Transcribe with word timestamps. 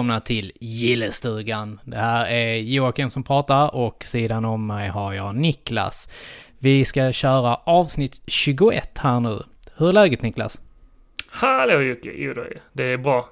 Välkomna 0.00 0.20
till 0.20 0.52
Gillestugan. 0.60 1.80
Det 1.84 1.96
här 1.96 2.26
är 2.26 2.54
Joakim 2.56 3.10
som 3.10 3.22
pratar 3.22 3.74
och 3.74 4.04
sidan 4.04 4.44
om 4.44 4.66
mig 4.66 4.88
har 4.88 5.12
jag 5.12 5.36
Niklas. 5.36 6.08
Vi 6.58 6.84
ska 6.84 7.12
köra 7.12 7.54
avsnitt 7.54 8.22
21 8.26 8.98
här 8.98 9.20
nu. 9.20 9.42
Hur 9.76 9.88
är 9.88 9.92
läget 9.92 10.22
Niklas? 10.22 10.60
Hallå 11.28 11.80
Jocke! 11.80 12.12
Jo 12.16 12.34
då, 12.34 12.44
det 12.72 12.82
är 12.84 12.96
bra. 12.96 13.28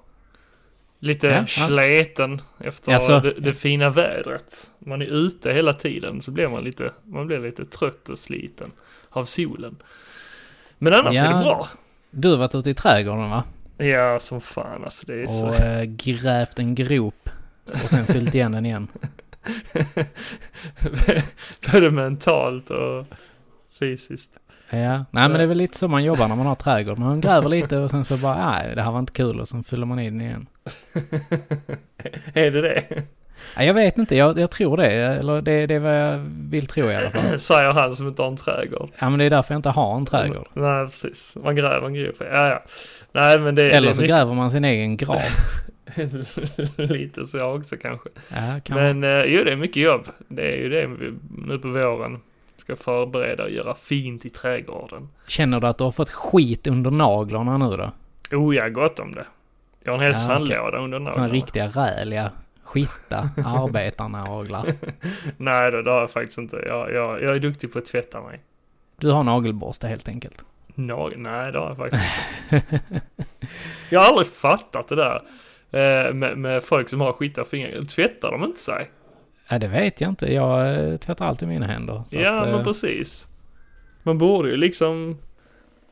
Lite 0.98 1.26
Ja, 1.26 1.32
ja. 1.58 1.66
sleten 1.66 2.40
efter 2.60 2.92
Jaså? 2.92 3.20
det, 3.20 3.32
det 3.40 3.52
fina 3.52 3.90
vädret. 3.90 4.70
Man 4.78 5.02
är 5.02 5.06
ute 5.06 5.52
hela 5.52 5.72
tiden 5.72 6.22
så 6.22 6.30
blir 6.30 6.48
man 6.48 6.64
lite, 6.64 6.92
man 7.04 7.26
blir 7.26 7.38
lite 7.38 7.64
trött 7.64 8.08
och 8.08 8.18
sliten 8.18 8.70
av 9.10 9.24
solen. 9.24 9.76
Men 10.78 10.92
annars 10.94 11.16
Ja. 11.16 11.24
är 11.24 11.34
det 11.38 11.44
bra. 11.44 11.68
Du 12.10 12.30
har 12.30 12.36
varit 12.36 12.54
ute 12.54 12.70
i 12.70 12.74
trädgården 12.74 13.30
va? 13.30 13.44
Ja, 13.78 14.18
som 14.18 14.40
fan 14.40 14.84
alltså. 14.84 15.06
Det 15.06 15.22
är 15.22 15.26
så... 15.26 15.48
Och 15.48 15.60
äh, 15.60 15.84
grävt 15.84 16.58
en 16.58 16.74
grop 16.74 17.30
och 17.64 17.90
sen 17.90 18.04
fyllt 18.04 18.34
igen 18.34 18.52
den 18.52 18.66
igen. 18.66 18.88
Både 21.72 21.90
mentalt 21.90 22.70
och 22.70 23.06
fysiskt. 23.78 24.38
Ja, 24.70 25.04
nej 25.10 25.28
men 25.28 25.32
det 25.32 25.42
är 25.42 25.46
väl 25.46 25.58
lite 25.58 25.78
så 25.78 25.88
man 25.88 26.04
jobbar 26.04 26.28
när 26.28 26.36
man 26.36 26.46
har 26.46 26.54
trädgård. 26.54 26.98
Man 26.98 27.20
gräver 27.20 27.48
lite 27.48 27.76
och 27.76 27.90
sen 27.90 28.04
så 28.04 28.16
bara, 28.16 28.50
nej 28.50 28.74
det 28.74 28.82
här 28.82 28.90
var 28.90 28.98
inte 28.98 29.12
kul 29.12 29.40
och 29.40 29.48
sen 29.48 29.64
fyller 29.64 29.86
man 29.86 29.98
i 29.98 30.10
den 30.10 30.20
igen. 30.20 30.46
är 32.34 32.50
det 32.50 32.60
det? 32.60 32.84
Nej, 33.56 33.66
jag 33.66 33.74
vet 33.74 33.98
inte, 33.98 34.16
jag, 34.16 34.38
jag 34.38 34.50
tror 34.50 34.76
det. 34.76 34.90
Eller 34.92 35.42
det, 35.42 35.66
det 35.66 35.74
är 35.74 35.78
vad 35.78 36.00
jag 36.00 36.18
vill 36.50 36.66
tro 36.66 36.90
i 36.90 36.96
alla 36.96 37.10
fall. 37.10 37.38
Säger 37.38 37.72
han 37.72 37.96
som 37.96 38.08
inte 38.08 38.22
har 38.22 38.28
en 38.28 38.36
trädgård. 38.36 38.90
Ja 38.98 39.10
men 39.10 39.18
det 39.18 39.24
är 39.24 39.30
därför 39.30 39.54
jag 39.54 39.58
inte 39.58 39.70
har 39.70 39.96
en 39.96 40.06
trädgård. 40.06 40.48
Nej, 40.52 40.86
precis. 40.86 41.36
Man 41.44 41.56
gräver 41.56 41.86
en 41.86 41.94
grop. 41.94 42.16
Ja, 42.20 42.48
ja. 42.48 42.62
Nej, 43.12 43.38
men 43.40 43.54
det, 43.54 43.70
Eller 43.70 43.88
det 43.88 43.94
så 43.94 44.02
är 44.02 44.06
gräver 44.06 44.34
man 44.34 44.50
sin 44.50 44.64
egen 44.64 44.96
grav. 44.96 45.18
Lite 46.76 47.26
så 47.26 47.40
också 47.56 47.76
kanske. 47.76 48.08
Ja, 48.28 48.60
kan 48.64 48.76
man. 48.76 49.00
Men 49.00 49.04
eh, 49.20 49.24
jo, 49.26 49.44
det 49.44 49.52
är 49.52 49.56
mycket 49.56 49.82
jobb. 49.82 50.06
Det 50.28 50.42
är 50.52 50.56
ju 50.56 50.68
det 50.68 50.86
vi 50.86 51.14
nu 51.46 51.58
på 51.58 51.68
våren 51.68 52.20
ska 52.56 52.76
förbereda 52.76 53.44
och 53.44 53.50
göra 53.50 53.74
fint 53.74 54.24
i 54.24 54.30
trädgården. 54.30 55.08
Känner 55.28 55.60
du 55.60 55.66
att 55.66 55.78
du 55.78 55.84
har 55.84 55.90
fått 55.92 56.10
skit 56.10 56.66
under 56.66 56.90
naglarna 56.90 57.58
nu 57.58 57.76
då? 57.76 57.90
Oh, 58.36 58.56
jag 58.56 58.62
har 58.62 58.70
gott 58.70 58.98
om 58.98 59.12
det. 59.12 59.26
Jag 59.84 59.92
har 59.92 59.96
en 59.98 60.02
hel 60.04 60.12
Ja, 60.12 60.18
sandlåda 60.18 60.78
under 60.78 60.98
Såna 60.98 61.10
naglarna. 61.10 61.32
riktiga 61.32 61.66
räliga, 61.68 62.30
skitta 62.64 63.30
arbetarnaglar. 63.44 64.66
Nej 65.36 65.70
då, 65.70 65.82
det 65.82 65.90
har 65.90 66.00
jag 66.00 66.10
faktiskt 66.10 66.38
inte. 66.38 66.64
Jag, 66.68 66.92
jag, 66.92 67.22
jag 67.22 67.34
är 67.36 67.38
duktig 67.38 67.72
på 67.72 67.78
att 67.78 67.84
tvätta 67.84 68.20
mig. 68.20 68.40
Du 68.96 69.10
har 69.10 69.22
nagelborste 69.24 69.88
helt 69.88 70.08
enkelt. 70.08 70.44
No, 70.78 71.12
nej, 71.16 71.52
det 71.52 71.58
har 71.58 71.66
jag 71.68 71.76
faktiskt. 71.76 72.04
Jag 73.90 74.00
har 74.00 74.06
aldrig 74.08 74.26
fattat 74.26 74.88
det 74.88 74.96
där. 74.96 75.16
eh, 75.70 76.14
Med, 76.14 76.38
med 76.38 76.62
folk 76.62 76.88
som 76.88 77.00
har 77.00 77.12
skitiga 77.12 77.44
fingrar. 77.44 77.82
Tvättar 77.82 78.30
de 78.30 78.44
inte 78.44 78.58
sig? 78.58 78.90
Ja, 79.48 79.58
det 79.58 79.68
vet 79.68 80.00
jag 80.00 80.10
inte. 80.10 80.32
Jag 80.34 80.74
eh, 80.90 80.96
tvättar 80.96 81.26
alltid 81.26 81.48
mina 81.48 81.66
händer. 81.66 82.02
Ja, 82.10 82.34
att, 82.34 82.48
men 82.48 82.54
eh, 82.58 82.64
precis. 82.64 83.28
Man 84.02 84.18
borde 84.18 84.50
ju 84.50 84.56
liksom... 84.56 85.18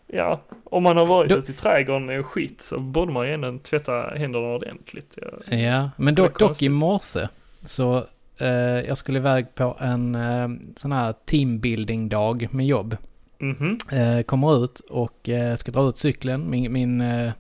Ja, 0.07 0.41
om 0.65 0.83
man 0.83 0.97
har 0.97 1.07
varit 1.07 1.29
Då- 1.31 1.37
ute 1.37 1.53
i 1.53 1.55
trädgården 1.55 2.19
och 2.21 2.27
skit 2.27 2.61
så 2.61 2.79
borde 2.81 3.13
man 3.13 3.27
ju 3.27 3.33
ändå 3.33 3.59
tvätta 3.59 3.93
händerna 4.17 4.47
ordentligt. 4.47 5.19
Ja. 5.49 5.57
Ja, 5.57 5.91
men 5.97 6.15
dock, 6.15 6.39
dock 6.39 6.63
i 6.63 6.69
morse 6.69 7.29
så 7.65 8.05
eh, 8.39 8.49
jag 8.87 8.97
skulle 8.97 9.19
iväg 9.19 9.55
på 9.55 9.77
en 9.81 10.15
eh, 10.15 10.49
sån 10.77 10.93
här 10.93 11.15
teambuilding-dag 11.25 12.49
med 12.51 12.67
jobb. 12.67 12.97
Mhm. 13.39 13.79
Eh, 13.93 14.23
kommer 14.23 14.65
ut 14.65 14.81
och 14.81 15.29
eh, 15.29 15.57
ska 15.57 15.73
dra 15.73 15.89
ut 15.89 15.97
cykeln. 15.99 16.51
Min, 16.51 16.73
min 16.73 17.01
eh, 17.01 17.31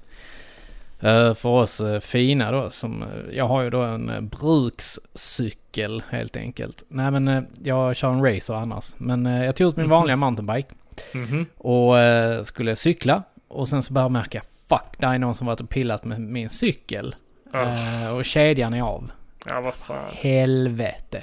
för 1.34 1.46
oss 1.46 1.82
fina 2.00 2.50
då, 2.52 2.70
som, 2.70 3.04
jag 3.32 3.44
har 3.48 3.62
ju 3.62 3.70
då 3.70 3.82
en 3.82 4.28
brukscykel 4.28 6.02
helt 6.10 6.36
enkelt. 6.36 6.84
Nej 6.88 7.10
men 7.10 7.46
jag 7.62 7.96
kör 7.96 8.10
en 8.12 8.24
racer 8.24 8.54
annars. 8.54 8.94
Men 8.98 9.24
jag 9.26 9.56
tog 9.56 9.68
ut 9.68 9.76
min 9.76 9.88
vanliga 9.88 10.16
mountainbike 10.16 10.68
Mhm. 11.14 11.46
och 11.56 11.98
eh, 11.98 12.42
skulle 12.42 12.76
cykla. 12.76 13.22
Och 13.48 13.68
sen 13.68 13.82
så 13.82 13.92
började 13.92 14.04
jag 14.06 14.12
märka, 14.12 14.42
fuck, 14.68 14.94
det 14.98 15.06
är 15.06 15.18
någon 15.18 15.34
som 15.34 15.46
varit 15.46 15.60
och 15.60 15.68
pillat 15.68 16.04
med 16.04 16.20
min 16.20 16.48
cykel. 16.50 17.16
Eh, 17.54 18.16
och 18.16 18.24
kedjan 18.24 18.74
är 18.74 18.82
av. 18.82 19.10
ja, 19.46 19.60
vad 19.60 19.74
fan. 19.74 20.10
Helvete. 20.14 21.22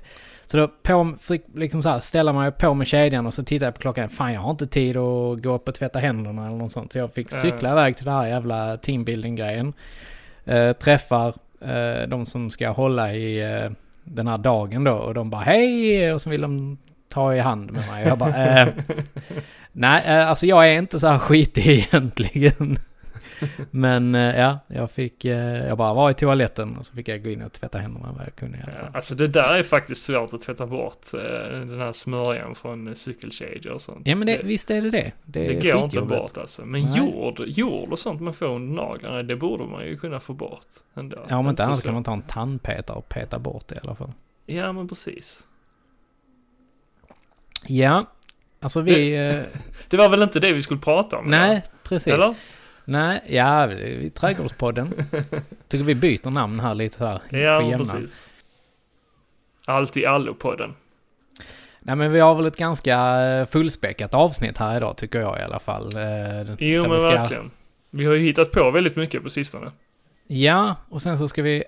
Så 0.54 0.58
då 0.58 0.68
på, 0.68 1.16
fick 1.20 1.44
liksom 1.56 1.82
så 1.82 1.90
här, 1.90 2.00
ställa 2.00 2.34
mig 2.34 2.52
på 2.52 2.74
med 2.74 2.88
kedjan 2.88 3.26
och 3.26 3.34
så 3.34 3.44
tittade 3.44 3.66
jag 3.68 3.74
på 3.76 3.82
klockan. 3.82 4.10
Fan 4.10 4.34
jag 4.34 4.42
har 4.42 4.52
inte 4.52 4.68
tid 4.68 4.98
att 4.98 5.44
gå 5.44 5.56
upp 5.56 5.68
och 5.68 5.76
tvätta 5.76 6.00
händerna 6.00 6.48
eller 6.48 6.58
något 6.58 6.72
sånt. 6.72 6.92
Så 6.94 6.98
jag 7.00 7.14
fick 7.14 7.28
Ja. 7.32 7.36
cykla 7.38 7.72
iväg 7.72 7.98
till 7.98 8.06
det 8.06 8.12
här 8.12 8.28
jävla 8.28 8.78
teambuilding-grejen. 8.78 9.74
Eh, 10.46 10.72
träffar 10.74 11.34
eh, 11.62 12.08
de 12.08 12.26
som 12.26 12.50
ska 12.50 12.70
hålla 12.70 13.14
i 13.14 13.42
eh, 13.42 13.72
den 14.04 14.28
här 14.28 14.38
dagen 14.38 14.84
då. 14.84 14.94
Och 14.94 15.14
de 15.14 15.30
bara 15.30 15.42
hej! 15.42 16.14
Och 16.14 16.22
så 16.22 16.30
vill 16.30 16.42
de 16.42 16.78
ta 17.10 17.36
i 17.36 17.40
hand 17.40 17.72
med 17.72 17.88
mig. 17.92 18.08
Jag 18.08 18.18
bara 18.18 18.62
eh, 18.62 18.68
Nej, 19.72 20.04
eh, 20.08 20.30
alltså 20.30 20.46
jag 20.46 20.68
är 20.68 20.74
inte 20.74 21.00
så 21.00 21.08
här 21.08 21.18
skitig 21.18 21.68
egentligen. 21.92 22.78
Men 23.72 24.16
eh, 24.16 24.40
ja, 24.40 24.60
jag 24.68 24.92
fick, 24.92 25.26
eh, 25.26 25.68
jag 25.68 25.78
bara 25.78 25.94
var 25.94 26.12
i 26.12 26.14
toaletten 26.14 26.78
och 26.78 26.86
så 26.86 26.94
fick 26.96 27.08
jag 27.08 27.24
gå 27.24 27.30
in 27.30 27.42
och 27.42 27.52
tvätta 27.54 27.78
händerna 27.78 28.14
vad 28.18 28.26
jag 28.26 28.36
kunde 28.36 28.58
i 28.58 28.62
alla 28.64 28.74
Ja, 28.74 28.80
fall. 28.86 28.96
alltså 28.96 29.16
det 29.16 29.28
där 29.28 29.54
är 29.58 29.64
faktiskt 29.64 30.04
svårt 30.04 30.34
att 30.34 30.42
tvätta 30.42 30.66
bort. 30.68 31.14
eh, 31.14 31.20
Den 31.60 31.80
här 31.80 31.92
smörjan 31.94 32.56
från 32.56 32.96
cykelkedjor 32.96 33.74
och 33.74 33.82
sånt. 33.82 34.08
Ja 34.08 34.16
men 34.16 34.26
det, 34.28 34.42
visst 34.44 34.72
är 34.72 34.82
det 34.82 34.90
det. 34.90 35.12
Det, 35.26 35.48
det 35.48 35.72
går 35.72 35.84
inte 35.84 36.02
bort 36.02 36.38
alltså. 36.38 36.66
Men 36.66 36.82
Nej. 36.84 36.98
jord, 36.98 37.44
jord 37.48 37.90
och 37.90 38.00
sånt 38.00 38.22
man 38.22 38.34
får 38.34 38.46
under 38.46 38.84
naglarna, 38.84 39.24
det 39.24 39.36
borde 39.36 39.64
man 39.66 39.86
ju 39.86 39.98
kunna 39.98 40.20
få 40.20 40.34
bort 40.34 40.68
ändå. 40.96 41.26
Ja 41.30 41.38
om 41.38 41.50
inte 41.50 41.64
annars 41.66 41.82
kan 41.82 41.94
man 41.94 42.04
ta 42.04 42.14
en 42.14 42.22
tandpetare 42.22 42.98
och 42.98 43.10
peta 43.10 43.40
bort 43.40 43.68
det 43.68 43.76
i 43.76 43.80
alla 43.84 43.96
fall. 43.96 44.12
Ja 44.46 44.72
men 44.72 44.88
precis. 44.88 45.48
Ja, 47.68 48.06
alltså 48.60 48.82
vi... 48.82 49.28
eh, 49.28 49.42
Det 49.90 49.98
var 49.98 50.10
väl 50.10 50.22
inte 50.24 50.40
det 50.40 50.54
vi 50.54 50.62
skulle 50.62 50.80
prata 50.80 51.18
om? 51.18 51.26
nej, 51.26 51.64
precis. 51.84 52.14
Eller? 52.14 52.36
Nej, 52.86 53.22
ja, 53.28 53.66
vi- 53.66 54.10
Trädgårdspodden. 54.10 54.94
Tycker 55.68 55.84
vi 55.86 55.96
byter 55.96 56.30
namn 56.30 56.60
här 56.60 56.76
lite 56.76 56.98
så 56.98 57.06
här. 57.06 57.22
Ja, 57.30 57.74
precis. 57.78 58.32
Allt 59.68 59.98
i 59.98 60.06
allo-podden. 60.06 60.74
Nej 61.84 61.96
men 61.96 62.12
vi 62.12 62.20
har 62.20 62.36
väl 62.36 62.46
ett 62.46 62.58
ganska 62.58 63.22
eh, 63.26 63.46
fullspäckat 63.46 64.14
avsnitt 64.14 64.58
här 64.58 64.78
idag 64.78 64.98
tycker 64.98 65.20
jag 65.20 65.40
i 65.40 65.42
alla 65.42 65.60
fall. 65.60 65.90
Eh, 65.98 66.56
Jo 66.60 66.82
men 66.82 66.92
vi 66.92 67.00
ska- 67.00 67.10
verkligen. 67.10 67.52
Vi 67.90 68.06
har 68.06 68.14
ju 68.14 68.20
hittat 68.20 68.52
på 68.52 68.72
väldigt 68.72 68.96
mycket 68.96 69.24
på 69.24 69.30
sistone. 69.30 69.72
Ja, 70.28 70.76
och 70.90 71.02
sen 71.02 71.18
så 71.18 71.28
ska 71.28 71.42
vi 71.42 71.64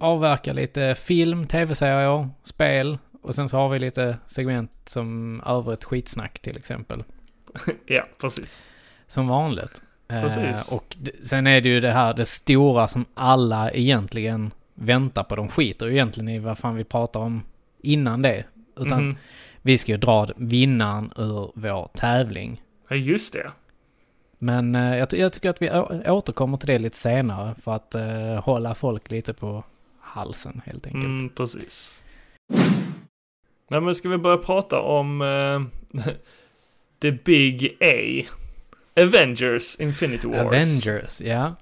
avverka 0.00 0.52
lite 0.52 0.94
film, 0.94 1.46
tv-serier, 1.46 2.28
spel. 2.42 2.98
Och 3.22 3.34
sen 3.34 3.48
så 3.48 3.56
har 3.56 3.68
vi 3.68 3.78
lite 3.78 4.16
segment 4.26 4.70
som 4.84 5.42
övrigt 5.46 5.84
skitsnack 5.84 6.38
till 6.38 6.56
exempel. 6.56 7.04
ja, 7.86 8.04
precis. 8.20 8.66
Som 9.06 9.28
vanligt. 9.28 9.82
Precis. 10.08 10.72
Eh, 10.72 10.76
och 10.76 10.96
sen 11.22 11.46
är 11.46 11.60
det 11.60 11.68
ju 11.68 11.80
det 11.80 11.90
här, 11.92 12.14
det 12.14 12.26
stora 12.26 12.88
som 12.88 13.04
alla 13.14 13.70
egentligen 13.70 14.50
väntar 14.74 15.22
på. 15.24 15.36
De 15.36 15.48
skiter 15.48 15.86
ju 15.86 15.92
egentligen 15.92 16.28
i 16.28 16.38
vad 16.38 16.58
fan 16.58 16.74
vi 16.74 16.84
pratar 16.84 17.20
om 17.20 17.42
innan 17.82 18.22
det. 18.22 18.44
Utan 18.76 19.04
Mhm. 19.06 19.16
vi 19.62 19.78
ska 19.78 19.92
ju 19.92 19.98
dra 19.98 20.26
vinnaren 20.36 21.12
ur 21.16 21.50
vår 21.54 21.88
tävling. 21.94 22.62
Ja, 22.88 22.96
just 22.96 23.32
det. 23.32 23.50
Men 24.38 24.74
eh, 24.74 24.96
jag, 24.96 25.08
jag 25.12 25.32
tycker 25.32 25.50
att 25.50 25.62
vi 25.62 25.70
återkommer 26.10 26.56
till 26.56 26.66
det 26.66 26.78
lite 26.78 26.96
senare 26.96 27.54
för 27.62 27.72
att 27.74 27.94
eh, 27.94 28.44
hålla 28.44 28.74
folk 28.74 29.10
lite 29.10 29.34
på 29.34 29.64
halsen 30.00 30.62
helt 30.66 30.86
enkelt. 30.86 31.04
Mm, 31.04 31.28
precis. 31.28 32.02
Nej 33.70 33.80
men 33.80 33.94
ska 33.94 34.08
vi 34.08 34.18
börja 34.18 34.36
prata 34.36 34.80
om 34.80 35.22
eh, 35.22 36.02
The 37.02 37.10
Big 37.12 37.76
A. 37.80 38.24
Avengers 39.02 39.76
Infinity 39.80 40.28
Wars. 40.28 40.38
Avengers, 40.40 41.20
ja. 41.20 41.54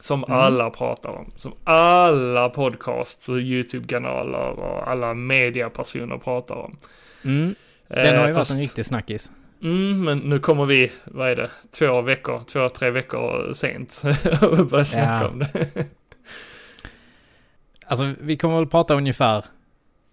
Som 0.00 0.24
Mm. 0.24 0.38
alla 0.38 0.70
pratar 0.70 1.10
om. 1.10 1.32
Som 1.36 1.52
alla 1.64 2.48
podcasts 2.48 3.28
och 3.28 3.38
YouTube-kanaler 3.38 4.50
och 4.60 4.90
alla 4.90 5.14
mediapersoner 5.14 6.18
pratar 6.18 6.54
om. 6.54 6.76
Mm. 7.24 7.54
Den 7.88 7.98
Eh, 7.98 8.04
har 8.06 8.12
ju 8.14 8.20
varit 8.22 8.34
fast- 8.36 8.50
en 8.50 8.58
riktig 8.58 8.86
snackis. 8.86 9.32
Mm, 9.62 10.04
men 10.04 10.18
nu 10.18 10.38
kommer 10.38 10.64
vi, 10.66 10.92
vad 11.04 11.30
är 11.30 11.36
det, 11.36 11.50
två 11.78 12.00
veckor, 12.00 12.42
två, 12.46 12.68
tre 12.68 12.90
veckor 12.90 13.52
sent 13.54 14.02
och 14.42 14.66
börja 14.66 14.84
snacka 14.84 15.20
Ja. 15.22 15.28
om 15.28 15.38
det. 15.38 15.86
Alltså 17.86 18.14
vi 18.20 18.36
kommer 18.36 18.56
väl 18.56 18.66
prata 18.66 18.94
ungefär 18.94 19.44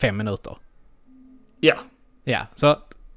fem 0.01 0.17
minuter. 0.17 0.57
Ja. 1.59 1.75
Ja, 2.23 2.47
så 2.55 2.75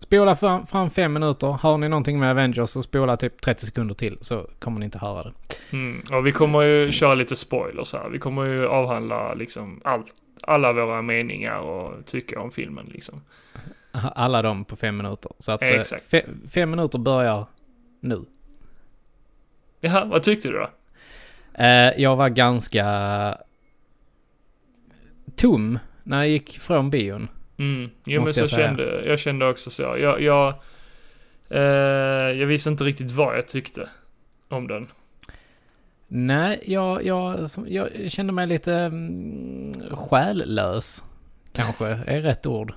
spola 0.08 0.36
fram, 0.36 0.66
fram 0.66 0.90
fem 0.90 1.12
minuter. 1.12 1.46
Har 1.46 1.78
ni 1.78 1.88
någonting 1.88 2.18
med 2.18 2.30
Avengers 2.30 2.70
så 2.70 2.82
spola 2.82 3.16
typ 3.16 3.40
30 3.40 3.66
sekunder 3.66 3.94
till 3.94 4.18
så 4.20 4.50
kommer 4.58 4.78
ni 4.80 4.84
inte 4.84 4.98
höra 4.98 5.22
det. 5.24 5.32
Mm, 5.72 6.02
och 6.12 6.26
vi 6.26 6.32
kommer 6.32 6.60
ju 6.62 6.92
köra 6.92 7.14
lite 7.14 7.36
spoilers 7.36 7.92
här. 7.94 8.08
Vi 8.08 8.18
kommer 8.18 8.44
ju 8.44 8.66
avhandla 8.66 9.34
liksom 9.34 9.80
allt, 9.84 10.14
alla 10.42 10.72
våra 10.72 11.02
meningar 11.02 11.58
och 11.58 12.06
tycka 12.06 12.40
om 12.40 12.50
filmen 12.50 12.86
liksom. 12.86 13.20
Alla 13.92 14.42
dem 14.42 14.64
på 14.64 14.76
fem 14.76 14.96
minuter. 14.96 15.32
Så 15.38 15.52
att 15.52 15.62
eh, 15.62 15.68
Exakt. 15.68 16.12
fe- 16.12 16.48
fem 16.50 16.70
minuter 16.70 16.98
börjar 16.98 17.46
nu. 18.00 18.24
Jaha, 19.80 20.04
vad 20.04 20.22
tyckte 20.22 20.48
du 20.48 20.54
då? 20.58 20.70
Eh, 21.64 21.92
jag 22.02 22.16
var 22.16 22.28
ganska 22.28 22.84
tom 25.36 25.78
när 26.02 26.16
jag 26.18 26.28
gick 26.28 26.58
från 26.58 26.90
bion. 26.90 27.28
Mm. 27.58 27.90
Jo 28.04 28.22
men 28.22 28.34
så 28.34 28.40
jag 28.40 28.48
kände, 28.48 29.04
jag 29.06 29.18
kände 29.18 29.46
också 29.46 29.70
så. 29.70 29.82
Jag, 29.82 30.20
jag, 30.20 30.54
eh, 31.48 31.60
jag 32.38 32.46
visste 32.46 32.70
inte 32.70 32.84
riktigt 32.84 33.10
vad 33.10 33.36
jag 33.36 33.48
tyckte 33.48 33.88
om 34.48 34.66
den. 34.66 34.86
Nej, 36.08 36.62
jag, 36.66 37.04
jag, 37.04 37.48
jag 37.66 38.10
kände 38.10 38.32
mig 38.32 38.46
lite 38.46 38.74
mm, 38.74 39.72
själlös. 39.90 41.04
Kanske 41.52 41.86
är 41.86 42.20
rätt 42.20 42.46
ord. 42.46 42.74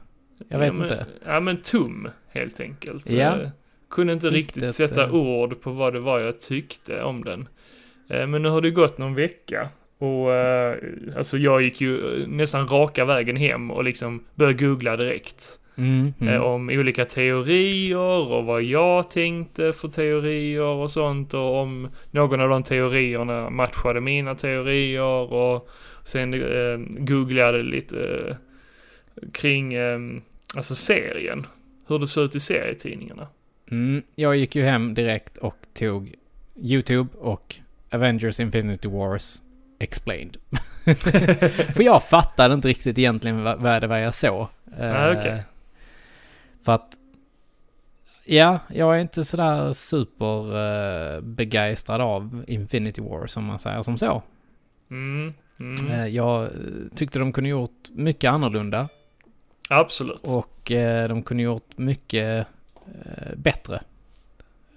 Jag 0.49 0.59
vet 0.59 0.67
ja, 0.67 0.73
men, 0.73 0.81
inte. 0.81 1.05
Ja 1.25 1.39
men 1.39 1.61
tom, 1.61 2.09
helt 2.29 2.59
enkelt. 2.59 3.09
Ja. 3.09 3.41
Eh, 3.41 3.49
kunde 3.89 4.13
inte 4.13 4.29
riktigt, 4.29 4.63
Riktigt, 4.63 4.75
sätta 4.75 5.03
eh. 5.03 5.15
ord 5.15 5.61
på 5.61 5.71
vad 5.71 5.93
det 5.93 5.99
var 5.99 6.19
jag 6.19 6.39
tyckte 6.39 7.03
om 7.03 7.23
den. 7.23 7.47
Eh, 8.09 8.27
men 8.27 8.41
nu 8.41 8.49
har 8.49 8.61
det 8.61 8.71
gått 8.71 8.97
någon 8.97 9.15
vecka. 9.15 9.69
Och 10.01 10.33
eh, 10.33 10.77
alltså 11.17 11.37
jag 11.37 11.61
gick 11.61 11.81
ju 11.81 12.21
eh, 12.21 12.27
nästan 12.27 12.67
raka 12.67 13.05
vägen 13.05 13.35
hem 13.35 13.71
och 13.71 13.83
liksom 13.83 14.23
började 14.35 14.65
googla 14.65 14.97
direkt. 14.97 15.59
Mm, 15.75 16.13
mm. 16.19 16.33
Eh, 16.33 16.41
om 16.41 16.69
olika 16.69 17.05
teorier 17.05 18.31
och 18.31 18.45
vad 18.45 18.63
jag 18.63 19.09
tänkte 19.09 19.73
för 19.73 19.87
teorier 19.87 20.63
och 20.63 20.91
sånt 20.91 21.33
och 21.33 21.55
om 21.55 21.89
någon 22.11 22.41
av 22.41 22.49
de 22.49 22.63
teorierna 22.63 23.49
matchade 23.49 24.01
mina 24.01 24.35
teorier 24.35 25.33
och 25.33 25.69
sen 26.03 26.33
eh, 26.33 26.77
googlade 26.77 27.63
lite 27.63 28.27
eh, 28.29 28.35
kring 29.33 29.73
eh, 29.73 29.99
alltså 30.55 30.75
serien. 30.75 31.45
Hur 31.87 31.99
det 31.99 32.07
såg 32.07 32.23
ut 32.23 32.35
i 32.35 32.39
serietidningarna. 32.39 33.27
Mm, 33.71 34.01
jag 34.15 34.35
gick 34.35 34.55
ju 34.55 34.63
hem 34.63 34.93
direkt 34.93 35.37
och 35.37 35.57
tog 35.73 36.13
YouTube 36.61 37.09
och 37.19 37.55
Avengers 37.91 38.39
Infinity 38.39 38.87
Wars 38.87 39.41
Explained. 39.81 40.37
För 41.73 41.83
jag 41.83 42.03
fattade 42.03 42.53
inte 42.53 42.67
riktigt 42.67 42.97
egentligen 42.97 43.43
vad, 43.43 43.81
det 43.81 43.87
var 43.87 43.97
jag 43.97 44.13
såg. 44.13 44.47
Eh, 44.77 45.03
Ah, 45.03 45.11
okej. 45.11 45.43
För 46.63 46.71
att... 46.71 46.97
Ja, 48.25 48.59
jag 48.69 48.95
är 48.95 49.01
inte 49.01 49.23
sådär 49.23 49.73
super 49.73 50.55
eh, 51.15 51.21
av 52.01 52.43
Infinity 52.47 53.01
War 53.01 53.27
som 53.27 53.43
man 53.45 53.59
säger 53.59 53.81
som 53.81 53.97
så. 53.97 54.23
Mm, 54.91 55.33
mm, 55.59 55.87
Eh, 55.87 56.07
jag 56.07 56.43
eh, 56.43 56.49
tyckte 56.95 57.19
de 57.19 57.33
kunde 57.33 57.49
gjort 57.49 57.89
mycket 57.91 58.31
annorlunda 58.31 58.89
absolut. 59.69 60.27
och 60.27 60.71
eh, 60.71 61.07
de 61.09 61.23
kunde 61.23 61.43
gjort 61.43 61.77
mycket 61.77 62.47
eh, 62.85 63.35
bättre. 63.35 63.81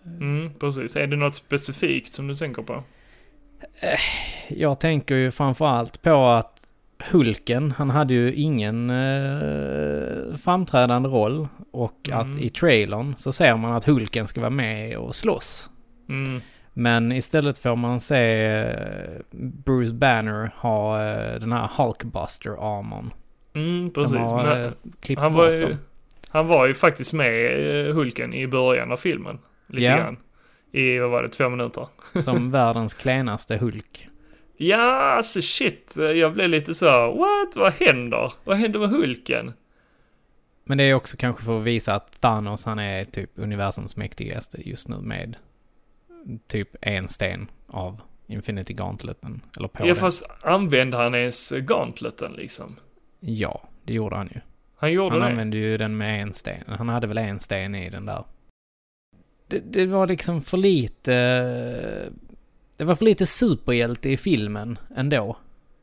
Mm, 0.05 0.55
precis. 0.55 0.97
Är 0.97 1.07
det 1.07 1.17
något 1.17 1.35
specifikt 1.35 2.13
som 2.13 2.29
du 2.29 2.35
tänker 2.37 2.63
på? 2.63 2.85
Jag 4.49 4.81
tänker 4.81 5.15
ju 5.15 5.31
framförallt 5.31 6.03
på 6.03 6.27
att 6.27 6.61
Hulken, 7.11 7.71
han 7.71 7.91
hade 7.91 8.15
ju 8.15 8.33
ingen 8.35 8.91
eh, 8.91 10.37
framträdande 10.37 11.09
roll 11.09 11.49
och 11.73 12.09
Mm. 12.09 12.21
att 12.21 12.41
i 12.41 12.51
trailern 12.51 13.15
så 13.17 13.33
ser 13.33 13.57
man 13.57 13.73
att 13.73 13.85
Hulken 13.85 14.27
ska 14.27 14.41
vara 14.41 14.51
med 14.51 14.97
och 14.97 15.15
slåss. 15.15 15.71
Mm, 16.09 16.41
Men 16.73 17.13
istället 17.13 17.59
får 17.59 17.77
man 17.77 18.01
se 18.01 18.45
eh, 18.47 19.21
Bruce 19.65 19.95
Banner 19.95 20.51
ha 20.57 21.03
eh, 21.03 21.41
den 21.41 21.53
här 21.53 21.69
Hulkbuster-armorn. 21.77 23.11
mm, 23.55 23.85
De 23.85 23.91
precis. 23.95 24.17
har 24.17 24.65
eh, 24.65 25.19
han, 25.19 25.33
var 25.35 25.51
ju, 25.51 25.77
han 26.29 26.47
var 26.47 26.67
ju 26.69 26.75
faktiskt 26.75 27.13
med 27.13 27.87
eh, 27.89 27.95
Hulken 27.95 28.35
i 28.35 28.47
början 28.47 28.93
av 28.93 28.97
filmen. 28.97 29.39
Lite 29.67 29.85
Ja. 29.85 29.97
grann. 29.97 30.17
I, 30.75 30.99
vad 30.99 31.11
var 31.11 31.23
det, 31.23 31.29
två 31.29 31.49
minuter? 31.49 31.89
Som 32.15 32.51
världens 32.51 32.95
klenaste 32.95 33.57
Hulk. 33.57 34.09
Ja, 34.57 34.93
alltså 35.17 35.43
shit. 35.43 35.95
Jag 35.97 36.33
blev 36.33 36.49
lite 36.49 36.75
så, 36.75 37.13
what? 37.13 37.57
Vad 37.57 37.73
händer? 37.73 38.33
Vad 38.45 38.57
händer 38.57 38.79
med 38.81 38.89
Hulken? 38.89 39.53
Men 40.65 40.79
det 40.79 40.85
är 40.85 40.95
också 40.95 41.17
kanske 41.17 41.45
för 41.45 41.59
att 41.59 41.65
visa 41.65 41.95
att 41.95 42.21
Thanos 42.21 42.65
han 42.65 42.79
är 42.79 43.05
typ 43.05 43.31
universums 43.35 43.97
mäktigaste 43.97 44.69
just 44.71 44.89
nu 44.89 44.97
med 44.97 45.37
typ 46.47 46.69
en 46.81 47.09
sten 47.09 47.51
av 47.67 48.01
Infinity 48.27 48.75
Gauntleten. 48.75 49.41
Eller 49.57 49.69
på 49.69 49.83
Ja, 49.83 49.87
det. 49.89 49.95
fast 49.95 50.27
använde 50.43 50.97
han 50.97 51.15
ens 51.15 51.51
gauntleten 51.51 52.33
liksom? 52.33 52.77
Ja, 53.21 53.63
det 53.85 53.93
gjorde 53.93 54.17
han 54.17 54.29
ju. 54.35 54.41
Han 54.77 54.93
gjorde 54.93 55.11
Han 55.11 55.21
det? 55.21 55.27
använde 55.27 55.57
ju 55.57 55.77
den 55.77 55.97
med 55.97 56.23
en 56.23 56.33
sten. 56.33 56.65
Han 56.67 56.89
hade 56.89 57.07
väl 57.07 57.19
en 57.19 57.41
sten 57.41 57.75
i 57.75 57.91
den 57.91 58.07
där. 58.07 58.25
Det, 59.55 59.61
det 59.61 59.87
var 59.87 60.07
liksom 60.07 60.43
för 60.43 60.57
lite... 60.57 61.13
Det 62.77 62.85
var 62.85 62.95
för 62.95 63.05
lite 63.05 63.27
superhjälte 63.27 64.11
i 64.11 64.17
filmen 64.17 64.79
ändå. 64.97 65.37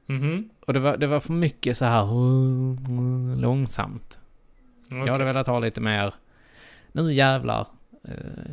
Mhm. 0.05 0.49
Och 0.67 0.73
det 0.73 0.79
var, 0.79 0.97
det 0.97 1.07
var 1.07 1.19
för 1.19 1.33
mycket 1.33 1.77
så 1.77 1.85
här 1.85 2.05
långsamt. 3.41 4.19
Okej. 4.85 4.97
Jag 4.97 5.11
hade 5.11 5.25
velat 5.25 5.47
ha 5.47 5.59
lite 5.59 5.81
mer... 5.81 6.13
Nu 6.91 7.13
jävlar 7.13 7.67
eh, 8.07 8.51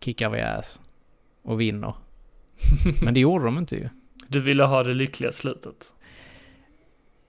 kickar 0.00 0.30
vi 0.30 0.40
ass. 0.40 0.80
Och 1.42 1.60
vinner. 1.60 1.94
Men 3.02 3.14
det 3.14 3.20
gjorde 3.20 3.44
de 3.44 3.58
inte 3.58 3.76
ju. 3.76 3.88
Du 4.28 4.40
ville 4.40 4.64
ha 4.64 4.82
det 4.82 4.94
lyckliga 4.94 5.32
slutet? 5.32 5.92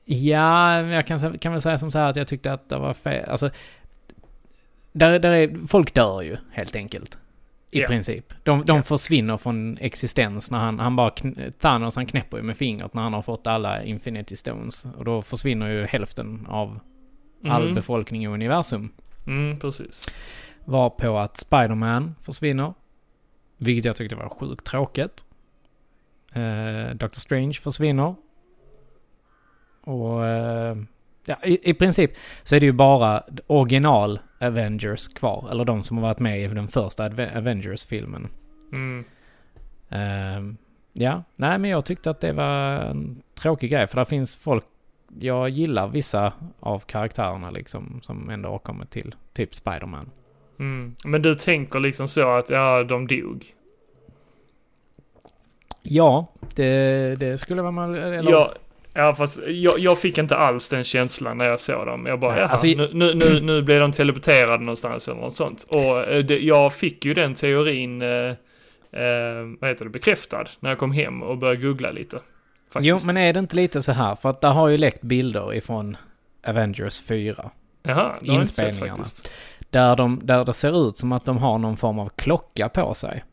Ja, 0.06 0.82
jag 0.82 1.08
kan, 1.08 1.38
kan 1.38 1.52
väl 1.52 1.62
säga 1.62 1.78
som 1.78 1.92
så 1.92 1.98
här 1.98 2.10
att 2.10 2.16
jag 2.16 2.28
tyckte 2.28 2.54
att 2.54 2.70
det 2.70 2.78
var 2.78 2.94
fel. 2.94 3.30
Alltså, 3.30 3.50
där, 4.92 5.20
där 5.20 5.32
är, 5.32 5.68
folk 5.68 5.94
dör 5.94 6.22
ju 6.22 6.38
helt 6.52 6.76
enkelt. 6.76 7.20
I 7.72 7.80
Ja. 7.82 7.88
princip. 7.88 8.34
De, 8.44 8.66
de 8.66 8.76
Ja. 8.78 8.84
försvinner 8.84 9.38
från 9.38 9.78
existens 9.78 10.52
när 10.52 10.58
han, 10.58 10.80
han 10.80 10.96
bara, 10.96 11.12
Thanos 11.60 11.96
han 11.96 12.06
knäpper 12.06 12.38
ju 12.38 12.44
med 12.44 12.58
fingret 12.58 12.94
när 12.94 13.02
han 13.02 13.14
har 13.14 13.22
fått 13.22 13.48
alla 13.48 13.84
Infinity 13.84 14.36
Stones. 14.36 14.86
Och 14.98 15.06
då 15.06 15.22
försvinner 15.22 15.70
ju 15.70 15.86
hälften 15.86 16.46
av 16.50 16.80
all 17.46 17.62
Mm. 17.64 17.76
befolkning 17.76 18.24
i 18.24 18.28
universum. 18.28 18.90
Mm, 19.28 19.60
precis. 19.60 20.14
Var 20.66 20.90
på 20.90 21.18
att 21.18 21.38
Spider-Man 21.38 22.16
försvinner. 22.22 22.74
Vilket 23.58 23.86
jag 23.86 23.96
tyckte 23.96 24.16
var 24.16 24.30
sjukt 24.30 24.66
tråkigt. 24.66 25.26
Eh, 26.34 26.96
Doctor 26.96 27.20
Strange 27.20 27.54
försvinner. 27.54 28.16
Och 29.82 30.26
eh, 30.28 30.78
ja, 31.26 31.36
i, 31.44 31.70
i 31.70 31.74
princip 31.74 32.12
så 32.44 32.56
är 32.56 32.60
det 32.60 32.66
ju 32.66 32.72
bara 32.72 33.24
original 33.48 34.20
Avengers 34.40 35.08
kvar. 35.08 35.48
Eller 35.52 35.66
de 35.66 35.84
som 35.84 35.98
har 35.98 36.02
varit 36.02 36.20
med 36.20 36.42
i 36.42 36.48
den 36.48 36.68
första 36.68 37.06
Avengers-filmen. 37.38 38.28
Mm. 38.72 39.06
Eh, 39.90 40.56
ja, 40.94 41.24
nej 41.36 41.58
men 41.58 41.70
jag 41.70 41.86
tyckte 41.86 42.10
att 42.10 42.22
det 42.22 42.34
var 42.34 42.72
en 42.78 43.22
tråkig 43.42 43.72
grej. 43.72 43.88
För 43.88 43.96
där 43.96 44.06
finns 44.06 44.36
folk, 44.36 44.64
jag 45.20 45.50
gillar 45.50 45.88
vissa 45.88 46.34
av 46.60 46.80
karaktärerna 46.80 47.50
liksom 47.50 48.00
som 48.02 48.30
ändå 48.30 48.50
har 48.50 48.60
kommit 48.60 48.90
till. 48.90 49.16
Typ 49.34 49.54
Spider-Man. 49.56 50.10
Mm. 50.60 50.96
Men 51.04 51.22
du 51.22 51.36
tänker 51.36 51.80
liksom 51.80 52.08
så 52.08 52.38
att, 52.38 52.50
ja, 52.50 52.84
de 52.84 53.08
dog? 53.08 53.46
Ja, 55.82 56.28
det, 56.56 57.20
det 57.20 57.38
skulle 57.38 57.62
vara. 57.62 57.98
Eller, 57.98 58.32
Ja, 58.32 58.54
ja 59.00 59.16
fast 59.16 59.40
jag, 59.48 59.80
jag 59.80 60.00
fick 60.00 60.18
inte 60.18 60.36
alls 60.36 60.70
den 60.70 60.84
känslan 60.84 61.38
när 61.38 61.46
jag 61.46 61.60
såg 61.60 61.86
dem. 61.86 62.06
Jag 62.06 62.20
bara, 62.20 62.38
jaha, 62.40 62.48
alltså- 62.48 62.68
nu, 62.68 62.90
nu, 62.94 63.14
nu, 63.14 63.42
nu 63.42 63.62
blev 63.62 63.80
de 63.80 63.92
teleporterade 63.92 64.58
någonstans 64.64 65.08
eller 65.08 65.22
något 65.22 65.36
sånt. 65.36 65.66
Och 65.70 66.00
eh, 66.04 66.24
det, 66.24 66.40
jag 66.40 66.74
fick 66.74 67.06
ju 67.06 67.14
den 67.14 67.34
teorin, 67.34 68.02
eh, 68.02 68.10
eh, 68.10 69.46
vad 69.60 69.70
heter 69.70 69.86
det, 69.86 69.90
bekräftad 69.90 70.46
när 70.60 70.70
jag 70.70 70.80
kom 70.80 70.92
hem 70.92 71.24
och 71.24 71.38
började 71.38 71.62
googla 71.62 71.92
lite. 71.92 72.20
Faktiskt. 72.72 72.88
Jo, 72.88 72.98
men 73.06 73.18
är 73.18 73.34
det 73.34 73.40
inte 73.40 73.56
lite 73.56 73.82
så 73.82 73.92
här? 73.92 74.16
För 74.16 74.30
att 74.30 74.42
det 74.42 74.48
har 74.48 74.68
ju 74.68 74.78
läckt 74.78 75.02
bilder 75.02 75.54
ifrån 75.54 75.98
Avengers 76.48 77.02
4. 77.02 77.52
Jaha, 77.84 78.16
det 78.22 78.28
har 78.30 78.36
jag 78.36 78.36
inte 78.44 78.54
sett 78.54 78.80
faktiskt. 78.80 79.30
Där, 79.70 79.96
de, 79.96 80.20
där 80.24 80.46
det 80.46 80.54
ser 80.54 80.88
ut 80.88 80.98
som 80.98 81.12
att 81.12 81.26
de 81.26 81.38
har 81.38 81.58
någon 81.58 81.78
form 81.78 82.00
av 82.00 82.10
klocka 82.16 82.70
på 82.70 82.94
sig. 82.94 83.24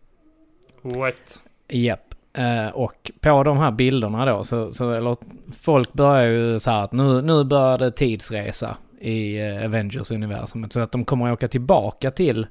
What? 0.82 1.42
Japp. 1.68 2.05
Eh, 2.36 2.68
och 2.68 3.10
på 3.20 3.42
de 3.42 3.58
här 3.58 3.70
bilderna 3.70 4.24
då, 4.24 4.44
så, 4.44 4.72
så 4.72 4.90
eller 4.90 5.16
folk 5.62 5.92
börjar 5.92 6.26
ju 6.26 6.58
så 6.58 6.70
här 6.70 6.84
att 6.84 6.92
nu, 6.92 7.22
nu 7.22 7.44
börjar 7.44 7.78
det 7.78 7.90
tidsresa 7.90 8.76
i 9.00 9.40
eh, 9.40 9.64
Avengers-universumet. 9.64 10.72
Så 10.72 10.80
att 10.80 10.92
de 10.92 11.04
kommer 11.04 11.26
att 11.26 11.32
åka 11.32 11.48
tillbaka 11.48 12.10
till 12.10 12.46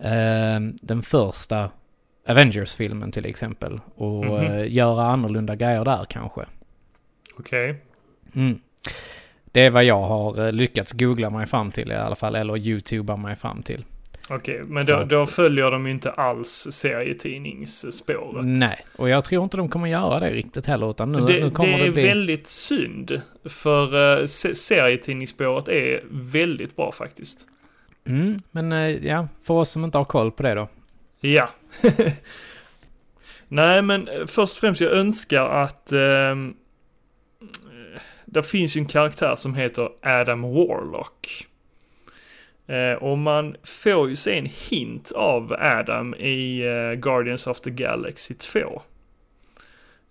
eh, 0.00 0.60
den 0.82 1.02
första 1.02 1.70
Avengers-filmen 2.28 3.12
till 3.12 3.26
exempel. 3.26 3.80
Och 3.94 4.24
Mhm. 4.24 4.34
eh, 4.34 4.72
göra 4.72 5.04
annorlunda 5.04 5.56
grejer 5.56 5.84
där 5.84 6.04
kanske. 6.08 6.40
Okej. 7.38 7.82
Mm. 8.34 8.60
Det 9.52 9.60
är 9.66 9.70
vad 9.70 9.84
jag 9.84 10.02
har 10.02 10.52
lyckats 10.52 10.92
googla 10.92 11.30
mig 11.30 11.46
fram 11.46 11.70
till 11.70 11.90
i 11.90 11.94
alla 11.94 12.16
fall, 12.16 12.34
eller 12.34 12.56
youtuba 12.58 13.16
mig 13.16 13.36
fram 13.36 13.62
till. 13.62 13.84
Okej, 14.32 14.62
men 14.64 14.86
då, 14.86 15.04
då 15.04 15.26
följer 15.26 15.70
de 15.70 15.86
ju 15.86 15.92
inte 15.92 16.10
alls 16.10 16.68
serietidningsspåret. 16.70 18.46
Nej, 18.46 18.86
och 18.96 19.08
jag 19.08 19.24
tror 19.24 19.44
inte 19.44 19.56
de 19.56 19.68
kommer 19.68 19.88
göra 19.88 20.20
det 20.20 20.30
riktigt 20.30 20.66
heller, 20.66 20.90
utan 20.90 21.12
nu, 21.12 21.18
det, 21.18 21.44
nu 21.44 21.50
kommer 21.50 21.72
det 21.72 21.78
det, 21.78 21.86
är 21.86 21.92
bli... 21.92 22.02
väldigt 22.02 22.46
synd. 22.46 23.20
För 23.44 23.94
uh, 24.20 24.26
serietidningsspåret 24.26 25.68
är 25.68 26.04
väldigt 26.10 26.76
bra 26.76 26.92
faktiskt. 26.92 27.46
Mm, 28.04 28.42
men 28.50 28.72
eh, 28.72 29.06
ja, 29.06 29.28
för 29.42 29.54
oss 29.54 29.70
som 29.70 29.84
inte 29.84 29.98
har 29.98 30.04
koll 30.04 30.32
på 30.32 30.42
det 30.42 30.54
då. 30.54 30.68
Ja. 31.20 31.48
Nej, 33.48 33.82
men 33.82 34.08
eh, 34.08 34.26
först 34.26 34.52
och 34.52 34.60
främst 34.60 34.80
jag 34.80 34.92
önskar 34.92 35.44
att 35.44 35.92
eh, 35.92 36.36
det 38.24 38.42
finns 38.42 38.76
ju 38.76 38.78
en 38.78 38.86
karaktär 38.86 39.34
som 39.36 39.54
heter 39.54 39.88
Adam 40.02 40.42
Warlock. 40.42 41.46
Eh, 42.70 42.94
och 42.94 43.18
man 43.18 43.56
får 43.64 44.08
ju 44.08 44.16
se 44.16 44.38
en 44.38 44.46
hint 44.46 45.12
av 45.12 45.52
Adam 45.52 46.14
i 46.14 46.60
eh, 46.60 47.00
Guardians 47.00 47.46
of 47.46 47.60
the 47.60 47.70
Galaxy 47.70 48.34
2. 48.34 48.82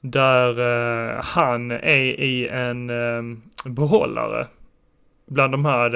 Där 0.02 0.60
eh, 0.60 1.24
han 1.24 1.72
är 1.72 2.20
i 2.20 2.48
en 2.48 2.90
ehm, 2.90 3.42
behållare. 3.66 4.48
Bland 5.26 5.54
de 5.54 5.66
här, 5.66 5.90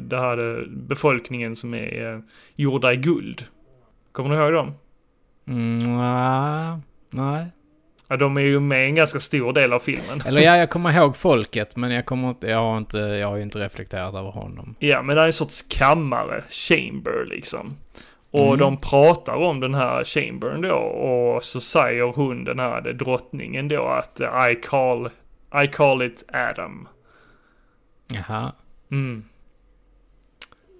det 0.00 0.16
här 0.16 0.66
befolkningen 0.68 1.56
som 1.56 1.74
är 1.74 2.22
gjorda 2.56 2.92
i 2.92 2.96
guld. 2.96 3.44
Kommer 4.12 4.30
du 4.30 4.42
ihåg 4.42 4.52
dem? 4.52 4.72
Mm, 5.46 5.96
nej, 5.96 6.78
nej. 7.10 7.46
Ja, 8.08 8.16
de 8.16 8.36
är 8.36 8.40
ju 8.40 8.60
med 8.60 8.86
en 8.86 8.94
ganska 8.94 9.20
stor 9.20 9.52
del 9.52 9.72
av 9.72 9.78
filmen. 9.78 10.22
Eller 10.26 10.40
ja, 10.40 10.56
jag 10.56 10.70
kommer 10.70 10.92
ihåg 10.92 11.16
folket, 11.16 11.76
men 11.76 11.90
jag 11.90 12.06
kommer 12.06 12.28
inte, 12.28 12.46
jag 12.50 12.58
har 12.58 12.78
inte, 12.78 12.98
jag 12.98 13.28
har 13.28 13.36
ju 13.36 13.42
inte 13.42 13.58
reflekterat 13.58 14.14
över 14.14 14.30
honom. 14.30 14.74
Ja, 14.78 15.02
men 15.02 15.16
det 15.16 15.22
är 15.22 15.26
en 15.26 15.32
sorts 15.32 15.62
kammare, 15.62 16.44
chamber 16.50 17.24
liksom. 17.26 17.76
Och 18.30 18.46
Mm. 18.46 18.58
de 18.58 18.76
pratar 18.76 19.34
om 19.34 19.60
den 19.60 19.74
här 19.74 20.04
chambern 20.04 20.60
då 20.62 20.74
och 20.76 21.44
så 21.44 21.60
säger 21.60 22.02
hon 22.02 22.44
den 22.44 22.58
här 22.58 22.80
drottningen 22.80 23.68
då 23.68 23.86
att 23.86 24.20
I 24.50 24.54
call, 24.54 25.10
I 25.64 25.66
call 25.66 26.02
it 26.02 26.24
Adam. 26.32 26.88
Jaha. 28.08 28.52
Mm. 28.90 29.24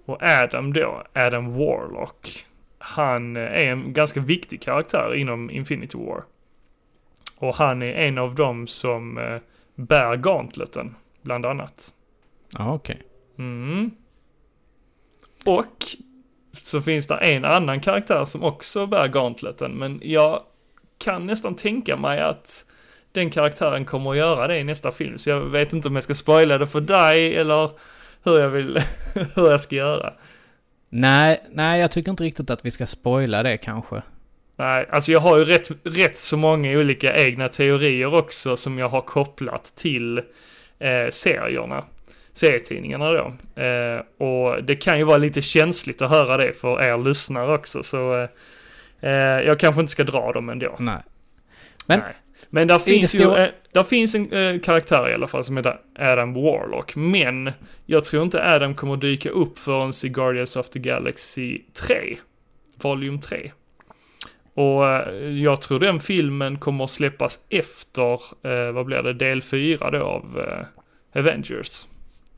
Och 0.05 0.23
Adam 0.23 0.73
då, 0.73 1.03
Adam 1.13 1.53
Warlock, 1.53 2.45
han 2.77 3.35
är 3.35 3.65
en 3.65 3.93
ganska 3.93 4.19
viktig 4.19 4.61
karaktär 4.61 5.15
inom 5.15 5.49
Infinity 5.49 5.97
War. 5.97 6.23
Och 7.37 7.55
han 7.55 7.81
är 7.81 7.93
en 7.93 8.17
av 8.17 8.35
dem 8.35 8.67
som 8.67 9.17
eh, 9.17 9.37
bär 9.75 10.15
gauntleten, 10.15 10.95
bland 11.21 11.45
annat. 11.45 11.93
Ja, 12.57 12.73
okej. 12.73 13.01
Mm. 13.37 13.91
Och 15.45 15.85
så 16.53 16.81
finns 16.81 17.07
det 17.07 17.15
en 17.15 17.45
annan 17.45 17.79
karaktär 17.79 18.25
som 18.25 18.43
också 18.43 18.85
bär 18.87 19.07
gauntleten, 19.07 19.71
men 19.71 20.01
jag 20.03 20.41
kan 20.97 21.25
nästan 21.25 21.55
tänka 21.55 21.97
mig 21.97 22.19
att 22.19 22.65
den 23.11 23.29
karaktären 23.29 23.85
kommer 23.85 24.11
att 24.11 24.17
göra 24.17 24.47
det 24.47 24.59
i 24.59 24.63
nästa 24.63 24.91
film, 24.91 25.17
så 25.17 25.29
jag 25.29 25.41
vet 25.41 25.73
inte 25.73 25.87
om 25.87 25.95
jag 25.95 26.03
ska 26.03 26.13
spoila 26.13 26.57
det 26.57 26.67
för 26.67 26.81
dig 26.81 27.35
eller 27.35 27.71
hur 28.23 28.39
jag 28.39 28.49
vill, 28.49 28.79
hur 29.35 29.49
jag 29.49 29.61
ska 29.61 29.75
göra. 29.75 30.13
Nej, 30.89 31.43
nej, 31.51 31.81
jag 31.81 31.91
tycker 31.91 32.11
inte 32.11 32.23
riktigt 32.23 32.49
att 32.49 32.65
vi 32.65 32.71
ska 32.71 32.85
spoila 32.85 33.43
det 33.43 33.57
kanske. 33.57 34.01
Nej, 34.57 34.87
alltså 34.89 35.11
jag 35.11 35.19
har 35.19 35.37
ju 35.37 35.43
rätt, 35.43 35.69
rätt 35.83 36.15
så 36.15 36.37
många 36.37 36.77
olika 36.79 37.15
egna 37.15 37.49
teorier 37.49 38.13
också 38.13 38.57
som 38.57 38.77
jag 38.79 38.89
har 38.89 39.01
kopplat 39.01 39.73
till 39.75 40.17
eh, 40.79 41.09
serierna, 41.09 41.83
serietidningarna 42.33 43.11
då. 43.11 43.33
Eh, 43.61 44.27
och 44.27 44.63
det 44.63 44.75
kan 44.75 44.97
ju 44.97 45.03
vara 45.03 45.17
lite 45.17 45.41
känsligt 45.41 46.01
att 46.01 46.09
höra 46.09 46.37
det 46.37 46.53
för 46.53 46.83
er 46.83 46.97
lyssnare 46.97 47.53
också, 47.55 47.83
så 47.83 48.15
eh, 48.21 48.29
eh, 49.01 49.11
jag 49.41 49.59
kanske 49.59 49.81
inte 49.81 49.91
ska 49.91 50.03
dra 50.03 50.31
dem 50.31 50.49
ändå. 50.49 50.75
Nej. 50.79 50.97
Men- 51.87 51.99
Nej. 51.99 52.13
Men 52.49 52.67
där 52.67 52.75
det 52.77 52.83
finns 52.83 53.15
ju, 53.15 53.35
eh, 53.35 53.49
där 53.71 53.83
finns 53.83 54.15
en 54.15 54.31
eh, 54.31 54.59
karaktär 54.59 55.09
i 55.09 55.13
alla 55.13 55.27
fall 55.27 55.43
som 55.43 55.57
heter 55.57 55.77
Adam 55.99 56.33
Warlock, 56.33 56.95
men 56.95 57.51
jag 57.85 58.05
tror 58.05 58.23
inte 58.23 58.43
Adam 58.53 58.75
kommer 58.75 58.95
dyka 58.97 59.29
upp 59.29 59.59
förrän 59.59 59.91
i 60.05 60.09
Guardians 60.09 60.55
of 60.55 60.69
the 60.69 60.79
Galaxy 60.79 61.61
3, 61.87 62.17
Volume 62.81 63.21
3. 63.21 63.51
Och 64.55 64.87
eh, 64.87 65.29
jag 65.29 65.61
tror 65.61 65.79
den 65.79 65.99
filmen 65.99 66.57
kommer 66.57 66.83
att 66.83 66.89
släppas 66.89 67.39
efter, 67.49 68.13
eh, 68.43 68.71
vad 68.71 68.85
blir 68.85 69.01
det, 69.01 69.13
del 69.13 69.41
4 69.41 69.91
då 69.91 70.03
av 70.03 70.39
eh, 70.39 71.19
Avengers. 71.19 71.87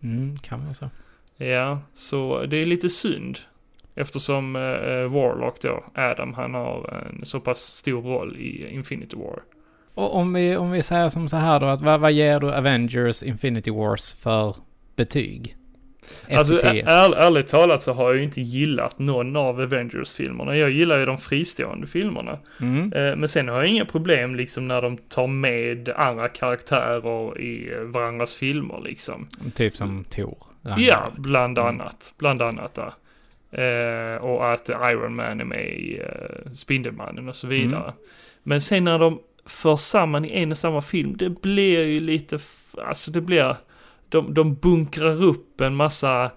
Mm, 0.03 0.37
kan 0.37 0.63
vara 0.63 0.73
så. 0.73 0.89
Ja, 1.37 1.81
så 1.93 2.45
det 2.45 2.57
är 2.57 2.65
lite 2.65 2.89
synd. 2.89 3.39
Eftersom 3.95 4.55
eh, 4.55 4.61
eh, 4.61 5.11
Warlock 5.11 5.61
då, 5.61 5.83
Adam, 5.95 6.33
han 6.33 6.53
har 6.53 7.03
en 7.09 7.25
så 7.25 7.39
pass 7.39 7.59
stor 7.59 8.01
roll 8.01 8.37
i 8.37 8.69
Infinity 8.69 9.17
War. 9.17 9.39
Och 9.93 10.15
om 10.15 10.33
vi, 10.33 10.57
om 10.57 10.71
vi 10.71 10.83
säger 10.83 11.09
som 11.09 11.29
så 11.29 11.37
här 11.37 11.59
då, 11.59 11.65
att 11.65 11.81
vad, 11.81 11.99
vad 11.99 12.11
ger 12.11 12.39
du 12.39 12.53
Avengers 12.53 13.23
Infinity 13.23 13.71
Wars 13.71 14.13
för 14.13 14.55
betyg? 14.95 15.55
1 16.27 16.37
Alltså 16.37 16.57
till 16.57 16.69
10. 16.71 16.85
är, 16.85 17.15
ärligt 17.15 17.47
talat 17.47 17.81
så 17.83 17.93
har 17.93 18.07
jag 18.07 18.17
ju 18.17 18.23
inte 18.23 18.41
gillat 18.41 18.99
någon 18.99 19.35
av 19.35 19.61
Avengers-filmerna. 19.61 20.57
Jag 20.57 20.69
gillar 20.71 20.99
ju 20.99 21.05
de 21.05 21.17
fristående 21.17 21.87
filmerna. 21.87 22.39
Mm. 22.61 22.93
Eh, 22.93 23.15
Men 23.15 23.29
sen 23.29 23.47
har 23.47 23.55
jag 23.57 23.67
inga 23.67 23.85
problem 23.85 24.35
liksom 24.35 24.67
när 24.67 24.81
de 24.81 24.97
tar 24.97 25.27
med 25.27 25.89
andra 25.89 26.29
karaktärer 26.29 27.41
i 27.41 27.73
varandras 27.85 28.35
filmer 28.35 28.81
liksom. 28.85 29.27
Typ 29.53 29.77
som 29.77 30.03
Thor. 30.09 30.37
Ja, 30.77 31.11
bland 31.17 31.57
Mm. 31.57 31.69
annat. 31.69 32.13
Bland 32.17 32.41
annat 32.41 32.73
där. 32.73 32.93
Eh, 33.51 34.15
och 34.23 34.53
att 34.53 34.69
Iron 34.69 35.15
Man 35.15 35.41
är 35.41 35.45
med 35.45 35.67
i 35.67 35.99
eh, 35.99 36.51
Spindelmannen 36.53 37.29
och 37.29 37.35
så 37.35 37.47
vidare. 37.47 37.83
Mm. 37.83 37.93
Men 38.43 38.61
sen 38.61 38.83
när 38.83 38.99
de 38.99 39.19
för 39.45 39.75
samman 39.75 40.25
i 40.25 40.31
en 40.41 40.51
och 40.51 40.57
samma 40.57 40.81
film, 40.81 41.17
det 41.17 41.29
blir 41.41 41.83
ju 41.83 41.99
lite, 41.99 42.39
alltså 42.87 43.11
det 43.11 43.21
blir, 43.21 43.55
de, 44.09 44.33
de 44.33 44.55
bunkrar 44.55 45.23
upp 45.23 45.61
en 45.61 45.75
massa, 45.75 46.31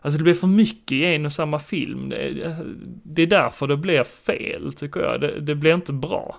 alltså 0.00 0.18
det 0.18 0.24
blir 0.24 0.34
för 0.34 0.46
mycket 0.46 0.92
i 0.92 1.04
en 1.04 1.26
och 1.26 1.32
samma 1.32 1.58
film. 1.58 2.08
Det, 2.08 2.56
det 3.04 3.22
är 3.22 3.26
därför 3.26 3.66
det 3.66 3.76
blir 3.76 4.04
fel, 4.04 4.72
tycker 4.72 5.00
jag. 5.00 5.20
Det, 5.20 5.40
det 5.40 5.54
blir 5.54 5.74
inte 5.74 5.92
bra. 5.92 6.36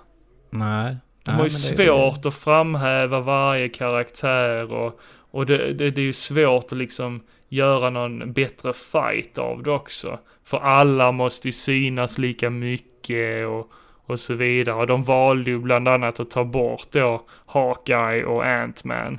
Nej. 0.50 0.96
De 1.24 1.30
har 1.30 1.38
ju 1.38 1.42
men 1.42 1.44
det- 1.44 1.86
svårt 1.86 2.26
att 2.26 2.34
framhäva 2.34 3.20
varje 3.20 3.68
karaktär 3.68 4.72
och, 4.72 5.00
och 5.30 5.46
det, 5.46 5.72
det, 5.72 5.90
det 5.90 6.00
är 6.00 6.04
ju 6.04 6.12
svårt 6.12 6.64
att 6.72 6.78
liksom 6.78 7.22
göra 7.48 7.90
någon 7.90 8.32
bättre 8.32 8.72
fight 8.72 9.38
av 9.38 9.62
det 9.62 9.70
också. 9.70 10.18
För 10.44 10.58
alla 10.58 11.12
måste 11.12 11.48
ju 11.48 11.52
synas 11.52 12.18
lika 12.18 12.50
mycket 12.50 13.46
och, 13.46 13.70
och 14.06 14.20
så 14.20 14.34
vidare. 14.34 14.86
De 14.86 15.02
valde 15.02 15.50
ju 15.50 15.58
bland 15.58 15.88
annat 15.88 16.20
att 16.20 16.30
ta 16.30 16.44
bort 16.44 16.86
då 16.92 17.26
Hawkeye 17.46 18.24
och 18.24 18.44
Ant-Man. 18.46 19.18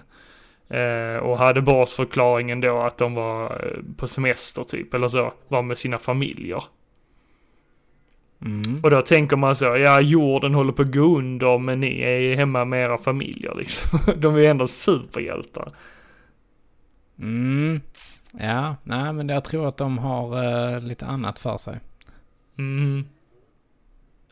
Eh, 0.70 1.18
och 1.18 1.38
hade 1.38 1.62
bort 1.62 1.90
förklaringen 1.90 2.62
då 2.62 2.82
att 2.82 2.98
de 2.98 3.14
var 3.14 3.66
eh, 3.66 3.96
på 3.98 4.08
semester 4.08 4.64
typ, 4.64 4.94
eller 4.94 5.08
så, 5.08 5.34
var 5.48 5.62
med 5.62 5.78
sina 5.78 5.98
familjer. 5.98 6.64
Mm. 8.42 8.80
Och 8.84 8.92
då 8.92 9.02
tänker 9.02 9.38
man 9.38 9.56
så, 9.56 9.66
ja 9.66 10.02
jorden 10.02 10.54
håller 10.54 10.72
på 10.72 10.82
att 10.82 10.94
gå 10.94 11.18
under 11.18 11.58
men 11.58 11.80
ni 11.80 12.02
är 12.02 12.36
hemma 12.36 12.66
med 12.66 12.84
era 12.84 12.98
familjer 12.98 13.56
liksom. 13.56 14.00
De 14.18 14.36
är 14.36 14.40
ju 14.40 14.46
ändå 14.46 14.68
superhjältar. 14.68 15.72
Mm. 17.20 17.82
Ja, 18.32 18.76
nej 18.84 19.14
men 19.14 19.30
jag 19.30 19.44
tror 19.44 19.68
att 19.68 19.78
de 19.78 19.98
har 19.98 20.44
eh, 20.44 20.82
lite 20.82 21.06
annat 21.06 21.40
för 21.40 21.58
sig. 21.58 21.80
Mm. 22.58 23.06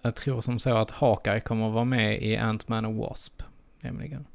Jag 0.01 0.15
tror 0.15 0.41
som 0.41 0.59
så 0.59 0.75
att 0.77 0.91
Hawkeye 0.91 1.39
kommer 1.39 1.67
att 1.67 1.73
vara 1.73 1.85
med 1.85 2.23
i 2.23 2.37
Ant-Man 2.37 2.85
och 2.85 2.95
Wasp. 2.95 3.43
Nämligen. 3.79 4.25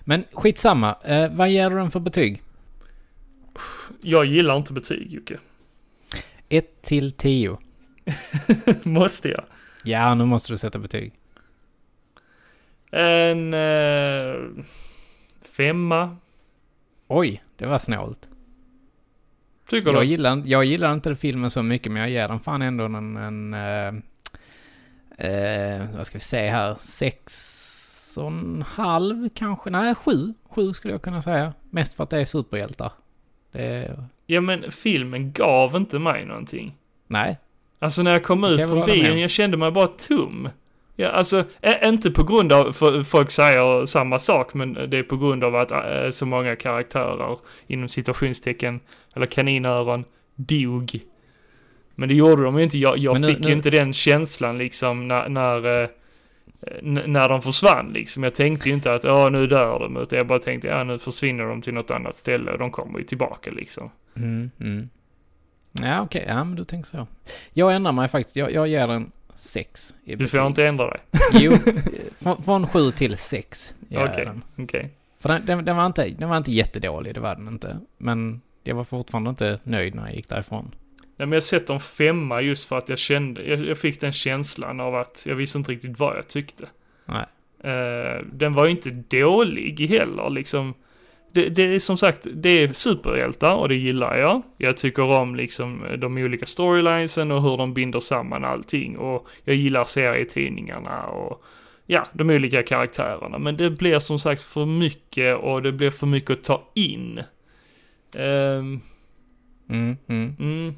Men 0.00 0.24
skitsamma. 0.32 0.96
Eh, 1.04 1.30
vad 1.32 1.50
ger 1.50 1.70
du 1.70 1.76
den 1.76 1.90
för 1.90 2.00
betyg? 2.00 2.42
Jag 4.00 4.24
gillar 4.24 4.56
inte 4.56 4.72
betyg 4.72 5.12
Jocke. 5.12 5.38
1 6.48 6.82
till 6.82 7.12
10. 7.12 7.58
Måste 8.82 9.28
jag? 9.28 9.44
Ja, 9.84 10.14
nu 10.14 10.24
måste 10.24 10.52
du 10.52 10.58
sätta 10.58 10.78
betyg. 10.78 11.12
En 12.90 13.54
eh, 13.54 14.34
femma, 15.42 16.16
Oj, 17.06 17.42
det 17.56 17.66
var 17.66 17.78
snålt. 17.78 18.28
tycker 19.68 19.92
Jag 19.92 20.02
du? 20.02 20.06
gillar, 20.06 20.42
jag 20.46 20.64
gillar 20.64 20.92
inte 20.92 21.16
filmen 21.16 21.50
så 21.50 21.62
mycket, 21.62 21.92
men 21.92 22.02
jag 22.02 22.10
ger 22.10 22.28
den 22.28 22.40
fan 22.40 22.62
ändå 22.62 22.84
en... 22.84 23.16
en 23.16 23.54
eh, 23.54 23.88
eh, 25.30 25.86
vad 25.96 26.06
ska 26.06 26.18
vi 26.18 26.24
säga 26.24 26.52
här? 26.52 26.74
Sex 26.78 27.32
och 28.18 28.26
en 28.26 28.64
halv 28.68 29.28
kanske? 29.34 29.70
Nej, 29.70 29.94
sju. 29.94 30.34
Sju 30.50 30.72
skulle 30.72 30.94
jag 30.94 31.02
kunna 31.02 31.22
säga. 31.22 31.52
Mest 31.70 31.94
för 31.94 32.02
att 32.04 32.10
det 32.10 32.20
är 32.20 32.24
superhjältar. 32.24 32.92
Det 33.52 33.62
är, 33.62 34.04
Ja 34.26 34.40
men 34.40 34.70
filmen 34.70 35.32
gav 35.32 35.76
inte 35.76 35.98
mig 35.98 36.24
någonting. 36.26 36.74
nej. 37.06 37.38
Alltså 37.82 38.02
när 38.02 38.10
jag 38.10 38.22
kom 38.24 38.42
kan 38.42 38.50
ut 38.50 38.60
jag 38.60 38.68
från 38.68 38.82
om. 39.12 39.18
jag 39.18 39.30
kände 39.30 39.56
mig 39.56 39.70
bara 39.70 39.86
tom. 39.86 40.48
Ja, 40.96 41.08
alltså, 41.08 41.44
inte 41.84 42.10
på 42.10 42.22
grund 42.24 42.52
av, 42.52 42.72
för 42.72 43.02
folk 43.02 43.30
säger 43.30 43.86
samma 43.86 44.18
sak, 44.18 44.54
men 44.54 44.72
det 44.72 44.98
är 44.98 45.02
på 45.02 45.16
grund 45.16 45.44
av 45.44 45.56
att 45.56 45.70
äh, 45.70 46.10
så 46.10 46.26
många 46.26 46.56
karaktärer, 46.56 47.38
inom 47.66 47.88
citationstecken, 47.88 48.80
eller 49.14 49.26
kaninöron, 49.26 50.04
dog. 50.36 51.00
Men 51.94 52.08
det 52.08 52.14
gjorde 52.14 52.42
de 52.44 52.58
ju 52.58 52.64
inte, 52.64 52.78
jag, 52.78 52.98
jag 52.98 53.20
nu- 53.20 53.26
fick 53.26 53.38
nu- 53.38 53.48
ju 53.48 53.52
inte 53.54 53.70
den 53.70 53.92
känslan 53.92 54.58
liksom 54.58 55.08
när, 55.08 55.28
när, 55.28 55.88
när 56.82 57.28
de 57.28 57.42
försvann 57.42 57.92
liksom. 57.92 58.22
Jag 58.22 58.34
tänkte 58.34 58.68
ju 58.68 58.74
inte 58.74 58.94
att, 58.94 59.04
ja 59.04 59.28
nu 59.28 59.46
dör 59.46 59.78
de, 59.78 59.96
utan 59.96 60.16
jag 60.16 60.26
bara 60.26 60.38
tänkte, 60.38 60.68
ja 60.68 60.84
nu 60.84 60.98
försvinner 60.98 61.44
de 61.44 61.62
till 61.62 61.74
något 61.74 61.90
annat 61.90 62.16
ställe 62.16 62.52
och 62.52 62.58
de 62.58 62.70
kommer 62.70 62.98
ju 62.98 63.04
tillbaka 63.04 63.50
liksom. 63.50 63.90
Mm, 64.16 64.50
mm. 64.60 64.88
Ja, 65.72 66.00
okej. 66.02 66.24
Ja, 66.28 66.44
men 66.44 66.54
du 66.56 66.64
tänker 66.64 66.88
så. 66.88 67.06
Jag 67.52 67.74
ändrar 67.74 67.92
mig 67.92 68.08
faktiskt. 68.08 68.36
Jag, 68.36 68.52
jag 68.52 68.68
ger 68.68 68.86
den 68.88 69.12
6 69.34 69.94
i 70.04 70.10
Du 70.10 70.16
betyg. 70.16 70.30
får 70.30 70.46
inte 70.46 70.66
ändra 70.66 70.90
dig. 70.90 71.00
Jo, 71.32 71.52
från, 72.18 72.42
från 72.42 72.66
7 72.66 72.90
till 72.90 73.16
6 73.16 73.74
ger 73.88 74.00
jag 74.00 74.10
Okej. 74.10 74.24
den. 74.24 74.42
Okej. 74.64 74.90
För 75.18 75.28
den, 75.28 75.46
den, 75.46 75.64
den, 75.64 75.76
var 75.76 75.86
inte, 75.86 76.08
den 76.08 76.28
var 76.28 76.36
inte 76.36 76.50
jättedålig, 76.50 77.14
det 77.14 77.20
var 77.20 77.34
den 77.36 77.48
inte. 77.48 77.78
Men 77.98 78.40
jag 78.64 78.74
var 78.74 78.84
fortfarande 78.84 79.30
inte 79.30 79.58
nöjd 79.64 79.94
när 79.94 80.06
jag 80.06 80.14
gick 80.16 80.28
därifrån. 80.28 80.74
Nej 81.20 81.26
men 81.26 81.36
jag 81.36 81.42
sätter 81.42 81.74
en 81.74 81.80
femma 81.80 82.40
just 82.40 82.68
för 82.68 82.78
att 82.78 82.88
jag 82.88 82.98
kände, 82.98 83.44
jag, 83.44 83.66
jag 83.66 83.78
fick 83.78 84.00
den 84.00 84.12
känslan 84.12 84.80
av 84.80 84.94
att 84.94 85.24
jag 85.28 85.36
visste 85.36 85.58
inte 85.58 85.72
riktigt 85.72 85.98
vad 85.98 86.16
jag 86.16 86.28
tyckte. 86.28 86.68
Nej. 87.04 87.24
Eh, 87.72 88.24
den 88.32 88.52
var 88.52 88.64
ju 88.64 88.70
inte 88.70 88.90
dålig 88.90 89.86
heller 89.88 90.30
liksom. 90.30 90.74
Det, 91.32 91.48
det 91.48 91.62
är 91.62 91.78
som 91.78 91.96
sagt, 91.96 92.26
det 92.34 92.48
är 92.48 92.72
superhjältar 92.72 93.54
och 93.54 93.68
det 93.68 93.74
gillar 93.74 94.16
jag. 94.16 94.42
Jag 94.56 94.76
tycker 94.76 95.02
om 95.02 95.36
liksom 95.36 95.84
de 95.98 96.18
olika 96.18 96.46
storylinesen 96.46 97.30
och 97.30 97.42
hur 97.42 97.56
de 97.56 97.74
binder 97.74 98.00
samman 98.00 98.44
allting 98.44 98.98
och 98.98 99.26
jag 99.44 99.56
gillar 99.56 99.84
serietidningarna 99.84 101.06
och 101.06 101.44
ja, 101.86 102.06
de 102.12 102.30
olika 102.30 102.62
karaktärerna. 102.62 103.38
Men 103.38 103.56
det 103.56 103.70
blir 103.70 103.98
som 103.98 104.18
sagt 104.18 104.42
för 104.42 104.66
mycket 104.66 105.36
och 105.36 105.62
det 105.62 105.72
blir 105.72 105.90
för 105.90 106.06
mycket 106.06 106.30
att 106.30 106.42
ta 106.42 106.62
in. 106.74 107.20
Ehm, 108.14 108.80
Mm, 109.70 109.96
mm. 110.06 110.36
mm. 110.38 110.74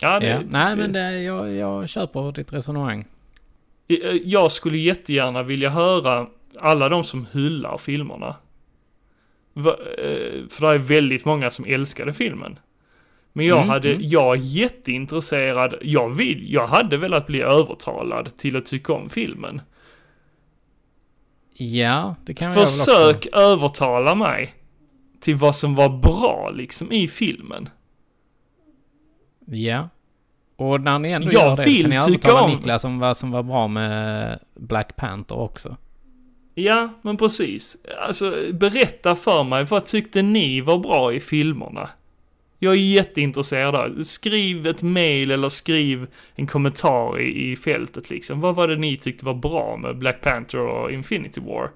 Ja, 0.00 0.20
det, 0.20 0.26
Ja. 0.26 0.40
Nej, 0.48 0.76
men 0.76 0.92
det, 0.92 1.22
jag, 1.22 1.52
jag 1.52 1.88
köper 1.88 2.32
ditt 2.32 2.52
resonemang. 2.52 3.04
Eh, 3.88 3.96
Jag 4.24 4.52
skulle 4.52 4.78
jättegärna 4.78 5.42
vilja 5.42 5.70
höra 5.70 6.26
alla 6.58 6.88
de 6.88 7.04
som 7.04 7.26
hyllar 7.32 7.78
filmerna. 7.78 8.36
Eh, 9.56 9.62
För 10.50 10.60
det 10.60 10.68
är 10.70 10.78
väldigt 10.78 11.24
många 11.24 11.50
som 11.50 11.64
älskade 11.64 12.12
filmen. 12.12 12.58
Men 13.32 13.46
jag 13.46 13.56
Mm, 13.58 13.68
hade, 13.68 13.90
mm. 13.94 14.08
jag 14.08 14.36
är 14.36 14.40
jätteintresserad, 14.40 15.74
jag 15.82 16.10
vill, 16.14 16.52
jag 16.52 16.66
hade 16.66 16.96
velat 16.96 17.26
bli 17.26 17.40
övertalad 17.40 18.36
till 18.36 18.56
att 18.56 18.64
tycka 18.66 18.92
om 18.92 19.08
filmen. 19.10 19.60
Ja, 21.56 22.16
det 22.24 22.34
kan 22.34 22.48
jag 22.48 22.54
väl 22.54 22.62
också. 22.62 22.90
Försök 22.92 23.26
övertala 23.32 24.14
mig 24.14 24.54
till 25.20 25.34
vad 25.36 25.56
som 25.56 25.74
var 25.74 25.88
bra 25.88 26.50
liksom 26.54 26.92
i 26.92 27.08
filmen. 27.08 27.68
Ja. 29.46 29.88
Och 30.56 30.80
när 30.80 30.98
ni 30.98 31.10
ändå 31.10 31.28
Jag 31.32 31.42
gör 31.48 31.56
det 31.56 31.64
vill 31.64 31.92
kan 31.92 32.10
ni 32.10 32.16
tycka 32.16 32.34
om- 32.40 32.50
Niklas 32.50 32.84
om 32.84 32.98
vad 32.98 33.16
som 33.16 33.30
var 33.30 33.42
bra 33.42 33.68
med 33.68 34.38
Black 34.54 34.96
Panther 34.96 35.38
också. 35.38 35.76
Ja, 36.54 36.88
men 37.02 37.16
precis. 37.16 37.76
Alltså, 38.06 38.34
berätta 38.52 39.14
för 39.16 39.42
mig, 39.44 39.64
vad 39.64 39.84
tyckte 39.86 40.22
ni 40.22 40.60
var 40.60 40.78
bra 40.78 41.12
i 41.12 41.20
filmerna? 41.20 41.88
Jag 42.58 42.72
är 42.72 42.78
jätteintresserad 42.78 43.74
av 43.74 44.02
Skriv 44.02 44.66
ett 44.66 44.82
mail 44.82 45.30
eller 45.30 45.48
skriv 45.48 46.06
en 46.34 46.46
kommentar 46.46 47.20
i, 47.20 47.52
i 47.52 47.56
fältet 47.56 48.10
liksom. 48.10 48.40
Vad 48.40 48.54
var 48.54 48.68
det 48.68 48.76
ni 48.76 48.96
tyckte 48.96 49.24
var 49.26 49.34
bra 49.34 49.76
med 49.76 49.98
Black 49.98 50.20
Panther 50.20 50.58
och 50.60 50.90
Infinity 50.92 51.40
War? 51.40 51.70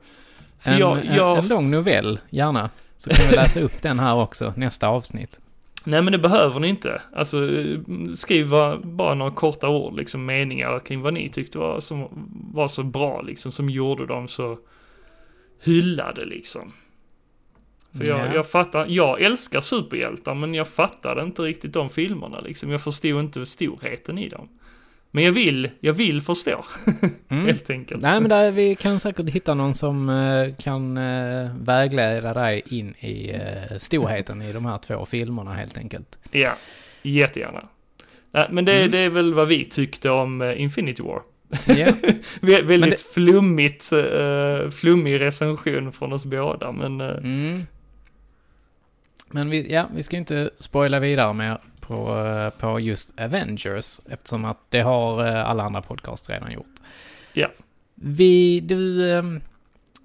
För 0.61 0.71
En, 0.71 0.79
jag, 0.79 1.05
jag, 1.05 1.33
en, 1.39 1.43
en 1.43 1.49
lång 1.49 1.71
novell, 1.71 2.21
gärna. 2.31 2.71
Så 2.97 3.11
kan 3.11 3.27
vi 3.31 3.37
läsa 3.37 3.61
upp 3.61 3.83
den 3.83 3.99
här 3.99 4.17
också, 4.17 4.53
nästa 4.57 4.89
avsnitt. 4.89 5.41
Nej 5.85 6.03
men 6.03 6.13
det 6.13 6.19
behöver 6.19 6.61
ni 6.61 6.69
inte. 6.69 7.03
Alltså 7.13 7.49
skriv 8.17 8.51
bara- 8.83 9.15
några 9.15 9.31
korta 9.31 9.69
ord, 9.69 9.97
liksom 9.97 10.27
meningar 10.27 10.79
kring 10.81 11.01
vad 11.01 11.15
ni 11.15 11.29
tyckte 11.29 11.59
var, 11.59 11.81
som 11.81 12.09
var 12.55 12.69
så 12.69 12.83
bra 12.83 13.23
liksom, 13.23 13.53
som 13.53 13.71
gjorde 13.71 14.07
dem 14.07 14.29
så 14.29 14.59
hyllade 15.63 16.25
liksom. 16.25 16.73
För 17.99 18.07
jag, 18.07 18.19
Ja. 18.19 18.35
jag 18.35 18.51
fattar, 18.51 18.87
jag 18.89 19.21
älskar 19.23 19.61
superhjältar 19.61 20.35
men 20.35 20.55
jag 20.55 20.69
fattade 20.69 21.23
inte 21.23 21.43
riktigt 21.43 21.73
de 21.73 21.91
filmerna 21.91 22.41
liksom. 22.41 22.71
Jag 22.71 22.81
förstod 22.83 23.21
inte 23.21 23.47
storheten 23.47 24.19
i 24.19 24.29
dem. 24.29 24.49
Men 25.11 25.25
jag 25.25 25.33
vill, 25.33 25.71
jag 25.81 25.93
vill 25.93 26.21
förstå, 26.21 26.65
Mm. 27.29 27.47
helt 27.47 27.71
enkelt. 27.71 28.03
Nej 28.03 28.21
men 28.21 28.31
där, 28.31 28.53
vi 28.53 28.75
kan 28.77 29.01
säkert 29.01 29.31
hitta 29.31 29.55
någon 29.55 29.75
som 29.75 30.09
eh, 30.09 30.55
kan 30.59 30.97
eh, 30.97 31.51
vägleda 31.61 32.35
dig 32.35 32.63
in 32.67 32.95
i 33.01 33.33
uh, 33.33 33.79
storheten 33.79 34.43
i 34.43 34.53
de 34.53 34.65
här 34.67 34.79
två 34.79 35.07
filmerna 35.07 35.55
helt 35.55 35.79
enkelt. 35.79 36.19
Ja, 36.31 36.53
jättegärna. 37.03 37.69
Nej, 38.33 38.47
men 38.51 38.65
det, 38.65 38.73
Mm. 38.79 38.91
det 38.91 38.99
är 38.99 39.11
väl 39.11 39.35
vad 39.35 39.49
vi 39.49 39.65
tyckte 39.65 40.11
om 40.11 40.43
Infinity 40.57 41.03
War. 41.03 41.23
Vä- 42.41 42.65
Väldigt 42.65 42.91
det- 42.91 43.13
flummigt, 43.15 43.91
uh, 43.93 44.71
flummig 44.71 45.21
recension 45.21 45.93
från 45.93 46.13
oss 46.13 46.25
båda, 46.25 46.73
men 46.73 47.01
mm. 47.01 47.67
Men 49.31 49.51
vi, 49.51 49.73
ja, 49.73 49.89
vi 49.95 50.03
ska 50.03 50.17
inte 50.17 50.51
spoila 50.57 51.01
vidare 51.01 51.35
mer 51.35 51.59
på, 51.89 52.19
eh, 52.27 52.51
på 52.51 52.81
just 52.81 53.21
Avengers 53.21 54.01
eftersom 54.11 54.45
att 54.45 54.59
det 54.69 54.81
har 54.81 55.27
eh, 55.27 55.51
alla 55.51 55.63
andra 55.63 55.83
podcasts 55.83 56.31
redan 56.31 56.53
gjort. 56.53 56.75
Ja. 57.33 57.49
Vi, 57.95 58.61
du, 58.61 59.11
eh, 59.13 59.23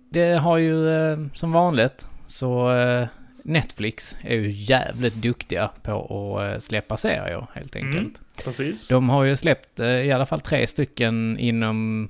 det 0.10 0.34
har 0.34 0.58
ju 0.58 0.89
eh, 0.89 1.17
som 1.34 1.52
vanligt 1.52 2.08
så 2.26 2.72
eh, 2.76 3.08
Netflix 3.43 4.17
är 4.22 4.36
ju 4.36 4.52
jävligt 4.52 5.13
duktiga 5.15 5.69
på 5.84 6.39
att 6.39 6.63
släppa 6.63 6.98
serier 6.98 7.48
helt 7.54 7.76
Mm. 7.76 7.88
enkelt. 7.98 8.22
precis. 8.43 8.88
De 8.89 9.10
har 9.10 9.24
ju 9.24 9.36
släppt 9.36 9.80
i 9.80 10.12
alla 10.12 10.26
fall 10.26 10.39
tre 10.39 10.67
stycken 10.67 11.38
inom, 11.39 12.10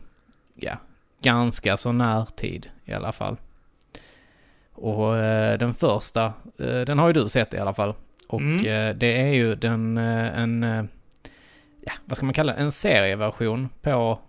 ja, 0.55 0.73
ganska 1.21 1.77
så 1.77 1.91
närtid 1.91 2.67
i 2.85 2.93
alla 2.93 3.11
fall. 3.11 3.37
Och 4.73 5.13
den 5.59 5.73
första, 5.73 6.33
den 6.57 6.99
har 6.99 7.07
ju 7.07 7.13
du 7.13 7.29
sett 7.29 7.53
i 7.53 7.57
alla 7.57 7.73
fall. 7.73 7.93
Och 8.33 8.41
Mm. 8.41 8.65
eh, 8.65 8.95
det 8.95 9.21
är 9.21 9.33
ju 9.33 9.55
den, 9.55 9.97
eh, 9.97 10.39
en, 10.39 10.63
eh, 10.63 10.85
ja, 11.81 11.91
vad 12.05 12.17
ska 12.17 12.25
man 12.25 12.33
kalla 12.33 12.53
det, 12.53 12.59
en 12.59 12.71
serieversion 12.71 13.69
på 13.81 14.19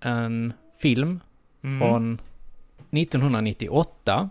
en 0.00 0.52
film 0.78 1.20
Mm. 1.64 1.78
från 1.80 2.18
1998 2.90 4.30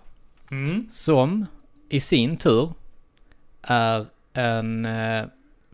Mm. 0.52 0.86
som 0.90 1.46
i 1.90 2.00
sin 2.00 2.38
tur 2.38 2.74
är 3.62 4.06
en 4.34 4.88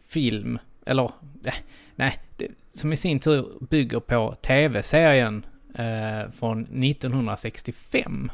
film, 0.08 0.60
eller 0.86 1.12
nej, 1.96 2.20
som 2.70 2.94
i 2.94 2.96
sin 2.96 3.20
tur 3.20 3.46
bygger 3.70 4.00
på 4.00 4.36
tv-serien 4.42 5.46
eh, 5.76 6.32
från 6.32 6.62
1965. 6.62 8.32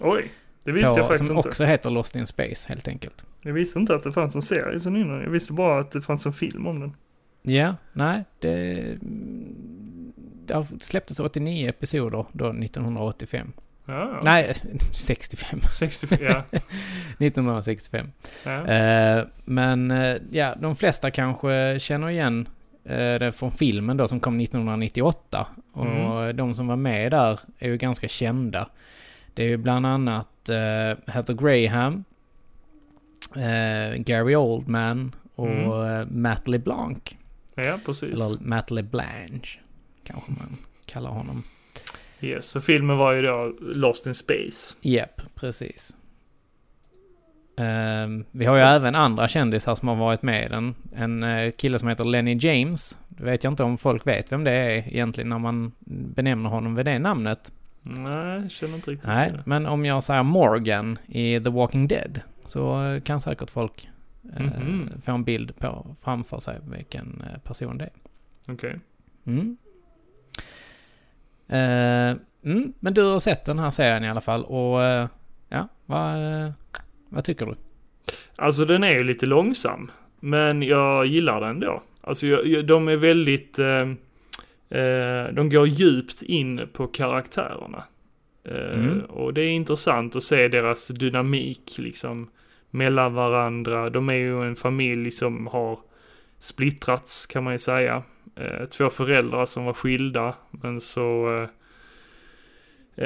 Oj, 0.00 0.30
det 0.64 0.72
visste 0.72 0.92
På, 0.94 0.98
jag 1.00 1.06
faktiskt 1.06 1.26
som 1.28 1.36
inte. 1.36 1.48
också 1.48 1.64
heter 1.64 1.90
Lost 1.90 2.16
in 2.16 2.26
Space 2.26 2.68
helt 2.68 2.88
enkelt. 2.88 3.24
Jag 3.42 3.52
visste 3.52 3.78
inte 3.78 3.94
att 3.94 4.02
det 4.02 4.12
fanns 4.12 4.34
en 4.34 4.42
serie 4.42 4.80
sen 4.80 4.96
innan. 4.96 5.20
Jag 5.22 5.30
visste 5.30 5.52
bara 5.52 5.80
att 5.80 5.90
det 5.90 6.00
fanns 6.00 6.26
en 6.26 6.32
film 6.32 6.66
om 6.66 6.80
den. 6.80 6.96
Ja, 7.42 7.76
nej, 7.92 8.24
det, 8.38 8.96
det 10.46 10.66
släpptes 10.80 11.20
89 11.20 11.68
episoder 11.68 12.24
då 12.32 12.48
1985. 12.48 13.52
Ja, 13.86 14.20
Nej, 14.22 14.54
65. 14.92 15.60
65, 15.78 16.18
ja. 16.22 16.42
1965. 17.18 18.06
ja. 18.44 18.66
Eh, 18.66 19.24
men 19.44 19.90
eh, 19.90 20.16
ja, 20.30 20.54
de 20.60 20.76
flesta 20.76 21.10
kanske 21.10 21.78
känner 21.80 22.10
igen 22.10 22.48
eh, 22.84 23.14
det 23.14 23.32
från 23.36 23.52
filmen 23.52 23.96
då 23.96 24.08
som 24.08 24.20
kom 24.20 24.40
1998. 24.40 25.46
Och 25.72 25.86
Mm. 25.86 26.36
de 26.36 26.54
som 26.54 26.66
var 26.66 26.76
med 26.76 27.10
där 27.10 27.40
är 27.58 27.68
ju 27.68 27.76
ganska 27.76 28.08
kända. 28.08 28.68
Det 29.34 29.42
är 29.42 29.48
ju 29.48 29.56
bland 29.56 29.86
annat 29.86 30.48
eh, 30.48 31.12
Heather 31.12 31.34
Graham, 31.34 32.04
eh, 33.36 33.96
Gary 33.98 34.34
Oldman 34.36 35.14
och 35.34 35.48
Mm. 35.48 36.00
eh, 36.00 36.06
Matt 36.10 36.48
LeBlanc. 36.48 36.98
ja, 37.54 37.78
precis. 37.86 38.12
Eller 38.12 38.44
Matt 38.48 38.70
LeBlanche 38.70 39.58
kanske 40.04 40.32
man 40.32 40.56
kallar 40.86 41.10
honom. 41.10 41.42
Yes, 42.20 42.46
så 42.50 42.60
filmen 42.60 42.96
var 42.96 43.12
ju 43.12 43.22
då 43.22 43.54
Lost 43.60 44.06
in 44.06 44.14
Space. 44.14 44.76
Japp, 44.80 45.20
precis. 45.34 45.96
Ehm, 47.56 48.24
vi 48.30 48.44
har 48.44 48.56
ju 48.56 48.62
även 48.62 48.94
andra 48.94 49.28
kändisar 49.28 49.74
som 49.74 49.88
har 49.88 49.96
varit 49.96 50.22
med 50.22 50.46
i 50.46 50.48
den. 50.48 50.74
En 50.94 51.22
eh, 51.22 51.50
kille 51.52 51.78
som 51.78 51.88
heter 51.88 52.04
Lenny 52.04 52.38
James. 52.40 52.98
Det 53.08 53.24
vet 53.24 53.44
jag 53.44 53.52
inte 53.52 53.62
om 53.62 53.78
folk 53.78 54.06
vet 54.06 54.32
vem 54.32 54.44
det 54.44 54.50
är 54.52 54.70
egentligen 54.88 55.28
när 55.28 55.38
man 55.38 55.72
benämner 55.86 56.50
honom 56.50 56.74
vid 56.74 56.86
det 56.86 56.98
namnet. 56.98 57.52
Nej, 57.82 58.40
jag 58.42 58.50
känner 58.50 58.74
inte 58.74 58.90
riktigt 58.90 59.08
Nej, 59.08 59.30
det. 59.32 59.42
men 59.46 59.66
om 59.66 59.84
jag 59.84 60.02
säger 60.04 60.22
Morgan 60.22 60.98
i 61.06 61.40
The 61.40 61.50
Walking 61.50 61.88
Dead 61.88 62.20
så 62.44 63.00
kan 63.04 63.20
säkert 63.20 63.50
folk 63.50 63.88
eh, 64.36 64.42
Mhm. 64.42 64.90
få 65.04 65.12
en 65.12 65.24
bild 65.24 65.56
på 65.58 65.96
framför 66.02 66.38
sig 66.38 66.58
vilken 66.70 67.22
eh, 67.32 67.38
person 67.40 67.78
det 67.78 67.84
är. 67.84 68.52
Okej. 68.52 68.78
Mm. 69.26 69.56
Eh, 71.48 72.16
mm, 72.44 72.72
men 72.80 72.94
du 72.94 73.02
har 73.02 73.20
sett 73.20 73.44
den 73.44 73.58
här 73.58 73.70
serien 73.70 74.04
i 74.04 74.10
alla 74.10 74.20
fall 74.20 74.44
och 74.44 74.82
eh, 74.82 75.08
ja, 75.48 75.68
vad, 75.86 76.14
eh, 76.44 76.50
vad 77.08 77.24
tycker 77.24 77.46
du? 77.46 77.54
Alltså 78.36 78.64
den 78.64 78.84
är 78.84 78.90
ju 78.92 79.04
lite 79.04 79.26
långsam. 79.26 79.90
Men 80.20 80.62
jag 80.62 81.06
gillar 81.06 81.40
den 81.40 81.60
då. 81.60 81.82
Alltså 82.00 82.26
jag, 82.26 82.46
jag, 82.46 82.66
de 82.66 82.88
är 82.88 82.96
väldigt... 82.96 83.58
Eh, 84.72 85.34
de 85.34 85.50
går 85.50 85.66
djupt 85.66 86.22
in 86.22 86.68
på 86.72 86.86
karaktärerna. 86.86 87.84
Eh, 88.44 88.78
Mm. 88.78 89.00
Och 89.00 89.34
det 89.34 89.40
är 89.40 89.48
intressant 89.48 90.16
att 90.16 90.22
se 90.22 90.48
deras 90.48 90.88
dynamik 90.88 91.78
liksom 91.78 92.30
mellan 92.70 93.14
varandra. 93.14 93.90
De 93.90 94.08
är 94.08 94.14
ju 94.14 94.42
en 94.42 94.56
familj 94.56 95.10
som 95.10 95.46
har 95.46 95.78
splittrats 96.38 97.26
kan 97.26 97.44
man 97.44 97.52
ju 97.52 97.58
säga. 97.58 98.02
Eh, 98.36 98.66
två 98.66 98.90
föräldrar 98.90 99.46
som 99.46 99.64
var 99.64 99.72
skilda, 99.72 100.34
men 100.50 100.80
så 100.80 101.36
eh, 101.36 101.48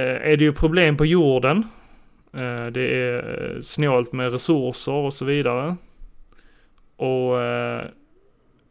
eh 0.01 0.31
är 0.33 0.37
det 0.37 0.45
ju 0.45 0.53
problem 0.53 0.97
på 0.97 1.07
jorden. 1.07 1.65
Eh, 2.33 2.67
det 2.67 2.95
är 2.95 3.61
snålt 3.61 4.13
med 4.13 4.33
resurser 4.33 4.93
och 4.93 5.13
så 5.13 5.25
vidare. 5.25 5.77
Och 6.97 7.41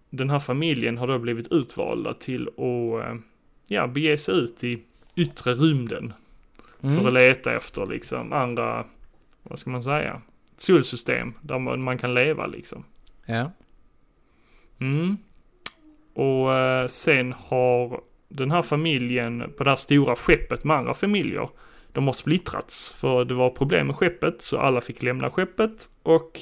den 0.10 0.30
här 0.30 0.39
familjen 0.39 0.98
har 0.98 1.08
då 1.08 1.20
blivit 1.20 1.52
utvalda 1.52 2.13
till 2.13 2.48
att 2.48 3.22
ja, 3.68 3.88
bege 3.88 4.18
sig 4.18 4.36
ut 4.36 4.63
i 4.63 4.84
yttre 5.15 5.54
rymden. 5.54 6.13
Mm. 6.84 6.96
För 6.96 7.08
att 7.08 7.13
leta 7.13 7.56
efter 7.56 7.86
liksom 7.86 8.34
andra, 8.34 8.86
vad 9.44 9.60
ska 9.60 9.70
man 9.70 9.84
säga, 9.84 10.22
solsystem 10.58 11.34
där 11.41 11.60
man, 11.60 11.82
man 11.82 11.98
kan 11.98 12.13
leva 12.13 12.46
liksom. 12.46 12.84
Ja. 13.26 13.52
Mm. 14.80 15.18
Och 16.13 16.54
eh, 16.54 16.88
sen 16.88 17.34
har 17.34 18.02
den 18.28 18.52
här 18.52 18.62
familjen 18.62 19.54
på 19.58 19.63
det 19.63 19.70
här 19.70 19.76
stora 19.76 20.15
skeppet 20.15 20.63
med 20.63 20.78
andra 20.78 20.94
familjer, 20.94 21.50
de 21.91 22.06
har 22.06 22.13
splittrats. 22.13 22.91
För 22.91 23.26
det 23.26 23.34
var 23.34 23.50
problem 23.50 23.88
med 23.88 23.96
skeppet, 23.96 24.41
så 24.41 24.58
alla 24.58 24.82
fick 24.82 25.04
lämna 25.04 25.30
skeppet 25.30 25.89
och 26.04 26.39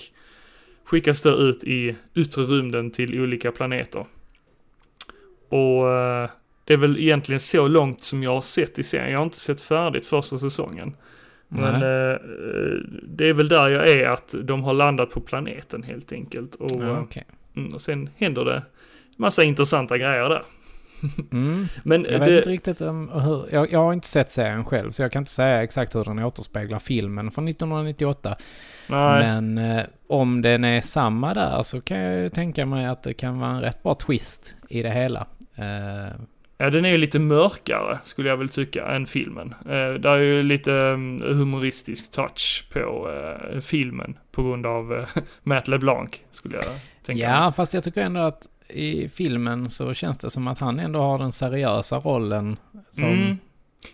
skickas 0.94 1.22
då 1.22 1.30
ut 1.30 1.64
i 1.64 1.96
yttre 2.16 2.44
rymden 2.44 2.92
till 2.92 3.20
olika 3.22 3.52
planeter. 3.52 4.06
Och 5.50 5.92
eh, 5.92 6.30
det 6.66 6.74
är 6.74 6.78
väl 6.78 7.00
egentligen 7.00 7.40
så 7.40 7.68
långt 7.68 8.02
som 8.02 8.24
jag 8.24 8.34
har 8.34 8.42
sett 8.42 8.80
i 8.80 8.84
serien. 8.84 9.12
Jag 9.12 9.18
har 9.18 9.24
inte 9.26 9.38
sett 9.38 9.62
färdigt 9.62 10.06
första 10.06 10.38
säsongen. 10.38 10.96
Men 11.48 11.76
eh, 11.76 12.18
det 13.04 13.30
är 13.30 13.34
väl 13.34 13.48
där 13.48 13.70
jag 13.70 13.90
är, 13.90 14.10
att 14.10 14.36
de 14.44 14.64
har 14.64 14.74
landat 14.74 15.10
på 15.10 15.22
planeten 15.22 15.84
helt 15.84 16.12
enkelt. 16.12 16.56
Och, 16.56 16.84
ja, 16.84 17.02
okay. 17.02 17.24
mm, 17.56 17.74
och 17.74 17.82
sen 17.82 18.10
händer 18.18 18.46
det 18.46 18.64
massa 19.18 19.44
intressanta 19.44 19.98
grejer 19.98 20.30
där. 20.30 20.44
Mm. 21.32 21.68
Men 21.84 22.06
jag 22.10 22.20
vet 22.20 22.26
det... 22.26 22.38
inte 22.38 22.50
riktigt 22.50 22.82
um, 22.82 23.10
hur, 23.10 23.46
jag, 23.52 23.72
jag, 23.72 23.80
har 23.80 23.94
inte 23.94 24.08
sett 24.08 24.32
serien 24.32 24.66
själv 24.66 24.92
så 24.92 25.02
jag 25.02 25.12
kan 25.12 25.22
inte 25.22 25.32
säga 25.32 25.64
exakt 25.64 25.96
hur 25.96 26.04
den 26.04 26.20
återspeglar 26.20 26.80
filmen 26.80 27.32
från 27.32 27.48
1998. 27.48 28.36
Nej. 28.88 29.20
Men 29.20 29.58
eh, 29.58 29.84
om 30.08 30.42
den 30.42 30.64
är 30.64 30.82
samma 30.82 31.34
där 31.34 31.64
så 31.64 31.82
kan 31.82 31.98
jag 31.98 32.24
ju 32.24 32.30
tänka 32.30 32.66
mig 32.66 32.86
att 32.86 33.04
det 33.04 33.14
kan 33.14 33.40
vara 33.40 33.52
en 33.52 33.62
rätt 33.62 33.84
bra 33.84 33.94
twist 33.94 34.56
i 34.70 34.82
det 34.82 34.92
hela. 34.92 35.28
Eh, 35.56 36.22
Ja, 36.58 36.70
den 36.70 36.86
är 36.86 36.90
ju 36.90 36.98
lite 36.98 37.20
mörkare 37.20 38.00
skulle 38.04 38.30
jag 38.30 38.38
väl 38.38 38.50
tycka 38.50 38.88
än 38.88 39.06
filmen. 39.06 39.56
Eh, 39.66 39.94
det 39.94 40.10
är 40.10 40.18
ju 40.18 40.44
lite 40.44 40.72
um, 40.72 41.22
humoristisk 41.22 42.12
touch 42.12 42.66
på 42.74 43.10
uh, 43.10 43.60
filmen 43.60 44.18
på 44.32 44.44
grund 44.44 44.66
av 44.66 44.92
uh, 44.92 45.08
Matt 45.44 45.68
LeBlanc 45.68 46.10
skulle 46.32 46.56
jag 46.56 46.66
tänka. 47.06 47.24
Ja, 47.24 47.44
mig. 47.44 47.54
fast 47.54 47.74
jag 47.74 47.84
tycker 47.84 48.02
ändå 48.02 48.20
att 48.20 48.48
i 48.74 49.10
filmen 49.10 49.70
så 49.70 49.94
känns 49.94 50.18
det 50.18 50.30
som 50.30 50.48
att 50.48 50.60
han 50.60 50.80
ändå 50.80 51.00
har 51.00 51.20
den 51.20 51.32
seriösa 51.32 51.98
rollen 51.98 52.58
som... 52.90 53.06
Mm. 53.06 53.38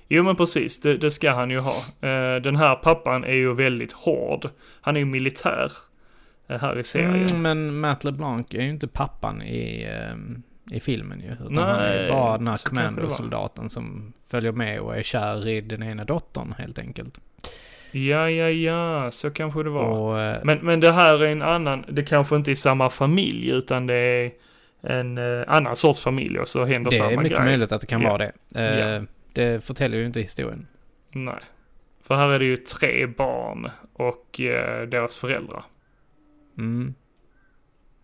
Jo 0.08 0.24
men 0.24 0.36
precis, 0.36 0.82
det, 0.82 0.98
det, 0.98 1.12
ska 1.12 1.32
han 1.32 1.50
ju 1.50 1.60
ha. 1.60 1.76
Uh, 2.04 2.42
den 2.42 2.56
här 2.56 2.76
pappan 2.76 3.24
är 3.24 3.34
ju 3.34 3.54
väldigt 3.54 3.92
hård. 3.92 4.50
Han 4.82 4.96
är 4.96 5.00
ju 5.00 5.06
militär 5.06 5.72
här 6.48 6.80
i 6.80 6.84
serien. 6.84 7.26
Mm, 7.26 7.42
men 7.42 7.80
Matt 7.80 8.04
LeBlanc 8.04 8.48
är 8.50 8.62
ju 8.62 8.70
inte 8.70 8.88
pappan 8.88 9.42
i... 9.42 9.88
Um 10.12 10.44
i 10.72 10.80
filmen 10.80 11.20
ju. 11.20 11.32
Utan 11.32 11.54
Nej, 11.54 11.66
han 11.66 11.80
är 11.80 12.10
bara 12.10 12.38
den 12.38 12.48
här 12.48 12.70
commandosoldaten 12.70 13.70
som 13.70 14.14
följer 14.30 14.52
med 14.52 14.80
och 14.80 14.98
är 14.98 15.04
kär 15.04 15.48
i 15.48 15.62
den 15.62 15.84
ena 15.84 16.06
dottern 16.06 16.56
helt 16.58 16.80
enkelt. 16.80 17.22
Ja, 17.92 18.30
ja, 18.30 18.50
ja, 18.50 19.12
så 19.12 19.32
kanske 19.32 19.64
det 19.64 19.70
var. 19.70 19.84
Och, 19.84 20.20
eh, 20.20 20.40
men, 20.44 20.58
men 20.62 20.80
det 20.80 20.92
här 20.92 21.24
är 21.24 21.32
en 21.32 21.42
annan, 21.42 21.86
det 21.90 22.04
kanske 22.04 22.36
inte 22.36 22.52
är 22.52 22.56
samma 22.56 22.90
familj 22.90 23.50
utan 23.50 23.88
det 23.88 23.94
är 23.94 24.32
en 24.82 25.18
uh, 25.18 25.44
annan 25.48 25.76
sorts 25.76 26.02
familj 26.02 26.40
och 26.40 26.48
så 26.48 26.66
händer 26.66 26.92
samma 26.92 27.08
grej. 27.08 27.16
Det 27.16 27.22
är 27.22 27.24
mycket 27.24 27.38
grej. 27.38 27.48
möjligt 27.48 27.72
att 27.72 27.82
det 27.82 27.88
kan 27.88 28.02
ja. 28.02 28.10
vara 28.10 28.18
det. 28.18 28.60
Uh, 28.60 28.80
ja. 28.80 29.02
Det 29.34 29.64
förtäljer 29.64 30.00
ju 30.00 30.06
inte 30.06 30.20
historien. 30.20 30.68
Nej. 31.12 31.40
För 32.04 32.16
här 32.16 32.30
är 32.30 32.40
det 32.40 32.46
ju 32.46 32.58
tre 32.58 33.08
barn 33.08 33.70
och 33.94 34.40
uh, 34.40 34.90
deras 34.90 35.16
föräldrar. 35.16 35.64
Mm. 36.58 36.94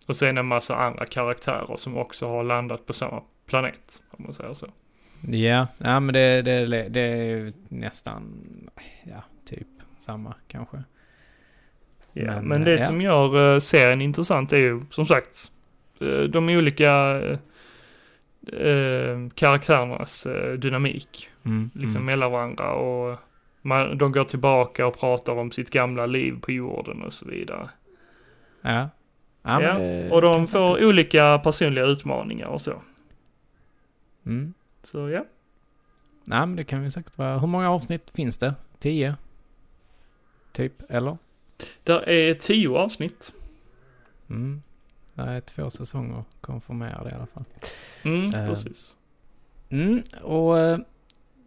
Och 0.07 0.15
sen 0.15 0.37
en 0.37 0.45
massa 0.45 0.75
andra 0.75 1.05
karaktärer 1.05 1.75
som 1.75 1.97
också 1.97 2.27
har 2.27 2.43
landat 2.43 2.85
på 2.85 2.93
samma 2.93 3.23
planet, 3.49 4.03
om 4.11 4.23
man 4.23 4.33
säger 4.33 4.53
så. 4.53 4.67
Ja, 5.27 5.67
ja 5.77 5.99
men 5.99 6.13
det, 6.13 6.41
det, 6.41 6.89
det 6.89 7.01
är 7.01 7.53
nästan, 7.69 8.23
ja, 9.03 9.23
typ 9.45 9.67
samma 9.99 10.35
kanske. 10.47 10.83
Ja, 12.13 12.25
men, 12.25 12.47
men 12.47 12.63
det 12.63 12.71
ja. 12.71 12.85
som 12.85 13.01
gör 13.01 13.59
serien 13.59 14.01
intressant 14.01 14.53
är 14.53 14.57
ju 14.57 14.81
som 14.89 15.05
sagt 15.05 15.51
de 16.29 16.49
olika 16.49 17.21
uh, 18.53 19.29
karaktärernas 19.35 20.27
dynamik. 20.57 21.29
Mm, 21.43 21.69
liksom 21.73 22.01
mm. 22.01 22.05
mellan 22.05 22.31
varandra 22.31 22.73
och 22.73 23.19
man, 23.61 23.97
de 23.97 24.11
går 24.11 24.23
tillbaka 24.23 24.87
och 24.87 24.99
pratar 24.99 25.33
om 25.33 25.51
sitt 25.51 25.69
gamla 25.69 26.05
liv 26.05 26.39
på 26.41 26.51
jorden 26.51 27.01
och 27.03 27.13
så 27.13 27.25
vidare. 27.25 27.69
Ja, 28.61 28.89
Ja, 29.45 29.61
ja 29.61 29.73
och 30.11 30.21
de 30.21 30.45
får 30.45 30.75
säkert. 30.75 30.89
olika 30.89 31.39
personliga 31.39 31.85
utmaningar 31.85 32.47
och 32.47 32.61
så. 32.61 32.81
Mm. 34.25 34.53
Så 34.83 35.09
ja. 35.09 35.25
Nej, 36.23 36.39
men 36.39 36.55
det 36.55 36.63
kan 36.63 36.83
ju 36.83 36.91
säkert 36.91 37.17
vara. 37.17 37.39
Hur 37.39 37.47
många 37.47 37.71
avsnitt 37.71 38.11
finns 38.15 38.37
det? 38.37 38.53
Tio? 38.79 39.15
Typ, 40.51 40.73
eller? 40.89 41.17
Där 41.83 42.09
är 42.09 42.33
tio 42.33 42.69
avsnitt. 42.69 43.33
Mm. 44.29 44.61
Det 45.15 45.31
är 45.31 45.41
två 45.41 45.69
säsonger 45.69 46.23
konfirmerade 46.41 47.09
i 47.09 47.13
alla 47.13 47.25
fall. 47.25 47.43
Mm, 48.03 48.25
uh, 48.25 48.47
precis. 48.47 48.95
Mm, 49.69 50.03
och 50.23 50.55
uh, 50.55 50.77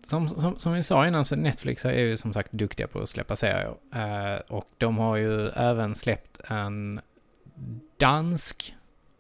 som, 0.03 0.29
som, 0.29 0.59
som 0.59 0.73
vi 0.73 0.83
sa 0.83 1.07
innan 1.07 1.25
så 1.25 1.37
Netflix 1.37 1.85
är 1.85 1.93
ju 1.93 2.17
som 2.17 2.33
sagt 2.33 2.53
duktiga 2.53 2.87
på 2.87 2.99
att 2.99 3.09
släppa 3.09 3.37
serier. 3.37 3.75
Uh, 3.97 4.41
och 4.49 4.69
de 4.79 4.99
har 4.99 5.17
ju 5.17 5.49
även 5.49 5.95
släppt 5.95 6.41
en 6.51 7.01
dansk, 7.97 8.75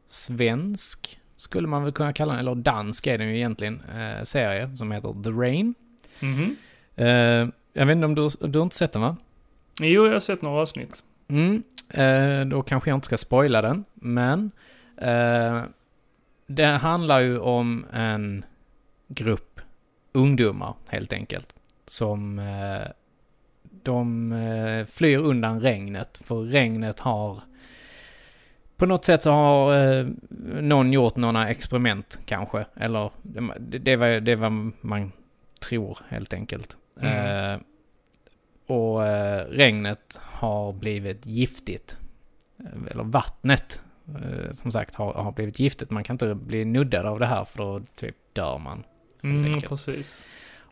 svensk, 0.07 1.21
skulle 1.37 1.69
man 1.69 1.83
väl 1.85 1.93
kunna 1.93 2.13
kalla 2.13 2.33
den, 2.33 2.41
eller 2.41 2.55
dansk 2.55 3.07
är 3.07 3.19
den 3.19 3.29
ju 3.29 3.37
egentligen, 3.37 3.83
eh, 3.95 4.23
serie 4.23 4.77
som 4.77 4.93
heter 4.93 5.23
The 5.23 5.31
Rain. 5.31 5.75
Mm 6.21 6.35
-hmm. 6.35 6.57
eh, 6.97 7.49
jag 7.73 7.87
vet 7.87 7.95
inte 7.95 8.05
om 8.05 8.15
du, 8.15 8.29
du 8.49 8.59
har 8.59 8.65
inte 8.65 8.77
sett 8.77 8.93
den 8.93 9.03
va? 9.03 9.17
Jo, 9.81 10.07
jag 10.07 10.13
har 10.13 10.21
sett 10.21 10.43
några 10.43 10.61
avsnitt. 10.61 11.05
Mm, 11.29 11.55
eh, 11.55 11.61
då 12.47 12.63
kanske 12.63 12.91
jag 12.91 12.97
inte 12.97 13.07
ska 13.07 13.17
spoila 13.17 13.63
den, 13.63 13.85
men 13.95 14.51
eh, 14.97 15.63
det 16.47 16.67
handlar 16.67 17.21
ju 17.21 17.39
om 17.39 17.87
en 17.93 18.45
grupp 19.09 19.61
ungdomar 20.13 20.75
helt 20.89 21.13
enkelt. 21.13 21.55
Som 21.87 22.39
eh, 22.39 22.89
de 23.83 24.33
eh, 24.33 24.85
flyr 24.85 25.19
undan 25.19 25.61
regnet, 25.61 26.21
för 26.25 26.43
regnet 26.43 27.01
har 27.01 27.43
på 28.77 28.87
något 28.87 29.05
sätt 29.05 29.23
så 29.23 29.31
har 29.31 29.99
eh, 30.01 30.07
någon 30.61 30.93
gjort 30.93 31.17
några 31.17 31.49
experiment 31.49 32.21
kanske. 32.27 32.65
Eller 32.77 33.11
det, 33.23 33.79
det, 33.79 33.97
var, 33.97 34.09
det 34.21 34.37
var 34.37 34.73
man 34.81 35.13
tror 35.61 35.99
helt 36.09 36.35
enkelt. 36.35 36.77
Mm. 37.01 37.61
Eh, 38.69 38.75
och 38.77 39.07
eh, 39.07 39.45
regnet 39.47 40.21
har 40.23 40.73
blivit 40.73 41.27
giftigt. 41.27 41.97
Eller 42.91 43.05
vattnet 43.05 43.81
eh, 44.09 44.53
som 44.53 44.73
sagt 44.73 44.95
har, 44.95 45.13
har 45.13 45.33
blivit 45.33 45.61
giftigt. 45.61 45.91
Man 45.91 46.05
kan 46.05 46.15
inte 46.15 46.35
bli 46.35 46.65
nuddad 46.65 47.07
av 47.07 47.19
det 47.21 47.27
här 47.27 47.45
för 47.45 47.59
då 47.59 47.81
typ 47.97 48.17
dör 48.33 48.59
man. 48.59 48.85
Mm, 49.23 49.61
precis. 49.61 50.27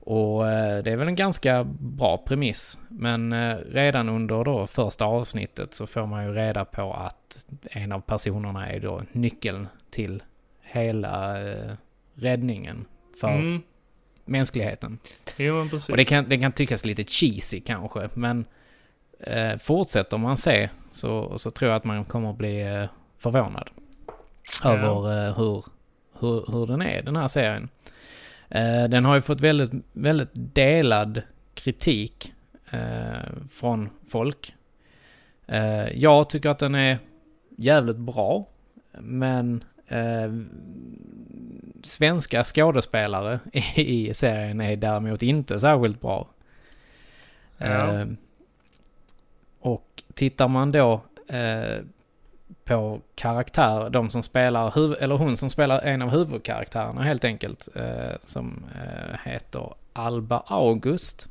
Och 0.08 0.48
eh, 0.48 0.82
det 0.82 0.90
är 0.90 0.96
väl 0.96 1.08
en 1.08 1.14
ganska 1.14 1.64
bra 1.64 2.18
premiss. 2.18 2.78
Men 2.88 3.32
eh, 3.32 3.56
redan 3.56 4.08
under 4.08 4.44
då 4.44 4.66
första 4.66 5.04
avsnittet 5.04 5.74
så 5.74 5.86
får 5.86 6.06
man 6.06 6.24
ju 6.24 6.32
reda 6.32 6.64
på 6.64 6.92
att 6.92 7.46
en 7.62 7.92
av 7.92 8.00
personerna 8.00 8.68
är 8.68 8.80
då 8.80 9.02
nyckeln 9.12 9.68
till 9.90 10.22
hela 10.62 11.48
eh, 11.50 11.72
räddningen 12.14 12.84
för 13.20 13.28
mm. 13.28 13.62
Mänskligheten. 14.26 14.98
Jo, 15.36 15.54
men 15.54 15.70
precis. 15.70 15.88
Och 15.88 15.96
det 15.96 16.04
kan, 16.04 16.28
det 16.28 16.38
kan 16.38 16.52
tyckas 16.52 16.84
lite 16.84 17.04
cheesy 17.04 17.60
kanske, 17.60 18.08
men 18.14 18.44
eh, 19.20 19.56
fortsätter 19.58 20.18
man 20.18 20.36
se 20.36 20.68
så, 20.92 21.38
så 21.38 21.50
tror 21.50 21.70
jag 21.70 21.76
att 21.76 21.84
man 21.84 22.04
kommer 22.04 22.30
att 22.30 22.38
bli 22.38 22.60
eh, 22.60 22.84
förvånad 23.18 23.70
ja. 24.64 24.72
över 24.76 25.28
eh, 25.28 25.36
hur, 25.36 25.64
hur, 26.20 26.52
hur 26.52 26.66
den 26.66 26.82
är, 26.82 27.02
den 27.02 27.16
här 27.16 27.28
serien. 27.28 27.68
Eh, 28.48 28.84
den 28.88 29.04
har 29.04 29.14
ju 29.14 29.20
fått 29.20 29.40
väldigt, 29.40 29.70
väldigt 29.92 30.30
delad 30.32 31.22
kritik 31.54 32.32
eh, 32.70 33.30
från 33.50 33.90
folk. 34.08 34.54
Eh, 35.46 35.88
jag 35.98 36.30
tycker 36.30 36.48
att 36.48 36.58
den 36.58 36.74
är 36.74 36.98
jävligt 37.56 37.96
bra, 37.96 38.48
men 39.00 39.64
svenska 41.82 42.44
skådespelare 42.44 43.40
i 43.74 44.14
serien 44.14 44.60
är 44.60 44.76
däremot 44.76 45.22
inte 45.22 45.60
särskilt 45.60 46.00
bra. 46.00 46.28
Ja. 47.58 48.06
och 49.60 50.02
tittar 50.14 50.48
man 50.48 50.72
då 50.72 51.02
på 52.66 53.00
karaktär, 53.14 53.90
de 53.90 54.10
som 54.10 54.22
spelar, 54.22 54.70
huv- 54.70 54.96
eller 55.00 55.14
hon 55.14 55.36
som 55.36 55.50
spelar 55.50 55.80
en 55.80 56.02
av 56.02 56.10
huvudkaraktärerna 56.10 57.02
helt 57.02 57.24
enkelt, 57.24 57.68
eh, 57.74 58.16
som 58.20 58.64
eh, 58.74 59.18
heter 59.30 59.74
Alba 59.92 60.42
August. 60.46 61.28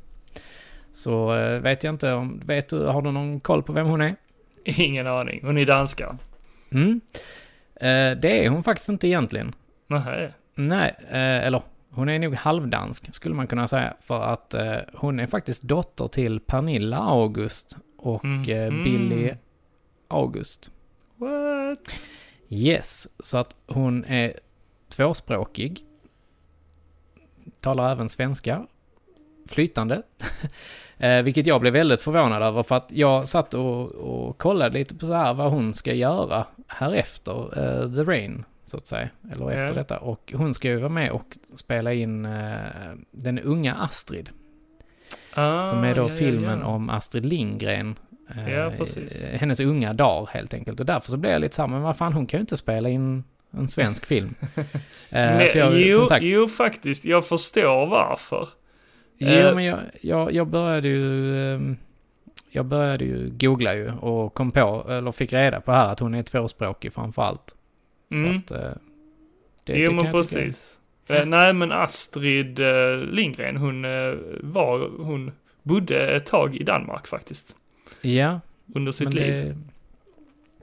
Så 0.92 1.36
eh, 1.36 1.60
vet 1.60 1.84
jag 1.84 1.94
inte 1.94 2.12
om, 2.12 2.42
vet 2.46 2.68
du, 2.68 2.86
har 2.86 3.02
du 3.02 3.12
någon 3.12 3.40
koll 3.40 3.62
på 3.62 3.72
vem 3.72 3.86
hon 3.86 4.00
är? 4.00 4.16
Ingen 4.64 5.06
aning. 5.06 5.40
Hon 5.44 5.58
är 5.58 5.66
danska. 5.66 6.18
Mm. 6.72 7.00
Eh, 7.80 8.18
det 8.18 8.44
är 8.44 8.48
hon 8.48 8.62
faktiskt 8.62 8.88
inte 8.88 9.08
egentligen. 9.08 9.54
Nähä. 9.86 10.32
Nej, 10.54 10.94
eh, 11.10 11.46
eller 11.46 11.62
hon 11.90 12.08
är 12.08 12.18
nog 12.18 12.34
halvdansk 12.34 13.14
skulle 13.14 13.34
man 13.34 13.46
kunna 13.46 13.68
säga. 13.68 13.94
För 14.00 14.22
att 14.22 14.54
eh, 14.54 14.76
hon 14.94 15.20
är 15.20 15.26
faktiskt 15.26 15.62
dotter 15.62 16.06
till 16.06 16.40
Pernilla 16.40 16.98
August 16.98 17.76
och 17.98 18.24
Mhm. 18.24 18.84
Billy 18.84 19.34
August. 20.08 20.70
What? 21.16 22.06
Yes, 22.48 23.08
så 23.24 23.36
att 23.38 23.56
hon 23.66 24.04
är 24.04 24.32
tvåspråkig. 24.88 25.84
Talar 27.60 27.92
även 27.92 28.08
svenska. 28.08 28.66
Flytande. 29.48 30.02
vilket 31.24 31.46
jag 31.46 31.60
blev 31.60 31.72
väldigt 31.72 32.00
förvånad 32.00 32.42
över 32.42 32.62
för 32.62 32.74
att 32.74 32.88
jag 32.92 33.28
satt 33.28 33.54
och, 33.54 33.90
och 33.90 34.38
kollade 34.38 34.78
lite 34.78 34.94
på 34.94 35.06
så 35.06 35.12
här 35.12 35.34
vad 35.34 35.50
hon 35.50 35.74
ska 35.74 35.94
göra 35.94 36.46
här 36.66 36.92
efter 36.94 37.58
eh, 37.58 37.92
The 37.94 38.02
Rain, 38.04 38.44
så 38.64 38.76
att 38.76 38.86
säga. 38.86 39.08
Eller 39.32 39.46
efter 39.50 39.66
Ja. 39.66 39.72
detta. 39.72 39.98
Och 39.98 40.32
hon 40.36 40.54
ska 40.54 40.68
ju 40.68 40.76
vara 40.76 40.88
med 40.88 41.10
och 41.10 41.36
spela 41.54 41.92
in 41.92 42.24
eh, 42.24 42.58
den 43.10 43.38
unga 43.38 43.74
Astrid. 43.74 44.30
Ah, 45.34 45.64
Som 45.64 45.84
är 45.84 45.94
då 45.94 46.02
ja, 46.02 46.08
ja, 46.10 46.16
filmen 46.16 46.58
ja. 46.60 46.66
om 46.66 46.90
Astrid 46.90 47.26
Lindgren. 47.26 47.98
eh, 48.36 48.52
Ja, 48.54 48.72
precis. 48.78 49.30
Hennes 49.30 49.60
unga 49.60 49.92
dagar 49.92 50.26
helt 50.32 50.54
enkelt. 50.54 50.80
Och 50.80 50.86
därför 50.86 51.10
så 51.10 51.16
blev 51.16 51.32
jag 51.32 51.40
lite 51.40 51.54
så 51.54 51.62
här, 51.62 51.68
men 51.68 51.82
vad 51.82 51.96
fan, 51.96 52.12
hon 52.12 52.26
kan 52.26 52.38
ju 52.38 52.40
inte 52.40 52.56
spela 52.56 52.88
in 52.88 53.24
en 53.50 53.68
svensk 53.68 54.06
film. 54.12 54.34
Men, 55.10 55.48
så 55.48 55.58
jag, 55.58 55.80
jo, 55.80 56.06
sagt, 56.06 56.24
jo, 56.24 56.48
faktiskt. 56.48 57.04
Jag 57.04 57.26
förstår 57.26 57.86
varför. 57.86 58.48
jo, 59.18 59.54
men 59.54 59.64
jag, 59.64 59.78
jag, 60.00 60.32
jag 60.32 60.46
började 60.48 60.88
ju... 60.88 61.76
Jag 62.56 62.66
började 62.66 63.04
ju 63.04 63.30
googla 63.30 63.74
ju 63.74 63.90
och 63.92 64.34
kom 64.34 64.50
på, 64.52 64.86
eller 64.88 65.12
fick 65.12 65.32
reda 65.32 65.60
på 65.60 65.72
här 65.72 65.92
att 65.92 66.00
hon 66.00 66.14
är 66.14 66.22
tvåspråkig 66.22 66.92
framför 66.92 67.22
allt. 67.22 67.56
Mm. 68.12 68.42
Så 68.48 68.54
att... 68.54 68.60
eh, 68.62 68.70
Det, 69.64 69.78
jo, 69.78 69.90
det 69.90 69.96
men 70.02 70.12
precis. 70.12 70.80
Eh, 71.08 71.26
nej, 71.26 71.52
men 71.52 71.72
Astrid 71.72 72.60
eh, 72.60 72.96
Lindgren, 73.10 73.56
hon 73.56 73.84
eh, 73.84 74.14
var, 74.40 74.90
hon 75.04 75.32
bodde 75.62 76.16
ett 76.16 76.26
tag 76.26 76.56
i 76.56 76.64
Danmark 76.64 77.06
faktiskt. 77.06 77.56
Ja, 78.00 78.40
Under 78.74 78.92
sitt 78.92 79.08
men 79.08 79.16
liv. 79.16 79.54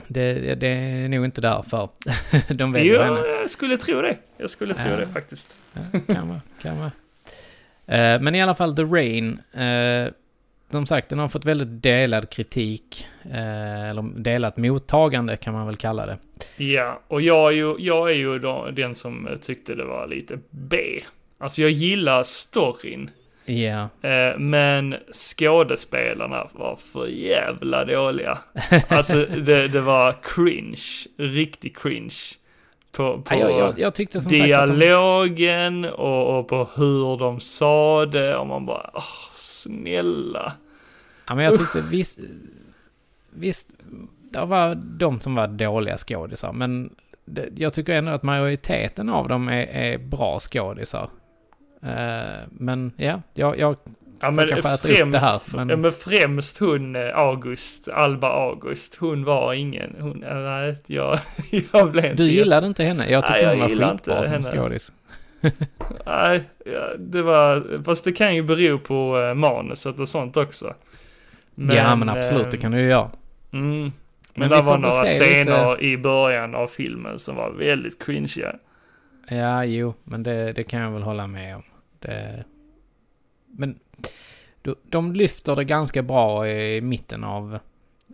det, 0.08 0.34
det, 0.34 0.56
det 0.56 0.68
är 0.68 1.10
nog 1.10 1.26
inte 1.26 1.42
därför 1.42 1.90
de 2.54 2.72
väljer 2.72 2.94
Jo, 2.96 3.02
henne. 3.02 3.28
jag 3.28 3.50
skulle 3.50 3.78
tro 3.78 4.02
det. 4.02 4.18
Jag 4.38 4.50
skulle 4.50 4.74
tro 4.74 4.90
Ja. 4.92 4.98
det 4.98 5.08
faktiskt. 5.08 5.62
Ja, 5.74 5.82
kan 6.14 6.28
vara, 6.28 6.42
kan 6.62 6.78
vara. 6.78 6.92
Eh, 7.86 8.22
men 8.22 8.36
i 8.36 8.42
alla 8.42 8.56
fall 8.56 8.76
The 8.76 8.84
Rain. 8.84 9.42
Som 10.74 10.86
sagt, 10.86 11.10
den 11.10 11.20
har 11.20 11.28
fått 11.28 11.46
väldigt 11.46 11.84
delad 11.84 12.30
kritik. 12.30 13.08
eh, 13.32 13.90
eller 13.90 14.20
delat 14.20 14.58
mottagande 14.58 15.38
kan 15.38 15.54
man 15.54 15.66
väl 15.66 15.76
kalla 15.76 16.06
det. 16.06 16.18
Ja, 16.64 17.02
och 17.08 17.22
jag 17.22 17.48
är 17.48 17.56
ju, 17.56 17.76
jag 17.80 18.10
är 18.10 18.16
ju 18.16 18.40
den 18.72 18.96
som 18.96 19.30
tyckte 19.42 19.76
det 19.76 19.86
var 19.86 20.08
lite 20.08 20.40
B. 20.50 20.78
Alltså 21.38 21.62
jag 21.62 21.72
gillar 21.72 22.24
storyn, 22.24 23.10
Ja, 23.46 23.90
eh, 24.02 24.38
men 24.38 24.96
skådespelarna 25.12 26.48
var 26.52 26.76
för 26.76 27.08
jävla 27.08 27.86
dåliga. 27.86 28.38
Alltså 28.88 29.26
det, 29.26 29.68
det 29.68 29.82
var 29.82 30.16
cringe, 30.24 31.08
riktig 31.18 31.78
cringe. 31.78 32.16
På, 32.92 33.22
på 33.22 33.36
Ja, 33.36 33.50
jag, 33.50 33.80
jag, 33.80 33.94
tyckte 33.94 34.20
som 34.22 34.34
att 34.34 34.40
de, 34.40 34.46
dialogen 34.46 35.86
och, 35.86 36.40
och 36.40 36.48
på 36.48 36.70
hur 36.76 37.18
de 37.18 37.40
sa 37.40 38.06
det 38.06 38.36
och 38.36 38.48
man 38.48 38.66
bara, 38.66 38.90
åh, 38.94 39.32
snälla. 39.34 40.54
Ja, 41.28 41.36
men 41.36 41.46
jag 41.46 41.58
tyckte 41.60 41.82
visst, 41.82 42.20
visst, 43.34 43.70
det 44.32 44.46
var 44.46 44.76
de 44.76 45.20
som 45.20 45.36
var 45.36 45.48
dåliga 45.48 45.98
skådisar, 45.98 46.54
men 46.54 46.90
det, 47.26 47.50
jag 47.56 47.74
tycker 47.74 47.94
ändå 47.96 48.12
att 48.12 48.24
majoriteten 48.24 49.10
av 49.10 49.28
dem 49.28 49.48
är, 49.48 49.66
är 49.68 49.98
bra 49.98 50.40
skådisar. 50.40 51.10
Eh, 51.82 52.42
men 52.50 52.92
ja, 52.98 53.22
jag, 53.34 53.60
jag 53.60 53.76
Ja, 54.22 54.32
Får 54.32 54.48
kanske 54.48 54.70
äta 54.74 55.04
upp 55.04 55.12
det 55.12 55.20
här, 55.20 55.42
men- 55.56 55.68
men... 55.68 55.82
men 55.82 55.92
främst 55.92 56.58
hon 56.58 56.96
eh, 56.96 57.18
August, 57.18 57.88
Alba 57.88 58.28
August, 58.28 58.96
hon 58.96 59.24
var 59.24 59.54
ingen, 59.54 59.96
hon, 60.00 60.24
eh, 60.24 60.36
nej, 60.36 60.78
jag, 60.88 61.20
jag 61.74 61.92
blev 61.92 62.06
inte... 62.06 62.24
Du 62.24 62.30
gillade 62.32 62.68
inte 62.68 62.84
henne? 62.84 63.10
Jag 63.10 63.26
tyckte 63.26 63.46
Nej, 63.46 63.58
jag 63.58 63.68
hon 63.70 63.80
var 63.80 63.92
skitbra 63.92 64.24
som 64.24 64.44
skådis. 64.44 64.92
Nej, 66.06 66.44
ja, 66.66 66.88
det 67.00 67.22
var, 67.22 67.84
fast 67.84 68.06
det 68.06 68.12
kan 68.12 68.36
ju 68.36 68.44
bero 68.44 68.80
på 68.80 69.34
manuset 69.36 70.00
och 70.00 70.10
sånt 70.10 70.38
också. 70.38 70.74
Ja, 71.56 71.96
men 71.96 72.10
absolut, 72.10 72.44
eh, 72.46 72.50
det 72.50 72.58
kan 72.58 72.72
du 72.72 72.80
ju 72.80 72.88
göra. 72.88 73.12
Mm, 73.52 73.82
men, 73.82 73.92
Men 74.34 74.50
det 74.50 74.62
var 74.62 74.78
några 74.78 74.94
se 74.94 75.06
lite- 75.06 75.44
scener 75.44 75.82
i 75.82 75.98
början 75.98 76.56
av 76.56 76.68
filmen 76.68 77.20
som 77.20 77.36
var 77.36 77.52
väldigt 77.52 78.04
cringeiga. 78.04 78.56
Ja, 79.28 79.66
jo, 79.66 79.94
men 80.04 80.24
det, 80.24 80.54
det 80.54 80.64
kan 80.64 80.80
jag 80.80 80.92
väl 80.92 81.04
hålla 81.04 81.28
med 81.28 81.56
om. 81.56 81.64
Det... 82.00 82.44
Men 83.48 83.80
de, 84.84 85.14
lyfter 85.14 85.56
det 85.56 85.64
ganska 85.64 86.02
bra 86.02 86.48
i 86.48 86.82
mitten 86.82 87.24
av, 87.24 87.60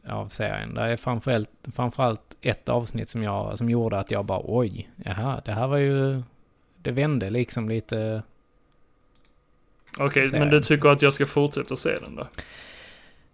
av 0.08 0.28
serien. 0.28 0.74
Det 0.74 0.82
är 0.82 0.98
framförallt, 0.98 1.50
framförallt 1.76 2.38
ett 2.42 2.70
avsnitt 2.70 3.10
som, 3.10 3.24
jag, 3.24 3.58
som 3.58 3.70
gjorde 3.70 4.00
att 4.00 4.12
jag 4.12 4.26
bara 4.26 4.42
oj, 4.44 4.90
jaha, 4.96 5.42
det 5.46 5.52
här 5.52 5.68
var 5.68 5.78
ju... 5.78 6.22
Det 6.82 6.92
vände 6.92 7.30
liksom 7.30 7.70
lite... 7.70 8.24
Okej, 10.00 10.28
Serien. 10.28 10.48
men 10.48 10.58
du 10.58 10.60
tycker 10.64 10.90
att 10.90 11.02
jag 11.02 11.14
ska 11.14 11.26
fortsätta 11.26 11.76
se 11.76 11.98
den 12.00 12.16
då? 12.16 12.28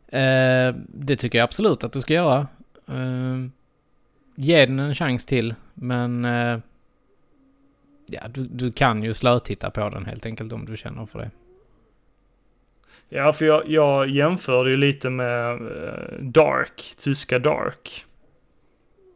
Eh, 0.08 0.76
det 0.88 1.15
tycker 1.15 1.38
jag 1.38 1.44
absolut 1.44 1.84
att 1.84 1.94
du 1.94 2.02
ska 2.02 2.13
göra. 2.13 2.48
Eh, 2.88 3.46
ge 4.36 4.65
den 4.65 4.80
en 4.80 4.96
chans 4.96 5.26
till, 5.26 5.56
men... 5.74 6.26
Eh, 6.26 6.60
ja, 8.08 8.22
du, 8.28 8.44
du 8.48 8.72
kan 8.72 9.04
ju 9.04 9.13
slötitta 9.13 9.70
på 9.70 9.89
den 9.89 10.06
helt 10.06 10.26
enkelt 10.26 10.54
om 10.54 10.65
du 10.65 10.78
känner 10.78 11.06
för 11.06 11.20
det. 11.20 11.32
Ja, 13.10 13.34
för 13.34 13.46
jag, 13.46 13.70
jag 13.70 14.10
jämförde 14.10 14.72
ju 14.72 14.78
lite 14.78 15.10
med 15.10 15.52
eh, 15.52 16.20
Dark, 16.20 16.94
tyska 16.98 17.39
Dark. 17.39 18.06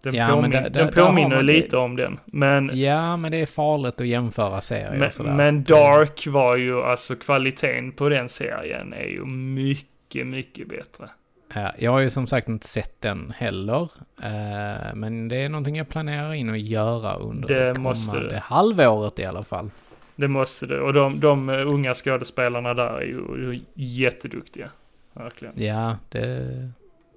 Den, 0.04 0.16
Ja, 0.16 0.28
men 0.28 0.36
påmin- 0.36 0.52
där- 0.52 0.70
där- 0.70 0.84
den 0.86 0.94
påminner 0.94 1.36
man 1.36 1.46
det. 1.46 1.54
lite 1.54 1.78
om 1.78 1.96
den. 1.96 2.20
Men, 2.26 2.72
Ja, 2.74 3.18
men 3.18 3.32
det 3.32 3.38
är 3.42 3.46
farligt 3.46 4.02
att 4.02 4.08
jämföra 4.08 4.62
serier 4.62 5.06
och 5.06 5.14
sådär. 5.14 5.30
men, 5.30 5.38
men 5.56 5.64
Dark 5.64 6.28
var 6.28 6.56
ju, 6.56 6.82
alltså 6.82 7.16
kvaliteten 7.16 7.92
på 7.92 8.10
den 8.10 8.30
serien 8.30 8.94
är 8.94 9.06
ju 9.08 9.26
mycket, 9.26 9.88
mycket 10.16 10.70
bättre. 10.70 11.10
Ja, 11.54 11.72
jag 11.80 11.92
har 11.92 12.00
ju 12.00 12.10
som 12.10 12.28
sagt 12.28 12.48
inte 12.48 12.68
sett 12.68 13.02
den 13.02 13.34
heller. 13.38 13.92
Eh, 14.22 14.96
men 14.96 15.28
det 15.28 15.36
är 15.36 15.50
någonting 15.50 15.76
jag 15.76 15.90
planerar 15.90 16.34
in 16.34 16.50
att 16.50 16.60
göra 16.60 17.16
under 17.16 17.48
Det 17.48 17.68
det, 17.68 17.76
kommande 17.76 18.30
du. 18.30 18.36
halvåret 18.44 19.20
i 19.20 19.26
alla 19.26 19.44
fall. 19.44 19.70
Det 20.16 20.28
måste 20.28 20.66
det. 20.66 20.82
Och 20.82 20.94
de, 20.94 21.20
de 21.20 21.50
unga 21.50 21.94
skådespelarna 21.94 22.74
där 22.74 22.90
är 22.94 23.02
ju, 23.02 23.60
jätteduktiga. 23.74 24.70
Verkligen. 25.14 25.54
Ja, 25.64 25.98
det, 26.10 26.70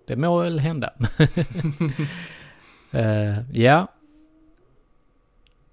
det 0.06 0.16
må 0.16 0.42
väl 0.42 0.58
hända. 0.58 0.92
Eh, 2.94 3.50
ja. 3.52 3.88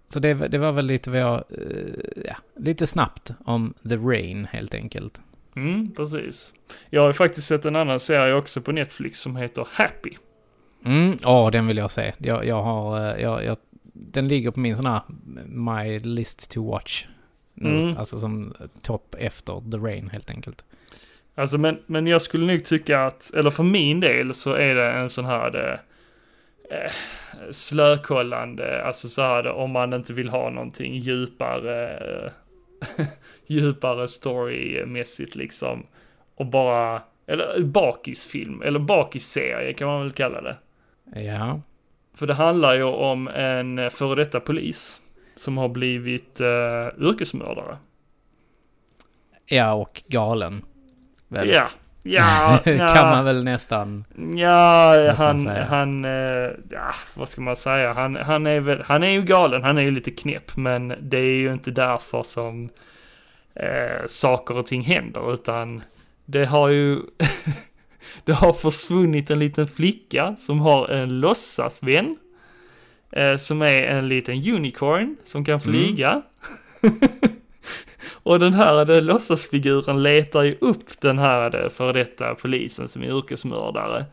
Så 0.07 0.19
det, 0.19 0.33
det 0.33 0.57
var 0.57 0.71
väl 0.71 0.85
lite 0.85 1.09
vad 1.09 1.19
jag, 1.19 1.33
eh, 1.49 2.23
ja, 2.25 2.35
lite 2.55 2.87
snabbt 2.87 3.31
om 3.45 3.73
The 3.89 3.95
Rain 3.97 4.47
helt 4.51 4.73
enkelt. 4.75 5.21
Mm, 5.55 5.91
precis. 5.93 6.53
Jag 6.89 7.01
har 7.01 7.07
ju 7.07 7.13
faktiskt 7.13 7.47
sett 7.47 7.65
en 7.65 7.75
annan 7.75 7.99
serie 7.99 8.33
också 8.33 8.61
på 8.61 8.71
Netflix 8.71 9.19
som 9.19 9.35
heter 9.35 9.67
Happy. 9.71 10.11
Mm, 10.85 11.17
ja, 11.21 11.49
den 11.51 11.67
vill 11.67 11.77
jag 11.77 11.91
se. 11.91 12.13
Jag, 12.17 12.45
jag 12.45 12.63
har, 12.63 12.97
eh, 13.15 13.21
jag, 13.21 13.43
jag, 13.45 13.57
den 13.93 14.27
ligger 14.27 14.51
på 14.51 14.59
min 14.59 14.77
sån 14.77 14.85
här 14.85 15.01
My 15.45 15.99
List 15.99 16.51
to 16.51 16.71
Watch. 16.71 17.05
Nu, 17.53 17.69
Mm. 17.81 17.97
Alltså 17.97 18.17
som 18.17 18.53
topp 18.81 19.15
efter 19.19 19.71
The 19.71 19.77
Rain 19.77 20.09
helt 20.09 20.29
enkelt. 20.29 20.65
Alltså 21.35 21.57
men, 21.57 21.79
men 21.85 22.07
jag 22.07 22.21
skulle 22.21 22.53
nog 22.53 22.65
tycka 22.65 23.05
att, 23.05 23.33
eller 23.33 23.49
för 23.49 23.63
min 23.63 23.99
del 23.99 24.33
så 24.33 24.53
är 24.53 24.75
det 24.75 24.91
en 24.91 25.09
sån 25.09 25.25
här 25.25 25.81
eh, 26.71 26.91
slökollande, 27.51 28.83
alltså 28.83 29.07
så 29.07 29.21
här 29.21 29.47
om 29.47 29.71
man 29.71 29.93
inte 29.93 30.13
vill 30.13 30.29
ha 30.29 30.49
någonting 30.49 30.95
djupare, 30.95 31.97
eh, 31.97 32.31
djupare 33.47 34.07
storymässigt 34.07 35.35
liksom. 35.35 35.85
Och 36.35 36.45
bara, 36.45 37.01
eller 37.27 37.63
bakisfilm, 37.63 38.61
eller 38.61 38.79
bakisserie 38.79 39.73
kan 39.73 39.87
man 39.87 40.01
väl 40.01 40.11
kalla 40.11 40.41
det. 40.41 40.57
Ja. 41.21 41.61
För 42.13 42.27
det 42.27 42.33
handlar 42.33 42.75
ju 42.75 42.83
om 42.83 43.27
en 43.27 43.91
före 43.91 44.15
detta 44.15 44.39
polis 44.39 45.01
som 45.35 45.57
har 45.57 45.69
blivit 45.69 46.41
uh, 46.41 47.07
yrkesmördare. 47.09 47.77
Ja, 49.45 49.73
och 49.73 50.03
galen. 50.07 50.65
Väl? 51.27 51.49
Ja, 51.49 51.69
Ja, 52.03 52.59
kan 52.63 52.77
ja, 52.77 53.09
man 53.11 53.25
väl 53.25 53.43
nästan. 53.43 54.05
ja 54.35 54.95
nästan 54.97 55.27
han, 55.27 55.39
säga. 55.39 55.65
han, 55.65 56.05
eh, 56.05 56.51
ja, 56.69 56.93
vad 57.13 57.29
ska 57.29 57.41
man 57.41 57.55
säga? 57.55 57.93
Han, 57.93 58.15
han 58.15 58.47
är 58.47 58.59
väl, 58.59 58.83
han 58.85 59.03
är 59.03 59.09
ju 59.09 59.21
galen, 59.21 59.63
han 59.63 59.77
är 59.77 59.81
ju 59.81 59.91
lite 59.91 60.11
knäpp, 60.11 60.57
men 60.57 60.93
det 61.01 61.17
är 61.17 61.35
ju 61.35 61.53
inte 61.53 61.71
därför 61.71 62.23
som 62.23 62.69
eh, 63.55 64.05
saker 64.07 64.57
och 64.57 64.65
ting 64.65 64.81
händer, 64.81 65.33
utan 65.33 65.81
det 66.25 66.45
har 66.45 66.69
ju, 66.69 66.99
det 68.23 68.33
har 68.33 68.53
försvunnit 68.53 69.29
en 69.29 69.39
liten 69.39 69.67
flicka 69.67 70.35
som 70.37 70.59
har 70.59 70.89
en 70.89 71.19
låtsasvän, 71.19 72.17
eh, 73.11 73.35
som 73.35 73.61
är 73.61 73.83
en 73.83 74.07
liten 74.07 74.35
unicorn 74.35 75.15
som 75.23 75.45
kan 75.45 75.61
flyga. 75.61 76.21
Och 78.23 78.39
den 78.39 78.53
här 78.53 78.85
den 78.85 79.05
låtsasfiguren 79.05 80.03
letar 80.03 80.43
ju 80.43 80.55
upp 80.61 81.01
den 81.01 81.19
här 81.19 81.63
eh, 81.63 81.69
före 81.69 81.93
detta 81.93 82.35
polisen 82.35 82.87
som 82.87 83.03
är 83.03 83.07
yrkesmördare. 83.17 84.05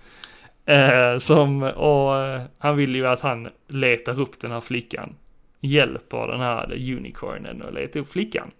Eh, 0.66 1.18
som, 1.18 1.62
och 1.62 2.16
eh, 2.24 2.42
han 2.58 2.76
vill 2.76 2.94
ju 2.94 3.06
att 3.06 3.20
han 3.20 3.48
letar 3.68 4.20
upp 4.20 4.40
den 4.40 4.50
här 4.50 4.60
flickan. 4.60 5.14
Hjälper 5.60 6.26
den 6.26 6.40
här 6.40 6.72
unicornen 6.72 7.62
att 7.62 7.74
leta 7.74 7.98
upp 7.98 8.08
flickan. 8.12 8.50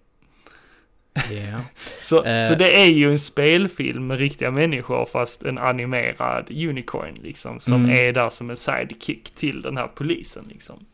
Ja. 1.13 1.59
Så, 1.99 2.23
Eh. 2.23 2.43
så 2.47 2.55
det 2.55 2.81
är 2.81 2.85
ju 2.91 3.11
en 3.11 3.19
spelfilm 3.19 4.07
med 4.07 4.19
riktiga 4.19 4.51
människor 4.51 5.05
fast 5.05 5.43
en 5.43 5.57
animerad 5.57 6.47
unicorn 6.51 7.15
liksom. 7.23 7.59
Som 7.59 7.73
Mm. 7.85 8.07
är 8.07 8.13
där 8.13 8.29
som 8.29 8.49
en 8.49 8.57
sidekick 8.57 9.29
till 9.35 9.61
den 9.61 9.77
här 9.77 9.87
polisen 9.87 10.45
liksom. 10.49 10.85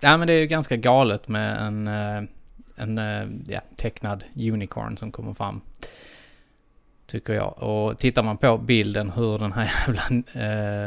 ja, 0.00 0.16
men 0.16 0.26
det 0.26 0.32
är 0.34 0.38
ju 0.40 0.46
ganska 0.46 0.76
galet 0.76 1.28
med 1.28 1.58
en, 1.66 1.88
eh, 1.88 2.22
en 2.76 2.98
eh, 2.98 3.28
ja, 3.48 3.60
tecknad 3.76 4.24
unicorn 4.36 4.96
som 4.96 5.12
kommer 5.12 5.34
fram. 5.34 5.60
Tycker 7.06 7.32
jag. 7.32 7.62
Och 7.62 7.98
tittar 7.98 8.22
man 8.22 8.36
på 8.36 8.58
bilden 8.58 9.10
hur 9.10 9.38
den 9.38 9.52
här 9.52 9.64
jävla 9.86 10.22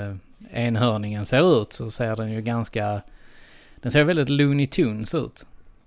eh, 0.09 0.15
enhörningen 0.51 1.25
ser 1.25 1.61
ut 1.61 1.73
så 1.73 1.91
ser 1.91 2.15
den 2.15 2.31
ju 2.31 2.41
ganska... 2.41 3.01
Den 3.81 3.91
ser 3.91 4.03
väldigt 4.03 4.29
Looney 4.29 4.67
Tunes 4.67 5.15
ut. 5.15 5.45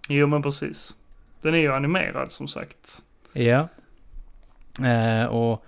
Jo 0.08 0.26
men 0.26 0.42
precis. 0.42 0.96
Den 1.42 1.54
är 1.54 1.58
ju 1.58 1.72
animerad 1.72 2.30
som 2.32 2.48
sagt. 2.48 3.02
Ja. 3.32 3.68
Eh, 4.84 5.26
och 5.26 5.64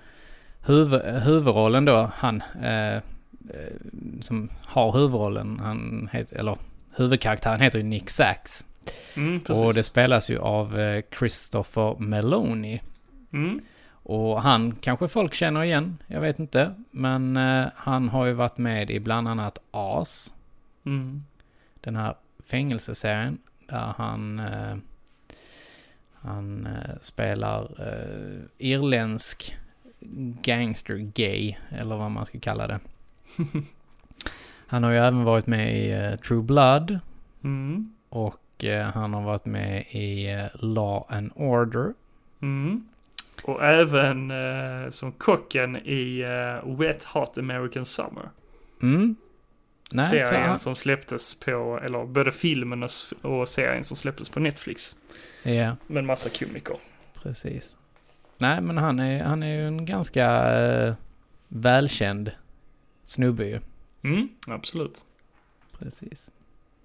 huvud, 0.61 1.03
huvudrollen 1.03 1.85
då, 1.85 2.11
han 2.15 2.43
eh, 2.63 2.95
eh, 2.95 3.01
som 4.21 4.49
har 4.65 4.93
huvudrollen, 4.93 5.61
han 5.63 6.09
heter, 6.13 6.37
eller 6.37 6.59
huvudkaraktären 6.97 7.61
heter 7.61 7.79
ju 7.79 7.85
Nick 7.85 8.11
Sachs. 8.11 8.67
Mm. 9.17 9.41
Och 9.49 9.75
det 9.75 9.83
spelas 9.83 10.31
ju 10.31 10.39
av 10.39 10.81
eh, 10.81 11.03
Christopher 11.19 11.97
Meloni. 11.99 12.83
Mm. 13.33 13.61
Och 14.07 14.43
han 14.43 14.77
kanske 14.81 15.09
folk 15.09 15.35
känner 15.35 15.63
igen, 15.63 15.99
jag 16.07 16.21
vet 16.21 16.39
inte. 16.39 16.75
Men 16.91 17.37
eh, 17.37 17.67
han 17.77 18.09
har 18.09 18.27
ju 18.27 18.33
varit 18.33 18.59
med 18.59 18.91
i 18.91 19.01
bland 19.01 19.29
annat 19.29 19.59
As, 19.71 20.35
Mm. 20.87 21.25
den 21.81 21.97
här 21.97 22.15
fängelseserien 22.45 23.39
där 23.69 23.95
han 23.97 24.39
eh, 24.39 24.77
han 26.13 26.67
eh, 26.67 26.95
spelar 27.01 27.63
eh, 27.79 28.41
irländsk 28.59 29.57
gangster 30.43 30.97
gay 30.97 31.55
eller 31.69 31.97
vad 31.97 32.11
man 32.11 32.27
ska 32.27 32.41
kalla 32.41 32.67
det. 32.67 32.81
Han 34.67 34.83
har 34.83 34.91
ju 34.91 34.99
även 34.99 35.25
varit 35.25 35.47
med 35.47 35.77
i 35.77 35.91
eh, 35.93 36.17
True 36.17 36.43
Blood 36.43 36.99
Mm. 37.45 37.93
och 38.09 38.37
han 38.95 39.15
har 39.15 39.23
varit 39.23 39.47
med 39.47 39.85
i 39.91 40.33
eh, 40.33 40.47
Law 40.55 41.07
and 41.09 41.33
Order. 41.35 41.95
Mm. 42.43 42.89
Och 43.43 43.65
även 43.65 44.31
eh, 44.31 44.91
som 44.91 45.13
kocken 45.13 45.77
i 45.77 46.21
eh, 46.21 46.77
Wet 46.77 47.05
Hot 47.05 47.39
American 47.39 47.85
Summer. 47.85 48.31
Mm. 48.83 49.17
Nej, 49.93 50.27
serien 50.27 50.59
som 50.59 50.77
släpptes 50.77 51.41
på, 51.41 51.81
eller 51.83 52.05
både 52.05 52.33
filmen 52.33 52.89
och, 53.23 53.49
serien 53.49 53.85
som 53.85 53.97
släpptes 53.97 54.29
på 54.29 54.41
Netflix. 54.41 54.97
ja, 55.43 55.77
Med 55.87 55.99
en 56.01 56.07
massa 56.07 56.29
komiker. 56.31 56.77
precis. 57.23 57.79
Nej, 58.39 58.61
men 58.61 58.79
han 58.79 58.99
är, 59.01 59.25
han 59.25 59.43
är 59.43 59.55
ju 59.55 59.67
en 59.67 59.87
ganska 59.87 60.53
eh, 60.63 60.95
välkänd 61.49 62.31
snubbe 63.03 63.45
ju. 63.45 63.61
Mm, 64.03 64.29
absolut. 64.47 65.05
Precis. 65.79 66.33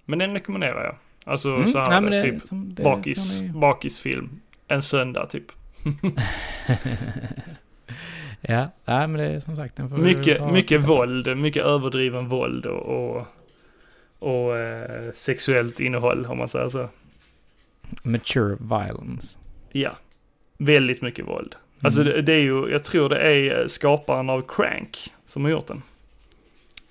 Men 0.04 0.18
den 0.18 0.32
rekommenderar 0.32 0.84
jag. 0.84 0.96
Alltså 1.24 1.54
Mm, 1.54 1.68
så 1.68 1.78
här, 1.78 2.00
nej, 2.00 2.10
det- 2.10 2.22
typ 2.22 2.42
som- 2.42 2.74
det 2.74 2.82
bakis, 2.82 3.40
ni- 3.42 3.48
bakisfilm. 3.48 4.40
En 4.68 4.82
söndag 4.82 5.26
typ. 5.26 5.44
ja, 8.40 8.68
nej, 8.84 9.06
men 9.08 9.12
det 9.12 9.24
är 9.26 9.40
som 9.40 9.56
sagt, 9.56 9.76
den 9.76 9.88
får 9.88 9.96
Mycket, 9.96 10.52
mycket 10.52 10.88
våld, 10.88 11.36
mycket 11.36 11.62
överdriven 11.64 12.28
våld 12.28 12.66
och, 12.66 12.82
och, 13.16 13.26
och 14.18 14.58
eh, 14.58 15.12
sexuellt 15.12 15.80
innehåll 15.80 16.26
om 16.26 16.38
man 16.38 16.48
säger 16.48 16.68
så. 16.68 16.88
Mature 18.02 18.56
violence. 18.60 19.38
Ja, 19.72 19.90
väldigt 20.58 21.02
mycket 21.02 21.26
våld. 21.26 21.54
Alltså 21.82 22.00
Mm. 22.00 22.12
det, 22.14 22.22
det 22.22 22.32
är 22.32 22.40
ju, 22.40 22.68
jag 22.70 22.84
tror 22.84 23.08
det 23.08 23.18
är 23.20 23.68
skaparen 23.68 24.30
av 24.30 24.42
Crank 24.48 24.98
som 25.26 25.44
har 25.44 25.50
gjort 25.50 25.66
den. 25.66 25.82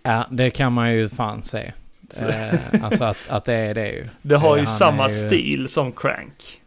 Ja, 0.03 0.25
det 0.31 0.49
kan 0.49 0.73
man 0.73 0.93
ju 0.93 1.09
fan 1.09 1.43
se. 1.43 1.73
Eh, 2.22 2.84
alltså 2.84 3.04
att, 3.04 3.17
att 3.30 3.45
det 3.45 3.54
är 3.54 3.74
det 3.74 3.89
ju. 3.91 4.08
Det 4.22 4.36
har 4.36 4.56
ju 4.56 4.60
han 4.60 4.67
samma 4.67 5.04
ju- 5.04 5.10
stil 5.10 5.67
som 5.67 5.91
Crank. 5.91 6.62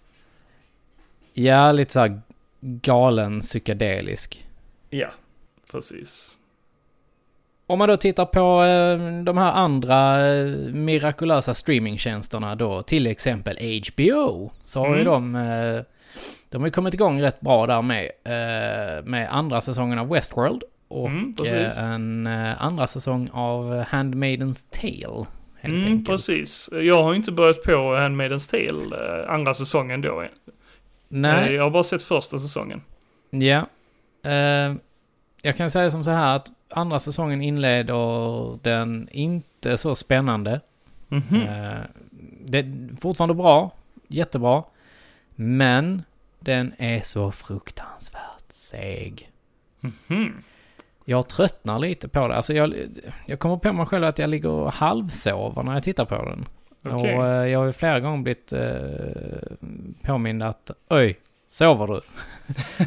Ja, 1.34 1.72
lite 1.72 1.92
så 1.92 2.00
här 2.00 2.20
galen 2.60 3.40
psykedelisk. 3.40 4.46
Ja, 4.90 5.08
precis. 5.72 6.38
Om 7.66 7.78
man 7.78 7.88
då 7.88 7.96
tittar 7.96 8.24
på 8.26 8.64
eh, 8.64 9.22
de 9.24 9.38
här 9.38 9.52
andra 9.52 10.26
eh, 10.28 10.46
mirakulösa 10.72 11.54
streamingtjänsterna 11.54 12.54
då, 12.54 12.82
till 12.82 13.06
exempel 13.06 13.58
HBO, 13.94 14.50
så 14.62 14.80
har 14.80 14.96
ju 14.96 15.00
Mm. 15.00 15.04
de, 15.04 15.34
eh, 15.36 15.82
de 16.48 16.58
har 16.62 16.66
ju 16.68 16.72
kommit 16.72 16.94
igång 16.94 17.22
rätt 17.22 17.40
bra 17.40 17.66
där 17.66 17.82
med, 17.82 18.10
med 19.04 19.28
andra 19.34 19.60
säsongen 19.60 19.98
av 19.98 20.08
Westworld 20.08 20.62
och 20.92 21.08
Mm, 21.08 21.34
eh, 21.46 21.84
en 21.90 22.26
eh, 22.26 22.62
andra 22.62 22.86
säsong 22.86 23.30
av 23.32 23.82
Handmaidens 23.88 24.64
Tale. 24.70 25.26
Helt 25.60 25.74
Mm, 25.78 25.86
enkelt. 25.86 26.08
precis. 26.08 26.70
Jag 26.72 27.02
har 27.02 27.14
inte 27.14 27.32
börjat 27.32 27.62
på 27.62 27.94
Handmaidens 27.96 28.46
Tale, 28.48 29.22
eh, 29.22 29.30
andra 29.34 29.54
säsongen 29.54 30.00
då. 30.02 30.24
Nej, 31.08 31.54
Jag 31.54 31.62
har 31.62 31.70
bara 31.70 31.84
sett 31.84 32.02
första 32.02 32.38
säsongen. 32.38 32.80
Ja. 33.30 33.66
Eh, 34.30 34.74
jag 35.42 35.56
kan 35.56 35.70
säga 35.70 35.90
som 35.90 36.04
så 36.04 36.10
här 36.10 36.36
att 36.36 36.52
andra 36.70 36.98
säsongen 36.98 37.42
inleder 37.42 38.58
den 38.62 39.08
inte 39.12 39.78
så 39.78 39.94
spännande. 39.94 40.60
Mhm. 41.08 41.40
Eh, 41.42 41.80
det 42.44 42.58
är 42.58 42.96
fortfarande 43.00 43.34
bra, 43.34 43.70
jättebra. 44.08 44.62
Men 45.34 46.02
den 46.40 46.72
är 46.78 47.00
så 47.00 47.32
fruktansvärt 47.32 48.44
seg. 48.48 49.30
Mhm. 49.80 50.32
Jag 51.04 51.28
tröttnar 51.28 51.78
lite 51.78 52.08
på 52.08 52.28
det. 52.28 52.34
Alltså 52.34 52.54
jag, 52.54 52.74
jag 53.26 53.38
kommer 53.38 53.56
på 53.56 53.72
mig 53.72 53.86
själv 53.86 54.04
att 54.04 54.18
jag 54.18 54.30
ligger 54.30 54.48
och 54.50 54.72
halvsover 54.72 55.62
när 55.62 55.74
jag 55.74 55.82
tittar 55.82 56.04
på 56.04 56.14
den. 56.24 56.46
Okej. 56.94 57.16
Och 57.18 57.26
eh, 57.26 57.46
jag 57.48 57.58
har 57.58 57.66
ju 57.66 57.72
flera 57.72 58.00
gånger 58.00 58.22
blivit 58.22 58.52
eh, 58.52 59.56
påmind 60.02 60.42
att 60.42 60.70
oj, 60.90 61.18
sover 61.48 61.86
du? 61.86 62.00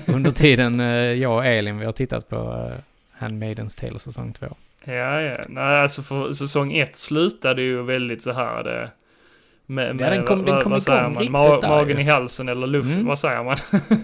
Under 0.14 0.32
tiden 0.32 0.80
eh, 0.80 0.88
jag 0.96 1.36
och 1.38 1.46
Elin 1.46 1.78
vi 1.80 1.86
har 1.86 1.92
tittat 1.92 2.30
på 2.30 2.36
eh, 2.36 2.80
Handmaidens 3.12 3.76
Tale 3.76 4.00
säsong 4.00 4.34
två. 4.34 4.46
Ja, 4.84 5.22
ja. 5.22 5.36
Nej, 5.50 5.82
alltså 5.82 6.02
för 6.02 6.34
säsong 6.34 6.74
ett 6.74 6.96
slutade 6.98 7.62
ju 7.62 7.84
väldigt 7.84 8.24
så 8.24 8.32
här 8.32 8.64
det... 8.64 8.90
Med, 9.66 9.96
med, 9.96 10.12
den 10.12 10.24
kom- 10.24 10.46
den 10.46 10.62
kom 10.62 10.72
vad 10.72 10.84
säger 10.84 11.00
igång 11.02 11.14
man? 11.14 11.22
riktigt 11.24 11.36
Ma- 11.36 11.62
där 11.62 11.70
magen 11.70 11.98
ju. 11.98 12.04
i 12.04 12.08
halsen 12.10 12.50
eller 12.50 12.68
luft, 12.68 12.94
Mm. 12.94 13.06
vad 13.06 13.20
säger 13.20 13.44
man? 13.44 13.56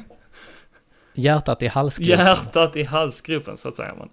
Hjärtat 1.14 1.64
i 1.64 1.68
halsgropen. 1.68 2.26
Hjärtat 2.26 2.76
i 2.76 2.84
halsgropen, 2.84 3.58
så 3.58 3.68
att 3.68 3.76
säga 3.76 3.96
man. 3.98 4.10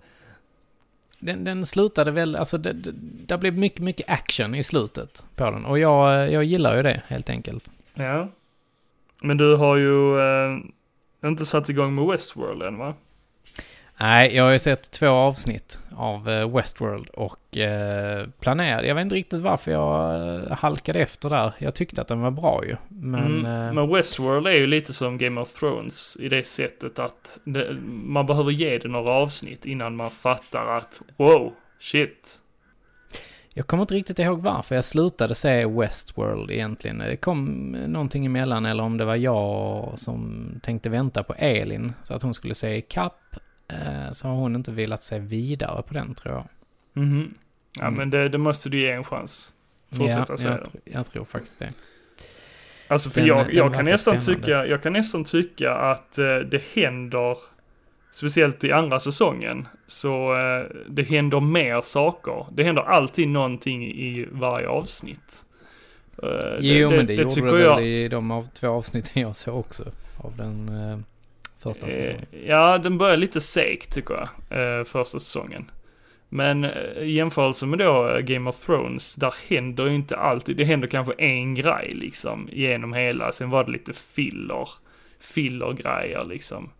Den, 1.19 1.45
den 1.45 1.67
slutade 1.67 2.11
väl, 2.11 2.37
alltså 2.37 2.59
det, 2.59 2.73
det, 2.73 2.93
det 3.27 3.39
blev 3.39 3.59
mycket, 3.59 3.81
mycket 3.81 4.11
action 4.11 4.55
i 4.55 4.63
slutet 4.63 5.25
på 5.37 5.45
den. 5.45 5.65
Och 5.65 5.79
jag, 5.79 6.33
jag 6.33 6.45
gillar 6.45 6.77
ju 6.77 6.83
det 6.83 7.03
helt 7.07 7.31
enkelt. 7.31 7.71
Ja. 7.95 8.29
Men 9.23 9.37
du 9.37 9.57
har 9.57 9.77
ju 9.77 10.21
eh, 10.21 10.59
inte 11.25 11.47
satt 11.47 11.69
igång 11.69 11.95
med 11.95 12.05
Westworld 12.05 12.63
än 12.63 12.79
va? 12.79 12.95
Nej, 14.01 14.37
jag 14.37 14.45
har 14.45 14.53
ju 14.53 14.59
sett 14.59 14.91
två 14.91 15.09
avsnitt 15.09 15.81
av 15.97 16.29
eh, 16.29 16.57
Westworld 16.57 17.09
och 17.09 17.57
eh, 17.57 18.27
planerade, 18.41 18.89
jag 18.89 18.95
vet 18.95 19.03
inte 19.03 19.15
riktigt 19.15 19.41
varför 19.41 19.71
jag 19.71 20.15
eh, 20.35 20.57
halkade 20.57 20.99
efter 20.99 21.31
där. 21.31 21.53
Jag 21.59 21.75
tyckte 21.75 22.01
att 22.01 22.09
den 22.09 22.21
var 22.21 22.31
bra 22.31 22.65
ju. 22.65 22.77
Men... 22.89 23.25
mm. 23.25 23.67
eh, 23.67 23.73
Men 23.73 23.95
Westworld 23.95 24.47
är 24.47 24.53
ju 24.53 24.67
lite 24.67 24.93
som 24.93 25.19
Game 25.19 25.41
of 25.41 25.53
Thrones 25.53 26.17
i 26.21 26.29
det 26.29 26.47
sättet 26.47 26.99
att 26.99 27.41
det, 27.45 27.77
man 27.87 28.27
behöver 28.27 28.51
ge 28.51 28.79
det 28.79 28.89
några 28.89 29.11
avsnitt 29.11 29.67
innan 29.67 29.97
man 29.97 30.11
fattar 30.11 30.67
att 30.67 31.01
wow, 31.17 31.53
shit. 31.81 32.39
Jag 33.55 33.67
kommer 33.67 33.83
inte 33.83 33.95
riktigt 33.95 34.19
ihåg 34.19 34.43
varför 34.43 34.75
jag 34.75 34.85
slutade 34.85 35.35
se 35.35 35.67
Westworld 35.67 36.51
egentligen. 36.51 36.99
Det 36.99 37.17
kom 37.17 37.71
någonting 37.73 38.27
emellan 38.27 38.67
eller 38.67 38.83
om 38.83 38.97
det 38.97 39.05
var 39.05 39.17
jag 39.17 39.93
som 39.97 40.51
tänkte 40.63 40.89
vänta 40.89 41.23
på 41.23 41.35
Elin 41.35 41.93
så 42.03 42.15
att 42.15 42.23
hon 42.23 42.35
skulle 42.35 42.55
se 42.55 42.77
ikapp. 42.77 43.21
Eh, 43.73 44.11
så 44.13 44.29
har 44.29 44.35
hon 44.35 44.57
inte 44.57 44.73
velat 44.73 45.03
se 45.03 45.19
vidare 45.19 45.83
på 45.83 45.95
den 45.95 46.15
tror 46.15 46.35
jag. 46.35 46.45
Mhm. 47.03 47.35
Ja 47.79 47.85
Mm. 47.87 47.95
men 47.99 48.11
det, 48.11 48.29
det 48.29 48.39
måste 48.39 48.69
du 48.69 48.81
ge 48.81 48.91
en 48.91 49.05
chans. 49.05 49.55
Fortsätta 49.97 50.37
se 50.37 50.49
jag, 50.49 50.57
den. 50.57 50.65
tr- 50.65 50.81
jag 50.85 51.07
tror 51.13 51.25
faktiskt 51.25 51.59
det. 51.59 51.71
Alltså 52.89 53.11
för 53.11 53.21
Den- 53.21 53.29
jag, 53.29 53.47
den 53.47 53.57
jag, 53.57 53.75
kan 53.75 53.85
nästan 53.85 54.23
spännande. 54.23 54.47
tycka, 54.47 54.67
jag 54.67 54.83
kan 54.83 54.93
nästan 54.93 55.25
tycka 55.25 55.73
att 55.75 56.19
eh, 56.19 56.37
det 56.37 56.63
händer, 56.75 57.37
speciellt 58.11 58.65
i 58.65 58.73
andra 58.73 59.01
säsongen, 59.01 59.69
så 59.87 60.35
eh, 60.35 60.67
det 60.89 61.03
händer 61.03 61.41
mer 61.41 61.81
saker. 61.81 62.47
Det 62.53 62.65
händer 62.65 62.83
alltid 62.83 63.29
någonting 63.29 63.85
i 63.85 64.29
varje 64.31 64.69
avsnitt. 64.69 65.45
Jo, 66.61 66.91
men 66.91 67.07
det, 67.07 67.15
gjorde 67.15 67.31
tycker 67.31 67.47
det 67.47 67.53
väl 67.53 67.63
jag- 67.63 67.87
i 67.87 68.09
de 68.09 68.31
av, 68.31 68.49
två 68.55 68.69
avsnitten 68.69 69.23
jag 69.23 69.37
såg 69.37 69.59
också. 69.59 69.85
Av 70.17 70.37
den 70.37 70.69
första 71.59 71.87
Eh, 71.87 71.93
säsongen. 71.93 72.27
Ja, 72.47 72.79
den 72.79 72.99
börjar 72.99 73.17
lite 73.17 73.41
segt 73.41 73.95
tycker 73.95 74.15
jag, 74.15 74.79
eh, 74.79 74.85
första 74.85 75.19
säsongen. 75.19 75.71
Men 76.29 76.65
eh, 76.65 76.99
i 76.99 77.13
jämförelse 77.13 77.67
med 77.67 77.79
då 77.79 78.19
Game 78.23 78.51
of 78.51 78.61
Thrones, 78.61 79.17
där 79.17 79.35
händer 79.49 79.87
ju 79.87 79.95
inte 79.95 80.17
alltid, 80.17 80.57
det 80.57 80.65
händer 80.65 80.89
kanske 80.89 81.13
en 81.19 81.55
grej 81.55 81.91
liksom 81.95 82.49
genom 82.53 82.93
hela, 82.93 83.33
sen 83.33 83.51
var 83.51 83.65
det 83.65 83.71
lite 83.71 83.93
filler, 83.93 84.69
filler-grejer 85.21 86.25
liksom. 86.25 86.71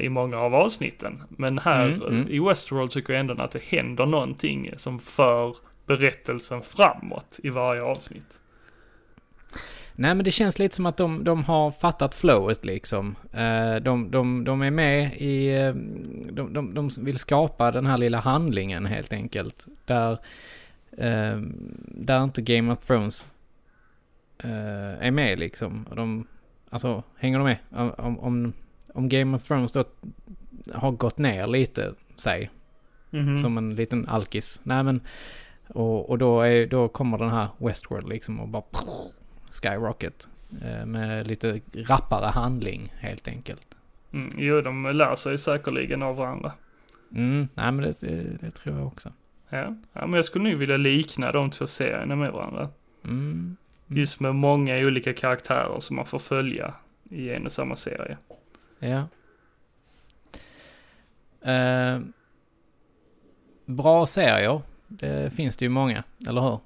I 0.00 0.08
många 0.08 0.38
av 0.38 0.54
avsnitten. 0.54 1.22
Men 1.28 1.58
här 1.58 1.86
Mm, 1.86 2.02
mm. 2.02 2.28
i 2.28 2.38
Westworld 2.38 2.90
tycker 2.90 3.12
jag 3.12 3.20
ändå 3.20 3.42
att 3.42 3.50
det 3.50 3.62
händer 3.62 4.06
någonting 4.06 4.70
som 4.76 4.98
för 4.98 5.56
berättelsen 5.86 6.62
framåt 6.62 7.40
i 7.42 7.48
varje 7.48 7.82
avsnitt. 7.82 8.42
Nej, 10.00 10.14
men 10.14 10.24
det 10.24 10.30
känns 10.30 10.58
lite 10.58 10.74
som 10.74 10.86
att 10.86 10.96
de, 10.96 11.24
de 11.24 11.44
har 11.44 11.70
fattat 11.70 12.14
flowet 12.14 12.64
liksom. 12.64 13.16
Eh, 13.32 13.76
de, 13.82 14.10
de, 14.10 14.44
de 14.44 14.62
är 14.62 14.70
med 14.70 15.16
i... 15.16 15.54
eh, 15.56 15.74
De, 16.32 16.52
de, 16.52 16.74
de 16.74 16.88
vill 17.00 17.18
skapa 17.18 17.70
den 17.70 17.86
här 17.86 17.98
lilla 17.98 18.18
handlingen 18.18 18.86
helt 18.86 19.12
enkelt. 19.12 19.66
Där, 19.84 20.12
eh, 20.98 21.40
där 21.84 22.24
inte 22.24 22.42
Game 22.42 22.72
of 22.72 22.78
Thrones 22.86 23.28
är 25.00 25.10
med 25.10 25.38
liksom. 25.38 25.86
Och 25.90 25.96
de, 25.96 26.26
alltså, 26.70 27.02
hänger 27.18 27.38
de 27.38 27.44
med? 27.44 27.56
Om, 27.98 28.18
om, 28.18 28.52
om 28.94 29.08
Game 29.08 29.36
of 29.36 29.44
Thrones 29.44 29.72
då 29.72 29.84
har 30.74 30.90
gått 30.92 31.18
ner 31.18 31.46
lite, 31.46 31.94
säg, 32.16 32.50
Mhm. 33.10 33.38
som 33.38 33.58
en 33.58 33.74
liten 33.74 34.08
alkis. 34.08 34.60
Nej 34.62 34.82
men, 34.82 35.00
och, 35.68 36.10
och 36.10 36.18
då, 36.18 36.40
är, 36.42 36.66
då 36.66 36.88
kommer 36.88 37.18
den 37.18 37.30
här 37.30 37.48
Westworld 37.58 38.08
liksom 38.08 38.40
och 38.40 38.48
bara 38.48 38.62
skyrocket. 39.50 40.28
Eh, 40.62 40.86
med 40.86 41.26
lite 41.26 41.60
rappare 41.74 42.26
handling 42.26 42.92
helt 42.98 43.28
enkelt. 43.28 43.76
Mm, 44.12 44.30
jo, 44.36 44.60
de 44.60 44.86
lär 44.86 45.14
sig 45.14 45.38
säkerligen 45.38 46.02
av 46.02 46.16
varandra. 46.16 46.52
Mm, 47.14 47.48
nej 47.54 47.72
men 47.72 47.76
det, 47.76 48.00
det, 48.00 48.22
det 48.40 48.50
tror 48.50 48.76
jag 48.76 48.86
också. 48.86 49.12
Ja. 49.48 49.76
ja, 49.92 50.06
men 50.06 50.12
jag 50.12 50.24
skulle 50.24 50.50
nog 50.50 50.58
vilja 50.58 50.76
likna 50.76 51.32
de 51.32 51.50
två 51.50 51.66
serierna 51.66 52.16
med 52.16 52.32
varandra. 52.32 52.68
Mm. 53.04 53.20
Mm. 53.20 53.56
Just 53.86 54.20
med 54.20 54.34
många 54.34 54.76
olika 54.76 55.12
karaktärer 55.12 55.80
som 55.80 55.96
man 55.96 56.06
får 56.06 56.18
följa 56.18 56.74
i 57.10 57.30
en 57.30 57.46
och 57.46 57.52
samma 57.52 57.76
serie. 57.76 58.16
Ja. 58.78 59.08
Eh, 61.52 62.00
bra 63.64 64.06
serier. 64.06 64.62
Det 64.88 65.34
finns 65.34 65.56
det 65.56 65.64
ju 65.64 65.68
många, 65.68 66.04
eller 66.28 66.40
hur? 66.40 66.60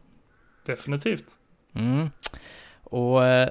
Definitivt. 0.67 1.39
Mm. 1.73 2.11
Och 2.93 3.25
eh, 3.27 3.49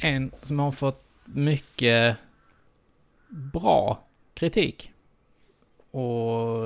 en 0.00 0.30
som 0.42 0.58
har 0.58 0.72
fått 0.72 1.04
mycket 1.24 2.16
bra 3.28 3.98
kritik 4.34 4.92
och 5.90 6.60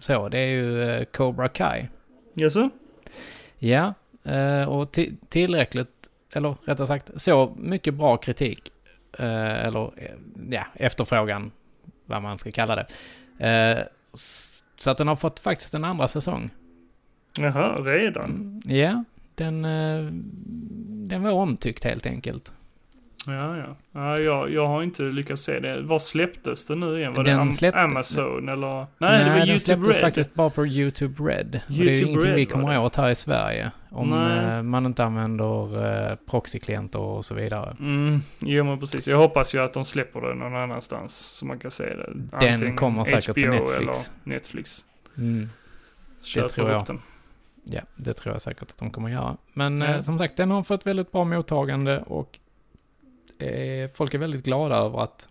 så, 0.00 0.28
det 0.28 0.38
är 0.38 0.46
ju 0.46 0.82
eh, 0.82 1.04
Cobra 1.04 1.48
Kai. 1.48 1.86
Jaså? 2.34 2.70
Ja, 3.58 3.94
eh, 4.24 4.68
och 4.68 4.90
ti- 4.96 5.16
tillräckligt, 5.28 6.10
eller 6.34 6.54
rättare 6.64 6.86
sagt, 6.86 7.10
så 7.16 7.54
mycket 7.58 7.94
bra 7.94 8.16
kritik, 8.16 8.72
eller 9.18 9.90
ja, 10.50 10.66
efterfrågan, 10.74 11.50
vad 12.06 12.22
man 12.22 12.38
ska 12.38 12.50
kalla 12.50 12.76
det. 12.76 13.88
Så 14.76 14.90
att 14.90 14.98
den 14.98 15.08
har 15.08 15.16
fått 15.16 15.40
faktiskt 15.40 15.74
en 15.74 15.84
andra 15.84 16.08
säsong. 16.08 16.50
Jaha, 17.38 17.80
redan? 17.80 18.62
Ja, 18.64 19.04
den, 19.34 19.64
eh, 19.64 20.04
den 21.08 21.22
var 21.22 21.30
omtyckt 21.32 21.84
helt 21.84 22.06
enkelt. 22.06 22.52
Ja, 23.26 23.56
ja. 23.56 23.76
ja 23.92 24.18
jag, 24.18 24.50
jag 24.52 24.66
har 24.66 24.82
inte 24.82 25.02
lyckats 25.02 25.42
se 25.42 25.60
det. 25.60 25.82
Var 25.82 25.98
släpptes 25.98 26.66
det 26.66 26.74
nu 26.74 26.98
igen? 26.98 27.14
Var 27.14 27.24
Den 27.24 27.36
det 27.36 27.42
Am- 27.42 27.52
släppte- 27.52 27.80
Amazon 27.80 28.48
eller? 28.48 28.86
Nej, 28.98 29.24
det 29.24 29.30
var 29.30 29.38
den 29.38 29.48
YouTube 29.48 29.58
släpptes 29.58 29.94
Red. 29.94 30.00
faktiskt 30.00 30.34
bara 30.34 30.50
på 30.50 30.66
YouTube 30.66 31.24
Red. 31.30 31.60
och 31.68 31.72
det 31.74 31.74
är 31.74 31.84
ju 31.84 31.84
YouTube 31.84 32.08
ingenting 32.10 32.30
vi 32.34 32.40
Red 32.40 32.48
var 32.48 32.52
kommer 32.60 32.72
det. 32.72 32.78
åt 32.78 32.96
här 32.96 33.10
i 33.10 33.14
Sverige. 33.14 33.70
Om 33.90 34.10
Nej. 34.10 34.56
eh, 34.56 34.62
man 34.62 34.86
inte 34.86 35.04
använder 35.04 35.84
eh, 36.10 36.16
proxyklienter 36.26 36.98
och 37.00 37.24
så 37.24 37.34
vidare. 37.34 37.76
Mm, 37.80 38.20
jo 38.38 38.64
men 38.64 38.78
precis. 38.80 39.08
Jag 39.08 39.16
hoppas 39.18 39.54
ju 39.54 39.58
att 39.58 39.72
de 39.72 39.84
släpper 39.84 40.20
det 40.20 40.34
någon 40.34 40.54
annanstans 40.56 41.16
så 41.16 41.46
man 41.46 41.58
kan 41.58 41.70
se 41.70 41.84
det. 41.84 42.12
Antingen 42.32 42.76
kommer 42.76 43.04
säkert 43.04 43.34
på 43.34 43.40
HBO 43.40 43.50
Netflix. 43.50 43.78
Eller 43.78 43.94
Netflix. 44.34 44.80
Mm. 45.18 45.48
Köper 46.22 46.48
tror 46.48 46.70
jag. 46.70 46.86
Den. 46.86 47.00
Ja, 47.64 47.80
det 47.96 48.12
tror 48.12 48.34
jag 48.34 48.42
säkert 48.42 48.62
att 48.62 48.78
de 48.78 48.90
kommer 48.90 49.08
göra. 49.08 49.36
Men 49.52 49.78
Ja. 49.78 49.86
eh, 49.94 50.00
som 50.00 50.18
sagt, 50.18 50.36
den 50.36 50.50
har 50.50 50.62
fått 50.62 50.86
väldigt 50.86 51.12
bra 51.12 51.24
mottagande 51.24 51.98
och 52.06 52.38
eh, 53.38 53.90
folk 53.94 54.14
är 54.14 54.18
väldigt 54.18 54.44
glada 54.44 54.76
över 54.76 55.02
att 55.02 55.28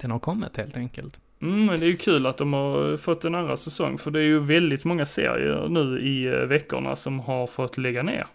den 0.00 0.10
har 0.10 0.18
kommit 0.18 0.56
helt 0.56 0.76
enkelt. 0.76 1.20
Mm, 1.42 1.66
men 1.66 1.80
det 1.80 1.86
är 1.86 1.90
ju 1.90 1.96
kul 1.96 2.26
att 2.26 2.36
de 2.36 2.52
har 2.52 2.96
fått 2.96 3.24
en 3.24 3.34
andra 3.34 3.56
säsong. 3.56 3.98
För 3.98 4.10
det 4.10 4.18
är 4.18 4.22
ju 4.24 4.38
väldigt 4.38 4.84
många 4.84 5.06
serier 5.06 5.68
nu 5.68 6.00
i 6.00 6.26
eh, 6.26 6.32
veckorna 6.32 6.96
som 6.96 7.20
har 7.20 7.46
fått 7.46 7.78
lägga 7.78 8.02
ner. 8.02 8.26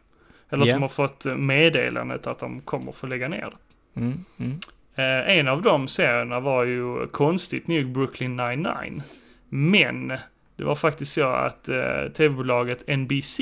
Eller 0.49 0.65
Ja. 0.65 0.73
som 0.73 0.81
har 0.81 0.89
fått 0.89 1.25
meddelandet 1.38 2.27
att 2.27 2.39
de 2.39 2.61
kommer 2.61 2.91
få 2.91 3.07
lägga 3.07 3.27
ner. 3.27 3.53
Mm, 3.95 4.25
mm. 4.38 4.59
Eh, 4.95 5.38
en 5.38 5.47
av 5.47 5.61
de 5.61 5.88
serierna 5.88 6.39
var 6.39 6.63
ju 6.65 7.07
konstigt 7.07 7.67
nog 7.67 7.86
Brooklyn 7.91 8.36
99. 8.36 9.01
Men 9.49 10.13
det 10.56 10.64
var 10.64 10.76
faktiskt 10.76 11.14
så 11.14 11.28
att 11.28 11.70
eh, 11.70 12.12
tv-bolaget 12.14 12.88
NBC, 12.88 13.39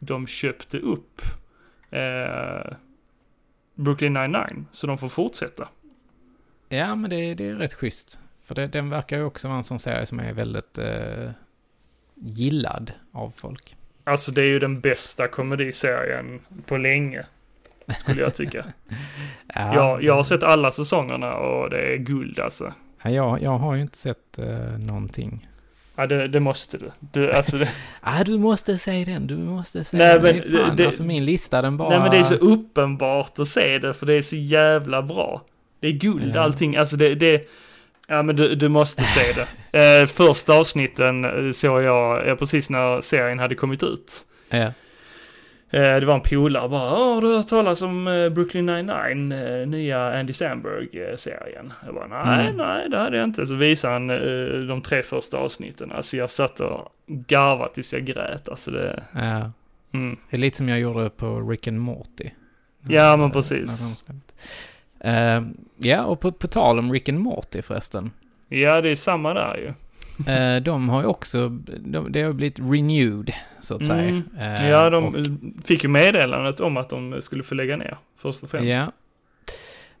de 0.00 0.26
köpte 0.26 0.78
upp 0.78 1.22
eh, 1.90 2.72
Brooklyn 3.74 4.12
99. 4.12 4.64
Så 4.72 4.86
de 4.86 4.98
får 4.98 5.08
fortsätta. 5.08 5.68
Ja, 6.68 6.94
men 6.94 7.10
det, 7.10 7.34
det 7.34 7.48
är 7.48 7.54
rätt 7.54 7.74
schysst. 7.74 8.20
För 8.44 8.54
det, 8.54 8.66
den 8.66 8.90
verkar 8.90 9.16
ju 9.16 9.24
också 9.24 9.48
vara 9.48 9.58
en 9.58 9.64
sån 9.64 9.78
serie 9.78 10.06
som 10.06 10.20
är 10.20 10.32
väldigt 10.32 10.78
eh, 10.78 11.30
gillad 12.14 12.92
av 13.12 13.30
folk. 13.36 13.76
Alltså 14.04 14.32
det 14.32 14.42
är 14.42 14.46
ju 14.46 14.58
den 14.58 14.80
bästa 14.80 15.28
komediserien 15.28 16.40
på 16.66 16.76
länge. 16.76 17.26
Skulle 17.98 18.22
jag 18.22 18.34
tycka. 18.34 18.64
Ja, 19.54 19.74
jag, 19.74 20.02
jag 20.02 20.14
har 20.14 20.22
sett 20.22 20.42
alla 20.42 20.70
säsongerna 20.70 21.34
och 21.34 21.70
det 21.70 21.94
är 21.94 21.96
guld 21.96 22.40
alltså. 22.40 22.72
Ja, 23.02 23.10
jag, 23.10 23.42
jag 23.42 23.58
har 23.58 23.74
ju 23.74 23.82
inte 23.82 23.96
sett 23.96 24.38
eh, 24.38 24.78
någonting. 24.78 25.48
Ja, 25.96 26.06
det, 26.06 26.28
det 26.28 26.40
måste 26.40 26.78
du. 26.78 26.90
du 27.12 27.32
alltså 27.32 27.58
det, 27.58 27.68
Ah, 28.00 28.24
du 28.24 28.38
måste 28.38 28.78
säga 28.78 29.04
den, 29.04 29.26
du 29.26 29.36
måste 29.36 29.84
säga 29.84 30.04
Nej, 30.20 30.32
den. 30.32 30.42
men 30.50 30.58
fan, 30.66 30.76
det- 30.76 30.86
alltså 30.86 31.02
min 31.02 31.24
lista 31.24 31.62
den 31.62 31.76
bara... 31.76 31.88
Nej 31.88 31.98
men 32.00 32.10
det 32.10 32.16
är 32.16 32.22
så 32.22 32.34
uppenbart 32.34 33.38
att 33.38 33.48
se 33.48 33.78
det 33.78 33.94
för 33.94 34.06
det 34.06 34.14
är 34.14 34.22
så 34.22 34.36
jävla 34.36 35.02
bra. 35.02 35.42
Det 35.80 35.86
är 35.88 35.92
guld 35.92 36.32
Ja. 36.36 36.40
allting, 36.40 36.76
alltså 36.76 36.96
det, 36.96 37.14
det 37.14 37.48
Ja 38.08 38.22
men 38.22 38.36
du, 38.36 38.54
du 38.54 38.68
måste 38.68 39.04
se 39.04 39.32
det. 39.32 39.46
Eh, 40.02 40.06
första 40.06 40.52
avsnitten 40.58 41.24
eh, 41.24 41.52
såg 41.52 41.82
jag 41.82 42.28
eh, 42.28 42.34
precis 42.34 42.70
när 42.70 43.00
serien 43.00 43.38
hade 43.38 43.54
kommit 43.54 43.82
ut. 43.82 44.12
Ja. 44.50 44.72
Eh, 45.70 45.80
det 46.00 46.06
var 46.06 46.14
en 46.14 46.20
polare 46.20 46.68
bara, 46.68 46.90
har 46.90 47.20
du 47.20 47.36
hört 47.36 47.48
talas 47.48 47.82
om 47.82 48.08
eh, 48.08 48.28
Brooklyn 48.28 48.66
99, 48.66 49.32
eh, 49.60 49.66
nya 49.68 50.18
Andy 50.18 50.32
Samberg-serien? 50.32 51.72
Jag 51.86 51.94
bara, 51.94 52.06
nej, 52.24 52.44
Mm. 52.46 52.56
nej, 52.56 52.88
det 52.90 52.98
hade 52.98 53.16
jag 53.16 53.24
inte. 53.24 53.46
Så 53.46 53.54
visade 53.54 53.92
han 53.92 54.06
de 54.68 54.82
tre 54.82 55.02
första 55.02 55.38
avsnitten. 55.38 55.92
Alltså 55.92 56.16
jag 56.16 56.30
satt 56.30 56.60
och 56.60 56.88
garvade 57.06 57.74
tills 57.74 57.92
jag 57.92 58.04
grät. 58.04 58.48
Alltså 58.48 58.70
det, 58.70 59.02
ja. 59.12 59.50
mm. 59.94 60.16
Det 60.30 60.36
är 60.36 60.38
lite 60.38 60.56
som 60.56 60.68
jag 60.68 60.78
gjorde 60.80 61.10
på 61.10 61.40
Rick 61.50 61.68
and 61.68 61.80
Morty. 61.80 62.30
Ja, 62.88 63.16
men 63.16 63.30
precis. 63.30 64.04
Eh, 65.00 65.42
ja, 65.76 66.04
och 66.04 66.20
på, 66.20 66.32
på 66.32 66.46
tal 66.46 66.78
om 66.78 66.92
Rick 66.92 67.08
and 67.08 67.18
Morty 67.20 67.62
förresten. 67.62 68.10
Ja, 68.48 68.80
det 68.80 68.90
är 68.90 68.94
samma 68.96 69.34
där 69.34 69.56
ju. 69.56 69.72
Eh, 70.28 70.62
de 70.62 70.88
har 70.88 71.00
ju 71.00 71.06
också, 71.06 71.48
de, 71.48 72.12
det 72.12 72.22
har 72.22 72.32
blivit 72.32 72.58
renewed, 72.58 73.32
så 73.60 73.74
att 73.74 73.84
säga. 73.86 74.08
Mm. 74.08 74.22
Eh, 74.38 74.68
Ja, 74.68 74.90
de 74.90 75.04
och- 75.04 75.64
fick 75.64 75.82
ju 75.84 75.88
meddelandet 75.90 76.60
om 76.60 76.76
att 76.76 76.88
de 76.88 77.22
skulle 77.22 77.42
få 77.42 77.54
lägga 77.54 77.76
ner, 77.76 77.96
först 78.18 78.42
och 78.42 78.50
främst. 78.50 78.68
Ja. 78.68 78.86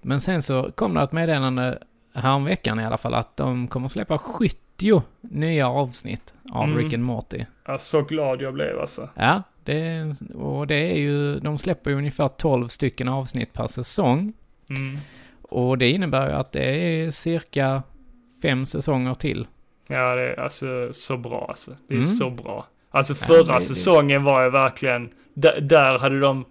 Men 0.02 0.20
sen 0.20 0.42
så 0.42 0.70
kom 0.74 0.94
det 0.94 1.02
ett 1.02 1.12
meddelande 1.12 1.78
häromveckan 2.14 2.80
i 2.80 2.84
alla 2.84 2.96
fall 2.96 3.14
att 3.14 3.36
de 3.36 3.68
kommer 3.68 3.88
släppa 3.88 4.18
70 4.18 5.02
nya 5.20 5.68
avsnitt 5.68 6.34
av 6.52 6.64
Mm. 6.64 6.78
Rick 6.78 6.92
and 6.94 7.02
Morty. 7.04 7.44
Ja, 7.66 7.78
så 7.78 8.02
glad 8.02 8.42
jag 8.42 8.54
blev 8.54 8.80
alltså. 8.80 9.08
Ja, 9.14 9.42
det, 9.64 10.12
och 10.34 10.66
det 10.66 10.74
är 10.92 10.98
ju, 10.98 11.38
de 11.40 11.58
släpper 11.58 11.90
ju 11.90 11.96
ungefär 11.96 12.28
12 12.28 12.68
stycken 12.68 13.08
avsnitt 13.08 13.52
per 13.52 13.66
säsong. 13.66 14.32
Mm. 14.70 14.98
Och 15.42 15.78
det 15.78 15.90
innebär 15.90 16.26
ju 16.28 16.32
att 16.34 16.52
det 16.52 16.64
är 16.64 17.10
cirka 17.10 17.82
fem 18.42 18.66
säsonger 18.66 19.14
till. 19.14 19.46
Ja, 19.88 20.14
det 20.14 20.22
är 20.22 20.40
alltså 20.40 20.88
så 20.92 21.16
bra 21.16 21.46
alltså. 21.48 21.70
Det 21.88 21.94
är 21.94 21.96
Mm. 21.96 22.06
så 22.06 22.30
bra. 22.30 22.66
Alltså 22.90 23.14
Ja, 23.20 23.26
förra 23.26 23.54
det- 23.54 23.60
säsongen 23.60 24.24
var 24.24 24.42
jag 24.42 24.50
verkligen, 24.50 25.08
där, 25.34 25.60
där 25.60 25.98
hade 25.98 26.20
de 26.20 26.44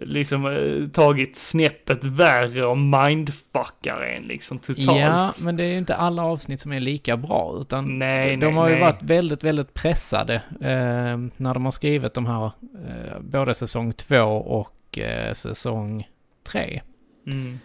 liksom 0.00 0.46
eh, 0.46 0.88
tagit 0.88 1.36
snäppet 1.36 2.04
värre 2.04 2.66
och 2.66 2.78
mindfuckar 2.78 4.00
en 4.00 4.22
liksom 4.22 4.58
totalt. 4.58 4.98
Ja, 5.00 5.32
men 5.44 5.56
det 5.56 5.64
är 5.64 5.68
ju 5.68 5.78
inte 5.78 5.96
alla 5.96 6.22
avsnitt 6.24 6.60
som 6.60 6.72
är 6.72 6.80
lika 6.80 7.16
bra, 7.16 7.56
utan 7.60 7.98
Nej, 7.98 8.30
de 8.36 8.46
nej, 8.46 8.54
har 8.54 8.68
ju 8.68 8.74
nej. 8.74 8.82
varit 8.82 9.02
väldigt, 9.02 9.44
väldigt 9.44 9.74
pressade 9.74 10.34
eh, 10.60 11.18
när 11.36 11.54
de 11.54 11.64
har 11.64 11.70
skrivit 11.72 12.14
de 12.14 12.26
här, 12.26 12.44
eh, 12.88 13.20
både 13.20 13.54
säsong 13.54 13.92
två 13.92 14.22
och 14.36 14.98
eh, 14.98 15.32
säsong 15.32 16.08
tre. 16.52 16.82
Mm. 17.26 17.58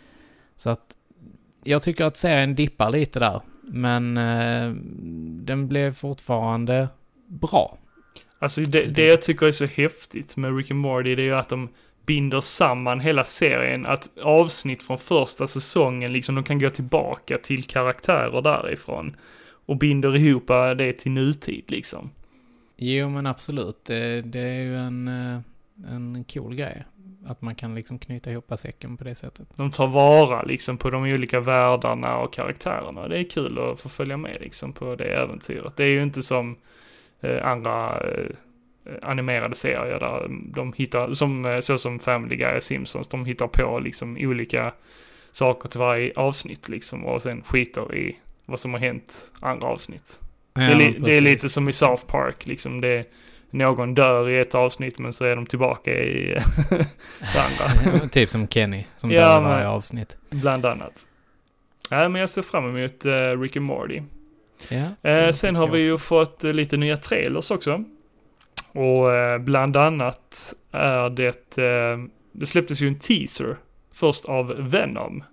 Så 0.55 0.69
att 0.69 0.95
jag 1.63 1.81
tycker 1.81 2.05
att 2.05 2.17
serien 2.17 2.55
dippar 2.55 2.89
lite 2.89 3.19
där, 3.19 3.41
men 3.73 4.17
eh, 4.17 4.73
den 5.45 5.67
blev 5.67 5.93
fortfarande 5.93 6.87
bra. 7.27 7.77
Alltså 8.39 8.61
det, 8.61 8.85
det 8.85 9.05
jag 9.05 9.21
tycker 9.21 9.45
är 9.45 9.51
så 9.51 9.65
häftigt 9.65 10.37
med 10.37 10.57
Rick 10.57 10.71
and 10.71 10.79
Morty 10.79 11.15
det 11.15 11.21
är 11.21 11.25
ju 11.25 11.35
att 11.35 11.49
de 11.49 11.69
binder 12.05 12.41
samman 12.41 12.99
hela 12.99 13.23
serien. 13.23 13.85
Att 13.85 14.09
avsnitt 14.21 14.83
från 14.83 14.97
första 14.97 15.47
säsongen, 15.47 16.13
liksom 16.13 16.35
de 16.35 16.43
kan 16.43 16.59
gå 16.59 16.69
tillbaka 16.69 17.37
till 17.37 17.63
karaktärer 17.63 18.41
därifrån. 18.41 19.15
Och 19.65 19.77
binder 19.77 20.15
ihop 20.15 20.47
det 20.77 20.93
till 20.93 21.11
nutid 21.11 21.63
liksom. 21.67 22.09
Jo, 22.77 23.09
men 23.09 23.25
absolut. 23.25 23.85
Det, 23.85 24.21
det 24.21 24.39
är 24.39 24.61
ju 24.61 24.75
en, 24.75 25.07
eh, 25.07 25.39
en 25.93 26.25
cool 26.33 26.55
grej. 26.55 26.83
Att 27.25 27.41
man 27.41 27.55
kan 27.55 27.75
liksom 27.75 27.99
knyta 27.99 28.31
ihop 28.31 28.51
säcken 28.55 28.97
på 28.97 29.03
det 29.03 29.15
sättet. 29.15 29.47
De 29.55 29.71
tar 29.71 29.87
vara 29.87 30.41
liksom 30.41 30.77
på 30.77 30.89
de 30.89 31.03
olika 31.03 31.39
världarna 31.39 32.17
och 32.17 32.33
karaktärerna. 32.33 33.07
Det 33.07 33.19
är 33.19 33.23
kul 33.23 33.59
att 33.59 33.81
få 33.81 33.89
följa 33.89 34.17
med 34.17 34.37
liksom 34.39 34.73
på 34.73 34.95
det 34.95 35.03
äventyret. 35.03 35.77
Det 35.77 35.83
är 35.83 35.87
ju 35.87 36.03
inte 36.03 36.21
som 36.21 36.55
eh, 37.21 37.47
andra 37.47 37.99
eh, 37.99 38.35
animerade 39.01 39.55
serier 39.55 39.99
där 39.99 40.27
de 40.29 40.73
hittar, 40.73 41.13
som, 41.13 41.45
eh, 41.45 41.59
så 41.59 41.77
som 41.77 41.99
Family 41.99 42.35
Guy 42.35 42.57
och 42.57 42.63
Simpsons, 42.63 43.07
de 43.07 43.25
hittar 43.25 43.47
på 43.47 43.79
liksom 43.79 44.17
olika 44.19 44.73
saker 45.31 45.69
till 45.69 45.79
varje 45.79 46.13
avsnitt 46.15 46.69
liksom 46.69 47.05
och 47.05 47.21
sen 47.21 47.43
skiter 47.43 47.95
i 47.95 48.17
vad 48.45 48.59
som 48.59 48.73
har 48.73 48.79
hänt 48.79 49.31
andra 49.39 49.67
avsnitt. 49.67 50.19
det, 50.53 50.61
är 50.61 50.99
det 50.99 51.17
är 51.17 51.21
lite 51.21 51.49
som 51.49 51.69
i 51.69 51.73
South 51.73 52.05
Park 52.05 52.45
liksom. 52.45 52.81
Det, 52.81 53.05
någon 53.51 53.93
dör 53.95 54.29
i 54.29 54.39
ett 54.39 54.55
avsnitt 54.55 54.99
men 54.99 55.13
så 55.13 55.25
är 55.25 55.35
de 55.35 55.45
tillbaka 55.45 55.91
i 55.93 56.25
det 57.33 57.41
andra. 57.41 58.07
typ 58.11 58.29
som 58.29 58.47
Kenny, 58.47 58.85
som 58.97 59.11
Ja, 59.11 59.21
dör 59.27 59.39
i 59.41 59.43
varje 59.43 59.67
avsnitt. 59.67 60.17
Bland 60.29 60.65
annat. 60.65 61.07
Nej, 61.91 62.09
men 62.09 62.19
jag 62.21 62.29
ser 62.29 62.41
fram 62.41 62.77
emot 62.77 63.05
uh, 63.05 63.39
Rick 63.41 63.57
and 63.57 63.65
Morty. 63.65 64.01
Ja, 64.69 65.09
Eh, 65.09 65.31
sen 65.31 65.55
har 65.55 65.67
vi 65.67 65.79
ju 65.79 65.93
också. 65.93 66.03
fått 66.05 66.43
eh, 66.43 66.53
lite 66.53 66.77
nya 66.77 66.97
trailers 66.97 67.51
också. 67.51 67.83
Och 68.73 69.13
eh, 69.13 69.37
bland 69.39 69.77
annat 69.77 70.53
är 70.71 71.09
det, 71.09 71.57
eh, 71.57 71.97
det 72.31 72.45
släpptes 72.45 72.81
ju 72.81 72.87
en 72.87 72.99
teaser 72.99 73.57
först 73.93 74.25
av 74.25 74.47
Venom. 74.69 75.23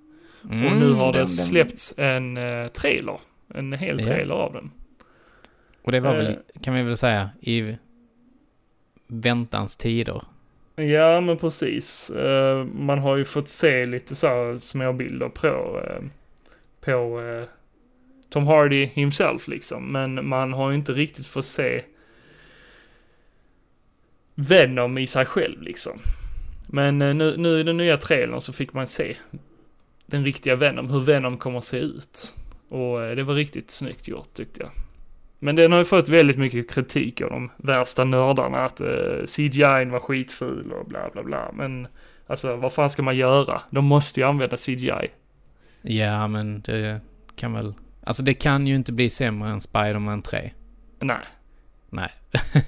och 0.42 0.50
nu 0.54 0.66
Mm, 0.66 0.94
har 0.94 1.00
den- 1.00 1.12
det 1.12 1.18
den- 1.18 1.26
släppts 1.26 1.94
en 1.96 2.36
eh, 2.36 2.68
trailer. 2.68 3.20
En 3.54 3.72
hel 3.72 4.00
Ja. 4.00 4.06
trailer 4.06 4.34
av 4.34 4.52
den. 4.52 4.70
Och 5.82 5.92
det 5.92 6.00
var 6.00 6.14
väl, 6.16 6.38
kan 6.62 6.74
vi 6.74 6.82
väl 6.82 6.96
säga, 6.96 7.30
i 7.40 7.76
väntans 9.08 9.76
tider. 9.76 10.22
Ja, 10.76 11.20
men 11.20 11.36
precis. 11.36 12.10
Eh, 12.10 12.64
man 12.64 12.98
har 12.98 13.16
ju 13.16 13.24
fått 13.24 13.48
se 13.48 13.84
lite 13.84 14.14
så 14.14 14.26
här 14.26 14.58
små 14.58 14.92
bilder 14.92 15.28
på, 15.28 15.80
eh, 15.86 16.02
på 16.80 17.20
eh, 17.20 17.48
Tom 18.30 18.46
Hardy 18.46 18.84
himself 18.86 19.48
liksom. 19.48 19.92
Men 19.92 20.28
man 20.28 20.52
har 20.52 20.70
ju 20.70 20.76
inte 20.76 20.92
riktigt 20.92 21.26
fått 21.26 21.46
se 21.46 21.84
Venom 24.34 24.98
i 24.98 25.06
sig 25.06 25.24
själv 25.24 25.62
liksom. 25.62 25.98
Men 26.66 26.98
nu, 26.98 27.36
nu 27.36 27.60
i 27.60 27.62
den 27.62 27.76
nya 27.76 27.96
trailern 27.96 28.40
så 28.40 28.52
fick 28.52 28.72
man 28.72 28.86
se 28.86 29.16
den 30.06 30.24
riktiga 30.24 30.56
Venom, 30.56 30.90
hur 30.90 31.00
Venom 31.00 31.38
kommer 31.38 31.58
att 31.58 31.64
se 31.64 31.78
ut. 31.78 32.38
Och 32.68 33.16
det 33.16 33.22
var 33.22 33.34
riktigt 33.34 33.70
snyggt 33.70 34.08
gjort 34.08 34.34
tyckte 34.34 34.60
jag. 34.60 34.70
Men 35.38 35.56
den 35.56 35.72
har 35.72 35.78
ju 35.78 35.84
fått 35.84 36.08
väldigt 36.08 36.38
mycket 36.38 36.70
kritik 36.70 37.20
av 37.20 37.30
de 37.30 37.50
värsta 37.56 38.04
nördarna 38.04 38.64
att 38.64 38.80
eh, 38.80 39.24
CGI 39.26 39.84
var 39.84 40.00
skitful 40.00 40.72
och 40.72 40.86
bla 40.86 41.10
bla 41.12 41.22
bla. 41.22 41.50
Men 41.54 41.88
alltså 42.26 42.56
vad 42.56 42.72
fan 42.72 42.90
ska 42.90 43.02
man 43.02 43.16
göra? 43.16 43.60
De 43.70 43.84
måste 43.84 44.20
ju 44.20 44.26
använda 44.26 44.56
CGI. 44.56 45.08
Ja, 45.82 46.28
men 46.28 46.60
det 46.60 47.00
kan 47.36 47.52
väl... 47.52 47.74
Alltså 48.04 48.22
det 48.22 48.34
kan 48.34 48.66
ju 48.66 48.74
inte 48.74 48.92
bli 48.92 49.10
sämre 49.10 49.50
än 49.50 49.60
Spider-Man 49.60 50.22
3. 50.22 50.50
Nej. 51.00 51.18
Nej. 51.90 52.10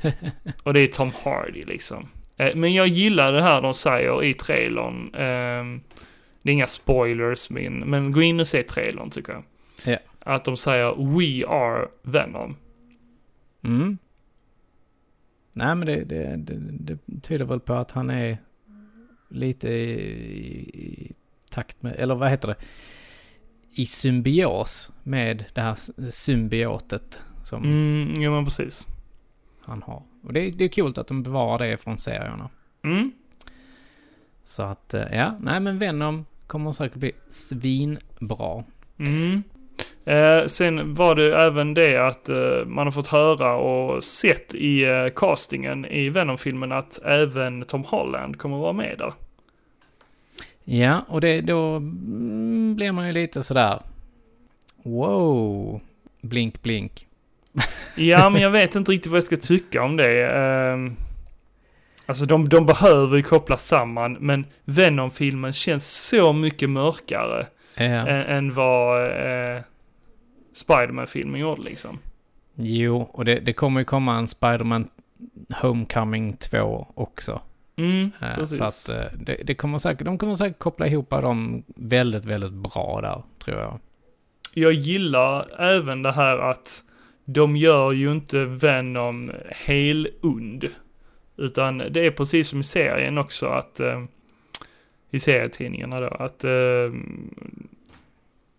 Och 0.63 0.75
det 0.75 0.81
är 0.81 0.87
Tom 0.87 1.13
Hardy 1.25 1.65
liksom. 1.65 2.09
Eh, 2.37 2.55
Men 2.55 2.75
jag 2.75 2.87
gillar 2.87 3.33
det 3.33 3.43
här 3.43 3.63
de 3.63 3.75
säger 3.75 4.25
i 4.25 4.35
trailern. 4.35 5.15
Ehm, 5.15 5.81
Det 6.43 6.51
är 6.51 6.53
inga 6.53 6.67
spoilers 6.67 7.51
men, 7.51 7.73
men 7.79 8.13
gå 8.13 8.23
in 8.23 8.41
och 8.41 8.47
se 8.47 8.63
trailern 8.63 9.11
tycker 9.11 9.33
jag. 9.33 9.43
Ja. 9.87 9.99
Att 10.21 10.45
de 10.45 10.57
säger 10.57 10.95
We 11.19 11.47
are 11.49 11.87
Venom. 12.03 12.57
Mm. 13.63 13.99
Nej, 15.53 15.75
men 15.75 15.87
det, 15.87 16.05
det, 16.05 16.37
det, 16.37 16.59
det 17.07 17.21
tyder 17.23 17.45
väl 17.45 17.61
på 17.61 17.75
att 17.75 17.91
han 17.91 18.11
är 18.11 18.39
lite 19.29 19.69
i, 19.69 19.91
i 20.75 21.13
takt 21.51 21.83
med, 21.83 21.95
eller 21.99 22.15
vad 22.15 22.31
heter 22.31 22.49
det? 22.49 22.57
I 23.71 23.87
symbios 23.87 24.91
med 25.03 25.45
det 25.55 25.61
här 25.61 25.77
symbiotet 26.11 27.21
som 27.45 27.65
Mm, 27.65 28.23
ja 28.23 28.31
men 28.31 28.45
precis. 28.45 28.87
han 29.61 29.83
har. 29.83 30.03
Och 30.23 30.33
det, 30.33 30.51
det 30.51 30.65
är 30.65 30.69
kul 30.69 30.93
att 30.97 31.07
de 31.07 31.23
bevarar 31.23 31.59
det 31.69 31.77
från 31.77 31.99
serierna. 31.99 32.51
Mm. 32.83 33.13
Så 34.45 34.63
att, 34.63 34.95
eh, 34.95 35.05
ja, 35.13 35.39
nej 35.41 35.61
men 35.61 35.79
Venom 35.79 36.27
kommer 36.47 36.73
säkert 36.73 36.99
bli 36.99 37.13
svinbra. 37.29 38.65
Mm. 38.99 39.43
Eh, 40.05 40.47
sen 40.47 40.95
var 40.95 41.15
det 41.15 41.37
även 41.43 41.75
det 41.75 41.97
att 41.97 42.29
eh, 42.29 42.65
man 42.67 42.87
har 42.87 42.91
fått 42.91 43.07
höra 43.07 43.55
och 43.55 44.05
sett 44.05 44.55
i 44.55 44.83
eh, 44.85 45.07
castingen 45.17 45.85
i 45.85 46.09
Venom-filmen 46.09 46.73
att 46.73 46.99
även 47.05 47.65
Tom 47.65 47.85
Holland 47.85 48.39
kommer 48.39 48.57
vara 48.57 48.73
med 48.73 48.95
där. 48.99 49.13
Ja, 50.65 51.05
och 51.09 51.21
det, 51.21 51.41
då 51.41 51.77
mm, 51.77 52.75
blir 52.77 52.93
man 52.93 53.07
ju 53.07 53.13
lite 53.13 53.43
sådär, 53.43 53.79
wow, 54.83 55.81
blink 56.23 56.63
blink. 56.63 57.07
Ja, 57.97 58.31
men 58.31 58.43
jag 58.43 58.51
vet 58.51 58.75
inte 58.75 58.93
riktigt 58.93 59.11
vad 59.11 59.17
jag 59.17 59.25
ska 59.25 59.37
tycka 59.37 59.83
om 59.83 59.97
det. 59.97 60.27
Ehm, 60.33 60.97
alltså 62.07 62.25
de, 62.25 62.49
de 62.49 62.67
behöver 62.67 63.17
ju 63.17 63.23
kopplas 63.23 63.67
samman, 63.67 64.13
men 64.21 64.47
Venom-filmen 64.65 65.53
känns 65.53 66.09
så 66.09 66.33
mycket 66.33 66.71
mörkare 66.71 67.47
Ja. 67.75 67.83
än, 67.85 68.07
än 68.27 68.55
vad 68.55 69.07
eh, 69.07 69.63
Spiderman-filmen 70.53 71.41
gjorde 71.41 71.63
liksom. 71.63 71.99
Jo, 72.55 73.11
och 73.13 73.25
det, 73.25 73.41
det 73.41 73.53
kommer 73.53 73.81
ju 73.81 73.85
komma 73.85 74.17
en 74.17 74.27
Spider-Man 74.27 74.89
Homecoming 75.63 76.37
2 76.37 76.87
också. 76.95 77.41
Mm, 77.77 78.11
Eh, 78.21 78.35
precis. 78.35 78.59
Så 78.59 78.65
att 78.65 78.89
eh, 78.89 79.19
det, 79.19 79.37
det 79.45 79.55
kommer 79.55 79.79
säkert, 79.79 80.05
de 80.05 80.19
kommer 80.19 80.35
säkert 80.35 80.59
koppla 80.59 80.87
ihop 80.87 81.11
dem 81.11 81.63
väldigt, 81.67 82.25
väldigt 82.25 82.53
bra 82.53 83.01
där, 83.03 83.23
tror 83.45 83.59
jag. 83.59 83.79
Jag 84.55 84.73
gillar 84.73 85.61
även 85.61 86.03
det 86.03 86.13
här 86.13 86.39
att 86.39 86.85
de 87.25 87.57
gör 87.57 87.93
ju 87.93 88.13
inte 88.13 88.45
Venom 88.45 89.33
helund. 89.49 90.69
Utan 91.37 91.79
det 91.79 92.07
är 92.07 92.11
precis 92.11 92.49
som 92.49 92.61
i 92.61 92.65
serien 92.65 93.19
också 93.19 93.47
att, 93.47 93.81
eh, 93.81 94.05
i 95.11 95.19
serietidningarna 95.19 96.01
då, 96.01 96.07
att 96.07 96.45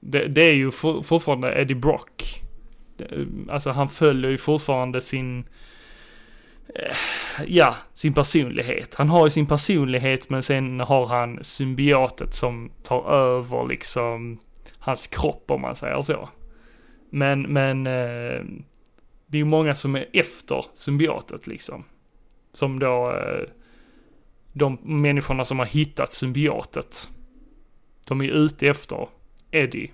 det, 0.02 0.28
det 0.28 0.44
är 0.44 0.54
ju 0.54 0.72
for, 0.72 1.04
fortfarande 1.04 1.62
Eddie 1.62 1.76
Brock. 1.76 2.42
Alltså 3.50 3.70
han 3.70 3.90
följer 3.90 4.32
ju 4.32 4.38
fortfarande 4.38 5.02
sin, 5.02 5.44
eh, 6.76 6.96
ja, 7.48 7.76
sin 7.94 8.14
personlighet. 8.14 8.96
Han 8.96 9.10
har 9.10 9.26
ju 9.26 9.30
sin 9.30 9.48
personlighet 9.48 10.30
men 10.30 10.44
sen 10.44 10.80
har 10.80 11.06
han 11.06 11.44
symbiotet 11.44 12.34
som 12.34 12.72
tar 12.84 13.12
över 13.12 13.68
liksom 13.68 14.40
hans 14.80 15.08
kropp 15.08 15.52
om 15.52 15.62
man 15.62 15.76
säger 15.76 16.02
så. 16.02 16.30
Men, 17.10 17.42
men 17.42 17.88
eh, 17.88 18.44
det 19.28 19.38
är 19.38 19.40
ju 19.40 19.46
många 19.46 19.76
som 19.76 19.96
är 19.96 20.06
efter 20.14 20.66
symbiotet 20.74 21.48
liksom. 21.48 21.84
Som 22.52 22.80
då 22.80 23.12
eh, 23.12 23.50
de 24.54 24.78
människorna 24.82 25.46
som 25.46 25.60
har 25.60 25.66
hittat 25.66 26.14
symbiotet. 26.14 27.10
De 28.08 28.22
är 28.22 28.26
ju 28.26 28.32
ute 28.32 28.68
efter 28.68 29.08
Eddie. 29.52 29.92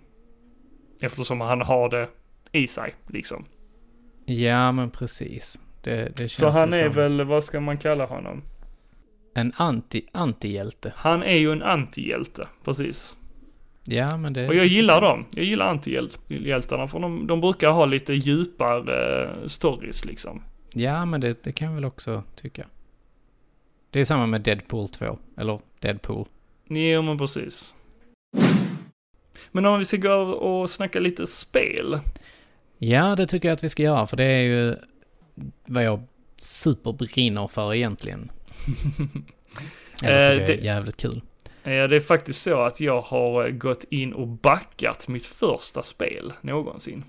Eftersom 1.02 1.42
han 1.42 1.62
har 1.62 1.90
det 1.90 2.10
i 2.52 2.68
sig, 2.68 2.94
liksom. 3.08 3.46
Ja, 4.26 4.72
men 4.72 4.90
precis. 4.90 5.60
Det, 5.82 6.18
det 6.18 6.30
känns 6.30 6.34
Så 6.34 6.50
han 6.50 6.74
är 6.74 6.84
som 6.84 6.96
väl, 6.96 7.24
vad 7.24 7.44
ska 7.44 7.60
man 7.60 7.78
kalla 7.78 8.06
honom? 8.06 8.42
en 9.38 9.54
anti, 9.56 10.06
antihjälte. 10.12 10.94
Han 10.96 11.24
är 11.24 11.36
ju 11.36 11.52
en 11.52 11.64
antihjälte, 11.64 12.48
precis. 12.64 13.18
Ja, 13.84 14.18
men 14.18 14.34
det... 14.34 14.48
Och 14.48 14.56
jag 14.56 14.66
gillar 14.66 15.02
dem. 15.02 15.26
Jag 15.30 15.46
gillar 15.46 15.66
antihjältarna 15.66 16.88
för 16.88 17.00
de, 17.00 17.28
de 17.28 17.42
brukar 17.42 17.72
ha 17.72 17.86
lite 17.86 18.14
djupare 18.14 19.24
eh, 19.24 19.48
stories 19.48 20.06
liksom. 20.06 20.42
Ja, 20.74 21.06
men 21.06 21.22
det, 21.22 21.44
det 21.44 21.52
kan 21.52 21.68
jag 21.68 21.76
väl 21.76 21.86
också 21.86 22.24
tycka. 22.36 22.66
Det 23.90 24.00
är 24.00 24.06
samma 24.06 24.26
med 24.26 24.42
Deadpool 24.42 24.90
2. 24.90 25.18
Eller 25.38 25.60
Deadpool. 25.80 26.26
Jo 26.68 27.02
men 27.02 27.18
precis. 27.18 27.76
Men 29.52 29.66
om 29.66 29.80
vi 29.80 29.86
ska 29.86 29.98
gå 29.98 30.14
och 30.32 30.70
snacka 30.70 31.00
lite 31.00 31.28
spel. 31.28 32.00
Ja, 32.78 33.16
det 33.16 33.26
tycker 33.28 33.48
jag 33.48 33.54
att 33.56 33.64
vi 33.64 33.70
ska 33.70 33.84
göra, 33.84 34.06
för 34.08 34.18
det 34.18 34.24
är 34.24 34.42
ju 34.44 34.76
vad 35.66 35.84
jag 35.84 36.04
superbrinner 36.38 37.48
för 37.48 37.74
egentligen. 37.74 38.32
Eh, 40.04 40.10
tycker 40.10 40.14
jag 40.14 40.36
är 40.36 40.48
det- 40.48 40.54
jävligt 40.54 40.98
kul. 40.98 41.22
Ja, 41.64 41.88
det 41.88 41.96
är 41.96 42.00
faktiskt 42.00 42.42
så 42.42 42.62
att 42.62 42.82
jag 42.82 43.02
har 43.02 43.46
eh, 43.46 43.52
gått 43.52 43.84
in 43.90 44.14
och 44.14 44.28
backat 44.28 45.08
mitt 45.08 45.26
första 45.26 45.84
spel 45.84 46.34
någonsin. 46.42 47.04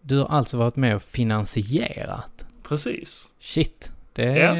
Du 0.00 0.18
har 0.18 0.26
alltså 0.26 0.56
varit 0.56 0.76
med 0.76 0.96
och 0.96 1.02
finansierat. 1.02 2.46
Precis. 2.68 3.32
Shit, 3.40 3.90
det 4.12 4.24
är, 4.24 4.36
Ja. 4.46 4.54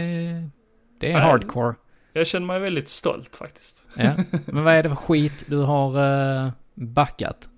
det 1.01 1.07
är 1.07 1.12
Ja. 1.12 1.18
hardcore. 1.18 1.75
Jag 2.12 2.27
känner 2.27 2.47
mig 2.47 2.61
väldigt 2.61 2.89
stolt 2.89 3.37
faktiskt. 3.37 3.89
Ja. 3.97 4.11
Men 4.47 4.64
vad 4.64 4.75
är 4.75 4.83
det 4.83 4.89
för 4.89 4.97
skit 4.97 5.45
du 5.47 5.57
har 5.57 5.99
uh, 5.99 6.51
backat? 6.75 7.49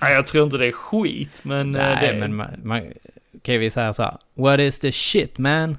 Nej, 0.00 0.14
jag 0.14 0.26
tror 0.26 0.44
inte 0.44 0.56
det 0.56 0.66
är 0.66 0.72
skit, 0.72 1.40
men 1.44 1.74
eh, 1.74 1.82
Nej, 1.82 2.06
det, 2.12 2.18
men 2.20 2.34
man, 2.34 2.48
man, 2.62 2.92
kan 3.42 3.58
vi 3.60 3.70
säga 3.70 3.92
så 3.92 4.02
här. 4.02 4.16
What 4.34 4.60
is 4.60 4.78
the 4.78 4.92
shit 4.92 5.38
man? 5.38 5.76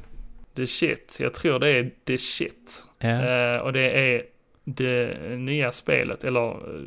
det 0.56 0.68
shit. 0.68 1.18
Jag 1.20 1.34
tror 1.34 1.60
det 1.60 1.70
är 1.70 1.92
the 2.06 2.18
shit. 2.18 2.86
Ja. 3.00 3.08
Eh, 3.10 3.58
och 3.62 3.74
det 3.74 3.90
är 4.16 4.24
det 4.64 5.18
nya 5.38 5.72
spelet, 5.72 6.24
eller 6.24 6.50
eh, 6.52 6.82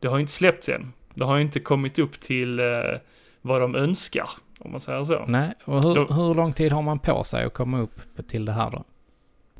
det 0.00 0.08
har 0.08 0.18
inte 0.18 0.32
släppts 0.32 0.68
än. 0.68 0.92
Det 1.14 1.24
har 1.24 1.38
inte 1.38 1.60
kommit 1.60 1.98
upp 1.98 2.20
till 2.20 2.60
eh, 2.60 2.66
vad 3.42 3.60
de 3.60 3.74
önskar, 3.74 4.28
om 4.58 4.70
man 4.72 4.80
säger 4.80 5.04
så. 5.04 5.24
Nej, 5.26 5.54
och 5.64 5.84
hur, 5.84 5.94
Då- 5.94 6.14
hur 6.14 6.34
lång 6.34 6.52
tid 6.52 6.72
har 6.72 6.82
man 6.82 6.98
på 6.98 7.24
sig 7.24 7.44
att 7.44 7.52
komma 7.54 7.80
upp 7.80 8.00
till 8.28 8.44
det 8.44 8.52
här 8.52 8.70
då? 8.70 8.84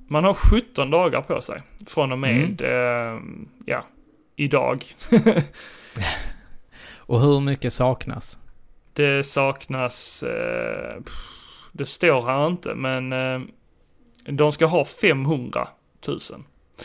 Man 0.08 0.24
har 0.24 0.34
17 0.34 0.90
dagar 0.90 1.22
på 1.22 1.40
sig 1.40 1.62
från 1.86 2.12
och 2.12 2.18
Mm. 2.18 2.40
med, 2.40 2.62
eh, 2.62 3.20
ja, 3.66 3.84
idag. 4.38 4.84
Och 6.96 7.20
hur 7.20 7.40
mycket 7.40 7.72
saknas? 7.72 8.38
Det 8.92 9.26
saknas, 9.26 10.22
eh, 10.22 10.96
det 11.72 11.86
står 11.86 12.22
här 12.22 12.46
inte, 12.46 12.74
men 12.74 13.12
eh, 13.12 13.40
de 14.24 14.52
ska 14.52 14.66
ha 14.66 14.84
500 14.84 15.68
000. 16.08 16.18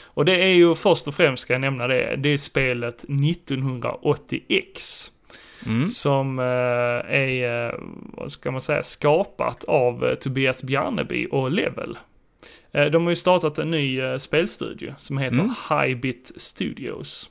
Och 0.06 0.26
det 0.26 0.44
är 0.44 0.54
ju 0.54 0.76
först 0.76 1.08
och 1.08 1.16
främst 1.16 1.44
ska 1.44 1.54
jag 1.54 1.62
nämna 1.62 1.88
det, 1.88 2.16
det 2.16 2.30
är 2.30 2.38
spelet 2.38 3.06
1980X. 3.08 5.10
Mm. 5.66 5.88
Som 5.88 6.40
eh, 6.40 6.46
är, 6.46 7.68
eh, 7.68 7.74
vad 8.14 8.32
ska 8.32 8.52
man 8.52 8.62
säga, 8.62 8.84
skapat 8.84 9.64
av 9.64 10.06
eh, 10.06 10.16
Tobias 10.16 10.64
Bjarneby 10.64 11.28
och 11.32 11.52
Level. 11.52 11.98
Eh, 12.72 12.86
de 12.86 13.04
har 13.04 13.10
ju 13.10 13.16
startat 13.16 13.60
en 13.60 13.72
ny 13.72 14.20
spelstudio 14.20 14.94
som 14.98 15.18
heter 15.18 15.40
Mm. 15.40 15.54
Highbit 15.70 16.32
Studios. 16.36 17.30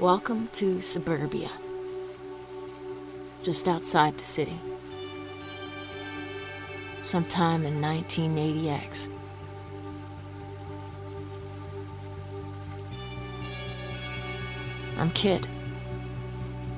Welcome 0.00 0.46
to 0.52 0.80
suburbia, 0.80 1.50
just 3.42 3.66
outside 3.66 4.16
the 4.16 4.24
city. 4.24 4.56
Sometime 7.02 7.66
in 7.66 7.80
1980X. 7.80 9.08
I'm 14.98 15.10
Kid. 15.10 15.48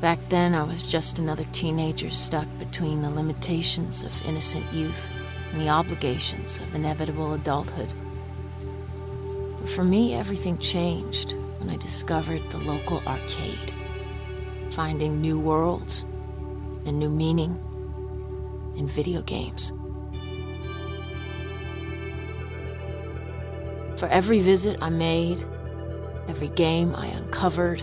Back 0.00 0.18
then, 0.30 0.54
I 0.54 0.62
was 0.62 0.86
just 0.86 1.18
another 1.18 1.44
teenager 1.52 2.10
stuck 2.10 2.46
between 2.58 3.02
the 3.02 3.10
limitations 3.10 4.02
of 4.02 4.26
innocent 4.26 4.64
youth 4.72 5.06
and 5.52 5.60
the 5.60 5.68
obligations 5.68 6.56
of 6.56 6.74
inevitable 6.74 7.34
adulthood. 7.34 7.92
But 9.60 9.68
for 9.68 9.84
me, 9.84 10.14
everything 10.14 10.56
changed 10.56 11.34
when 11.60 11.70
I 11.70 11.76
discovered 11.76 12.42
the 12.50 12.58
local 12.58 13.02
arcade, 13.06 13.72
finding 14.70 15.20
new 15.20 15.38
worlds 15.38 16.04
and 16.86 16.98
new 16.98 17.10
meaning 17.10 17.58
in 18.76 18.88
video 18.88 19.20
games. 19.22 19.72
For 23.98 24.08
every 24.08 24.40
visit 24.40 24.78
I 24.80 24.88
made, 24.88 25.44
every 26.26 26.48
game 26.48 26.94
I 26.96 27.06
uncovered, 27.08 27.82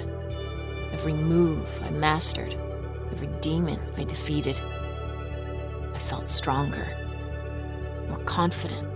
every 0.92 1.14
move 1.14 1.70
I 1.84 1.92
mastered, 1.92 2.56
every 3.12 3.28
demon 3.42 3.80
I 3.98 4.04
defeated, 4.04 4.60
I 5.94 6.00
felt 6.00 6.28
stronger, 6.28 6.88
more 8.10 8.24
confident. 8.26 8.87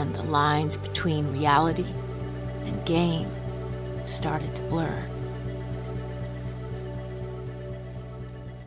And 0.00 0.14
the 0.14 0.22
lines 0.22 0.76
between 0.76 1.24
reality 1.40 1.86
and 2.66 2.86
game 2.86 3.26
started 4.06 4.54
to 4.54 4.62
blur. 4.70 5.02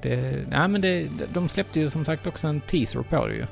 Det, 0.01 0.45
nej 0.49 0.67
men 0.67 0.82
det, 0.82 1.09
de 1.34 1.49
släppte 1.49 1.80
ju 1.80 1.89
som 1.89 2.05
sagt 2.05 2.28
också 2.28 2.47
en 2.47 2.61
teaser 2.61 3.01
på 3.01 3.28
det 3.28 3.34
ju. 3.34 3.45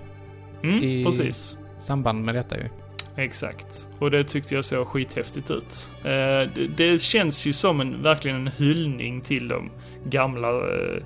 Mm, 0.63 0.83
I- 0.83 1.03
precis. 1.03 1.57
Samband 1.79 2.25
med 2.25 2.35
detta 2.35 2.57
ju. 2.57 2.69
Exakt. 3.15 3.89
Och 3.99 4.11
det 4.11 4.23
tyckte 4.23 4.55
jag 4.55 4.65
såg 4.65 4.87
skithäftigt 4.87 5.51
ut. 5.51 5.91
Eh, 6.03 6.49
det, 6.77 7.01
känns 7.01 7.45
ju 7.45 7.53
som 7.53 7.81
en, 7.81 8.03
verkligen 8.03 8.37
en 8.37 8.47
hyllning 8.47 9.21
till 9.21 9.47
de 9.47 9.71
gamla 10.09 10.49
eh, 10.49 11.03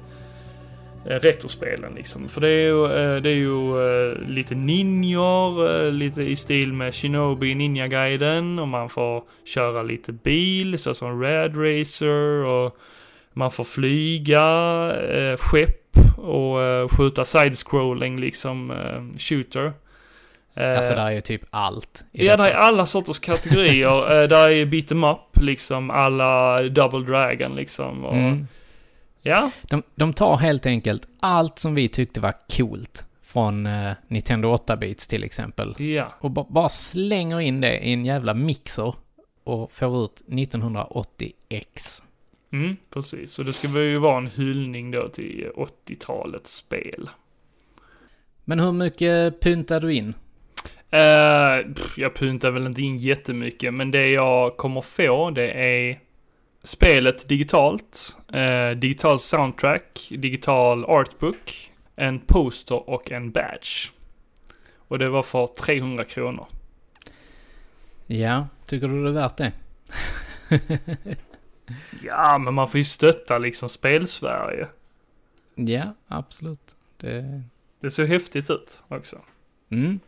retrospelen 1.09 1.93
liksom. 1.95 2.27
För 2.29 2.41
det 2.41 2.49
är 2.49 2.61
ju, 2.61 2.83
eh, 2.85 3.21
det 3.21 3.29
är 3.29 3.35
ju 3.35 3.81
eh, 4.11 4.17
lite 4.29 4.55
ninjor, 4.55 5.75
eh, 5.85 5.91
lite 5.91 6.21
i 6.23 6.35
stil 6.35 6.73
med 6.73 6.95
Shinobi 6.95 7.55
Ninja-guiden 7.55 8.59
och 8.59 8.67
man 8.67 8.89
får 8.89 9.23
köra 9.45 9.83
lite 9.83 10.11
bil, 10.11 10.79
så 10.79 10.93
som 10.93 11.21
Rad 11.23 11.57
Racer 11.57 12.43
och 12.45 12.77
man 13.33 13.51
får 13.51 13.63
flyga 13.63 14.41
eh, 15.13 15.37
skepp 15.37 15.97
och 16.17 16.61
eh, 16.61 16.87
skjuta 16.87 17.25
side-scrolling 17.25 18.19
liksom 18.19 18.71
eh, 18.71 19.17
shooter. 19.17 19.73
Eh, 20.55 20.77
Alltså 20.77 20.93
där 20.93 21.05
är 21.07 21.11
ju 21.11 21.21
typ 21.21 21.41
allt. 21.49 22.05
Ja, 22.11 22.37
det 22.37 22.49
är 22.49 22.53
alla 22.53 22.85
sorters 22.85 23.19
kategorier. 23.19 24.11
Eh, 24.21 24.27
där 24.27 24.49
är 24.49 24.65
beat 24.65 24.91
em 24.91 25.03
up, 25.03 25.19
liksom 25.41 25.89
alla 25.89 26.61
Double 26.63 26.99
Dragon 26.99 27.55
liksom. 27.55 28.05
Och, 28.05 28.15
Mm. 28.15 28.47
Ja, 29.21 29.51
De, 29.69 29.83
de 29.95 30.13
tar 30.13 30.37
helt 30.37 30.65
enkelt 30.65 31.07
allt 31.19 31.59
som 31.59 31.75
vi 31.75 31.87
tyckte 31.89 32.19
var 32.19 32.33
coolt 32.57 33.05
från 33.23 33.65
eh, 33.65 33.91
Nintendo 34.07 34.55
8-bits 34.55 35.07
till 35.07 35.23
exempel. 35.23 35.75
ja, 35.81 36.13
Och 36.21 36.31
ba, 36.31 36.45
bara 36.49 36.69
slänger 36.69 37.39
in 37.39 37.61
det 37.61 37.79
i 37.79 37.93
en 37.93 38.05
jävla 38.05 38.33
mixer 38.33 38.95
och 39.43 39.71
får 39.71 40.05
ut 40.05 40.21
1980X. 40.27 42.01
mm, 42.53 42.77
precis. 42.93 43.39
Och 43.39 43.45
det 43.45 43.53
ska 43.53 43.67
väl 43.67 43.83
ju 43.83 43.97
vara 43.97 44.17
en 44.17 44.27
hyllning 44.27 44.91
då 44.91 45.09
till 45.09 45.51
80-talets 45.55 46.55
spel. 46.55 47.09
Men 48.45 48.59
hur 48.59 48.71
mycket 48.71 49.39
pyntar 49.39 49.79
du 49.79 49.93
in? 49.93 50.13
Eh, 50.89 51.73
pff, 51.73 51.97
jag 51.97 52.15
puntar 52.15 52.51
väl 52.51 52.65
inte 52.65 52.81
in 52.81 52.97
jättemycket, 52.97 53.73
men 53.73 53.91
det 53.91 54.07
jag 54.07 54.57
kommer 54.57 54.81
få 54.81 55.29
det 55.31 55.51
är 55.51 55.99
spelet 56.67 57.27
digitalt, 57.29 58.17
eh, 58.33 58.69
digital 58.71 59.19
soundtrack, 59.19 60.07
digital 60.17 60.85
artbook, 60.85 61.71
en 61.95 62.19
poster 62.19 62.89
och 62.89 63.11
en 63.11 63.31
badge. 63.31 63.91
Och 64.77 64.99
det 64.99 65.09
var 65.09 65.23
för 65.23 65.47
300 65.47 66.03
kronor. 66.03 66.47
Ja, 68.07 68.47
tycker 68.65 68.87
du 68.87 69.03
det 69.03 69.09
är 69.09 69.13
värt 69.13 69.37
det? 69.37 69.51
Ja, 72.03 72.37
men 72.37 72.53
man 72.53 72.67
får 72.67 72.77
ju 72.77 72.83
stötta 72.83 73.37
liksom 73.37 73.69
spelsverige. 73.69 74.67
ja, 75.55 75.93
absolut. 76.07 76.75
Det... 76.97 77.41
Det 77.79 77.89
ser 77.89 78.05
häftigt 78.05 78.49
ut 78.49 78.83
också. 78.87 79.21
Mm. 79.69 79.99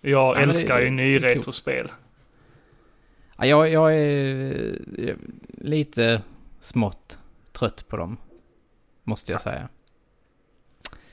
Jag 0.00 0.36
det- 0.36 0.42
älskar 0.42 0.78
ju 0.78 0.84
det- 0.84 0.88
är 0.88 0.90
nyretrospel. 0.90 1.90
Ja, 3.42 3.46
jag, 3.46 3.68
jag 3.68 3.94
är 3.94 4.78
eh, 4.98 5.14
lite 5.58 6.22
smått 6.60 7.18
trött 7.52 7.88
på 7.88 7.96
dem. 7.96 8.16
Måste 9.04 9.32
jag 9.32 9.40
säga. 9.40 9.68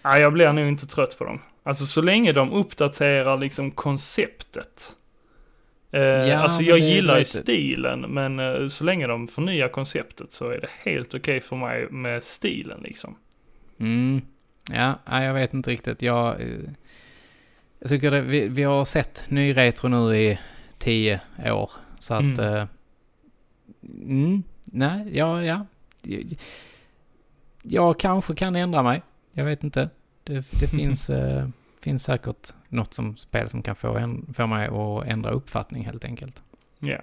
Nej, 0.02 0.22
jag 0.22 0.34
blir 0.34 0.54
nog 0.54 0.68
inte 0.68 0.88
trött 0.88 1.18
på 1.18 1.24
dem. 1.24 1.42
Alltså 1.64 1.86
så 1.86 2.02
länge 2.02 2.32
de 2.32 2.52
uppdaterar 2.52 3.38
liksom 3.38 3.72
konceptet. 3.72 4.96
Eh, 5.92 6.02
Ja, 6.02 6.38
alltså 6.38 6.64
jag 6.64 6.80
gillar 6.80 7.20
ju 7.20 7.26
stilen, 7.26 8.02
men 8.02 8.40
eh, 8.40 8.68
så 8.68 8.84
länge 8.84 9.08
de 9.08 9.28
förnyar 9.28 9.68
konceptet 9.68 10.32
så 10.32 10.50
är 10.50 10.62
det 10.62 10.70
helt 10.84 11.14
okej 11.14 11.42
för 11.42 11.56
mig 11.56 11.88
med 11.92 12.24
stilen 12.24 12.80
liksom. 12.84 13.16
Mm. 13.80 14.22
Ja, 14.72 15.24
jag 15.24 15.34
vet 15.34 15.54
inte 15.54 15.72
riktigt. 15.72 16.02
Jag, 16.02 16.42
eh, 16.42 16.48
jag 17.80 17.90
tycker 17.90 18.12
det, 18.12 18.22
vi, 18.22 18.48
vi 18.48 18.64
har 18.64 18.86
sett 18.86 19.26
ny 19.30 19.58
retro 19.58 19.88
nu 19.88 20.18
i 20.18 20.40
tio 20.78 21.20
år. 21.46 21.72
Så 22.00 22.14
att... 22.14 22.22
Mm. 22.22 22.40
Mm. 22.40 22.68
Mm, 23.84 24.44
nej, 24.66 25.18
ja, 25.18 25.44
ja. 25.44 25.66
Jag, 26.02 26.38
jag 27.62 28.00
kanske 28.00 28.36
kan 28.36 28.56
ändra 28.56 28.84
mig. 28.84 29.02
Jag 29.32 29.46
vet 29.46 29.64
inte. 29.64 29.90
Det, 30.24 30.46
det 30.60 30.68
finns, 30.72 31.10
eh, 31.10 31.48
finns 31.82 32.04
säkert 32.04 32.54
något 32.70 32.94
som 32.94 33.18
spel 33.18 33.50
som 33.50 33.64
kan 33.64 33.76
få, 33.76 33.98
en, 33.98 34.34
få 34.34 34.48
mig 34.48 34.68
att 34.68 35.08
ändra 35.08 35.32
uppfattning 35.32 35.86
helt 35.86 36.06
enkelt. 36.06 36.44
Ja. 36.80 36.98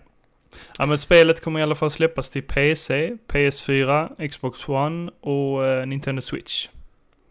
Ja 0.79 0.87
men 0.87 0.99
spelet 0.99 1.45
kommer 1.45 1.61
i 1.61 1.63
alla 1.63 1.75
fall 1.75 1.91
släppas 1.91 2.31
till 2.31 2.43
PC, 2.43 3.17
PS4, 3.29 4.29
Xbox 4.29 4.69
One 4.69 5.11
och 5.21 5.67
eh, 5.67 5.87
Nintendo 5.87 6.23
Switch. 6.23 6.69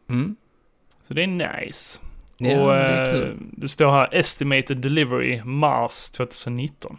Mm. 0.10 0.36
Så 1.04 1.14
det 1.14 1.24
är 1.24 1.28
nice. 1.28 2.02
Ja, 2.38 2.62
och 2.62 2.70
det 2.70 2.76
är 2.76 3.28
eh, 3.28 3.34
det 3.38 3.68
står 3.68 3.92
här 3.92 4.10
Estimated 4.12 4.78
Delivery 4.78 5.44
Mars 5.44 6.10
2019. 6.10 6.98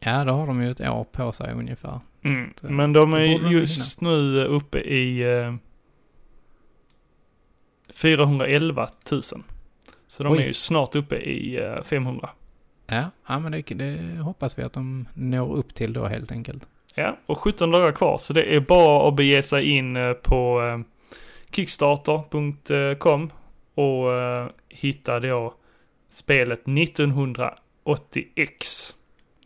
Ja, 0.00 0.24
då 0.24 0.32
har 0.32 0.46
de 0.46 0.62
ju 0.62 0.70
ett 0.70 0.80
år 0.80 1.04
på 1.04 1.32
sig 1.32 1.52
ungefär. 1.52 2.00
Mm. 2.22 2.52
Så, 2.60 2.66
Men 2.66 2.92
de 2.92 3.14
är 3.14 3.50
just 3.50 4.00
nu 4.00 4.44
uppe 4.44 4.78
i 4.78 5.38
eh, 5.38 5.54
411 7.92 8.88
000. 9.12 9.22
Så 10.06 10.22
de 10.22 10.32
Oj. 10.32 10.38
är 10.38 10.46
ju 10.46 10.52
snart 10.52 10.94
uppe 10.94 11.16
i 11.16 11.64
eh, 11.64 11.82
500. 11.82 12.30
Ja, 12.86 13.10
ja 13.26 13.38
men 13.38 13.52
det, 13.52 13.74
det 13.74 14.18
hoppas 14.18 14.58
vi 14.58 14.62
att 14.62 14.72
de 14.72 15.08
når 15.14 15.54
upp 15.54 15.74
till 15.74 15.92
då 15.92 16.06
helt 16.06 16.32
enkelt. 16.32 16.66
Ja, 16.94 17.16
och 17.26 17.38
17 17.38 17.70
dagar 17.70 17.92
kvar. 17.92 18.18
Så 18.18 18.32
det 18.32 18.56
är 18.56 18.60
bara 18.60 19.08
att 19.08 19.14
bege 19.14 19.42
sig 19.42 19.70
in 19.70 19.96
eh, 19.96 20.12
på 20.12 20.62
eh, 20.62 20.78
kickstarter.com 21.50 23.30
och 23.74 24.18
eh, 24.18 24.46
hitta 24.68 25.20
då 25.20 25.54
spelet 26.08 26.64
1980X. 26.64 28.94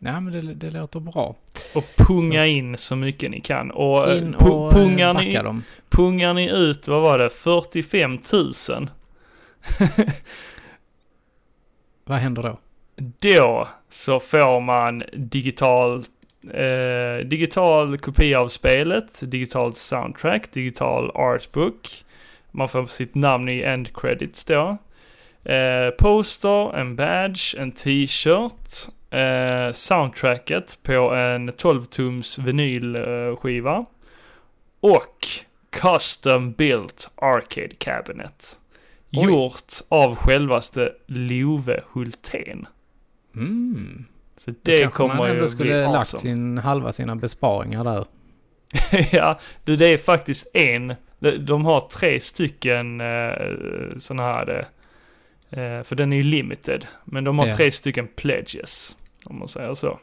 Ja, 0.05 0.19
men 0.19 0.33
det, 0.33 0.53
det 0.53 0.71
låter 0.71 0.99
bra. 0.99 1.35
Och 1.75 1.85
punga 1.97 2.45
in 2.45 2.77
så 2.77 2.95
mycket 2.95 3.31
ni 3.31 3.41
kan. 3.41 3.71
Och, 3.71 4.09
eh, 4.09 4.17
In 4.17 4.35
och 4.35 4.71
pungar, 4.71 5.09
eh, 5.09 5.19
ni, 5.19 5.25
backa 5.25 5.43
dem. 5.43 5.63
pungar 5.89 6.33
ni 6.33 6.49
ut, 6.49 6.87
vad 6.87 7.01
var 7.01 7.17
det, 7.17 7.29
45 7.29 8.19
000? 8.33 8.89
Vad 12.07 12.17
händer 12.17 12.43
då? 12.43 12.59
Då 13.19 13.67
så 13.89 14.19
får 14.19 14.59
man 14.61 15.03
digital, 15.13 16.03
eh, 16.53 17.25
digital 17.25 17.97
kopia 17.97 18.39
av 18.39 18.47
spelet, 18.47 19.31
digitalt 19.31 19.77
soundtrack, 19.77 20.51
digital 20.51 21.11
artbook. 21.15 21.89
Man 22.51 22.69
får 22.69 22.85
sitt 22.85 23.15
namn 23.15 23.49
i 23.49 23.61
end 23.61 23.95
credits 23.95 24.45
då. 24.45 24.77
Eh, 25.51 25.89
poster, 25.99 26.75
en 26.77 26.95
badge, 26.95 27.55
en 27.57 27.71
t-shirt, 27.71 28.89
eh, 29.09 29.71
soundtracket 29.71 30.79
på 30.83 30.93
en 30.93 31.51
12-tums 31.51 32.39
vinylskiva. 32.39 33.85
Och 34.79 35.27
custom 35.69 36.51
built 36.51 37.11
arcade 37.15 37.75
cabinet. 37.77 38.59
Oj. 39.11 39.25
Gjort 39.25 39.73
av 39.89 40.15
självaste 40.15 40.91
Love 41.07 41.81
Hultén. 41.93 42.67
Mm. 43.35 44.05
Så 44.37 44.51
Då 44.51 44.57
det 44.61 44.83
man 44.83 44.91
kommer 44.91 45.27
ändå 45.27 45.41
ju 45.41 45.47
skulle 45.47 45.69
bli 45.69 45.81
lagt 45.81 45.95
awesome. 45.95 46.21
sin, 46.21 46.57
halva 46.57 46.91
sina 46.91 47.15
besparingar 47.15 47.83
där. 47.83 48.05
ja, 49.11 49.39
det 49.63 49.93
är 49.93 49.97
faktiskt 49.97 50.55
en. 50.55 50.95
De, 51.19 51.31
de 51.37 51.65
har 51.65 51.79
tre 51.79 52.19
stycken 52.19 53.01
eh, 53.01 53.33
sådana 53.97 54.23
här, 54.23 54.67
eh, 55.49 55.83
för 55.83 55.95
den 55.95 56.13
är 56.13 56.17
ju 56.17 56.23
limited. 56.23 56.87
Men 57.05 57.23
de 57.23 57.39
har 57.39 57.47
Ja. 57.47 57.55
tre 57.55 57.71
stycken 57.71 58.07
pledges, 58.15 58.97
om 59.25 59.39
man 59.39 59.47
säger 59.47 59.73
så. 59.73 59.99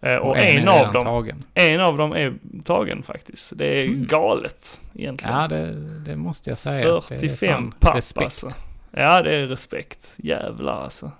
Eh, 0.00 0.16
och, 0.16 0.38
är 0.38 0.58
en, 0.58 0.68
av 0.68 0.92
dem, 0.92 1.02
Tagen. 1.04 1.42
en 1.54 1.80
av 1.80 1.96
dem 1.96 2.12
är 2.12 2.34
tagen 2.64 3.02
faktiskt. 3.02 3.52
Det 3.58 3.66
är 3.80 3.84
Mm. 3.86 4.06
galet 4.06 4.82
egentligen. 4.94 5.36
Ja, 5.36 5.48
det, 5.48 5.72
det 6.04 6.16
måste 6.16 6.50
jag 6.50 6.58
säga. 6.58 6.84
Det 6.90 6.96
är 6.96 7.00
45 7.00 7.48
fan 7.52 7.74
papp 7.80 7.96
respekt. 7.96 8.24
alltså. 8.24 8.48
Ja, 8.90 9.22
det 9.22 9.34
är 9.34 9.46
respekt. 9.46 10.14
Jävlar 10.18 10.82
alltså. 10.84 11.10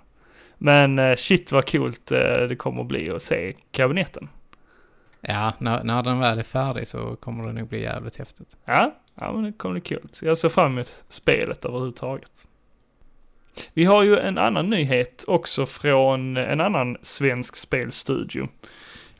Men 0.57 0.99
eh, 0.99 1.15
shit 1.15 1.51
vad 1.51 1.71
coolt 1.71 2.11
eh, 2.11 2.19
det 2.19 2.55
kommer 2.55 2.81
att 2.81 2.87
bli 2.87 3.09
att 3.09 3.21
se 3.21 3.53
kabinetten. 3.71 4.29
Ja, 5.21 5.53
när, 5.57 5.83
när 5.83 6.03
den 6.03 6.19
väl 6.19 6.39
är 6.39 6.43
färdig 6.43 6.87
så 6.87 7.15
kommer 7.15 7.47
det 7.47 7.53
nog 7.53 7.67
bli 7.67 7.81
jävligt 7.81 8.15
häftigt. 8.17 8.55
Ja, 8.65 8.95
ja 9.19 9.31
men 9.33 9.43
det 9.43 9.51
kommer 9.51 9.73
bli 9.73 9.81
kul. 9.81 10.07
Så 10.11 10.25
jag 10.25 10.37
ser 10.37 10.49
fram 10.49 10.71
emot 10.73 11.03
spelet 11.09 11.65
överhuvudtaget. 11.65 12.47
Vi 13.73 13.85
har 13.85 14.03
ju 14.03 14.17
en 14.17 14.37
annan 14.37 14.69
nyhet 14.69 15.23
också 15.27 15.65
från 15.65 16.37
en 16.37 16.61
annan 16.61 16.97
svensk 17.01 17.55
spelstudio. 17.55 18.47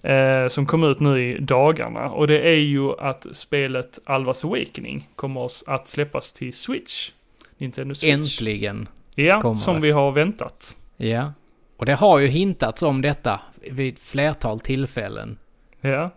Eh, 0.01 0.47
som 0.47 0.65
kom 0.65 0.83
ut 0.83 0.99
nu 0.99 1.23
i 1.23 1.37
dagarna. 1.39 2.09
Och 2.09 2.27
det 2.27 2.39
är 2.49 2.55
ju 2.55 2.99
att 2.99 3.25
spelet 3.31 3.99
Alvas 4.05 4.45
Awakening 4.45 5.09
kommer 5.15 5.49
att 5.67 5.87
släppas 5.87 6.33
till 6.33 6.53
Switch. 6.53 7.11
Nintendo 7.57 7.95
Switch. 7.95 8.13
Äntligen. 8.13 8.87
Ja, 9.15 9.57
som 9.57 9.75
det. 9.75 9.81
vi 9.81 9.91
har 9.91 10.11
väntat. 10.11 10.77
Ja. 10.97 11.33
Och 11.77 11.85
det 11.85 11.93
har 11.93 12.19
ju 12.19 12.27
hintats 12.27 12.83
om 12.83 13.01
detta 13.01 13.39
vid 13.71 13.99
flertal 13.99 14.59
tillfällen. 14.59 15.37
Ja. 15.81 16.09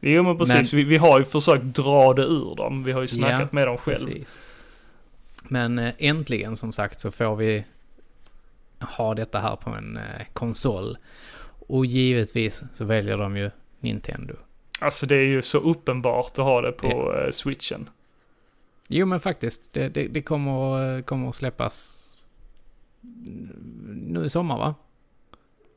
Jo 0.00 0.22
men 0.22 0.38
precis, 0.38 0.72
Vi, 0.72 0.84
vi 0.84 0.96
har 0.96 1.18
ju 1.18 1.24
försökt 1.24 1.64
dra 1.64 2.12
det 2.12 2.22
ur 2.22 2.54
dem. 2.56 2.84
Vi 2.84 2.92
har 2.92 3.00
ju 3.00 3.08
snackat 3.08 3.40
Ja, 3.40 3.48
med 3.52 3.66
dem 3.66 3.76
själv. 3.76 4.06
Precis. 4.06 4.40
Men 5.48 5.78
eh, 5.78 5.94
äntligen 5.98 6.56
som 6.56 6.72
sagt 6.72 7.00
så 7.00 7.10
får 7.10 7.36
vi 7.36 7.64
ha 8.80 9.14
detta 9.14 9.38
här 9.38 9.56
på 9.56 9.70
en 9.70 9.96
eh, 9.96 10.26
konsol. 10.32 10.98
Och 11.68 11.86
givetvis 11.86 12.64
så 12.72 12.84
väljer 12.84 13.18
de 13.18 13.36
ju 13.36 13.50
Nintendo. 13.80 14.34
Alltså 14.80 15.06
det 15.06 15.14
är 15.14 15.26
ju 15.26 15.42
så 15.42 15.58
uppenbart 15.58 16.30
att 16.30 16.44
ha 16.44 16.60
det 16.60 16.72
på 16.72 17.14
eh, 17.14 17.30
switchen. 17.30 17.90
Jo 18.88 19.06
men 19.06 19.20
faktiskt, 19.20 19.72
det, 19.72 19.88
det, 19.88 20.08
det 20.08 20.22
kommer, 20.22 21.02
kommer 21.02 21.28
att 21.28 21.34
släppas 21.34 22.00
nu 23.84 24.24
i 24.24 24.28
sommar 24.28 24.58
va? 24.58 24.74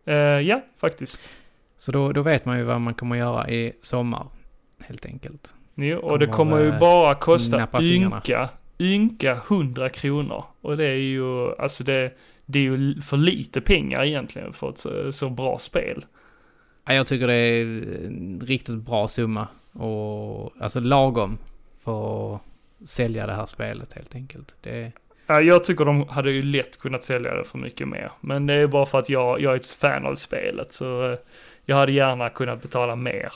Eh, 0.06 0.16
ja, 0.48 0.62
faktiskt. 0.78 1.32
Så 1.78 1.92
då, 1.92 2.12
då 2.12 2.22
vet 2.22 2.46
man 2.46 2.58
ju 2.58 2.64
vad 2.64 2.82
man 2.82 2.94
kommer 2.94 3.16
att 3.16 3.20
göra 3.20 3.50
i 3.50 3.74
sommar. 3.82 4.28
Helt 4.80 5.06
enkelt. 5.06 5.56
Jo, 5.76 5.98
och 5.98 6.20
det 6.20 6.28
Kommer, 6.28 6.60
ju 6.60 6.80
bara 6.80 7.16
kosta 7.16 7.68
ynka, 7.82 8.50
ynka 8.80 9.32
100 9.32 9.90
kronor. 9.90 10.44
Och 10.62 10.78
det 10.78 10.86
är 10.86 10.96
ju, 10.96 11.56
alltså 11.56 11.84
det, 11.84 12.12
det 12.46 12.60
är 12.60 12.64
ju 12.64 13.02
för 13.02 13.18
lite 13.18 13.62
pengar 13.62 14.06
egentligen 14.06 14.54
för 14.54 14.70
ett 14.70 14.78
så, 14.78 15.12
så 15.12 15.30
bra 15.30 15.58
spel. 15.60 16.06
Ja, 16.86 16.94
jag 16.94 17.08
tycker 17.08 17.28
det 17.28 17.34
är 17.34 17.62
en 18.06 18.42
riktigt 18.46 18.76
bra 18.76 19.08
summa. 19.08 19.48
Och 19.72 20.54
alltså 20.60 20.80
lagom 20.80 21.38
för 21.84 22.36
att 22.36 22.42
sälja 22.86 23.28
det 23.28 23.34
här 23.34 23.46
spelet 23.46 23.94
helt 23.94 24.16
enkelt. 24.16 24.56
Det, 24.62 24.92
Ja, 25.30 25.42
jag 25.42 25.64
tycker 25.64 25.86
de 25.86 26.08
hade 26.08 26.32
ju 26.32 26.42
lätt 26.42 26.80
kunnat 26.80 27.04
sälja 27.04 27.34
det 27.34 27.44
för 27.44 27.58
mycket 27.58 27.88
mer. 27.88 28.12
Men 28.22 28.48
det 28.48 28.54
är 28.54 28.68
bara 28.68 28.86
för 28.86 29.00
att 29.00 29.10
jag, 29.10 29.42
jag 29.42 29.54
är 29.54 29.56
ett 29.56 29.72
fan 29.72 30.06
av 30.06 30.16
spelet. 30.16 30.72
Så 30.72 31.12
eh, 31.12 31.18
jag 31.66 31.76
hade 31.76 31.92
gärna 31.92 32.30
kunnat 32.30 32.62
betala 32.62 32.96
mer. 32.96 33.34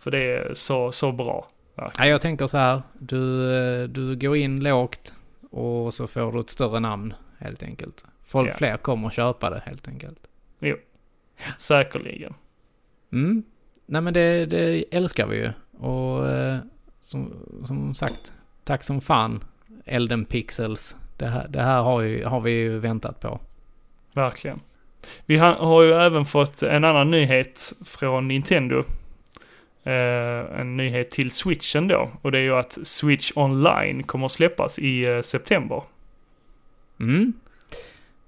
För 0.00 0.10
det 0.10 0.18
är 0.18 0.54
så, 0.54 0.92
så 0.92 1.12
bra. 1.12 1.48
Ja, 1.74 2.06
jag 2.06 2.20
tänker 2.20 2.46
så 2.46 2.56
här. 2.58 2.82
Du, 2.98 3.54
eh, 3.54 3.88
du 3.88 4.16
går 4.16 4.36
in 4.36 4.60
lågt 4.62 5.14
och 5.50 5.94
så 5.94 6.06
får 6.06 6.32
du 6.32 6.40
ett 6.40 6.50
större 6.50 6.80
namn 6.80 7.14
helt 7.38 7.62
enkelt. 7.62 8.04
Folk, 8.24 8.50
Ja. 8.50 8.54
Fler 8.54 8.76
kommer 8.76 9.08
att 9.08 9.14
köpa 9.14 9.50
det 9.50 9.62
helt 9.66 9.88
enkelt. 9.88 10.28
Säkerligen. 11.58 12.34
Mm. 13.12 13.42
Nej 13.86 14.00
men 14.02 14.14
det, 14.14 14.46
det 14.46 14.84
älskar 14.90 15.26
vi 15.26 15.36
ju. 15.36 15.50
Och 15.78 16.28
eh, 16.28 16.58
som, 17.00 17.32
som 17.64 17.94
sagt, 17.94 18.32
tack 18.64 18.82
som 18.82 19.00
fan 19.00 19.44
Elden 19.84 20.24
Pixels. 20.24 20.96
Det 21.16 21.26
här, 21.26 21.48
det 21.48 21.62
här 21.62 21.82
har, 21.82 22.00
ju, 22.00 22.24
har 22.24 22.40
vi 22.40 22.50
ju 22.50 22.78
väntat 22.78 23.20
på. 23.20 23.40
Verkligen. 24.12 24.60
Vi 25.26 25.36
har, 25.36 25.54
har 25.54 25.82
ju 25.82 25.92
även 25.92 26.24
fått 26.24 26.62
en 26.62 26.84
annan 26.84 27.10
nyhet 27.10 27.72
från 27.84 28.28
Nintendo. 28.28 28.84
Eh, 29.84 30.60
en 30.60 30.76
nyhet 30.76 31.10
till 31.10 31.30
switchen 31.30 31.88
då. 31.88 32.10
Och 32.22 32.32
det 32.32 32.38
är 32.38 32.42
ju 32.42 32.54
att 32.54 32.78
Switch 32.82 33.32
online 33.34 34.02
kommer 34.02 34.26
att 34.26 34.32
släppas 34.32 34.78
i 34.78 35.04
eh, 35.04 35.20
september. 35.20 35.82
Mm. 37.00 37.32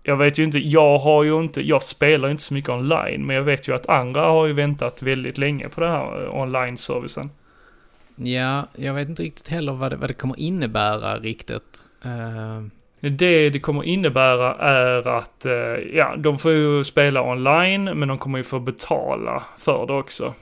jag 0.02 0.16
vet 0.16 0.38
ju 0.38 0.44
inte, 0.44 0.58
jag 0.58 0.98
har 0.98 1.22
ju 1.24 1.40
inte, 1.40 1.60
jag 1.60 1.82
spelar 1.82 2.28
inte 2.30 2.42
så 2.42 2.54
mycket 2.54 2.70
online, 2.70 3.26
men 3.26 3.36
jag 3.36 3.42
vet 3.42 3.68
ju 3.68 3.74
att 3.74 3.86
andra 3.88 4.24
har 4.24 4.46
ju 4.46 4.52
väntat 4.52 5.02
väldigt 5.02 5.38
länge 5.38 5.68
på 5.68 5.80
den 5.80 5.90
här 5.90 6.24
eh, 6.24 6.34
online-servicen. 6.34 7.30
Ja, 8.16 8.66
jag 8.76 8.94
vet 8.94 9.08
inte 9.08 9.22
riktigt 9.22 9.48
heller 9.48 9.72
vad 9.72 9.92
det, 9.92 9.96
vad 9.96 10.10
det 10.10 10.14
kommer 10.14 10.40
innebära 10.40 11.18
riktigt. 11.18 11.84
Eh, 12.04 12.62
Det 13.00 13.50
det 13.50 13.60
kommer 13.60 13.82
innebära 13.84 14.54
är 14.54 15.08
att, 15.08 15.46
eh, 15.46 15.52
ja, 15.94 16.16
de 16.16 16.38
får 16.38 16.52
ju 16.52 16.84
spela 16.84 17.22
online, 17.22 17.84
men 17.84 18.08
de 18.08 18.18
kommer 18.18 18.38
ju 18.38 18.44
få 18.44 18.58
betala 18.58 19.42
för 19.58 19.86
det 19.86 19.92
också. 19.92 20.34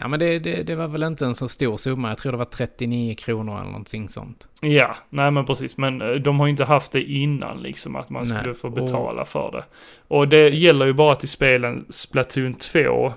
Ja, 0.00 0.08
men 0.08 0.20
det, 0.20 0.38
det, 0.38 0.62
det 0.62 0.76
var 0.76 0.88
väl 0.88 1.02
inte 1.02 1.24
en 1.24 1.34
så 1.34 1.48
stor 1.48 1.76
summa. 1.76 2.08
Jag 2.08 2.18
tror 2.18 2.32
det 2.32 2.38
var 2.38 2.44
39 2.44 3.14
kronor 3.14 3.54
eller 3.60 3.66
någonting 3.70 4.08
sånt. 4.08 4.48
Ja, 4.60 4.94
nej 5.10 5.30
men 5.30 5.44
precis, 5.46 5.76
men 5.78 6.02
eh, 6.02 6.08
de 6.10 6.40
har 6.40 6.46
ju 6.46 6.50
inte 6.50 6.64
haft 6.64 6.92
det 6.92 7.02
innan 7.02 7.62
liksom, 7.62 7.96
att 7.96 8.10
man 8.10 8.24
Nej, 8.28 8.38
skulle 8.38 8.54
få 8.54 8.68
och- 8.68 8.74
betala 8.74 9.24
för 9.24 9.50
det. 9.52 9.64
Och 10.08 10.28
det 10.28 10.48
gäller 10.48 10.86
ju 10.86 10.92
bara 10.92 11.14
till 11.14 11.28
spelen 11.28 11.84
Splatoon 11.90 12.54
2, 12.54 13.12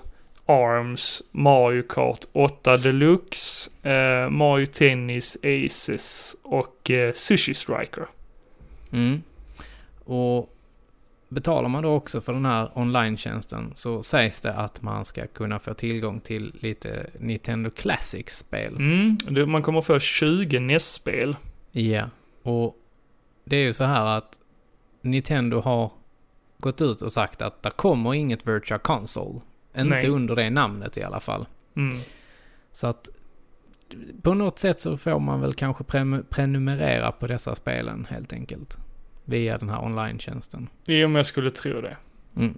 ARMS, 0.45 1.21
Mario 1.31 1.83
Kart 1.89 2.19
8 2.33 2.77
Deluxe, 2.77 3.71
eh, 3.89 4.29
Mario 4.29 4.65
Tennis, 4.65 5.37
Aces 5.43 6.35
och 6.43 6.91
eh, 6.91 7.13
Sushi 7.13 7.53
Striker. 7.53 8.05
Mm. 8.91 9.21
Och 10.05 10.52
betalar 11.33 11.69
man 11.69 11.83
då 11.83 11.93
också 11.93 12.21
för 12.21 12.33
den 12.33 12.45
här 12.45 12.71
online-tjänsten 12.75 13.71
så 13.75 14.03
sägs 14.03 14.41
det 14.41 14.53
att 14.53 14.81
man 14.81 15.05
ska 15.05 15.27
kunna 15.27 15.59
få 15.59 15.73
tillgång 15.73 16.19
till 16.19 16.55
lite 16.59 17.09
Nintendo 17.19 17.69
Classics-spel. 17.69 18.75
Mm, 18.75 19.17
man 19.51 19.61
kommer 19.61 19.81
få 19.81 19.99
20 19.99 20.59
NES-spel. 20.59 21.35
Ja, 21.71 22.09
och 22.43 22.75
det 23.45 23.55
är 23.55 23.63
ju 23.63 23.73
så 23.73 23.83
här 23.83 24.17
att 24.17 24.39
Nintendo 25.01 25.59
har 25.61 25.91
gått 26.57 26.81
ut 26.81 27.01
och 27.01 27.11
sagt 27.11 27.41
att 27.41 27.63
det 27.63 27.69
kommer 27.69 28.13
inget 28.13 28.47
Virtual 28.47 28.79
Console. 28.79 29.39
Inte 29.77 29.95
Nej. 29.95 30.07
under 30.07 30.35
det 30.35 30.49
namnet 30.49 30.97
i 30.97 31.03
alla 31.03 31.19
fall. 31.19 31.45
Mm. 31.75 31.99
Så 32.71 32.87
att 32.87 33.09
på 34.21 34.33
något 34.33 34.59
sätt 34.59 34.79
så 34.79 34.97
får 34.97 35.19
man 35.19 35.41
väl 35.41 35.53
kanske 35.53 35.83
pre- 35.83 36.23
prenumerera 36.29 37.11
på 37.11 37.27
dessa 37.27 37.55
spelen 37.55 38.07
helt 38.09 38.33
enkelt. 38.33 38.77
Via 39.25 39.57
den 39.57 39.69
här 39.69 39.83
online-tjänsten. 39.83 40.69
Jo, 40.85 41.07
men 41.07 41.15
jag 41.15 41.25
skulle 41.25 41.51
tro 41.51 41.81
det. 41.81 41.97
Mm. 42.37 42.57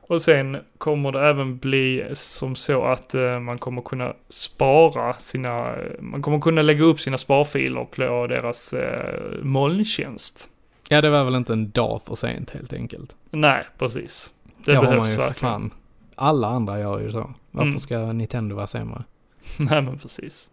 Och 0.00 0.22
sen 0.22 0.56
kommer 0.78 1.12
det 1.12 1.28
även 1.28 1.58
bli 1.58 2.08
som 2.12 2.54
så 2.54 2.84
att 2.84 3.14
eh, 3.14 3.40
man 3.40 3.58
kommer 3.58 3.82
kunna 3.82 4.14
spara 4.28 5.14
sina, 5.14 5.74
man 6.00 6.22
kommer 6.22 6.40
kunna 6.40 6.62
lägga 6.62 6.84
upp 6.84 7.00
sina 7.00 7.18
sparfiler 7.18 7.84
på 7.84 8.26
deras 8.26 8.72
eh, 8.72 9.42
molntjänst. 9.42 10.50
Ja, 10.88 11.00
det 11.00 11.10
var 11.10 11.24
väl 11.24 11.34
inte 11.34 11.52
en 11.52 11.70
dag 11.70 12.00
för 12.06 12.14
sent 12.14 12.50
helt 12.50 12.72
enkelt. 12.72 13.16
Nej, 13.30 13.64
precis. 13.78 14.34
Det, 14.64 14.74
man 14.74 14.84
behövs 14.84 15.18
verkligen. 15.18 15.34
fan. 15.34 15.70
Alla 16.14 16.48
andra 16.48 16.80
gör 16.80 17.00
ju 17.00 17.12
så. 17.12 17.34
Varför 17.50 17.68
Mm. 17.68 17.78
ska 17.78 18.12
Nintendo 18.12 18.56
vara 18.56 18.66
sämre? 18.66 19.04
Nej, 19.58 19.82
men 19.82 19.98
precis. 19.98 20.50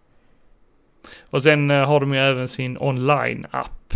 Och 1.29 1.43
sen 1.43 1.71
eh, 1.71 1.87
har 1.87 1.99
de 1.99 2.13
ju 2.13 2.19
även 2.19 2.47
sin 2.47 2.77
online-app. 2.79 3.93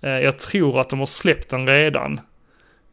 Eh, 0.00 0.10
jag 0.10 0.38
tror 0.38 0.80
att 0.80 0.90
de 0.90 0.98
har 0.98 1.06
släppt 1.06 1.50
den 1.50 1.66
redan. 1.66 2.20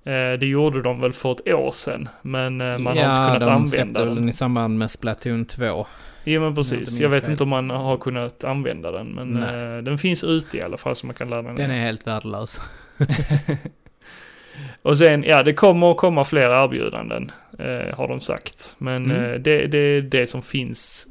Eh, 0.05 0.33
det 0.39 0.45
gjorde 0.45 0.81
de 0.81 1.01
väl 1.01 1.13
för 1.13 1.31
ett 1.31 1.47
år 1.53 1.71
sedan, 1.71 2.09
men 2.21 2.61
eh, 2.61 2.77
man 2.77 2.97
har 2.97 3.05
inte 3.07 3.17
kunnat 3.17 3.39
de 3.39 3.49
använda 3.49 4.05
den. 4.05 4.15
väl 4.15 4.29
i 4.29 4.33
samband 4.33 4.77
med 4.79 4.91
Splatoon 4.91 5.45
2. 5.45 5.87
Jo 6.25 6.39
men 6.41 6.47
jag 6.47 6.55
precis. 6.55 6.99
Jag 6.99 7.09
vet 7.09 7.23
fel. 7.23 7.31
inte 7.31 7.43
om 7.43 7.49
man 7.49 7.69
har 7.69 7.97
kunnat 7.97 8.43
använda 8.43 8.91
den. 8.91 9.07
Men 9.07 9.27
Nej. 9.29 9.81
den 9.81 9.97
finns 9.97 10.23
ute 10.23 10.57
i 10.57 10.61
alla 10.61 10.77
fall 10.77 10.95
så 10.95 11.05
man 11.05 11.15
kan 11.15 11.29
ladda 11.29 11.49
ner. 11.51 11.57
Den 11.57 11.71
är 11.71 11.81
helt 11.85 12.07
värdelös. 12.07 12.61
Och 14.81 14.97
sen, 14.97 15.23
ja 15.23 15.43
det 15.43 15.53
kommer 15.53 15.91
att 15.91 15.97
komma 15.97 16.23
fler 16.23 16.63
erbjudanden. 16.63 17.31
Eh, 17.59 17.95
har 17.97 18.07
de 18.07 18.19
sagt. 18.19 18.75
Men 18.77 19.05
Mm. 19.11 19.23
eh, 19.33 19.39
det, 19.39 19.67
det 19.67 19.77
är 19.77 20.01
det 20.01 20.27
som 20.27 20.41
finns 20.41 21.07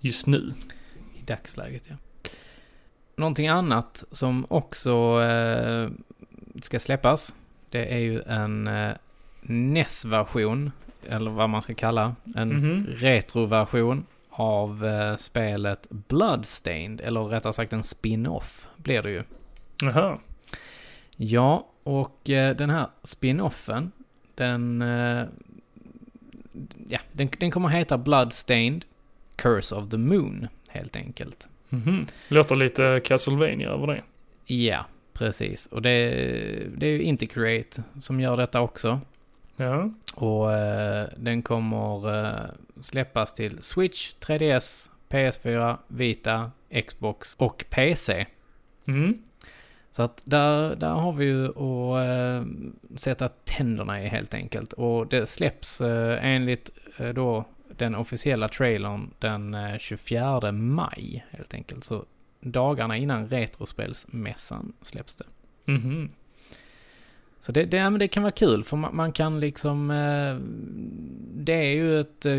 just 0.00 0.26
nu. 0.26 0.50
I 1.14 1.22
dagsläget, 1.26 1.82
ja. 1.88 1.94
Någonting 3.16 3.48
annat 3.48 4.04
som 4.10 4.46
också 4.48 5.22
eh, 5.22 5.88
ska 6.62 6.80
släppas. 6.80 7.34
Det 7.70 7.94
är 7.94 7.98
ju 7.98 8.22
en 8.22 8.66
eh, 8.66 8.90
NES-version. 9.42 10.72
Eller 11.08 11.30
vad 11.30 11.50
man 11.50 11.62
ska 11.62 11.74
kalla. 11.74 12.14
En 12.36 12.48
Mhm. 12.48 12.86
retroversion 12.90 14.06
av 14.30 14.84
eh, 14.86 15.16
spelet 15.16 15.86
Bloodstained. 15.90 17.00
Eller 17.00 17.20
rättare 17.24 17.52
sagt 17.52 17.72
en 17.72 17.84
spin-off 17.84 18.68
blir 18.76 19.02
det 19.02 19.10
ju. 19.10 19.22
Jaha. 19.82 20.18
Ja, 21.16 21.66
och 21.82 22.30
eh, 22.30 22.56
den 22.56 22.70
här 22.70 22.86
spin-offen, 23.02 23.90
den, 24.34 24.82
eh, 24.82 25.24
ja, 26.88 26.98
den, 27.12 27.28
den 27.38 27.50
kommer 27.50 27.68
heta 27.68 27.98
Bloodstained 27.98 28.84
Curse 29.36 29.74
of 29.74 29.88
the 29.90 29.96
Moon, 29.98 30.48
helt 30.68 30.96
enkelt. 30.96 31.48
Mhm. 31.72 32.06
Låter 32.28 32.56
lite 32.56 33.00
Castlevania 33.04 33.70
över 33.70 33.86
det. 33.86 34.02
Ja, 34.54 34.86
precis. 35.12 35.66
Och 35.66 35.82
det, 35.82 36.08
det 36.76 36.86
är 36.86 36.90
ju 36.90 37.02
Intercreate 37.02 37.82
som 38.00 38.20
gör 38.20 38.36
detta 38.36 38.60
också. 38.60 39.00
Ja. 39.56 39.90
Och 40.14 40.52
eh, 40.52 41.08
den 41.16 41.42
kommer 41.42 42.24
eh, 42.26 42.40
släppas 42.80 43.34
till 43.34 43.62
Switch, 43.62 44.14
3DS, 44.20 44.90
PS4, 45.08 45.76
Vita, 45.88 46.50
Xbox 46.86 47.34
och 47.38 47.64
PC. 47.70 48.26
Mm. 48.86 49.18
Så 49.90 50.02
att 50.02 50.22
där, 50.24 50.74
där 50.74 50.92
har 50.92 51.12
vi 51.12 51.24
ju 51.24 51.48
att 51.48 52.06
eh, 52.06 52.46
sätta 52.96 53.28
tänderna 53.28 54.02
i 54.02 54.08
helt 54.08 54.34
enkelt. 54.34 54.72
Och 54.72 55.06
det 55.06 55.26
släpps 55.26 55.80
eh, 55.80 56.24
enligt 56.24 56.70
eh, 56.98 57.08
då 57.08 57.44
den 57.82 57.94
officiella 57.94 58.48
trailern 58.48 59.10
den 59.18 59.54
eh, 59.54 59.78
24 59.78 60.52
maj 60.52 61.24
helt 61.30 61.54
enkelt. 61.54 61.84
Så 61.84 62.04
dagarna 62.40 62.96
innan 62.96 63.28
Retrospelsmässan 63.28 64.72
släpps 64.82 65.14
det. 65.14 65.24
Mhm. 65.72 66.10
Så 67.40 67.52
det, 67.52 67.64
det, 67.64 67.76
ja, 67.76 67.90
det 67.90 68.08
kan 68.08 68.22
vara 68.22 68.32
kul 68.32 68.64
för 68.64 68.76
man, 68.76 68.96
man 68.96 69.12
kan 69.12 69.40
liksom... 69.40 69.90
Eh, 69.90 70.36
det 71.44 71.52
är 71.52 71.74
ju 71.74 72.00
ett 72.00 72.26
eh, 72.26 72.38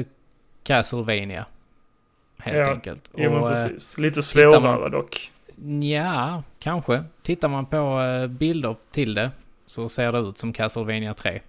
Castlevania. 0.64 1.46
Helt 2.38 2.58
Ja, 2.58 2.74
enkelt. 2.74 3.12
Jo 3.18 3.30
men 3.32 3.40
Och, 3.40 3.48
eh, 3.52 3.54
precis. 3.54 3.98
Lite 3.98 4.24
svårare 4.24 4.80
man- 4.80 4.92
dock. 4.92 5.32
Ja, 5.82 6.44
kanske. 6.60 7.04
Tittar 7.22 7.50
man 7.50 7.66
på 7.66 8.02
eh, 8.02 8.28
bilder 8.28 8.76
till 8.92 9.14
det 9.14 9.32
så 9.66 9.90
ser 9.90 10.12
det 10.12 10.20
ut 10.20 10.38
som 10.38 10.54
Castlevania 10.54 11.14
3. 11.14 11.42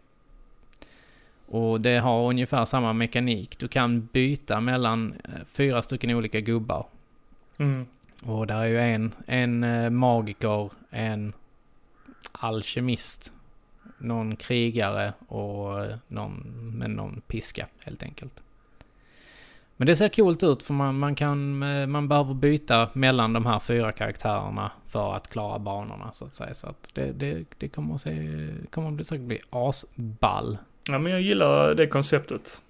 Och 1.47 1.81
det 1.81 1.99
har 1.99 2.29
ungefär 2.29 2.65
samma 2.65 2.93
mekanik. 2.93 3.59
Du 3.59 3.69
kan 3.69 4.09
byta 4.13 4.61
mellan 4.61 5.15
eh, 5.25 5.45
fyra 5.53 5.83
stycken 5.83 6.11
olika 6.11 6.41
gubbar. 6.41 6.87
Mm. 7.59 7.87
Och 8.23 8.47
där 8.47 8.61
är 8.61 8.67
ju 8.67 8.81
en, 8.81 9.15
en 9.27 9.65
eh, 9.65 9.91
magiker, 9.91 10.71
en 10.91 11.33
alkemist, 12.33 13.33
någon 13.99 14.37
krigare 14.37 15.13
och 15.29 15.85
eh, 15.85 15.97
någon 16.09 16.43
med 16.79 16.91
någon 16.91 17.23
piska 17.27 17.67
helt 17.85 18.03
enkelt. 18.03 18.43
Men 19.77 19.87
det 19.87 19.97
ser 19.97 20.09
coolt 20.09 20.43
ut 20.43 20.63
för 20.63 20.75
man, 20.75 20.99
man 20.99 21.15
kan, 21.15 21.59
man 21.91 22.09
behöver 22.09 22.35
byta 22.35 22.89
mellan 22.93 23.33
de 23.33 23.47
här 23.47 23.59
fyra 23.59 23.93
karaktärerna 23.93 24.73
för 24.87 25.15
att 25.15 25.29
klara 25.29 25.59
banorna 25.59 26.13
så 26.13 26.25
att 26.25 26.35
säga. 26.35 26.55
Så 26.55 26.67
att 26.67 26.91
det, 26.95 27.13
det, 27.13 27.47
det 27.59 27.69
kommer 27.69 27.95
att 27.95 28.01
se, 28.01 28.49
kommer 28.71 28.89
att 28.89 28.95
bli, 28.95 29.05
säkert 29.05 29.27
bli 29.27 29.41
asball. 29.51 30.59
Ja 30.89 30.99
men 30.99 31.13
jag 31.13 31.21
gillar 31.21 31.75
det 31.75 31.87
konceptet. 31.87 32.63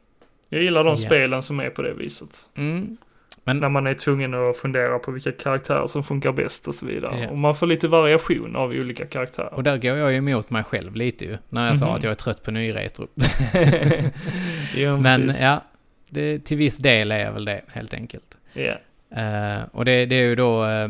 Jag 0.48 0.62
gillar 0.62 0.84
de 0.84 0.90
Ja. 0.90 0.96
spelen 0.96 1.42
som 1.42 1.60
är 1.60 1.70
på 1.70 1.82
det 1.82 1.94
viset. 1.94 2.36
Mm. 2.56 2.96
När 3.46 3.68
man 3.68 3.86
är 3.86 3.94
tvungen 3.94 4.34
att 4.34 4.56
fundera 4.56 4.98
på 4.98 5.10
vilka 5.10 5.32
karaktärer 5.32 5.86
som 5.86 6.02
funkar 6.04 6.32
bäst 6.32 6.68
och 6.68 6.74
så 6.74 6.86
vidare. 6.86 7.20
Ja. 7.20 7.28
Och 7.30 7.38
man 7.38 7.54
får 7.54 7.66
lite 7.66 7.88
variation 7.88 8.56
av 8.56 8.70
olika 8.70 9.06
karaktärer. 9.06 9.54
Och 9.54 9.62
där 9.62 9.78
går 9.78 9.96
jag 9.96 10.12
ju 10.12 10.18
emot 10.18 10.50
mig 10.50 10.64
själv 10.64 10.94
lite 10.96 11.24
ju. 11.24 11.38
När 11.48 11.66
jag 11.68 11.78
sa 11.78 11.86
Mhm. 11.86 11.94
att 11.94 12.02
jag 12.02 12.10
är 12.10 12.14
trött 12.14 12.42
på 12.42 12.50
nyretro. 12.50 13.06
ja, 14.76 14.96
Men 14.96 15.32
ja, 15.42 15.62
det, 16.08 16.38
till 16.44 16.56
viss 16.56 16.76
del 16.78 17.12
är 17.12 17.18
jag 17.18 17.32
väl 17.32 17.44
det 17.44 17.60
helt 17.68 17.94
enkelt. 17.94 18.38
Ja. 18.52 18.74
Eh, 19.20 19.62
och 19.72 19.84
det, 19.84 20.06
det 20.06 20.16
är 20.16 20.22
ju 20.22 20.34
då 20.34 20.64
eh, 20.66 20.88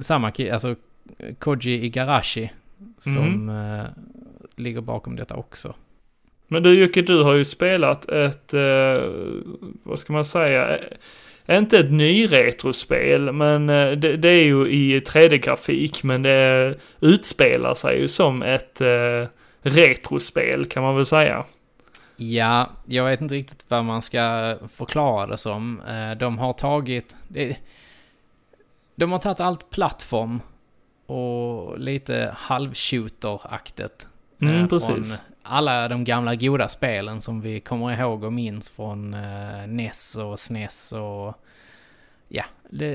samma 0.00 0.32
alltså 0.52 0.76
Koji 1.38 1.84
Igarashi 1.84 2.50
som 2.98 3.48
eh, 3.48 3.84
ligger 4.56 4.80
bakom 4.80 5.16
detta 5.16 5.34
också. 5.36 5.74
Men 6.48 6.62
du 6.62 6.74
Jocke, 6.74 7.02
du 7.02 7.22
har 7.22 7.34
ju 7.34 7.44
spelat 7.44 8.08
ett, 8.08 8.54
eh, 8.54 9.10
vad 9.82 9.98
ska 9.98 10.12
man 10.12 10.24
säga, 10.24 10.78
eh, 11.46 11.58
inte 11.58 11.78
ett 11.78 11.92
nyretrospel, 11.92 13.32
men 13.32 13.70
eh, 13.70 13.90
det, 13.90 14.16
det 14.16 14.28
är 14.28 14.44
ju 14.44 14.68
i 14.68 15.00
3D-grafik, 15.00 16.02
men 16.02 16.22
det 16.22 16.74
utspelar 17.00 17.74
sig 17.74 18.00
ju 18.00 18.08
som 18.08 18.42
ett 18.42 18.80
eh, 18.80 19.28
retrospel 19.62 20.64
kan 20.64 20.82
man 20.82 20.96
väl 20.96 21.06
säga. 21.06 21.44
Ja, 22.16 22.70
jag 22.86 23.04
vet 23.04 23.20
inte 23.20 23.34
riktigt 23.34 23.64
vad 23.68 23.84
man 23.84 24.02
ska 24.02 24.56
förklara 24.72 25.26
det 25.26 25.38
som. 25.38 25.80
Eh, 25.88 26.18
de 26.18 26.38
har 26.38 26.52
tagit... 26.52 27.16
De 28.94 29.12
har 29.12 29.18
tagit 29.18 29.40
allt 29.40 29.70
plattform 29.70 30.40
och 31.06 31.78
lite 31.78 32.34
halvshooter-aktigt. 32.38 34.08
Mm, 34.40 34.54
Eh, 34.62 34.68
precis. 34.68 35.24
Alla 35.42 35.88
de 35.88 36.04
gamla 36.04 36.34
goda 36.34 36.68
spelen 36.68 37.20
som 37.20 37.40
vi 37.40 37.60
kommer 37.60 38.00
ihåg 38.00 38.24
och 38.24 38.32
minns 38.32 38.70
från 38.70 39.14
eh, 39.14 39.66
NES 39.68 40.16
och 40.16 40.40
SNES 40.40 40.92
och 40.92 41.44
ja, 42.28 42.44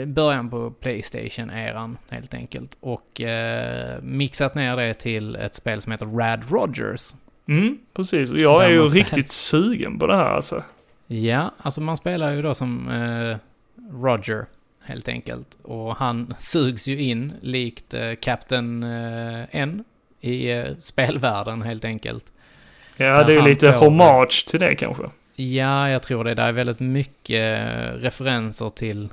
början 0.05 0.49
på 0.49 0.71
Playstation-eran 0.71 1.97
helt 2.09 2.33
enkelt. 2.33 2.77
Och 2.79 3.21
eh, 3.21 4.01
mixat 4.01 4.55
ner 4.55 4.77
det 4.77 4.93
till 4.93 5.35
ett 5.35 5.55
spel 5.55 5.81
som 5.81 5.91
heter 5.91 6.05
Rad 6.05 6.51
Rogers. 6.51 7.13
Mm, 7.47 7.77
precis. 7.93 8.31
Och 8.31 8.37
jag 8.41 8.65
är 8.65 8.69
ju 8.69 8.85
riktigt 8.85 9.29
sugen 9.31 9.99
på 9.99 10.07
det 10.07 10.15
här 10.15 10.35
alltså. 10.35 10.63
Ja, 11.07 11.51
alltså 11.57 11.81
man 11.81 11.97
spelar 11.97 12.31
ju 12.31 12.41
då 12.41 12.53
som 12.53 12.89
eh, 12.89 13.37
Roger 14.01 14.45
helt 14.83 15.07
enkelt. 15.07 15.57
Och 15.61 15.95
han 15.95 16.33
sugs 16.37 16.87
ju 16.87 17.01
in 17.01 17.33
likt 17.41 17.93
eh, 17.93 18.13
Captain 18.21 18.83
N 18.83 19.83
i 20.23 20.51
eh, 20.51 20.65
spelvärlden 20.79 21.61
helt 21.61 21.85
enkelt. 21.85 22.25
Ja, 22.97 23.05
Där 23.17 23.23
det 23.25 23.33
är 23.33 23.35
ju 23.41 23.41
lite 23.49 23.73
får- 23.73 23.79
hommage 23.79 24.45
till 24.47 24.59
det 24.59 24.75
kanske. 24.75 25.03
Ja, 25.35 25.89
jag 25.89 26.03
tror 26.03 26.23
det. 26.23 26.33
Det 26.33 26.41
är 26.41 26.51
väldigt 26.51 26.79
mycket 26.79 27.59
eh, 27.67 27.99
referenser 27.99 28.69
till 28.69 29.09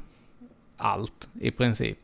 allt 0.77 1.29
i 1.41 1.51
princip. 1.51 1.99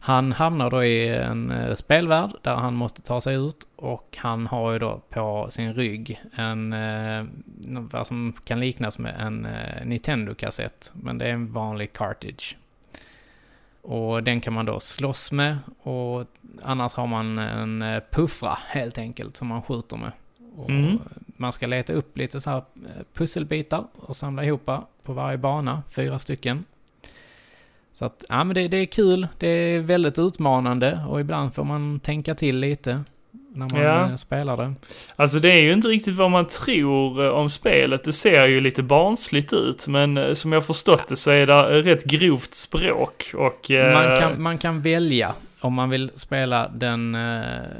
Han 0.00 0.32
hamnar 0.32 0.70
då 0.70 0.84
i 0.84 1.08
en 1.08 1.50
eh, 1.50 1.74
spelvärld 1.74 2.30
där 2.42 2.54
han 2.54 2.74
måste 2.74 3.02
ta 3.02 3.20
sig 3.20 3.36
ut 3.36 3.68
och 3.76 4.16
han 4.20 4.46
har 4.46 4.72
ju 4.72 4.78
då 4.78 5.00
på 5.10 5.46
sin 5.50 5.74
rygg 5.74 6.20
en, 6.36 6.74
vad 7.92 8.06
som 8.06 8.34
kan 8.44 8.60
liknas 8.60 8.98
med 8.98 9.14
en 9.20 9.48
Nintendo-kassett, 9.84 10.90
men 10.94 11.18
det 11.18 11.24
är 11.24 11.30
en 11.32 11.52
vanlig 11.52 11.92
cartridge. 11.92 12.44
Och 13.86 14.22
den 14.22 14.40
kan 14.40 14.52
man 14.52 14.66
då 14.66 14.80
slåss 14.80 15.32
med 15.32 15.58
och 15.82 16.24
annars 16.62 16.94
har 16.94 17.06
man 17.06 17.38
en 17.38 17.82
eh, 17.82 18.02
puffra 18.10 18.58
helt 18.66 18.98
enkelt 18.98 19.36
som 19.36 19.48
man 19.48 19.62
skjuter 19.62 19.96
med. 19.96 20.12
Och 20.56 20.70
Mm. 20.70 20.98
Man 21.26 21.52
ska 21.52 21.66
leta 21.66 21.92
upp 21.92 22.18
lite 22.18 22.40
så 22.40 22.50
här 22.50 22.56
eh, 22.56 23.02
pusselbitar 23.14 23.84
och 23.96 24.16
samla 24.16 24.44
ihop 24.44 24.70
på 25.02 25.12
varje 25.12 25.38
bana, 25.38 25.82
fyra 25.90 26.18
stycken. 26.18 26.64
Så 27.92 28.04
att, 28.04 28.24
ja 28.28 28.44
men 28.44 28.54
det, 28.54 28.68
det 28.68 28.76
är 28.76 28.86
kul, 28.86 29.28
det 29.38 29.48
är 29.48 29.80
väldigt 29.80 30.18
utmanande 30.18 31.04
och 31.08 31.20
ibland 31.20 31.54
får 31.54 31.64
man 31.64 32.00
tänka 32.00 32.34
till 32.34 32.56
lite 32.58 33.04
när 33.56 33.68
man 33.72 33.82
Ja. 33.82 34.08
eh, 34.10 34.14
spelar 34.16 34.56
det. 34.56 34.74
Alltså 35.16 35.38
det 35.38 35.52
är 35.52 35.62
ju 35.62 35.72
inte 35.72 35.88
riktigt 35.88 36.14
vad 36.14 36.30
man 36.30 36.46
tror 36.46 37.24
eh, 37.24 37.30
om 37.30 37.50
spelet. 37.50 38.04
Det 38.04 38.12
ser 38.12 38.46
ju 38.46 38.60
lite 38.60 38.82
barnsligt 38.82 39.52
ut, 39.52 39.88
men 39.88 40.16
eh, 40.18 40.32
som 40.32 40.52
jag 40.52 40.64
förstått 40.66 41.08
det 41.08 41.16
så 41.16 41.30
är 41.30 41.46
det 41.46 41.82
rätt 41.82 42.04
grovt 42.04 42.54
språk 42.54 43.30
och... 43.34 43.70
Man 43.70 44.18
kan, 44.20 44.42
man 44.42 44.58
kan 44.58 44.82
välja 44.82 45.32
om 45.60 45.74
man 45.74 45.90
vill 45.90 46.10
spela 46.14 46.68
den 46.74 47.16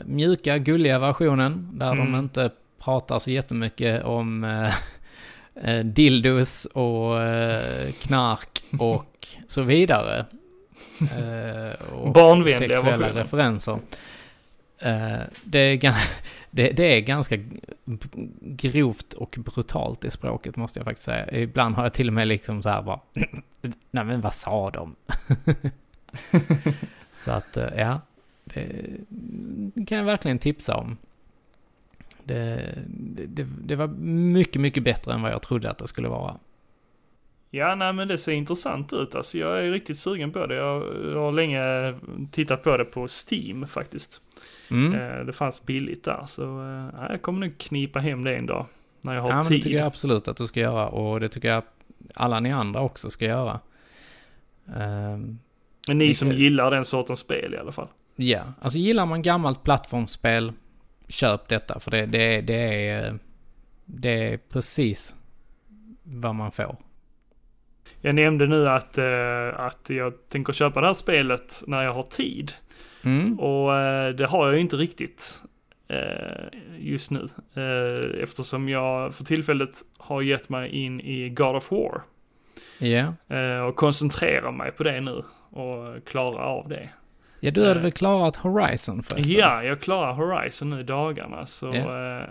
mjuka, 0.05 0.59
gulliga 0.59 0.99
versionen 0.99 1.69
där 1.73 1.89
de 1.89 2.01
Mm. 2.01 2.15
inte 2.21 2.51
pratar 2.85 3.19
så 3.19 3.31
jättemycket 3.31 4.05
om 4.05 4.47
dildos 5.85 6.65
och 6.65 7.15
knark 8.03 8.63
och 8.79 9.29
så 9.47 9.63
vidare. 9.63 10.25
Och 11.93 12.13
Barnvänliga 12.13 12.59
sexuella 12.59 12.97
versioner. 12.97 13.13
referenser. 13.23 13.79
Eh, 14.79 15.21
det, 15.45 15.59
är, 15.59 15.95
det, 16.51 16.71
det 16.71 16.97
är 16.97 17.01
ganska 17.01 17.39
grovt 18.41 19.13
och 19.13 19.39
brutalt 19.39 20.05
i 20.05 20.11
språket 20.11 20.57
måste 20.57 20.79
jag 20.79 20.85
faktiskt 20.85 21.05
säga. 21.05 21.31
Ibland 21.31 21.75
har 21.75 21.83
jag 21.83 21.95
till 21.95 22.09
och 22.09 22.15
med 22.15 22.29
liksom 22.29 22.63
så 22.63 22.69
här 22.69 22.83
bara, 22.83 23.01
nej 23.91 24.05
men 24.05 24.21
vad 24.21 24.35
sa 24.35 24.71
de? 24.71 24.97
så 27.11 27.31
att, 27.31 27.57
eh, 27.57 27.69
ja, 27.77 28.01
det 28.45 28.87
kan 29.87 29.99
jag 29.99 30.05
verkligen 30.05 30.39
tipsa 30.39 30.77
om. 30.77 30.97
Det, 32.25 32.75
det, 33.27 33.47
det 33.65 33.77
var 33.77 33.89
mycket, 33.99 34.63
mycket 34.63 34.83
bättre 34.83 35.13
än 35.13 35.23
vad 35.23 35.33
jag 35.33 35.43
trodde 35.43 35.71
att 35.71 35.79
det 35.79 35.89
skulle 35.89 36.09
vara. 36.09 36.39
Ja, 37.51 37.75
nej 37.75 37.93
men 37.93 38.09
det 38.09 38.19
ser 38.19 38.33
intressant 38.33 38.93
ut. 38.93 39.15
Alltså 39.15 39.39
jag 39.39 39.59
är 39.59 39.71
riktigt 39.71 39.99
sugen 39.99 40.33
på 40.33 40.47
det. 40.47 40.55
Jag, 40.55 40.83
jag 41.13 41.21
har 41.21 41.33
länge 41.33 41.95
tittat 42.31 42.63
på 42.63 42.77
det 42.77 42.85
på 42.85 43.09
Steam 43.09 43.67
faktiskt. 43.67 44.23
Mm. 44.71 44.95
Eh, 45.19 45.25
Det 45.25 45.33
fanns 45.33 45.67
billigt 45.67 46.05
där, 46.05 46.23
så 46.27 46.43
eh, 46.43 46.89
ja, 47.01 47.07
jag 47.11 47.23
kommer 47.23 47.41
nog 47.41 47.59
knipa 47.59 47.99
hem 47.99 48.25
det 48.25 48.37
en 48.37 48.47
dag. 48.47 48.67
När 49.01 49.15
jag 49.15 49.23
har 49.23 49.29
Ja, 49.29 49.35
men 49.35 49.43
det 49.45 49.49
tid. 49.49 49.63
tycker 49.63 49.77
jag 49.79 49.87
absolut 49.87 50.29
att 50.29 50.37
du 50.37 50.47
ska 50.47 50.61
göra 50.61 50.89
och 50.89 51.21
det 51.21 51.29
tycker 51.29 51.49
jag 51.49 51.63
alla 52.15 52.41
ni 52.41 52.53
andra 52.53 52.81
också 52.81 53.11
ska 53.11 53.25
göra. 53.25 53.61
Ehm, 54.77 55.39
Men 55.89 55.99
ni 55.99 56.15
som 56.15 56.33
gillar 56.33 56.71
den 56.71 56.85
sortens 56.85 57.21
spel 57.21 57.55
i 57.55 57.59
alla 57.59 57.73
fall. 57.73 57.89
Ja, 58.17 58.43
alltså 58.61 58.79
gillar 58.79 59.07
man 59.07 59.23
gammalt 59.23 59.63
plattformsspel, 59.65 60.53
köp 61.09 61.49
detta 61.49 61.81
för 61.81 61.91
det, 61.91 62.07
det, 62.07 62.41
det, 62.41 62.89
är, 62.89 63.19
det 63.85 64.33
är 64.33 64.37
precis 64.37 65.17
vad 66.03 66.35
man 66.35 66.53
får. 66.53 66.77
Jag 68.01 68.15
nämnde 68.15 68.47
nu 68.47 68.69
att, 68.69 68.99
eh, 68.99 69.61
att 69.61 69.91
jag 69.91 70.29
tänker 70.29 70.53
köpa 70.53 70.81
det 70.81 70.87
här 70.87 70.95
spelet 70.95 71.63
när 71.67 71.83
jag 71.83 71.95
har 71.95 72.03
tid. 72.03 72.53
Mm. 73.05 73.41
Och 73.41 73.75
eh, 73.77 74.09
det 74.15 74.27
har 74.27 74.47
jag 74.53 74.61
inte 74.61 74.77
riktigt 74.77 75.41
eh, 75.89 76.59
just 76.79 77.11
nu. 77.11 77.27
Eftersom 78.23 78.69
jag 78.69 79.15
för 79.15 79.25
tillfället 79.25 79.71
har 79.99 80.23
gett 80.23 80.49
mig 80.49 80.71
in 80.71 81.01
i 81.01 81.29
God 81.29 81.57
of 81.57 81.71
War. 81.71 82.03
Eh, 83.29 83.61
och 83.61 83.77
koncentrerar 83.77 84.53
mig 84.53 84.71
på 84.73 84.83
det 84.83 85.01
nu. 85.01 85.23
Och 85.51 86.05
klarar 86.07 86.39
av 86.39 86.69
det. 86.69 86.89
ja, 87.41 87.51
du 87.51 87.67
hade 87.69 87.81
väl 87.81 87.93
klarat 87.93 88.37
Horizon 88.37 89.03
förresten? 89.03 89.37
Ja, 89.37 89.63
jag 89.63 89.81
klarar 89.81 90.13
Horizon 90.13 90.71
nu 90.71 90.81
i 90.81 90.83
dagarna. 90.83 91.47
Så, 91.47 91.73
eh, 91.73 91.85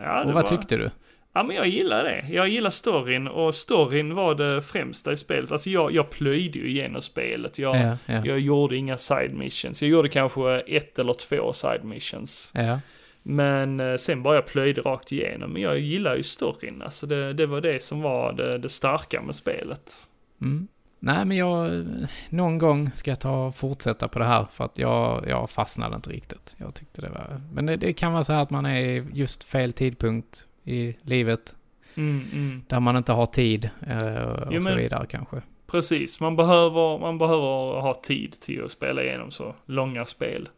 ja, 0.04 0.20
Och 0.20 0.26
vad 0.26 0.34
var- 0.34 0.42
tyckte 0.42 0.78
du? 0.78 0.92
Ja, 1.36 1.44
men 1.44 1.56
jag 1.56 1.68
gillar 1.68 2.04
det. 2.04 2.26
Jag 2.30 2.48
gillar 2.50 2.70
storyn 2.70 3.28
och 3.28 3.56
storyn 3.56 4.16
var 4.16 4.36
det 4.36 4.62
främsta 4.62 5.12
i 5.12 5.18
spelet. 5.18 5.52
Alltså 5.52 5.70
jag, 5.70 5.92
jag 5.92 6.10
plöjde 6.10 6.60
ju 6.60 6.70
igenom 6.70 7.02
spelet. 7.02 7.60
Jag, 7.60 7.76
Ja, 7.76 7.98
ja. 8.06 8.26
jag 8.26 8.40
gjorde 8.40 8.76
inga 8.76 8.98
side 8.98 9.34
missions. 9.34 9.82
Jag 9.82 9.92
gjorde 9.92 10.10
kanske 10.10 10.60
ett 10.60 11.00
eller 11.00 11.14
två 11.14 11.54
side 11.54 11.84
missions. 11.84 12.52
ja. 12.56 12.80
Men 13.24 13.80
eh, 13.80 13.96
sen 13.96 14.24
bara 14.24 14.36
jag 14.36 14.46
plöjde 14.46 14.82
rakt 14.82 15.12
igenom. 15.12 15.54
Men 15.54 15.62
jag 15.62 15.80
gillar 15.80 16.16
ju 16.16 16.24
storyn. 16.24 16.82
Alltså 16.82 17.08
det, 17.08 17.34
det 17.34 17.46
var 17.46 17.62
det 17.62 17.84
som 17.84 18.02
var 18.02 18.34
det, 18.34 18.58
det 18.58 18.70
starka 18.70 19.22
med 19.22 19.36
spelet. 19.36 20.06
Mm. 20.42 20.68
Nej, 21.00 21.26
men 21.26 21.38
jag... 21.38 21.86
Någon 22.30 22.58
gång 22.58 22.92
ska 22.92 23.12
jag 23.12 23.20
ta 23.20 23.46
och 23.46 23.56
fortsätta 23.56 24.08
på 24.08 24.20
det 24.20 24.26
här 24.26 24.46
för 24.52 24.66
att 24.66 24.78
jag, 24.78 25.26
jag 25.28 25.50
fastnade 25.50 25.96
inte 25.96 26.10
riktigt. 26.10 26.56
Jag 26.58 26.74
tyckte 26.74 27.02
det 27.02 27.10
var... 27.10 27.42
Men 27.54 27.66
det, 27.66 27.76
det 27.76 27.94
kan 27.94 28.14
vara 28.14 28.24
så 28.24 28.34
här 28.34 28.44
att 28.44 28.50
man 28.50 28.66
är 28.66 29.06
just 29.14 29.44
fel 29.44 29.74
tidpunkt 29.74 30.46
i 30.66 30.96
livet. 31.02 31.56
Mm, 31.96 32.26
mm. 32.34 32.62
Där 32.68 32.80
man 32.80 32.98
inte 32.98 33.12
har 33.12 33.26
tid 33.26 33.70
eh, 33.88 34.24
och 34.24 34.54
Jo, 34.54 34.62
så 34.62 34.70
men- 34.70 34.78
vidare 34.78 35.06
kanske. 35.10 35.42
Precis, 35.68 36.20
man 36.20 36.36
behöver, 36.36 37.00
man 37.00 37.18
behöver 37.18 37.82
ha 37.82 38.02
tid 38.04 38.40
till 38.40 38.64
att 38.64 38.72
spela 38.72 39.04
igenom 39.04 39.32
så 39.32 39.56
långa 39.66 40.06
spel. 40.06 40.50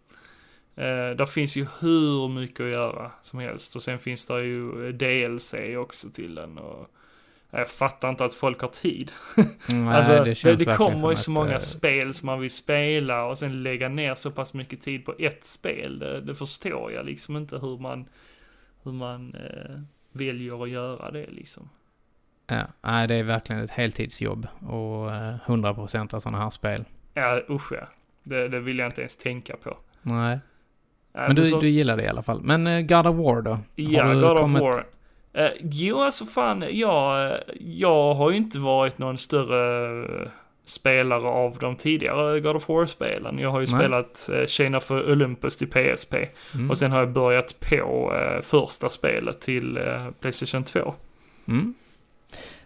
Eh, 0.76 1.16
där 1.18 1.26
finns 1.26 1.58
ju 1.58 1.68
hur 1.80 2.30
mycket 2.30 2.60
att 2.60 2.72
göra 2.72 3.12
som 3.22 3.39
helst 3.39 3.76
och 3.76 3.82
sen 3.82 3.99
finns 3.99 4.26
det 4.26 4.43
ju 4.43 4.91
DLC 4.91 5.53
också 5.78 6.10
till 6.10 6.36
den 6.36 6.58
och 6.58 6.88
jag 7.51 7.70
fattar 7.70 8.10
inte 8.10 8.26
att 8.26 8.36
folk 8.36 8.62
har 8.62 8.70
tid. 8.70 9.12
Nej, 9.70 9.95
alltså, 9.95 10.12
det, 10.12 10.24
det, 10.24 10.45
verkligen 10.45 10.76
kommer 10.78 11.10
ju 11.10 11.16
så 11.16 11.32
många 11.32 11.51
eh, 11.51 11.60
spel 11.60 12.14
som 12.14 12.26
man 12.26 12.39
vill 12.39 12.51
spela 12.51 13.26
och 13.26 13.38
sen 13.38 13.64
lägga 13.64 13.89
ner 13.89 14.16
så 14.16 14.32
pass 14.32 14.53
mycket 14.53 14.82
tid 14.82 15.05
på 15.05 15.14
ett 15.20 15.43
spel. 15.43 15.99
Det, 15.99 16.22
det 16.22 16.36
förstår 16.36 16.91
jag 16.91 17.05
liksom 17.05 17.38
inte 17.38 17.58
hur 17.58 17.78
man, 17.78 18.05
hur 18.84 18.91
man 18.91 19.36
eh, 19.36 19.80
väljer 20.18 20.63
att 20.63 20.70
göra 20.70 21.11
det 21.11 21.26
liksom. 21.30 21.70
Ja, 22.47 22.61
nej, 22.82 23.07
det 23.07 23.15
är 23.15 23.24
verkligen 23.24 23.61
ett 23.63 23.70
heltidsjobb 23.70 24.47
och 24.68 25.11
eh, 25.15 25.36
100% 25.45 26.15
av 26.15 26.20
sådana 26.20 26.43
här 26.43 26.49
spel. 26.49 26.86
Ja, 27.13 27.41
usch 27.49 27.72
ja. 27.74 27.88
Det, 28.24 28.47
det 28.47 28.59
vill 28.59 28.80
jag 28.80 28.88
inte 28.88 29.01
ens 29.01 29.18
tänka 29.18 29.55
på. 29.57 29.78
Nej, 30.01 30.39
men 31.13 31.36
du, 31.36 31.45
så- 31.45 31.59
du 31.59 31.70
gillar 31.70 31.97
det 31.97 32.03
i 32.03 32.07
alla 32.07 32.22
fall. 32.24 32.41
Men 32.41 32.68
eh, 32.68 32.82
God 32.82 33.07
of 33.07 33.15
War 33.15 33.41
då? 33.41 33.59
Ja, 33.76 34.03
Har 34.05 34.13
du 34.13 34.22
God 34.22 34.32
of 34.32 34.39
kommit- 34.41 34.61
War. 34.63 34.86
Eh, 35.34 35.51
jo, 35.61 35.99
alltså 35.99 36.26
fan, 36.26 36.65
jag, 36.72 37.38
jag 37.59 38.13
har 38.13 38.32
ju 38.32 38.38
inte 38.38 38.59
varit 38.59 38.97
någon 38.97 39.18
större 39.18 40.22
eh, 40.24 40.30
spelare 40.68 41.28
av 41.28 41.57
de 41.59 41.76
tidigare 41.76 42.39
God 42.39 42.55
of 42.55 42.70
War-spelen. 42.70 43.39
Jag 43.39 43.51
har 43.51 43.59
ju 43.59 43.68
Nej. 43.72 43.80
spelat 43.80 44.30
uh, 44.34 44.45
Chain 44.45 44.76
of 44.76 44.91
Olympus 44.91 45.57
till 45.57 45.68
PSP. 45.68 46.13
Mm. 46.53 46.70
Och 46.70 46.78
sen 46.78 46.91
har 46.91 46.99
jag 46.99 47.11
börjat 47.11 47.59
på 47.59 48.13
eh, 48.15 48.41
första 48.41 48.89
spelet 48.89 49.41
till 49.41 49.78
eh, 49.78 50.09
Playstation 50.20 50.63
2. 50.63 50.93
Mm. 51.47 51.74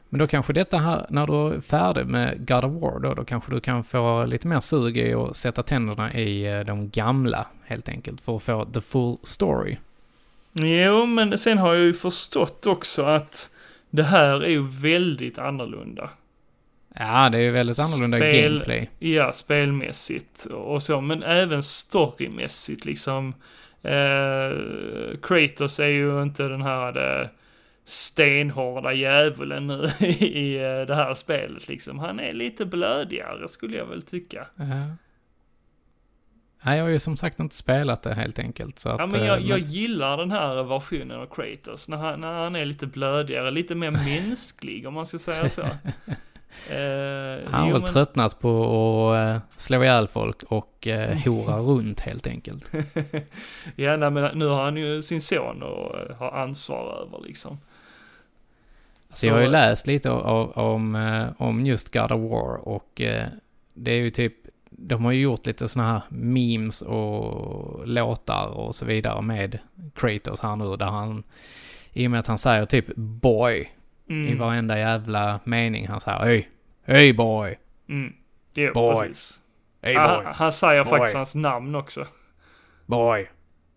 Men 0.10 0.20
då 0.20 0.28
kanske 0.28 0.54
detta 0.54 0.78
här, 0.78 1.06
när 1.10 1.28
du 1.28 1.56
är 1.56 1.62
färdig 1.62 2.06
med 2.06 2.48
God 2.48 2.64
of 2.64 2.82
War 2.82 3.00
då, 3.00 3.14
då 3.14 3.24
kanske 3.24 3.52
du 3.52 3.60
kan 3.60 3.84
få 3.84 4.26
lite 4.26 4.48
mer 4.48 4.60
sug 4.60 4.98
i 4.98 5.14
att 5.14 5.36
sätta 5.36 5.64
tänderna 5.64 6.14
i 6.14 6.58
eh, 6.58 6.60
de 6.60 6.90
gamla, 6.90 7.48
helt 7.64 7.90
enkelt, 7.90 8.22
för 8.22 8.36
att 8.36 8.44
få 8.44 8.66
the 8.66 8.82
full 8.82 9.18
story. 9.24 9.78
Jo, 10.54 11.06
men 11.06 11.38
sen 11.38 11.58
har 11.58 11.74
jag 11.74 11.84
ju 11.84 11.94
förstått 11.94 12.66
också 12.66 13.04
att 13.04 13.50
det 13.90 14.04
här 14.04 14.44
är 14.44 14.50
ju 14.50 14.68
väldigt 14.68 15.40
annorlunda. 15.40 16.10
Ja, 16.96 17.30
det 17.30 17.38
är 17.38 17.42
ju 17.42 17.52
väldigt 17.52 17.80
annorlunda 17.80 18.18
Spel- 18.18 18.54
gameplay. 18.54 18.90
Ja, 19.00 19.32
spelmässigt 19.34 20.46
och 20.46 20.84
så, 20.84 21.02
men 21.02 21.24
även 21.24 21.64
storymässigt 21.64 22.86
liksom. 22.86 23.34
Eh, 23.84 24.52
Kratos 25.22 25.80
är 25.80 25.88
ju 25.88 26.22
inte 26.22 26.44
den 26.44 26.62
här 26.62 27.22
eh, 27.22 27.28
stenhårda 27.86 28.94
djävulen 28.94 29.68
nu 29.68 29.84
i 30.08 30.56
eh, 30.56 30.86
det 30.88 30.96
här 30.96 31.14
spelet 31.14 31.68
liksom. 31.68 32.00
Han 32.00 32.20
är 32.20 32.32
lite 32.32 32.66
blödigare 32.66 33.48
skulle 33.48 33.78
jag 33.78 33.86
väl 33.86 34.02
tycka. 34.02 34.48
Ja. 34.56 34.96
Nej, 36.64 36.78
jag 36.78 36.86
har 36.86 36.90
ju 36.90 37.00
som 37.00 37.18
sagt 37.18 37.40
inte 37.40 37.56
spelat 37.56 38.04
det 38.04 38.14
helt 38.14 38.40
enkelt. 38.40 38.80
Så 38.80 38.90
att, 38.90 39.00
Ja, 39.00 39.06
men 39.06 39.26
jag, 39.26 39.38
eh, 39.42 39.46
jag 39.50 39.60
gillar 39.60 40.18
den 40.18 40.32
här 40.32 40.64
versionen 40.64 41.20
av 41.20 41.26
Kratos, 41.26 41.90
när 41.90 41.98
han, 41.98 42.22
när 42.22 42.34
han 42.44 42.56
är 42.56 42.66
lite 42.66 42.88
blödigare, 42.88 43.52
lite 43.52 43.76
mer 43.76 43.92
mänsklig 44.22 44.88
om 44.88 44.94
man 44.94 45.06
ska 45.06 45.20
säga 45.20 45.50
så. 45.50 45.62
Eh, 46.70 47.52
Han 47.52 47.62
har 47.62 47.68
jo, 47.68 47.74
väl 47.74 47.82
men- 47.82 47.92
tröttnat 47.92 48.40
på 48.40 49.12
att 49.12 49.36
eh, 49.36 49.42
slå 49.58 49.84
ihjäl 49.84 50.08
folk 50.08 50.44
och 50.44 50.88
uh, 50.88 50.96
hora 51.26 51.58
runt 51.58 52.00
helt 52.00 52.28
enkelt. 52.28 52.72
ja, 53.76 53.98
nej, 53.98 54.12
men 54.12 54.38
nu 54.40 54.46
har 54.48 54.64
han 54.64 54.78
ju 54.78 55.02
sin 55.02 55.22
son 55.22 55.64
och 55.64 56.00
eh, 56.00 56.16
har 56.18 56.32
ansvar 56.32 57.06
över 57.08 57.20
liksom. 57.28 57.58
Så 59.10 59.28
jag 59.28 59.34
har 59.34 59.42
ju 59.42 59.48
läst 59.48 59.88
lite 59.88 60.10
om, 60.10 60.96
eh, 60.96 61.28
om 61.48 61.66
just 61.66 61.94
God 61.94 62.12
of 62.12 62.32
War 62.32 62.68
och 62.68 63.02
eh, 63.02 63.28
det 63.74 63.92
är 63.92 63.96
ju 63.98 64.10
typ, 64.10 64.34
de 64.70 65.06
har 65.06 65.12
ju 65.12 65.22
gjort 65.22 65.46
lite 65.46 65.68
sådana 65.68 65.92
här 65.92 66.02
memes 66.10 66.82
och 66.82 67.88
låtar 67.88 68.48
och 68.48 68.76
så 68.76 68.86
vidare 68.86 69.22
med 69.22 69.60
Kratos 69.96 70.42
här 70.42 70.56
nu 70.56 70.76
där 70.78 70.86
han, 70.86 71.24
i 71.94 72.08
och 72.08 72.12
med 72.12 72.20
att 72.20 72.28
han 72.28 72.38
säger 72.38 72.66
typ 72.66 72.96
boy 72.96 73.70
i 74.12 74.28
mm, 74.28 74.38
varenda 74.40 74.80
jävla 74.80 75.40
mening. 75.44 75.88
Han 75.88 76.02
säger 76.02 76.20
hej, 76.20 76.50
hej 76.84 77.14
boy, 77.14 77.56
mm, 77.90 78.14
jo, 78.54 78.74
Boy. 78.74 78.96
precis. 79.08 79.40
hej 79.82 79.96
Han, 79.96 80.24
boy, 80.24 80.34
han 80.36 80.52
säger 80.52 80.84
Boy. 80.84 80.90
faktiskt 80.92 81.16
hans 81.16 81.36
namn 81.36 81.76
också. 81.76 82.08
boy, 82.86 83.30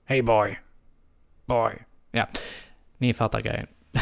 hej 0.04 0.22
boy, 0.22 0.58
boy. 1.46 1.72
Ja, 2.12 2.26
ni 2.98 3.14
fattar 3.14 3.40
grejen. 3.40 3.66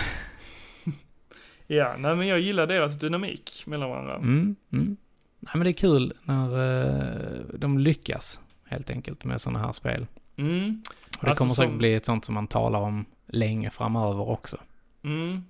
Ja, 1.67 1.97
nej 1.99 2.17
men 2.17 2.27
jag 2.27 2.41
gillar 2.41 2.67
deras 2.67 2.99
dynamik 2.99 3.63
mellan 3.67 3.91
varandra. 3.91 4.17
Mm, 4.17 4.57
mm. 4.73 4.97
Nej, 5.41 5.53
men 5.55 5.63
det 5.65 5.71
är 5.71 5.73
kul 5.73 6.13
när 6.25 6.47
eh, 6.81 7.41
de 7.55 7.79
lyckas 7.79 8.41
helt 8.65 8.91
enkelt 8.91 9.25
med 9.25 9.41
sådana 9.41 9.59
här 9.67 9.73
spel. 9.73 10.07
Mm, 10.37 10.83
Och 11.19 11.25
det 11.25 11.29
Alltså 11.31 11.45
kommer 11.45 11.55
säkert 11.55 11.71
som- 11.71 11.79
bli 11.79 11.95
ett 11.95 12.07
sånt 12.07 12.25
som 12.25 12.35
man 12.35 12.47
talar 12.47 12.81
om 12.81 13.05
länge 13.27 13.71
framöver 13.71 14.29
också. 14.29 14.57
mm. 15.05 15.45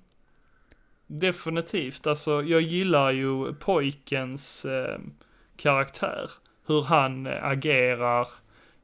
Definitivt, 1.07 2.07
alltså 2.07 2.43
jag 2.43 2.61
gillar 2.61 3.11
ju 3.11 3.55
pojkens 3.55 4.65
eh, 4.65 4.99
karaktär. 5.57 6.31
Hur 6.67 6.83
han 6.83 7.27
eh, 7.27 7.45
agerar 7.45 8.29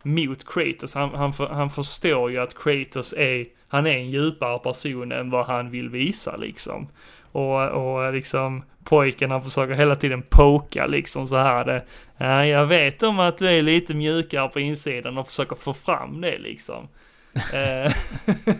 mot 0.02 0.52
Kratos. 0.52 0.94
Han, 0.94 1.14
han, 1.14 1.32
för, 1.32 1.46
han 1.46 1.70
förstår 1.70 2.30
ju 2.30 2.38
att 2.38 2.58
Kratos 2.62 3.12
är, 3.12 3.46
han 3.68 3.86
är 3.86 3.90
en 3.90 4.10
djupare 4.10 4.58
person 4.58 5.12
än 5.12 5.30
vad 5.30 5.46
han 5.46 5.70
vill 5.70 5.88
visa 5.88 6.36
liksom. 6.36 6.88
Och, 7.32 7.68
och 7.68 8.12
liksom 8.12 8.62
pojken 8.84 9.30
han 9.30 9.42
försöker 9.42 9.74
hela 9.74 9.96
tiden 9.96 10.22
poka 10.22 10.86
liksom 10.86 11.26
så 11.26 11.36
här 11.36 11.64
det. 11.64 11.84
Ja, 12.16 12.46
jag 12.46 12.66
vet 12.66 13.02
om 13.02 13.18
att 13.18 13.38
du 13.38 13.48
är 13.48 13.62
lite 13.62 13.94
mjukare 13.94 14.48
på 14.48 14.60
insidan 14.60 15.18
och 15.18 15.26
försöker 15.26 15.56
få 15.56 15.74
fram 15.74 16.20
det 16.20 16.38
liksom. 16.38 16.88
Eh, 17.52 17.92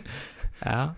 Ja, 0.59 0.95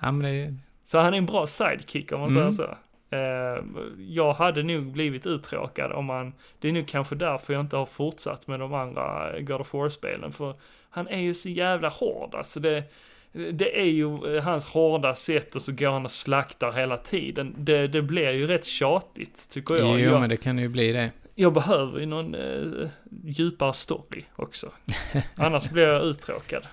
ja 0.00 0.12
men 0.12 0.18
det. 0.22 0.54
Så 0.84 0.98
han 0.98 1.14
är 1.14 1.18
en 1.18 1.26
bra 1.26 1.46
sidekick 1.46 2.12
om 2.12 2.20
man 2.20 2.30
Mm. 2.30 2.52
säger 2.52 2.68
så. 2.68 2.76
Eh, 3.16 3.64
jag 3.98 4.32
hade 4.32 4.62
nog 4.62 4.92
blivit 4.92 5.26
uttråkad 5.26 5.92
om 5.92 6.04
man, 6.04 6.32
det 6.58 6.68
är 6.68 6.72
nog 6.72 6.88
kanske 6.88 7.14
därför 7.14 7.52
jag 7.52 7.60
inte 7.60 7.76
har 7.76 7.86
fortsatt 7.86 8.46
med 8.46 8.60
de 8.60 8.74
andra 8.74 9.40
God 9.40 9.60
of 9.60 9.74
War-spelen. 9.74 10.32
För 10.32 10.54
han 10.90 11.08
är 11.08 11.20
ju 11.20 11.34
så 11.34 11.48
jävla 11.48 11.88
hård 11.88 12.34
alltså. 12.34 12.60
Det, 12.60 12.84
det 13.52 13.80
är 13.80 13.84
ju 13.84 14.36
eh, 14.36 14.42
hans 14.44 14.66
hårda 14.66 15.14
sätt 15.14 15.54
och 15.56 15.62
så 15.62 15.72
går 15.72 15.90
han 15.90 16.04
och 16.04 16.10
slaktar 16.10 16.72
hela 16.72 16.96
tiden. 16.98 17.54
Det, 17.58 17.86
det 17.88 18.02
blir 18.02 18.30
ju 18.30 18.46
rätt 18.46 18.64
tjatigt 18.64 19.50
tycker 19.50 19.74
jag. 19.76 20.00
Jo, 20.00 20.10
jag, 20.10 20.20
men 20.20 20.28
det 20.28 20.36
kan 20.36 20.58
ju 20.58 20.68
bli 20.68 20.92
det. 20.92 21.10
jag 21.34 21.52
behöver 21.52 22.00
ju 22.00 22.06
någon 22.06 22.34
eh, 22.34 22.88
djupare 23.24 23.72
story 23.72 24.24
också. 24.36 24.70
Annars 25.36 25.70
blir 25.70 25.82
jag 25.88 26.02
uttråkad. 26.02 26.66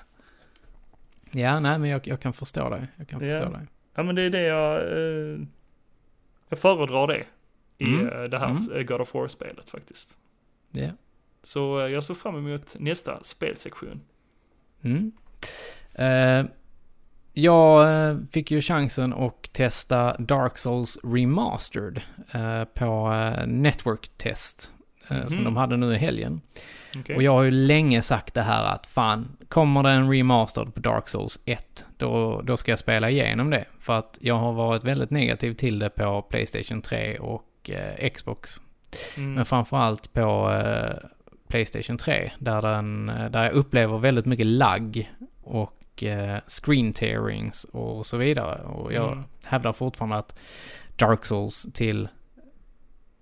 Ja, 1.32 1.60
nej, 1.60 1.80
men 1.80 1.90
jag, 1.90 2.08
jag 2.08 2.20
kan 2.20 2.34
förstå 2.34 2.70
dig. 2.70 2.88
Jag 2.98 3.08
kan 3.08 3.24
Ja. 3.26 3.32
förstå 3.32 3.50
dig. 3.50 3.62
Ja 3.94 4.04
men 4.04 4.16
det 4.16 4.24
är 4.26 4.30
det 4.30 4.42
jag, 4.42 4.82
eh, 4.82 5.40
jag 6.50 6.60
föredrar 6.60 7.08
det 7.08 7.24
i 7.78 7.86
Mm. 7.94 8.08
eh, 8.10 8.24
det 8.24 8.40
här 8.40 8.56
Mm. 8.72 8.86
God 8.86 9.02
of 9.02 9.14
War-spelet 9.14 9.70
faktiskt. 9.70 10.18
Ja. 10.72 10.90
Så 11.44 11.80
eh, 11.80 11.88
jag 11.88 12.04
ser 12.04 12.14
fram 12.14 12.36
emot 12.48 12.76
nästa 12.80 13.24
spelsektion. 13.24 14.02
Mm. 14.82 15.12
Eh, 15.94 16.46
jag 17.34 17.94
eh, 18.10 18.18
fick 18.32 18.52
ju 18.52 18.62
chansen 18.62 19.14
att 19.14 19.54
testa 19.54 20.18
Dark 20.18 20.58
Souls 20.58 21.00
Remastered 21.04 22.02
eh, 22.34 22.64
på 22.64 23.14
Network 23.48 24.08
Test. 24.18 24.72
eh, 25.10 25.28
Som 25.28 25.36
Mhm. 25.38 25.44
de 25.44 25.58
hade 25.58 25.78
nu 25.78 25.94
i 25.94 25.98
helgen. 25.98 26.42
Okej. 27.00 27.16
Och 27.16 27.24
jag 27.24 27.32
har 27.32 27.44
ju 27.44 27.52
länge 27.52 28.02
sagt 28.02 28.34
det 28.34 28.42
här 28.42 28.64
att 28.76 28.88
fan, 28.88 29.38
kommer 29.50 29.84
det 29.84 29.90
en 29.90 30.12
remastered 30.14 30.74
på 30.74 30.80
Dark 30.80 31.08
Souls 31.08 31.40
1, 31.46 31.86
då, 31.98 32.42
då 32.42 32.58
ska 32.58 32.72
jag 32.72 32.80
spela 32.80 33.10
igenom 33.10 33.50
det. 33.50 33.66
För 33.80 34.00
att 34.00 34.18
jag 34.22 34.36
har 34.36 34.54
varit 34.54 34.84
väldigt 34.84 35.10
negativ 35.10 35.54
till 35.54 35.80
det 35.80 35.90
på 35.90 36.22
Playstation 36.22 36.82
3 36.82 37.18
och 37.18 37.70
eh, 37.70 38.10
Xbox. 38.10 38.62
Mm. 39.18 39.34
Men 39.34 39.46
framförallt 39.46 40.14
på 40.14 40.52
eh, 40.52 41.10
Playstation 41.48 41.98
3, 41.98 42.32
där, 42.40 42.62
den, 42.62 43.10
eh, 43.10 43.30
där 43.30 43.44
jag 43.44 43.54
upplever 43.54 43.98
väldigt 43.98 44.26
mycket 44.26 44.46
lagg 44.46 45.12
och 45.44 46.04
eh, 46.04 46.38
screen 46.48 46.94
tearings 46.94 47.64
och 47.64 48.06
så 48.06 48.18
vidare. 48.18 48.62
Och 48.64 48.94
jag 48.94 49.12
Mm. 49.12 49.24
hävdar 49.46 49.74
fortfarande 49.74 50.18
att 50.18 50.40
Dark 50.96 51.26
Souls 51.26 51.68
till 51.74 52.08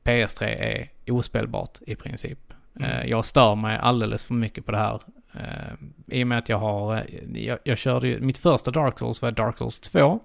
PS3 0.03 0.43
är 0.43 0.89
ospelbart 1.07 1.77
i 1.87 1.95
princip. 1.95 2.48
Mm. 2.75 2.89
Eh, 2.91 3.05
Jag 3.09 3.25
stör 3.25 3.55
mig 3.55 3.77
alldeles 3.77 4.25
för 4.25 4.33
mycket 4.33 4.65
på 4.65 4.71
det 4.71 4.77
här. 4.77 4.99
eh, 5.33 5.73
I 6.07 6.23
och 6.23 6.27
med 6.27 6.37
att 6.37 6.49
jag 6.49 6.57
har, 6.57 6.95
eh, 6.95 7.43
jag, 7.45 7.59
jag 7.63 7.77
körde 7.77 8.07
ju, 8.07 8.19
mitt 8.19 8.37
första 8.37 8.71
Dark 8.71 8.99
Souls 8.99 9.21
var 9.21 9.31
Dark 9.31 9.57
Souls 9.57 9.79
2. 9.79 10.19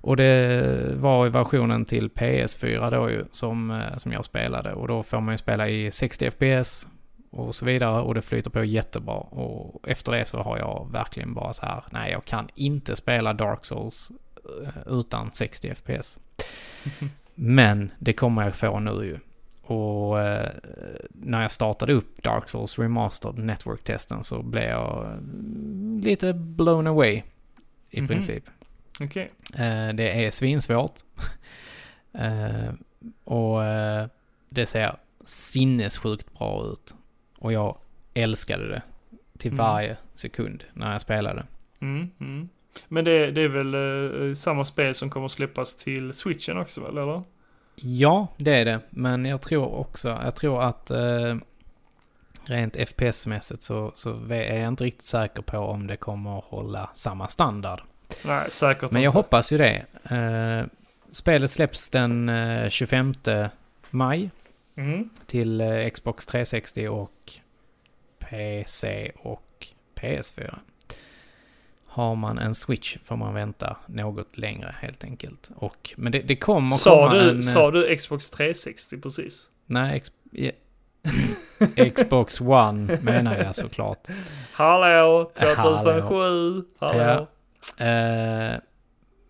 Och 0.00 0.16
det 0.16 0.94
var 0.96 1.26
i 1.26 1.30
versionen 1.30 1.84
till 1.84 2.08
PS4 2.08 2.90
då 2.90 3.10
ju 3.10 3.24
som, 3.30 3.82
som 3.96 4.12
jag 4.12 4.24
spelade. 4.24 4.72
Och 4.72 4.88
då 4.88 5.02
får 5.02 5.20
man 5.20 5.34
ju 5.34 5.38
spela 5.38 5.68
i 5.68 5.90
60 5.90 6.30
FPS 6.30 6.88
och 7.30 7.54
så 7.54 7.64
vidare. 7.64 8.02
Och 8.02 8.14
det 8.14 8.22
flyter 8.22 8.50
på 8.50 8.64
jättebra. 8.64 9.14
Och 9.14 9.88
efter 9.88 10.12
det 10.12 10.24
så 10.24 10.38
har 10.42 10.58
jag 10.58 10.88
verkligen 10.92 11.34
bara 11.34 11.52
så 11.52 11.66
här, 11.66 11.84
nej 11.90 12.12
jag 12.12 12.24
kan 12.24 12.48
inte 12.54 12.96
spela 12.96 13.32
Dark 13.32 13.64
Souls 13.64 14.12
utan 14.86 15.32
60 15.32 15.74
FPS. 15.74 16.20
Men 17.34 17.90
det 17.98 18.12
kommer 18.12 18.42
jag 18.44 18.54
få 18.56 18.78
nu 18.78 18.90
ju. 19.04 19.18
Och 19.70 20.20
eh, 20.20 20.50
när 21.12 21.42
jag 21.42 21.52
startade 21.52 21.92
upp 21.92 22.22
Dark 22.22 22.48
Souls 22.48 22.78
Remastered 22.78 23.38
Network-testen 23.38 24.24
så 24.24 24.42
blev 24.42 24.64
jag 24.64 25.04
eh, 25.06 25.18
lite 26.04 26.32
blown 26.34 26.86
away 26.86 27.22
i 27.90 28.00
Mhm. 28.00 28.08
princip. 28.08 28.44
Okej. 29.00 29.30
Eh, 29.54 29.88
det 29.94 30.24
är 30.26 30.30
svinsvårt. 30.30 30.92
eh, 32.12 32.72
och 33.24 33.64
eh, 33.64 34.06
det 34.48 34.66
ser 34.66 34.96
sinnessjukt 35.24 36.38
bra 36.38 36.64
ut. 36.72 36.94
Och 37.38 37.52
jag 37.52 37.76
älskade 38.14 38.68
det 38.68 38.82
till 39.38 39.52
Mm. 39.52 39.64
varje 39.64 39.96
sekund 40.14 40.64
när 40.74 40.92
jag 40.92 41.00
spelade. 41.00 41.46
Mm, 41.80 42.10
mm. 42.20 42.48
Men 42.88 43.04
det, 43.04 43.30
det 43.30 43.40
är 43.42 43.48
väl 43.48 43.74
eh, 44.28 44.34
samma 44.34 44.64
spel 44.64 44.94
som 44.94 45.10
kommer 45.10 45.28
släppas 45.28 45.76
till 45.76 46.12
switchen 46.12 46.58
också 46.58 46.88
eller? 46.88 47.22
Ja, 47.82 48.26
det 48.36 48.54
är 48.54 48.64
det. 48.64 48.80
Men 48.90 49.24
jag 49.24 49.40
tror 49.42 49.74
också, 49.74 50.08
jag 50.24 50.34
tror 50.34 50.62
att 50.62 50.90
eh, 50.90 51.36
rent 52.44 52.76
FPS-mässigt 52.76 53.60
så, 53.62 53.92
så 53.94 54.10
är 54.30 54.58
jag 54.58 54.68
inte 54.68 54.84
riktigt 54.84 55.02
säker 55.06 55.42
på 55.42 55.58
om 55.58 55.86
det 55.86 55.96
kommer 55.96 56.38
att 56.38 56.44
hålla 56.44 56.90
samma 56.94 57.28
standard. 57.28 57.80
Nej, 58.24 58.50
säkert 58.50 58.92
Men 58.92 59.02
jag 59.02 59.10
inte. 59.10 59.18
hoppas 59.18 59.52
ju 59.52 59.58
det. 59.58 59.84
Eh, 60.10 60.66
spelet 61.12 61.50
släpps 61.50 61.90
den 61.90 62.28
eh, 62.28 62.68
25 62.68 63.14
maj 63.90 64.30
Mm. 64.76 65.10
till 65.26 65.60
eh, 65.60 65.88
Xbox 65.90 66.26
360 66.26 66.88
och 66.88 67.32
PC 68.18 69.12
och 69.22 69.66
PS4. 69.94 70.54
Har 71.98 72.14
man 72.14 72.38
en 72.38 72.54
Switch 72.54 72.96
får 73.04 73.16
man 73.16 73.34
vänta 73.34 73.76
något 73.86 74.36
längre 74.38 74.74
helt 74.80 75.04
enkelt. 75.04 75.50
Och, 75.56 75.94
men 75.96 76.12
det, 76.12 76.18
det 76.20 76.36
kommer 76.36 76.76
Sa 76.76 76.90
komma 77.08 77.14
du, 77.14 77.30
en... 77.30 77.36
eh, 77.36 77.40
sa 77.40 77.70
du 77.70 77.96
Xbox 77.96 78.30
360 78.30 79.00
precis? 79.00 79.50
Nej, 79.66 79.96
ex, 79.96 80.12
ja. 80.32 80.50
Xbox 81.94 82.40
One 82.40 82.98
menar 83.02 83.36
jag 83.36 83.54
såklart. 83.54 84.08
Hallå, 84.52 85.30
2007, 85.34 86.02
Hallå. 86.02 86.64
hallå. 86.78 87.26
Ja. 87.78 87.84
Eh, 87.86 88.56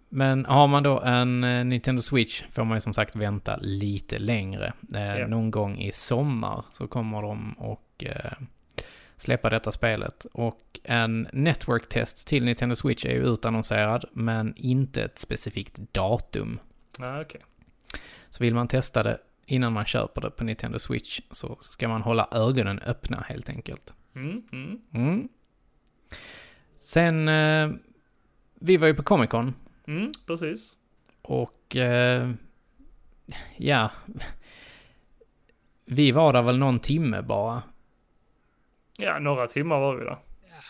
Men 0.09 0.45
har 0.45 0.67
man 0.67 0.83
då 0.83 1.01
en 1.01 1.45
eh, 1.45 1.65
Nintendo 1.65 2.03
Switch 2.03 2.43
får 2.53 2.65
man 2.65 2.77
ju 2.77 2.81
som 2.81 2.95
sagt 2.95 3.17
vänta 3.17 3.57
lite 3.57 4.19
längre. 4.19 4.73
Eh, 4.95 5.19
Ja. 5.19 5.27
Någon 5.27 5.51
gång 5.51 5.79
i 5.79 5.93
sommar 5.93 6.65
så 6.73 6.87
kommer 6.87 7.23
de 7.23 7.53
och 7.59 8.05
eh, 8.05 8.33
släppa 9.19 9.51
detta 9.51 9.73
spelet. 9.73 10.27
Och 10.33 10.81
en 10.85 11.29
network-test 11.33 12.27
till 12.29 12.45
Nintendo 12.45 12.75
Switch 12.75 13.05
är 13.05 13.11
ju 13.13 13.27
utannonserad, 13.27 14.05
men 14.13 14.55
inte 14.57 15.03
ett 15.03 15.19
specifikt 15.19 15.77
datum. 15.93 16.61
Ja, 16.99 17.21
okej. 17.21 17.41
Så 18.31 18.45
vill 18.45 18.55
man 18.55 18.69
testa 18.69 19.03
det 19.03 19.19
innan 19.47 19.73
man 19.73 19.85
köper 19.85 20.21
det 20.21 20.31
på 20.31 20.45
Nintendo 20.45 20.79
Switch 20.79 21.21
så 21.31 21.57
ska 21.61 21.89
man 21.89 22.03
hålla 22.03 22.29
ögonen 22.31 22.79
öppna 22.79 23.25
helt 23.29 23.49
enkelt. 23.49 23.93
Mm, 24.15 24.43
mm. 24.53 24.81
Mm. 24.95 25.29
Sen, 26.77 27.29
eh, 27.29 27.71
vi 28.55 28.77
var 28.77 28.87
ju 28.87 28.95
på 28.95 29.03
Comic 29.03 29.31
Con 29.31 29.55
Mm, 29.87 30.13
precis. 30.27 30.79
och 31.23 31.77
eh, 31.77 32.31
ja, 33.57 33.91
vi 35.85 36.13
var 36.13 36.33
där 36.33 36.43
väl 36.43 36.59
någon 36.59 36.79
timme 36.81 37.23
bara. 37.23 37.63
Ja, 39.01 39.19
några 39.19 39.47
timmar 39.47 39.79
var 39.81 39.95
vi 39.97 40.05
där. 40.05 40.19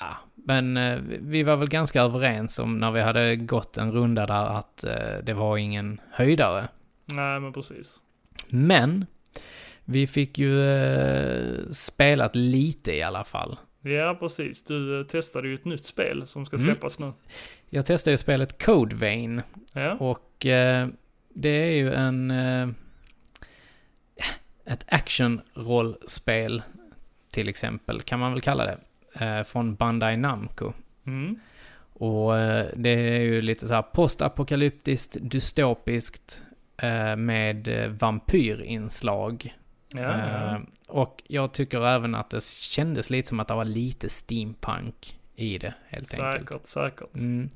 Ja, 0.01 0.17
men 0.35 0.77
eh, 0.77 0.99
vi 1.21 1.43
var 1.43 1.57
väl 1.57 1.69
ganska 1.69 2.03
överens 2.03 2.59
om 2.59 2.79
när 2.79 2.91
vi 2.91 3.01
hade 3.01 3.37
gått 3.37 3.77
en 3.77 3.93
runda 3.93 4.27
där 4.27 4.59
att 4.59 4.85
eh, 4.85 4.93
det 5.23 5.35
var 5.35 5.57
ingen 5.57 6.01
höjdare. 6.11 6.69
Nej, 7.05 7.41
men 7.41 7.53
precis. 7.53 7.99
Men 8.49 9.07
vi 9.85 10.07
fick 10.07 10.39
ju 10.39 10.63
eh, 10.71 11.71
spelat 11.71 12.35
lite 12.37 12.93
i 12.93 13.03
alla 13.03 13.25
fall. 13.25 13.57
Ja, 13.83 14.17
precis. 14.21 14.65
Du 14.65 15.05
testade 15.05 15.49
ju 15.49 15.55
ett 15.55 15.65
nytt 15.65 15.85
spel 15.85 16.27
som 16.27 16.47
ska 16.47 16.57
Mm. 16.57 16.65
släppas 16.67 16.99
nu. 16.99 17.13
Jag 17.71 17.87
testade 17.87 18.13
ju 18.13 18.19
spelet 18.19 18.63
Code 18.65 18.97
Vein 18.97 19.43
Ja, 19.73 19.95
och 19.95 20.47
eh, 20.47 20.89
det 21.35 21.49
är 21.49 21.73
ju 21.77 21.93
en... 21.93 22.31
Eh, 22.31 22.69
ett 24.67 24.85
actionrollspel 24.89 26.63
till 27.39 27.49
exempel, 27.49 28.03
kan 28.03 28.19
man 28.19 28.33
väl 28.33 28.41
kalla 28.41 28.65
det. 28.65 28.79
Eh, 29.25 29.45
från 29.45 29.75
Bandai 29.75 30.17
Namco. 30.17 30.73
mm. 31.07 31.39
Och 31.93 32.39
eh, 32.39 32.67
det 32.77 32.91
är 32.91 33.21
ju 33.21 33.43
lite 33.43 33.69
så 33.69 33.75
här 33.75 33.83
postapokalyptiskt, 33.83 35.17
dystopiskt 35.21 36.43
eh, 36.77 37.17
med 37.17 37.69
vampyrinslag. 38.01 39.57
ja, 39.89 40.01
ja. 40.01 40.61
Och 40.89 41.23
jag 41.27 41.53
tycker 41.53 41.87
även 41.87 42.15
att 42.15 42.31
det 42.31 42.45
kändes 42.45 43.11
lite 43.11 43.29
som 43.29 43.41
att 43.41 43.49
det 43.49 43.55
var 43.55 43.65
lite 43.65 44.09
steampunk 44.09 45.19
i 45.37 45.59
det, 45.59 45.75
helt 45.89 46.15
enkelt. 46.15 46.39
säkert, 46.39 46.67
säkert. 46.67 47.15
Mm. 47.15 47.51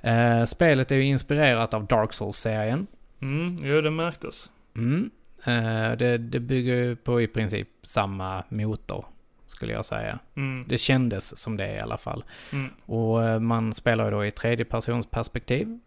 Eh, 0.00 0.44
spelet 0.44 0.90
är 0.90 0.96
ju 0.96 1.04
inspirerat 1.04 1.74
av 1.74 1.86
Dark 1.86 2.12
Souls-serien. 2.12 2.86
Mm, 3.20 3.58
jo, 3.62 3.80
det 3.80 3.90
märktes. 3.90 4.50
Mm. 4.76 5.10
Eh, 5.44 5.92
det, 5.98 6.18
det 6.18 6.40
bygger 6.40 6.74
ju 6.74 6.96
på 6.96 7.20
i 7.20 7.26
princip 7.26 7.68
samma 7.82 8.44
motor, 8.48 9.04
skulle 9.46 9.72
jag 9.72 9.84
säga. 9.84 10.18
Mm, 10.36 10.64
Det 10.68 10.78
kändes 10.78 11.38
som 11.38 11.56
det 11.56 11.76
i 11.76 11.80
alla 11.80 11.96
fall. 11.96 12.24
mm. 12.52 12.70
Och 12.86 13.24
eh, 13.24 13.40
man 13.40 13.74
spelar 13.74 14.04
ju 14.04 14.10
då 14.10 14.26
i 14.26 14.30
tredje 14.30 14.64
persons 14.64 15.06
perspektiv. 15.06 15.78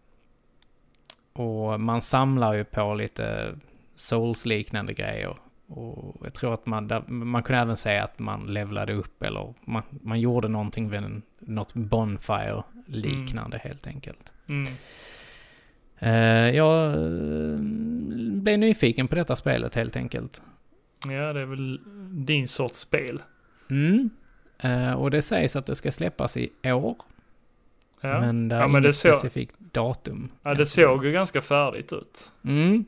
Och 1.33 1.79
man 1.79 2.01
samlar 2.01 2.53
ju 2.53 2.63
på 2.63 2.93
lite 2.93 3.55
Souls-liknande 3.95 4.93
grejer. 4.93 5.37
Och 5.67 6.15
jag 6.23 6.33
tror 6.33 6.53
att 6.53 6.65
man, 6.65 6.87
där, 6.87 7.01
man 7.07 7.43
kunde 7.43 7.61
även 7.61 7.77
säga 7.77 8.03
att 8.03 8.19
man 8.19 8.53
levlade 8.53 8.93
upp 8.93 9.23
eller 9.23 9.53
man, 9.65 9.83
man 9.89 10.19
gjorde 10.19 10.47
någonting 10.47 10.89
vid 10.89 10.99
en, 10.99 11.21
något 11.39 11.73
Bonfire-liknande 11.73 13.57
helt 13.63 13.87
enkelt. 13.87 14.33
Mm. 14.47 14.73
Eh, 16.03 16.55
jag 16.55 16.93
eh, 16.93 17.57
blev 18.41 18.59
nyfiken 18.59 19.07
på 19.07 19.15
detta 19.15 19.35
spelet 19.35 19.75
helt 19.75 19.95
enkelt. 19.95 20.41
Ja, 21.05 21.33
det 21.33 21.41
är 21.41 21.45
väl 21.45 21.79
din 22.25 22.47
sorts 22.47 22.77
spel. 22.77 23.21
Mm. 23.69 24.09
Eh, 24.59 24.93
och 24.93 25.11
det 25.11 25.21
sägs 25.21 25.55
att 25.55 25.65
det 25.65 25.75
ska 25.75 25.91
släppas 25.91 26.37
i 26.37 26.49
år. 26.63 26.95
Ja, 28.01 28.19
Men 28.21 28.47
det 28.47 28.55
är 28.55 28.59
Ja, 28.59 28.67
men 28.67 28.75
inget 28.83 28.83
det 28.89 28.93
så- 28.93 29.07
specifikt 29.13 29.55
datum. 29.59 30.29
ja 30.43 30.53
det 30.53 30.65
såg 30.65 31.05
ju 31.05 31.11
ganska 31.11 31.41
färdigt 31.41 31.93
ut. 31.93 32.33
Mm, 32.43 32.85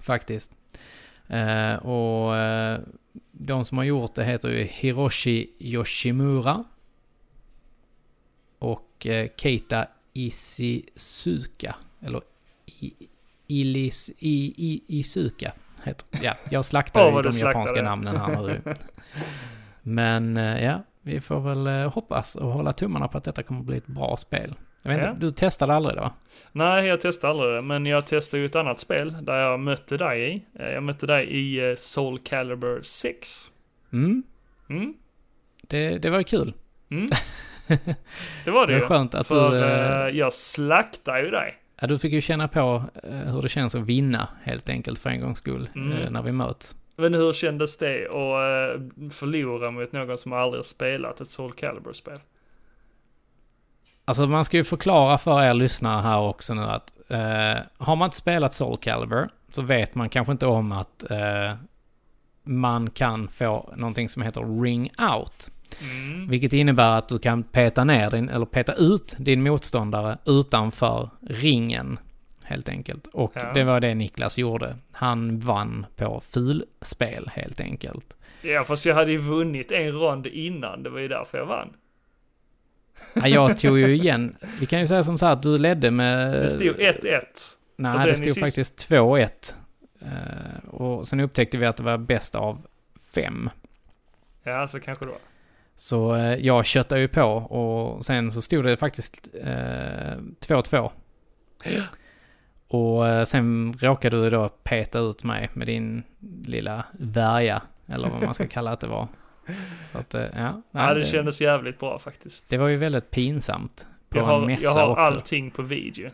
faktiskt. 0.00 0.52
Eh, 1.28 1.74
och 1.74 2.36
eh, 2.36 2.80
de 3.32 3.64
som 3.64 3.78
har 3.78 3.84
gjort 3.84 4.14
det 4.14 4.24
heter 4.24 4.48
ju 4.48 4.64
Hiroshi 4.64 5.50
Yoshimura. 5.58 6.64
Och 8.58 9.06
eh, 9.06 9.28
Keita 9.36 9.86
Ishizuka. 10.12 11.76
Eller 12.06 12.20
I, 12.80 12.92
Ilis, 13.46 14.10
I, 14.18 14.54
I, 14.56 14.82
Isuka 14.86 15.52
heter 15.84 16.06
Ja, 16.22 16.32
jag 16.50 16.64
slaktar 16.64 17.00
Åh, 17.06 17.16
ju 17.16 17.22
de 17.22 17.22
du 17.22 17.32
slaktar 17.32 17.48
japanska 17.60 17.82
namnen 17.82 18.16
här 18.16 18.42
nu. 18.42 18.60
Men 19.82 20.36
eh, 20.36 20.64
ja, 20.64 20.82
vi 21.02 21.20
får 21.20 21.40
väl 21.40 21.66
eh, 21.66 21.92
hoppas 21.92 22.36
och 22.36 22.48
hålla 22.52 22.72
tummarna 22.72 23.08
på 23.08 23.18
att 23.18 23.24
detta 23.24 23.42
kommer 23.42 23.60
att 23.60 23.66
bli 23.66 23.76
ett 23.76 23.86
bra 23.86 24.16
spel. 24.16 24.54
Jag 24.82 24.90
vet 24.90 24.98
inte, 24.98 25.08
Ja. 25.08 25.16
du 25.20 25.30
testade 25.30 25.74
aldrig 25.74 25.96
det 25.96 26.00
va? 26.00 26.12
Nej, 26.52 26.86
jag 26.86 27.00
testade 27.00 27.30
aldrig 27.30 27.50
det, 27.54 27.62
men 27.62 27.86
jag 27.86 28.06
testade 28.06 28.40
ju 28.40 28.46
ett 28.46 28.56
annat 28.56 28.80
spel 28.80 29.16
där 29.22 29.36
jag 29.36 29.60
mötte 29.60 29.96
dig 29.96 30.32
i. 30.34 30.44
Eh, 30.62 30.66
Jag 30.70 30.82
mötte 30.82 31.06
dig 31.06 31.26
i 31.30 31.74
Soul 31.78 32.18
Calibur 32.18 32.82
6. 32.82 33.50
Mm, 33.92 34.22
Mm, 34.68 34.94
det, 35.62 35.98
det 35.98 36.10
var 36.10 36.22
kul. 36.22 36.54
mm. 36.90 37.10
Det 38.44 38.50
var 38.50 38.66
det, 38.66 38.72
Det 38.72 38.76
är 38.76 38.80
ju. 38.80 38.86
skönt 38.86 39.14
att 39.14 39.26
För 39.26 39.50
du, 40.10 40.18
jag 40.18 40.32
slaktade 40.32 41.20
ju 41.22 41.30
dig. 41.30 41.54
Ja, 41.80 41.86
du 41.86 41.98
fick 41.98 42.12
ju 42.12 42.20
känna 42.20 42.48
på 42.48 42.84
eh, 43.02 43.10
hur 43.18 43.42
det 43.42 43.48
känns 43.48 43.74
att 43.74 43.82
vinna 43.82 44.28
helt 44.42 44.68
enkelt 44.68 44.98
för 44.98 45.10
en 45.10 45.20
gångs 45.20 45.38
skull 45.38 45.68
Mm. 45.74 45.92
eh, 45.92 46.10
när 46.10 46.22
vi 46.22 46.32
möts. 46.32 46.76
Men 46.96 47.14
hur 47.14 47.32
kändes 47.32 47.78
det 47.78 48.06
att 48.06 48.14
eh, 48.14 49.08
förlora 49.10 49.70
mot 49.70 49.92
någon 49.92 50.18
som 50.18 50.32
aldrig 50.32 50.64
spelat 50.64 51.20
ett 51.20 51.28
Soul 51.28 51.52
Calibur-spel? 51.52 52.18
Alltså 54.04 54.26
man 54.26 54.44
ska 54.44 54.56
ju 54.56 54.64
förklara 54.64 55.18
för 55.18 55.42
er 55.42 55.54
lyssnare 55.54 56.02
här 56.02 56.20
också 56.20 56.54
nu 56.54 56.62
att 56.62 56.92
eh, 57.08 57.56
har 57.78 57.96
man 57.96 58.06
inte 58.06 58.16
spelat 58.16 58.54
Soul 58.54 58.78
Calibur 58.78 59.28
så 59.52 59.62
vet 59.62 59.94
man 59.94 60.08
kanske 60.08 60.32
inte 60.32 60.46
om 60.46 60.72
att 60.72 61.10
eh, 61.10 61.54
man 62.42 62.90
kan 62.90 63.28
få 63.28 63.72
någonting 63.76 64.08
som 64.08 64.22
heter 64.22 64.62
ring 64.62 64.90
out. 65.16 65.50
Mm. 65.80 66.28
Vilket 66.28 66.52
innebär 66.52 66.98
att 66.98 67.08
du 67.08 67.18
kan 67.18 67.42
peta 67.42 67.84
ner 67.84 68.10
din, 68.10 68.28
eller 68.28 68.46
peta 68.46 68.72
ut 68.74 69.14
din 69.18 69.42
motståndare 69.42 70.18
utanför 70.24 71.10
ringen. 71.28 71.98
Helt 72.42 72.68
enkelt. 72.68 73.06
Och 73.06 73.32
Ja. 73.34 73.52
det 73.54 73.64
var 73.64 73.80
det 73.80 73.94
Niklas 73.94 74.38
gjorde. 74.38 74.76
Han 74.92 75.38
vann 75.38 75.86
på 75.96 76.22
fulspel 76.30 77.30
helt 77.34 77.60
enkelt. 77.60 78.16
Ja, 78.42 78.64
fast 78.64 78.86
jag 78.86 78.94
hade 78.94 79.12
ju 79.12 79.18
vunnit 79.18 79.72
en 79.72 79.92
rond 79.92 80.26
innan, 80.26 80.82
det 80.82 80.90
var 80.90 80.98
ju 81.00 81.08
därför 81.08 81.38
jag 81.38 81.46
vann. 81.46 81.68
Ja, 83.14 83.28
jag 83.28 83.58
tog 83.58 83.78
ju 83.78 83.94
igen. 83.94 84.36
Vi 84.60 84.66
kan 84.66 84.80
ju 84.80 84.86
säga 84.86 85.02
som 85.04 85.18
så 85.18 85.26
här 85.26 85.32
att 85.32 85.42
du 85.42 85.58
ledde 85.58 85.90
med... 85.90 86.32
Det 86.42 86.50
stod 86.50 86.66
1-1. 86.66 87.20
Nej, 87.76 88.06
det 88.08 88.16
stod 88.16 88.26
sist- 88.26 88.40
faktiskt 88.40 88.90
2-1. 88.90 89.54
Eh, 90.00 90.68
och 90.70 91.08
sen 91.08 91.20
upptäckte 91.20 91.58
vi 91.58 91.66
att 91.66 91.76
det 91.76 91.82
var 91.82 91.98
bäst 91.98 92.34
av 92.34 92.66
fem. 93.14 93.50
Ja, 94.42 94.68
så 94.68 94.80
kanske 94.80 95.04
då. 95.04 95.18
Så 95.76 96.14
eh, 96.14 96.34
jag 96.34 96.66
köttade 96.66 97.00
ju 97.00 97.08
på 97.08 97.22
och 97.22 98.04
sen 98.04 98.30
så 98.30 98.42
stod 98.42 98.64
det 98.64 98.76
faktiskt 98.76 99.28
eh, 99.42 99.46
2-2. 99.46 100.90
Och 102.68 103.08
eh, 103.08 103.24
sen 103.24 103.74
råkade 103.80 104.22
du 104.22 104.30
då 104.30 104.48
peta 104.48 104.98
ut 104.98 105.24
mig 105.24 105.50
med 105.52 105.66
din 105.66 106.02
lilla 106.46 106.84
värja, 106.92 107.62
eller 107.86 108.08
vad 108.08 108.22
man 108.22 108.34
ska 108.34 108.46
kalla 108.46 108.70
att 108.72 108.80
det 108.80 108.86
var. 108.86 109.08
Så 109.92 109.98
att, 109.98 110.14
ja. 110.34 110.62
Ja, 110.70 110.94
det 110.94 111.04
kändes 111.04 111.40
jävligt 111.40 111.78
bra 111.78 111.98
faktiskt. 111.98 112.50
det 112.50 112.58
var 112.58 112.68
ju 112.68 112.76
väldigt 112.76 113.10
pinsamt. 113.10 113.86
På 114.08 114.18
jag 114.18 114.24
en 114.24 114.30
har, 114.30 114.46
mässa 114.46 114.62
jag 114.62 114.72
har 114.72 114.88
också. 114.90 115.00
allting 115.00 115.50
på 115.50 115.62
video. 115.62 116.10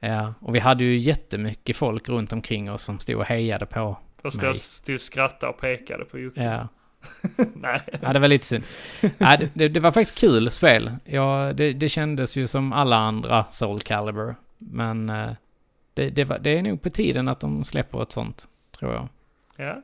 Ja, 0.00 0.34
och 0.40 0.54
vi 0.54 0.58
hade 0.58 0.84
ju 0.84 0.96
jättemycket 0.96 1.76
folk 1.76 2.08
runt 2.08 2.32
omkring 2.32 2.72
oss 2.72 2.82
som 2.82 2.98
stod 2.98 3.16
och 3.16 3.24
hejade 3.24 3.66
på. 3.66 3.98
Då 4.22 4.30
stod 4.30 4.44
Nej. 4.44 4.54
stod 4.54 4.94
och 4.94 5.00
skrattade 5.00 5.52
och 5.52 5.60
pekade 5.60 6.04
på 6.04 6.18
Jocke. 6.18 6.42
Ja, 6.42 6.68
Nej. 7.54 7.80
ja 8.00 8.12
det 8.12 8.18
var 8.18 8.28
lite 8.28 8.46
synd. 8.46 8.64
Ja, 9.18 9.38
det, 9.54 9.68
det, 9.68 9.80
var 9.80 9.92
faktiskt 9.92 10.18
kul 10.18 10.50
spel. 10.50 10.96
Ja, 11.04 11.52
det, 11.54 11.72
det 11.72 11.88
kändes 11.88 12.36
ju 12.36 12.46
som 12.46 12.72
alla 12.72 12.96
andra 12.96 13.44
Soul 13.44 13.80
Calibur. 13.80 14.34
Men 14.58 15.10
eh, 15.10 15.30
det, 15.94 16.10
det, 16.10 16.24
var, 16.24 16.38
det 16.38 16.58
är 16.58 16.62
nog 16.62 16.82
på 16.82 16.90
tiden 16.90 17.28
att 17.28 17.40
de 17.40 17.64
släpper 17.64 18.02
ett 18.02 18.12
sånt, 18.12 18.48
tror 18.78 18.92
jag. 18.92 19.08
Ja. 19.56 19.82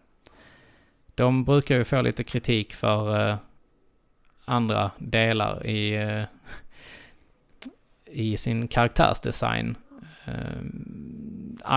De 1.14 1.44
brukar 1.44 1.76
ju 1.76 1.84
få 1.84 2.02
lite 2.02 2.24
kritik 2.24 2.74
för 2.74 3.30
eh, 3.30 3.36
andra 4.44 4.90
delar 4.98 5.66
i, 5.66 5.94
eh, 5.94 6.24
i 8.06 8.36
sin 8.36 8.68
karaktärsdesign. 8.68 9.76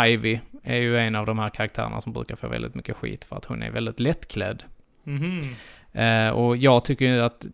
Ivy 0.06 0.40
är 0.64 0.78
ju 0.78 0.98
en 0.98 1.16
av 1.16 1.26
de 1.26 1.40
här 1.40 1.50
karaktärerna 1.50 2.02
som 2.02 2.14
brukar 2.14 2.36
få 2.36 2.48
väldigt 2.48 2.76
mycket 2.76 2.96
skit 2.96 3.26
för 3.26 3.36
att 3.36 3.46
hon 3.46 3.64
är 3.64 3.72
väldigt 3.72 4.00
lättklädd. 4.00 4.64
Eh, 5.96 6.30
och 6.30 6.58
jag 6.58 6.86
tycker 6.86 7.06
ju 7.06 7.22
att 7.22 7.46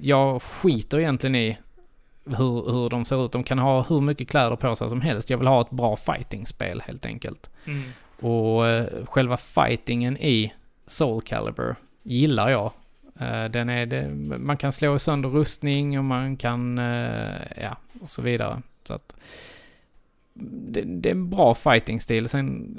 jag 0.00 0.42
skiter 0.42 0.98
egentligen 0.98 1.34
i 1.34 1.58
hur, 2.24 2.72
hur 2.72 2.90
de 2.90 3.04
ser 3.04 3.24
ut. 3.24 3.32
De 3.32 3.44
kan 3.44 3.58
ha 3.58 3.82
hur 3.82 4.00
mycket 4.00 4.28
kläder 4.28 4.56
på 4.56 4.76
sig 4.76 4.88
som 4.88 5.00
helst. 5.00 5.30
Jag 5.30 5.38
vill 5.38 5.46
ha 5.46 5.60
ett 5.60 5.70
bra 5.70 5.96
fightingspel 5.96 6.82
helt 6.86 7.06
enkelt. 7.06 7.50
Mm. 7.64 7.82
Och 8.20 8.68
eh, 8.68 9.04
själva 9.04 9.36
fightingen 9.36 10.16
i 10.16 10.52
Soul 10.86 11.22
Calibur 11.22 11.74
gillar 12.02 12.50
jag. 12.50 12.72
Eh, 13.20 13.44
den 13.44 13.68
är, 13.68 13.86
det, 13.86 14.08
man 14.38 14.56
kan 14.56 14.72
slå 14.72 14.98
sönder 14.98 15.28
rustning 15.28 15.98
och 15.98 16.04
man 16.04 16.36
kan, 16.36 16.76
ja, 17.56 17.76
och 18.00 18.10
så 18.10 18.22
vidare. 18.22 18.62
Så 18.84 18.94
att 18.94 19.16
det, 20.34 20.82
det 20.82 21.08
är 21.08 21.14
en 21.14 21.30
bra 21.30 21.54
fighting-stil. 21.54 22.28
Sen 22.28 22.76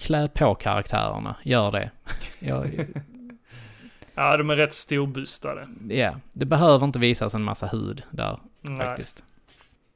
klä 0.00 0.28
på 0.28 0.54
karaktärerna, 0.54 1.36
gör 1.42 1.72
det. 1.72 1.90
Jag, 2.38 2.70
Ja, 4.14 4.36
de 4.36 4.50
är 4.50 4.56
rätt 4.56 4.74
storbustade. 4.74 5.68
ja, 5.88 6.16
det 6.32 6.46
behöver 6.46 6.84
inte 6.86 6.98
visas 6.98 7.34
en 7.34 7.42
massa 7.42 7.66
hud 7.66 8.02
där 8.10 8.38
Nej. 8.60 8.76
faktiskt. 8.76 9.24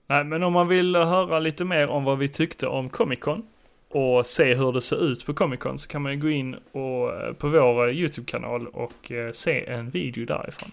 Nej, 0.07 0.25
men 0.25 0.43
om 0.43 0.53
man 0.53 0.69
vill 0.69 0.97
höra 0.97 1.39
lite 1.39 1.65
mer 1.65 1.89
om 1.89 2.05
vad 2.05 2.19
vi 2.19 2.29
tyckte 2.29 2.67
om 2.67 2.89
Comic 2.89 3.21
Con 3.21 3.43
och 3.89 4.27
se 4.27 4.55
hur 4.55 4.73
det 4.73 4.81
ser 4.81 5.05
ut 5.05 5.27
på 5.27 5.35
Comic 5.35 5.61
Con 5.61 5.79
så 5.79 5.89
kan 5.89 6.03
man 6.03 6.13
ju 6.13 6.19
gå 6.21 6.31
in 6.31 6.55
och, 6.73 7.13
eh, 7.23 7.33
på 7.33 7.49
vår 7.49 7.89
eh, 7.89 7.95
YouTube-kanal 7.95 8.67
och 8.67 9.13
eh, 9.13 9.33
se 9.33 9.67
en 9.67 9.91
video 9.91 10.27
därifrån. 10.27 10.71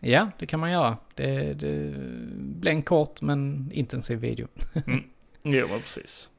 Ja, 0.00 0.30
det 0.38 0.46
kan 0.46 0.60
man 0.60 0.70
göra. 0.72 0.96
Det, 1.14 1.60
det 1.60 1.94
blir 2.36 2.72
en 2.72 2.82
kort 2.82 3.20
men 3.22 3.70
intensiv 3.74 4.18
video. 4.18 4.48
Jo, 5.42 5.66
men 5.70 5.80
precis. 5.80 6.30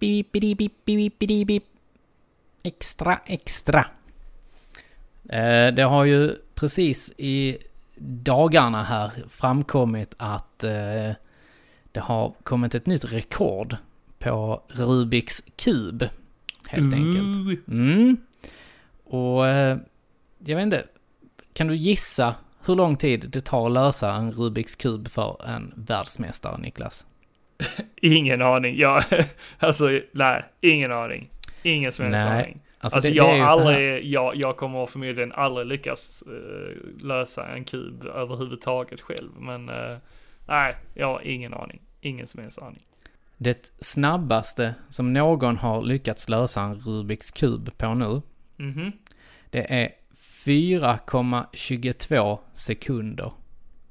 Bip, 0.00 0.32
bip, 0.32 0.58
bip, 0.58 0.84
bip, 0.84 1.18
bip, 1.18 1.46
bip. 1.46 1.64
Extra, 2.62 3.20
extra. 3.26 3.86
Eh, 5.28 5.74
det 5.74 5.82
har 5.82 6.04
ju 6.04 6.36
precis 6.54 7.12
i 7.16 7.58
dagarna 8.00 8.82
här 8.82 9.24
framkommit 9.28 10.14
att 10.16 10.64
eh, 10.64 11.10
det 11.92 12.00
har 12.00 12.32
kommit 12.42 12.74
ett 12.74 12.86
nytt 12.86 13.04
rekord 13.04 13.76
på 14.18 14.62
Rubiks 14.68 15.42
kub. 15.56 16.08
Helt 16.68 16.94
enkelt. 16.94 17.68
Mm. 17.68 18.16
Och 19.04 19.48
eh, 19.48 19.78
jag 20.38 20.56
vet 20.56 20.62
inte, 20.62 20.86
kan 21.52 21.66
du 21.66 21.76
gissa 21.76 22.34
hur 22.64 22.74
lång 22.76 22.96
tid 22.96 23.30
det 23.30 23.40
tar 23.40 23.66
att 23.66 23.72
lösa 23.72 24.14
en 24.14 24.32
Rubiks 24.32 24.76
kub 24.76 25.08
för 25.08 25.46
en 25.48 25.72
världsmästare, 25.76 26.58
Niklas? 26.58 27.06
Ingen 28.02 28.42
aning. 28.42 28.78
Ja, 28.78 29.02
alltså, 29.58 30.00
nej, 30.12 30.44
ingen 30.60 30.92
aning. 30.92 31.30
Ingen 31.62 31.92
som 31.92 32.04
helst 32.04 32.24
Nej, 32.24 32.42
aning. 32.42 32.60
Alltså, 32.82 32.96
Alltså 32.96 33.10
det, 33.10 33.16
jag, 33.16 33.36
det 33.36 33.44
aldrig, 33.46 34.04
jag, 34.06 34.36
jag 34.36 34.56
kommer 34.56 34.86
förmodligen 34.86 35.32
aldrig 35.32 35.66
lyckas 35.66 36.22
eh, 36.26 36.76
lösa 37.06 37.48
en 37.48 37.64
kub 37.64 38.04
överhuvudtaget 38.04 39.00
själv. 39.00 39.30
Men 39.38 39.68
eh, 39.68 39.96
nej, 40.48 40.76
jag 40.94 41.06
har 41.06 41.20
ingen 41.26 41.54
aning. 41.54 41.80
Ingen 42.00 42.26
som 42.26 42.42
helst 42.42 42.58
aning. 42.58 42.82
Det 43.36 43.72
snabbaste 43.80 44.74
som 44.88 45.12
någon 45.12 45.56
har 45.56 45.82
lyckats 45.82 46.28
lösa 46.28 46.60
en 46.62 46.74
Rubiks 46.74 47.30
kub 47.30 47.78
på 47.78 47.94
nu, 47.94 48.22
Mhm. 48.56 48.92
det 49.50 49.72
är 49.74 49.88
4,22 50.44 52.38
sekunder. 52.54 53.32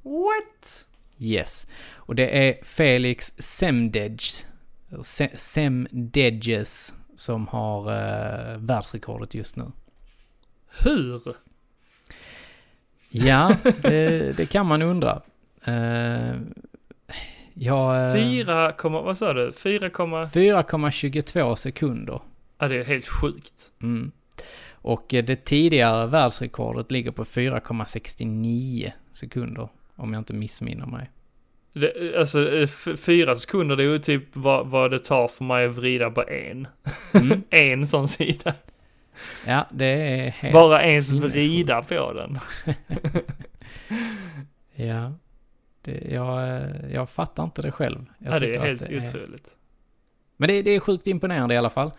What? 0.03 0.85
Yes. 1.19 1.67
Och 1.95 2.15
det 2.15 2.47
är 2.47 2.63
Felix 2.63 3.33
Semdedges, 3.37 4.47
Se- 5.01 5.37
Semdedges 5.37 6.93
som 7.15 7.47
har 7.47 7.81
uh, 7.81 8.57
världsrekordet 8.57 9.33
just 9.33 9.55
nu. 9.55 9.71
Hur? 10.83 11.21
Ja, 13.09 13.55
det, 13.81 14.37
det 14.37 14.45
kan 14.45 14.65
man 14.65 14.81
undra. 14.81 15.21
Uh, 15.67 16.35
ja, 17.53 18.07
eh, 18.07 18.13
4, 18.13 18.71
komma- 18.77 19.01
vad 19.01 19.17
sa 19.17 19.33
du? 19.33 19.51
4, 19.53 19.89
komma- 19.89 20.25
4,22 20.25 21.55
sekunder. 21.55 22.19
ja 22.59 22.67
det 22.67 22.75
är 22.75 22.83
helt 22.83 23.07
sjukt. 23.07 23.71
Mm. 23.81 24.11
Och 24.71 25.13
eh, 25.13 25.23
det 25.25 25.45
tidigare 25.45 26.07
världsrekordet 26.07 26.91
ligger 26.91 27.11
på 27.11 27.23
4,69 27.25 28.91
sekunder. 29.11 29.69
Om 29.99 30.13
jag 30.13 30.21
inte 30.21 30.33
missminner 30.33 30.85
mig. 30.85 31.09
Det, 31.73 32.17
alltså 32.17 32.53
eh, 32.53 32.67
fyra 32.97 33.35
sekunder 33.35 33.75
det 33.75 33.83
är 33.83 33.87
ju 33.87 33.99
typ 33.99 34.23
vad, 34.33 34.67
vad 34.67 34.91
det 34.91 34.99
tar 34.99 35.27
för 35.27 35.43
mig 35.43 35.65
att 35.65 35.75
vrida 35.75 36.09
på 36.09 36.23
en. 36.29 36.67
Mm. 37.13 37.43
en 37.49 37.87
sån 37.87 38.07
sida. 38.07 38.53
Ja, 39.47 39.67
det 39.71 39.85
är 39.85 40.29
helt 40.29 40.53
Bara 40.53 40.83
ens 40.83 41.09
vrida 41.11 41.81
på 41.81 42.13
den. 42.13 42.39
Ja. 44.75 45.13
Det, 45.81 46.07
jag, 46.11 46.47
eh, 46.47 46.93
jag 46.93 47.09
fattar 47.09 47.43
inte 47.43 47.61
det 47.61 47.71
själv. 47.71 48.05
Jag 48.17 48.33
Ja, 48.33 48.39
det 48.39 48.55
är 48.55 48.59
helt 48.59 48.81
otroligt. 48.81 49.57
Men 50.37 50.47
det, 50.47 50.61
det 50.61 50.71
är 50.71 50.79
sjukt 50.79 51.07
imponerande 51.07 51.53
i 51.55 51.57
alla 51.57 51.69
fall. 51.69 51.91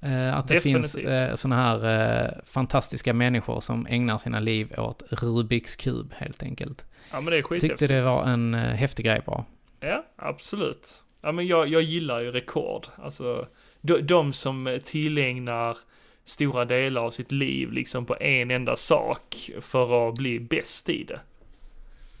Eh, 0.00 0.36
att 0.36 0.48
det 0.48 0.60
finns 0.60 0.92
Definitivt. 0.92 1.30
eh, 1.30 1.34
sådana 1.34 1.62
här 1.62 2.24
eh, 2.24 2.30
fantastiska 2.44 3.14
människor 3.14 3.60
som 3.60 3.86
ägnar 3.86 4.18
sina 4.18 4.40
liv 4.40 4.74
åt 4.78 5.02
Rubiks 5.10 5.76
kub 5.76 6.14
helt 6.16 6.42
enkelt. 6.42 6.86
Ja 7.10 7.20
men 7.20 7.30
det 7.30 7.38
är 7.38 7.42
skithäftigt. 7.42 7.78
Tyckte 7.78 7.94
det 7.94 8.02
var 8.02 8.26
en 8.26 8.54
eh, 8.54 8.60
häftig 8.60 9.06
grej 9.06 9.22
bara. 9.26 9.44
Ja, 9.80 10.04
absolut. 10.16 11.04
Ja, 11.20 11.32
men 11.32 11.46
jag, 11.46 11.68
jag 11.68 11.82
gillar 11.82 12.20
ju 12.20 12.32
rekord. 12.32 12.86
Alltså, 12.96 13.46
de, 13.80 14.00
de 14.00 14.32
som 14.32 14.80
tillägnar 14.84 15.78
stora 16.24 16.64
delar 16.64 17.02
av 17.02 17.10
sitt 17.10 17.32
liv 17.32 17.72
liksom 17.72 18.06
på 18.06 18.16
en 18.20 18.50
enda 18.50 18.76
sak 18.76 19.50
för 19.60 20.08
att 20.08 20.14
bli 20.14 20.40
bäst 20.40 20.88
i 20.88 21.04
det. 21.04 21.20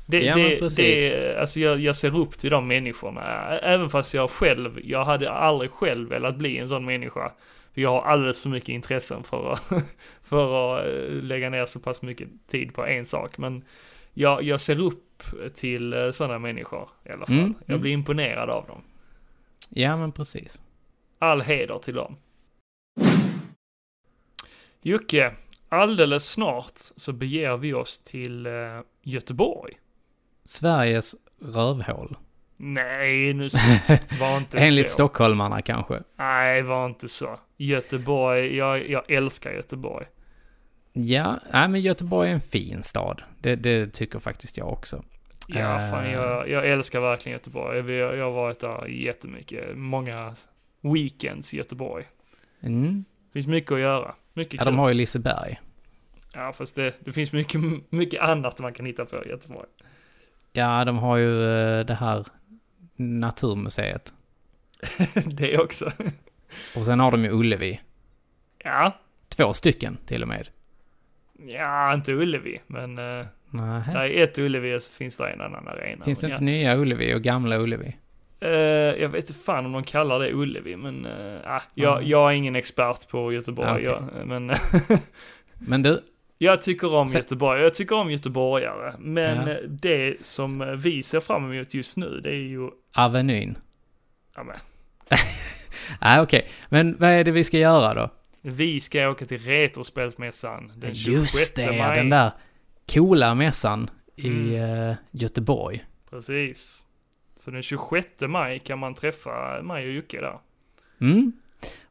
Det, 0.06 0.20
Ja, 0.20 0.34
det, 0.34 0.76
det 0.76 1.36
alltså 1.40 1.60
jag, 1.60 1.80
jag 1.80 1.96
ser 1.96 2.16
upp 2.16 2.38
till 2.38 2.50
de 2.50 2.68
människorna. 2.68 3.22
Även 3.58 3.88
fast 3.88 4.14
jag 4.14 4.30
själv, 4.30 4.80
jag 4.84 5.04
hade 5.04 5.30
aldrig 5.30 5.70
själv 5.70 6.08
velat 6.08 6.36
bli 6.36 6.58
en 6.58 6.68
sån 6.68 6.84
människa. 6.84 7.32
För 7.74 7.80
jag 7.80 7.90
har 7.90 8.02
alldeles 8.02 8.42
för 8.42 8.48
mycket 8.48 8.68
intressen 8.68 9.22
för 9.22 9.52
att, 9.52 9.72
för 10.22 10.78
att 10.78 10.86
eh, 10.86 11.22
lägga 11.22 11.50
ner 11.50 11.66
så 11.66 11.80
pass 11.80 12.02
mycket 12.02 12.28
tid 12.46 12.74
på 12.74 12.86
en 12.86 13.06
sak. 13.06 13.38
Men 13.38 13.64
jag, 14.18 14.42
jag 14.42 14.60
ser 14.60 14.80
upp 14.80 15.22
till 15.54 16.10
sådana 16.12 16.38
människor 16.38 16.88
i 17.04 17.12
alla 17.12 17.26
fall. 17.26 17.38
Mm, 17.38 17.54
jag 17.60 17.68
mm. 17.68 17.80
blir 17.80 17.92
imponerad 17.92 18.50
av 18.50 18.66
dem. 18.66 18.82
Ja, 19.68 19.96
men 19.96 20.12
precis. 20.12 20.62
All 21.18 21.40
heder 21.40 21.78
till 21.78 21.94
dem. 21.94 22.16
Jocke, 24.82 25.32
alldeles 25.68 26.28
snart 26.28 26.72
så 26.74 27.12
beger 27.12 27.56
vi 27.56 27.74
oss 27.74 27.98
till 27.98 28.46
eh, 28.46 28.52
Göteborg. 29.02 29.74
Sveriges 30.44 31.14
rövhål. 31.40 32.16
Nej, 32.56 33.34
nu 33.34 33.50
ska, 33.50 33.60
var 34.20 34.36
inte 34.36 34.58
Enligt 34.58 34.90
så. 34.90 34.94
stockholmarna 34.94 35.62
kanske. 35.62 36.02
Nej, 36.16 36.62
var 36.62 36.86
inte 36.86 37.08
så. 37.08 37.38
Göteborg, 37.56 38.56
jag, 38.56 38.90
jag 38.90 39.10
älskar 39.10 39.52
Göteborg. 39.52 40.06
Ja, 41.06 41.38
nej, 41.52 41.68
men 41.68 41.80
Göteborg 41.80 42.30
är 42.30 42.34
en 42.34 42.40
fin 42.40 42.82
stad. 42.82 43.22
Det, 43.40 43.56
det 43.56 43.92
tycker 43.92 44.18
faktiskt 44.18 44.56
jag 44.56 44.68
också. 44.72 45.04
Ja, 45.48 45.58
Eh. 45.84 45.90
fan, 45.90 46.10
jag, 46.10 46.48
jag 46.48 46.66
älskar 46.68 47.00
verkligen 47.00 47.36
Göteborg. 47.38 47.82
Vi- 47.82 47.98
Jag 47.98 48.24
har 48.24 48.30
varit 48.30 48.60
där 48.60 48.86
jättemycket. 48.86 49.76
Många 49.76 50.34
weekends 50.80 51.54
i 51.54 51.56
Göteborg. 51.56 52.04
Mm. 52.62 53.04
finns 53.32 53.46
mycket 53.46 53.72
att 53.72 53.80
göra. 53.80 54.14
Mycket 54.34 54.54
Ja, 54.54 54.58
kul. 54.64 54.72
de 54.72 54.78
har 54.78 54.88
ju 54.88 54.94
Liseberg. 54.94 55.60
Ja, 56.34 56.52
fast 56.52 56.76
det, 56.76 56.94
det 57.04 57.12
finns 57.12 57.32
mycket, 57.32 57.60
mycket 57.90 58.20
annat 58.20 58.60
man 58.60 58.72
kan 58.72 58.86
hitta 58.86 59.04
på 59.04 59.24
i 59.24 59.28
Göteborg. 59.28 59.66
Ja, 60.52 60.84
de 60.84 60.98
har 60.98 61.16
ju 61.16 61.42
eh, 61.44 61.84
det 61.86 61.94
här 61.94 62.26
Naturmuseet. 62.96 64.12
det 65.26 65.58
också. 65.58 65.90
Och 66.76 66.86
sen 66.86 67.00
har 67.00 67.10
de 67.10 67.24
ju 67.24 67.30
Ullevi. 67.30 67.80
Ja, 68.64 68.98
Två 69.28 69.52
stycken 69.52 69.96
till 70.06 70.22
och 70.22 70.28
med. 70.28 70.48
Ja, 71.38 71.94
inte 71.94 72.12
Ullevi, 72.12 72.60
men 72.66 72.98
uh, 72.98 73.26
Nej. 73.50 73.82
där 73.92 74.04
är 74.04 74.22
ett 74.24 74.38
Ullevi 74.38 74.76
och 74.76 74.82
så 74.82 74.92
finns 74.92 75.16
det 75.16 75.30
en 75.30 75.40
annan 75.40 75.68
arena. 75.68 76.04
Finns 76.04 76.20
det 76.20 76.26
inte 76.28 76.44
nya 76.44 76.76
Ullevi 76.76 77.14
och 77.14 77.22
gamla 77.22 77.56
Ullevi? 77.58 77.96
ja. 78.40 78.46
Eh, 78.48 78.52
jag 79.02 79.08
vet 79.08 79.30
inte 79.30 79.40
fan 79.40 79.66
om 79.66 79.72
de 79.72 79.82
kallar 79.84 80.18
det 80.18 80.32
Ullevi, 80.32 80.76
men 80.76 81.06
uh, 81.06 81.38
ah, 81.44 81.62
jag, 81.74 81.96
Mm. 81.96 82.10
jag 82.10 82.30
är 82.30 82.34
ingen 82.34 82.56
expert 82.56 83.08
på 83.08 83.32
Göteborg. 83.32 83.68
Ah, 83.88 83.94
okej. 83.96 84.08
jag, 84.18 84.26
men 84.28 84.52
Men 85.58 85.82
du, 85.82 86.00
jag 86.38 86.62
tycker 86.62 86.94
om 86.94 87.06
Göteborg, 87.06 87.62
jag 87.62 87.74
tycker 87.74 87.96
om 87.96 88.10
göteborgare. 88.10 88.94
Men 88.98 89.46
Ja. 89.46 89.52
eh, 89.52 89.56
det 89.68 90.16
som 90.20 90.60
eh, 90.60 90.68
vi 90.68 91.02
ser 91.02 91.20
fram 91.20 91.52
emot 91.52 91.74
just 91.74 91.96
nu, 91.96 92.20
det 92.22 92.30
är 92.30 92.34
ju, 92.48 92.70
Avenyn. 92.96 93.58
ja 94.36 94.42
men, 94.42 94.56
Nej, 96.00 96.20
okej. 96.20 96.48
Men 96.68 96.96
vad 96.98 97.10
är 97.10 97.24
det 97.24 97.30
vi 97.30 97.44
ska 97.44 97.58
göra 97.58 97.94
då? 97.94 98.10
Vi 98.42 98.80
ska 98.80 99.08
åka 99.08 99.26
till 99.26 99.38
Retrospelsmässan 99.38 100.72
den 100.76 100.94
26 100.94 101.34
Just 101.34 101.56
det, 101.56 101.78
maj. 101.78 101.96
den 101.96 102.10
där 102.10 102.30
coola 102.92 103.34
mässan 103.34 103.90
i 104.16 104.28
Mm. 104.28 104.88
eh, 104.90 104.96
Göteborg. 105.10 105.84
Precis. 106.10 106.84
Så 107.36 107.50
den 107.50 107.62
26 107.62 108.06
maj 108.20 108.58
kan 108.58 108.78
man 108.78 108.94
träffa 108.94 109.62
mig 109.62 109.86
och 109.86 109.92
Jocke 109.92 110.20
där. 110.20 110.38
Mm. 111.00 111.32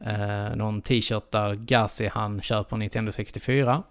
eh, 0.00 0.56
någon 0.56 0.82
t-shirt 0.82 1.30
där 1.30 1.54
Gazi 1.54 2.06
han 2.06 2.42
köper 2.42 2.76
Nintendo 2.76 3.12
64. 3.12 3.82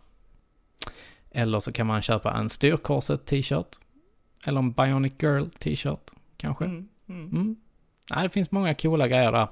Eller 1.32 1.60
så 1.60 1.72
kan 1.72 1.88
man 1.88 2.02
köpa 2.02 2.34
en 2.34 2.50
Styrkorset 2.50 3.26
t-shirt. 3.26 3.68
Eller 4.46 4.60
en 4.60 4.72
Bionic 4.72 5.14
Girl 5.20 5.46
t-shirt 5.60 6.12
kanske. 6.38 6.66
Mm, 6.66 6.88
mm. 7.10 7.30
Mm. 7.30 7.56
Nej, 8.12 8.24
det 8.24 8.30
finns 8.30 8.52
många 8.52 8.76
coola 8.76 9.08
grejer 9.08 9.32
där. 9.32 9.48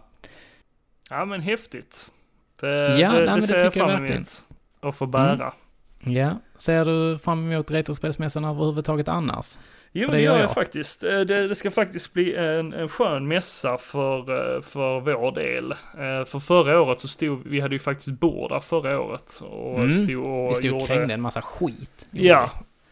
Ja 1.09 1.25
men 1.25 1.41
häftigt. 1.41 2.11
Det, 2.59 2.99
Ja, 2.99 3.11
det, 3.11 3.25
nej, 3.25 3.25
det 3.25 3.35
det 3.35 3.41
ser 3.41 3.59
jag 3.59 3.73
fram 3.73 4.05
emot. 4.05 4.45
Att 4.79 4.95
få 4.95 5.05
bära. 5.05 5.53
Ja, 5.99 6.39
ser 6.57 6.85
du 6.85 7.19
fram 7.19 7.51
emot 7.51 7.71
Retrospelsmässan 7.71 8.45
överhuvudtaget 8.45 9.07
annars? 9.07 9.57
Jo, 9.95 10.07
det 10.07 10.13
det 10.15 10.21
gör 10.21 10.33
jag, 10.33 10.43
jag. 10.43 10.53
faktiskt. 10.53 11.03
Eh, 11.03 11.19
Det, 11.19 11.47
det 11.47 11.55
ska 11.55 11.71
faktiskt 11.71 12.13
bli 12.13 12.35
en, 12.35 12.73
en 12.73 12.89
skön 12.89 13.27
mässa 13.27 13.77
för, 13.77 14.17
eh, 14.55 14.61
för 14.61 14.99
vår 14.99 15.31
del. 15.31 15.71
Eh, 15.71 16.25
För 16.25 16.39
förra 16.39 16.81
året 16.81 16.99
så 16.99 17.07
stod, 17.07 17.41
vi 17.47 17.59
hade 17.59 17.75
ju 17.75 17.79
faktiskt 17.79 18.09
bord 18.19 18.51
där 18.51 18.59
förra 18.59 18.99
året. 19.01 19.41
Och 19.49 19.79
Mm. 19.79 19.91
stod 19.91 20.25
och 20.25 20.49
Vi 20.51 20.55
stod 20.55 20.71
och 20.73 20.79
gjorde, 20.81 20.85
krängde 20.95 21.13
en 21.13 21.21
massa 21.21 21.41
skit. 21.41 22.07
Ja, 22.11 22.49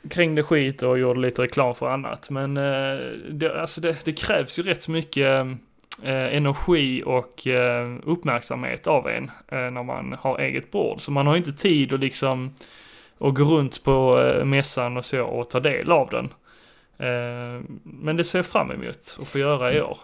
krängde 0.09 0.43
skit 0.43 0.83
och 0.83 0.99
gjorde 0.99 1.19
lite 1.19 1.41
reklam 1.41 1.75
för 1.75 1.89
annat. 1.89 2.29
Men 2.29 2.53
det, 3.29 3.61
alltså 3.61 3.81
det, 3.81 4.05
det 4.05 4.13
krävs 4.13 4.59
ju 4.59 4.63
rätt 4.63 4.87
mycket 4.87 5.47
energi 6.03 7.03
och 7.05 7.47
uppmärksamhet 8.03 8.87
av 8.87 9.09
en 9.09 9.31
när 9.49 9.83
man 9.83 10.15
har 10.21 10.39
eget 10.39 10.71
bord. 10.71 11.01
Så 11.01 11.11
man 11.11 11.27
har 11.27 11.37
inte 11.37 11.51
tid 11.51 11.93
att 11.93 11.99
liksom 11.99 12.53
att 13.19 13.33
gå 13.33 13.43
runt 13.43 13.83
på 13.83 14.23
mässan 14.45 14.97
och 14.97 15.05
så 15.05 15.23
och 15.23 15.49
ta 15.49 15.59
del 15.59 15.91
av 15.91 16.09
den. 16.09 16.29
Eh, 17.01 17.61
men 17.83 18.15
det 18.17 18.23
ser 18.23 18.39
jag 18.39 18.45
fram 18.45 18.71
emot 18.71 19.17
att 19.21 19.27
få 19.27 19.39
göra 19.39 19.73
i 19.73 19.81
år. 19.81 19.97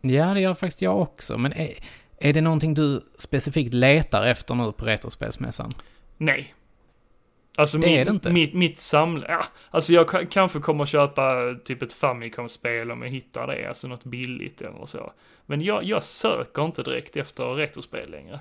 vi. 0.00 0.16
Ja, 0.16 0.34
det 0.34 0.40
gör 0.40 0.54
faktiskt 0.54 0.82
jag 0.82 1.00
också. 1.00 1.38
Men 1.38 1.52
är, 1.52 1.74
är 2.18 2.32
det 2.32 2.40
någonting 2.40 2.74
du 2.74 3.00
specifikt 3.16 3.74
letar 3.74 4.26
efter 4.26 4.54
nu 4.54 4.72
på 4.72 4.84
Retrospelsmässan? 4.84 5.72
Nej. 6.16 6.54
Alltså 7.56 7.78
Det 7.78 7.86
min, 7.86 7.98
är 7.98 8.04
det 8.04 8.10
inte. 8.10 8.32
mitt, 8.32 8.54
mitt 8.54 8.78
saml... 8.78 9.24
Ja, 9.28 9.44
alltså 9.70 9.92
jag 9.92 10.06
ka- 10.06 10.26
kanske 10.26 10.60
kommer 10.60 10.82
att 10.82 10.88
köpa 10.88 11.54
typ 11.64 11.82
ett 11.82 11.92
Famicom-spel 11.92 12.90
om 12.90 13.02
jag 13.02 13.08
hittar 13.08 13.46
det, 13.46 13.66
alltså 13.68 13.88
något 13.88 14.04
billigt 14.04 14.60
eller 14.60 14.84
så. 14.86 15.12
Men 15.46 15.60
jag, 15.62 15.84
jag 15.84 16.02
söker 16.02 16.64
inte 16.64 16.82
direkt 16.82 17.16
efter 17.16 17.44
retrospel 17.44 18.10
längre. 18.10 18.40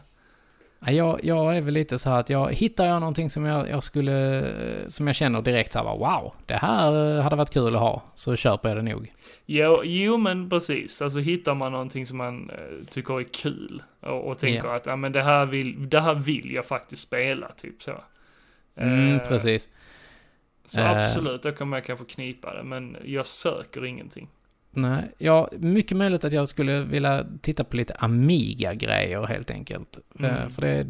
Ja, 0.85 0.91
Jag, 0.91 1.19
jag 1.23 1.57
är 1.57 1.61
väl 1.61 1.73
lite 1.73 1.99
så 1.99 2.09
här 2.09 2.19
att 2.19 2.29
jag 2.29 2.53
hittar 2.53 2.85
jag 2.85 2.99
någonting 2.99 3.29
som 3.29 3.45
jag, 3.45 3.69
jag 3.69 3.83
skulle, 3.83 4.45
som 4.87 5.07
jag 5.07 5.15
känner 5.15 5.41
direkt 5.41 5.71
så 5.71 5.79
här, 5.79 5.85
wow, 5.97 6.33
det 6.45 6.53
här 6.55 7.17
eh, 7.17 7.23
hade 7.23 7.35
varit 7.35 7.49
kul 7.53 7.75
att 7.75 7.81
ha, 7.81 8.01
så 8.13 8.35
köper 8.35 8.69
jag 8.69 8.77
det 8.77 8.81
nog. 8.93 9.11
Jo, 9.45 9.81
jo 9.83 10.17
men 10.17 10.49
precis, 10.49 11.01
alltså 11.01 11.19
hittar 11.19 11.55
man 11.55 11.71
någonting 11.71 12.05
som 12.05 12.17
man 12.17 12.49
eh, 12.49 12.85
tycker 12.89 13.19
är 13.19 13.23
kul 13.23 13.83
och, 14.01 14.27
och 14.27 14.39
tänker 14.39 14.67
att 14.67 14.85
ja, 14.85 14.95
men 14.95 15.11
det, 15.11 15.23
här 15.23 15.45
vill, 15.45 15.89
det 15.89 15.99
här 16.01 16.15
vill 16.15 16.51
jag 16.51 16.65
faktiskt 16.65 17.01
spela, 17.03 17.47
typ 17.57 17.83
så. 17.83 18.01
Mm, 18.75 19.15
Eh, 19.15 19.27
precis. 19.27 19.69
Så 20.65 20.81
Eh. 20.81 20.91
absolut, 20.91 21.43
då 21.43 21.51
kommer 21.51 21.77
jag 21.77 21.85
kanske 21.85 22.05
knipa 22.05 22.53
det, 22.53 22.63
men 22.63 22.97
jag 23.05 23.25
söker 23.25 23.85
ingenting. 23.85 24.27
Nej, 24.75 25.11
ja, 25.17 25.49
mycket 25.59 25.97
möjligt 25.97 26.25
att 26.25 26.33
jag 26.33 26.47
skulle 26.47 26.81
vilja 26.81 27.25
titta 27.41 27.63
på 27.63 27.75
lite 27.75 27.95
Amiga-grejer 27.99 29.25
helt 29.25 29.51
enkelt. 29.51 29.99
Mm. 30.19 30.31
Eh, 30.31 30.49
För 30.49 30.61
det 30.61 30.87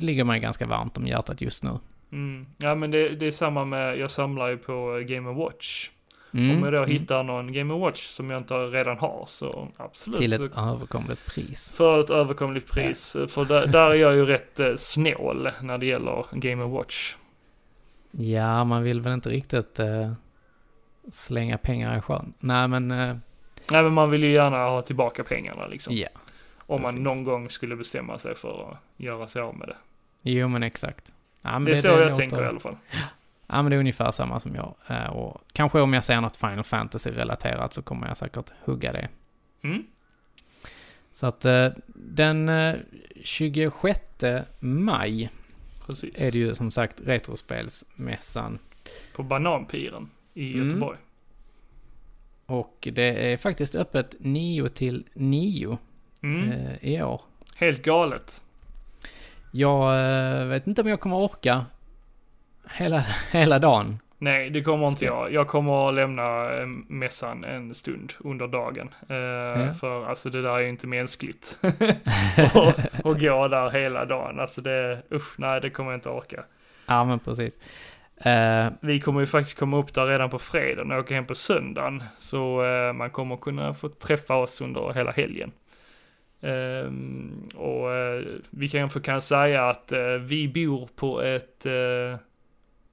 ligger 0.00 0.24
mig 0.24 0.40
ganska 0.40 0.66
varmt 0.66 0.98
om 0.98 1.06
hjärtat 1.06 1.40
just 1.40 1.64
nu. 1.64 1.70
Mm. 2.12 2.46
Ja 2.56 2.74
men 2.74 2.90
det, 2.90 3.08
det 3.08 3.26
är 3.26 3.30
samma 3.30 3.64
med, 3.64 3.98
jag 3.98 4.10
samlar 4.10 4.48
ju 4.48 4.56
på 4.56 5.04
Game 5.06 5.32
Watch. 5.32 5.90
Mm, 6.34 6.56
Om 6.56 6.62
jag 6.64 6.72
då 6.72 6.78
mm. 6.78 6.90
hittar 6.90 7.22
någon 7.22 7.52
Game 7.52 7.74
Watch 7.74 8.06
som 8.06 8.30
jag 8.30 8.40
inte 8.40 8.54
redan 8.54 8.98
har 8.98 9.24
så 9.28 9.68
absolut. 9.76 10.20
Till 10.20 10.32
så, 10.32 10.44
ett 10.44 10.58
överkomligt 10.58 11.26
pris. 11.26 11.72
för 11.76 12.00
ett 12.00 12.10
överkomligt 12.10 12.70
pris. 12.70 13.16
För 13.28 13.44
där, 13.44 13.66
där 13.66 13.90
är 13.90 13.94
jag 13.94 14.14
ju 14.14 14.24
rätt 14.24 14.60
eh, 14.60 14.74
snål 14.76 15.50
när 15.62 15.78
det 15.78 15.86
gäller 15.86 16.26
Game 16.32 16.64
Watch. 16.64 17.14
Ja, 18.10 18.64
man 18.64 18.82
vill 18.82 19.00
väl 19.00 19.12
inte 19.12 19.30
riktigt 19.30 19.78
eh, 19.78 20.12
slänga 21.10 21.58
pengar 21.58 21.98
i 21.98 22.00
sjön. 22.00 22.32
Nej, 22.38 22.68
men 22.68 22.90
eh, 22.90 23.16
Nej 23.70 23.82
men 23.82 23.92
man 23.92 24.10
vill 24.10 24.24
ju 24.24 24.32
gärna 24.32 24.56
ha 24.56 24.82
tillbaka 24.82 25.24
pengarna 25.24 25.66
liksom. 25.66 25.94
ja. 25.96 26.08
om 26.58 26.82
man 26.82 26.90
precis. 26.92 27.04
någon 27.04 27.24
gång 27.24 27.50
skulle 27.50 27.76
bestämma 27.76 28.18
sig 28.18 28.34
för 28.34 28.70
att 28.70 28.76
göra 28.96 29.28
sig 29.28 29.42
av 29.42 29.56
med 29.56 29.68
det. 29.68 29.76
Jo, 30.22 30.48
men 30.48 30.62
exakt. 30.62 31.12
Ja, 31.42 31.50
men 31.52 31.64
det 31.64 31.70
är 31.70 31.76
så 31.76 31.86
jag 31.88 31.98
låter- 32.00 32.14
tänker 32.14 32.42
i 32.42 32.46
alla 32.46 32.60
fall. 32.60 32.76
Ja, 33.46 33.62
men 33.62 33.70
det 33.70 33.76
är 33.76 33.80
ungefär 33.80 34.10
samma 34.10 34.40
som 34.40 34.54
jag. 34.54 34.74
Eh, 34.88 35.06
Och 35.16 35.40
kanske 35.52 35.80
om 35.80 35.92
jag 35.92 36.04
ser 36.04 36.20
något 36.20 36.36
Final 36.36 36.64
Fantasy-relaterat 36.64 37.72
så 37.72 37.82
kommer 37.82 38.06
jag 38.08 38.16
säkert 38.16 38.52
hugga 38.64 38.92
det. 38.92 39.08
Mm. 39.62 39.82
Så 41.12 41.26
att 41.26 41.44
eh, 41.44 41.68
den 41.94 42.48
eh, 42.48 42.74
26 43.24 44.00
maj 44.60 45.30
Precis. 45.86 46.20
är 46.22 46.32
det 46.32 46.38
ju 46.38 46.54
som 46.54 46.70
sagt 46.70 47.00
Retrospelsmässan. 47.04 48.58
På 49.16 49.22
Bananpiren 49.22 50.10
i 50.38 50.52
Mm. 50.54 50.66
Göteborg. 50.66 50.98
Och 52.46 52.88
det 52.92 53.32
är 53.32 53.36
faktiskt 53.36 53.74
öppet 53.74 54.16
9 54.18 54.68
till 54.68 55.04
9 55.14 55.78
Mm. 56.22 56.50
eh, 56.50 56.84
i 56.94 57.02
år. 57.02 57.20
Helt 57.56 57.82
galet. 57.82 58.44
Jag 59.50 60.00
eh, 60.40 60.46
vet 60.46 60.66
inte 60.66 60.82
om 60.82 60.88
jag 60.88 61.00
kommer 61.00 61.16
orka 61.16 61.64
hela, 62.74 62.98
hela 63.30 63.58
dagen. 63.58 63.98
Nej, 64.20 64.50
det 64.50 64.62
kommer 64.62 64.86
inte 64.88 65.04
jag. 65.04 65.32
Jag 65.32 65.48
kommer 65.48 65.88
att 65.88 65.94
lämna 65.94 66.54
eh, 66.60 66.66
mässan 66.88 67.44
en 67.44 67.74
stund 67.74 68.12
under 68.20 68.46
dagen. 68.46 68.88
Eh, 69.02 69.72
För 69.72 70.06
alltså 70.06 70.30
det 70.30 70.42
där 70.42 70.50
är 70.50 70.58
ju 70.60 70.68
inte 70.68 70.86
mänskligt. 70.86 71.58
och, 72.54 72.74
och 73.06 73.20
gå 73.20 73.48
där 73.48 73.70
hela 73.70 74.04
dagen. 74.04 74.40
Alltså 74.40 74.60
det, 74.60 75.02
usch, 75.12 75.34
nej 75.38 75.60
det 75.60 75.70
kommer 75.70 75.90
jag 75.90 75.96
inte 75.96 76.08
orka. 76.08 76.44
Ja, 76.86 77.04
men 77.04 77.18
precis. 77.18 77.58
Eh, 78.20 78.72
Vi 78.80 79.00
kommer 79.00 79.20
ju 79.20 79.26
faktiskt 79.26 79.58
komma 79.58 79.76
upp 79.76 79.94
där 79.94 80.06
redan 80.06 80.30
på 80.30 80.38
fredagen 80.38 80.92
och 80.92 80.98
åka 80.98 81.14
hem 81.14 81.26
på 81.26 81.34
söndagen. 81.34 82.02
Så 82.18 82.64
eh, 82.64 82.92
man 82.92 83.10
kommer 83.10 83.36
kunna 83.36 83.74
få 83.74 83.88
träffa 83.88 84.34
oss 84.36 84.60
under 84.60 84.92
hela 84.92 85.10
helgen. 85.10 85.52
Ehm, 86.40 87.48
och 87.54 87.94
eh, 87.94 88.22
vi 88.50 88.68
kanske 88.68 89.00
kan 89.00 89.22
säga 89.22 89.68
att 89.68 89.92
vi 90.20 90.48
bor 90.48 90.88
på 90.96 91.22
ett 91.22 91.66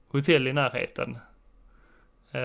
hotell 0.08 0.48
i 0.48 0.52
närheten 0.52 1.18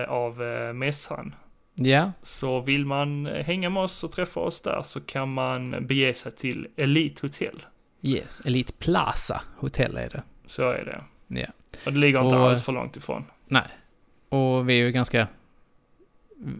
av 0.08 0.36
mässan. 0.74 1.34
ja, 1.74 2.12
Så 2.22 2.60
vill 2.60 2.86
man 2.86 3.26
hänga 3.26 3.70
med 3.70 3.82
oss 3.82 4.04
och 4.04 4.10
träffa 4.10 4.40
oss 4.40 4.62
där 4.62 4.82
så 4.82 5.00
kan 5.00 5.32
man 5.32 5.86
bege 5.86 6.14
sig 6.14 6.32
till 6.32 6.68
Elite 6.76 7.26
Hotel. 7.26 7.62
yes. 8.02 8.40
Elite 8.44 8.72
Plaza 8.78 9.42
Hotel 9.56 9.96
är 9.96 10.08
det. 10.08 10.22
Så 10.46 10.70
är 10.70 10.84
det. 10.84 11.04
Ja. 11.40 11.46
Och 11.86 11.92
det 11.92 11.98
ligger 11.98 12.24
inte 12.24 12.36
Och- 12.36 12.50
alls 12.50 12.62
för 12.64 12.72
långt 12.72 12.96
ifrån. 12.96 13.24
Nej. 13.46 13.62
Och 14.28 14.68
vi 14.68 14.80
är 14.80 14.84
ju 14.84 14.92
ganska... 14.92 15.28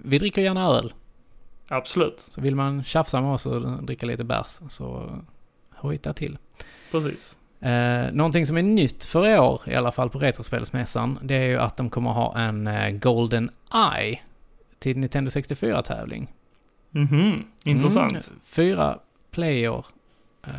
Vi 0.04 0.18
dricker 0.18 0.42
gärna 0.42 0.66
öl. 0.66 0.94
Absolut, 1.68 2.20
Så 2.20 2.40
vill 2.40 2.56
man 2.56 2.84
tjafsa 2.84 3.20
med 3.20 3.30
oss 3.30 3.46
och 3.46 3.82
dricka 3.82 4.06
lite 4.06 4.24
bärs 4.24 4.60
så 4.68 5.18
hojta 5.74 6.12
till. 6.12 6.38
precis. 6.90 7.36
Eh, 7.60 8.12
någonting 8.12 8.46
som 8.46 8.56
är 8.56 8.62
nytt 8.62 9.04
för 9.04 9.28
i 9.28 9.38
år, 9.38 9.60
i 9.66 9.74
alla 9.74 9.92
fall 9.92 10.10
på 10.10 10.18
Retrospelsmässan, 10.18 11.18
det 11.22 11.34
är 11.34 11.46
ju 11.46 11.58
att 11.58 11.76
de 11.76 11.90
kommer 11.90 12.10
ha 12.10 12.38
en 12.38 12.66
eh, 12.66 12.90
Golden 12.90 13.50
Eye 13.98 14.20
till 14.78 14.98
Nintendo 14.98 15.28
64-tävling. 15.30 16.32
Mhm, 16.90 17.44
intressant. 17.64 18.12
Mm, 18.12 18.40
fyra 18.44 18.98
player 19.30 19.84
eh, 20.46 20.52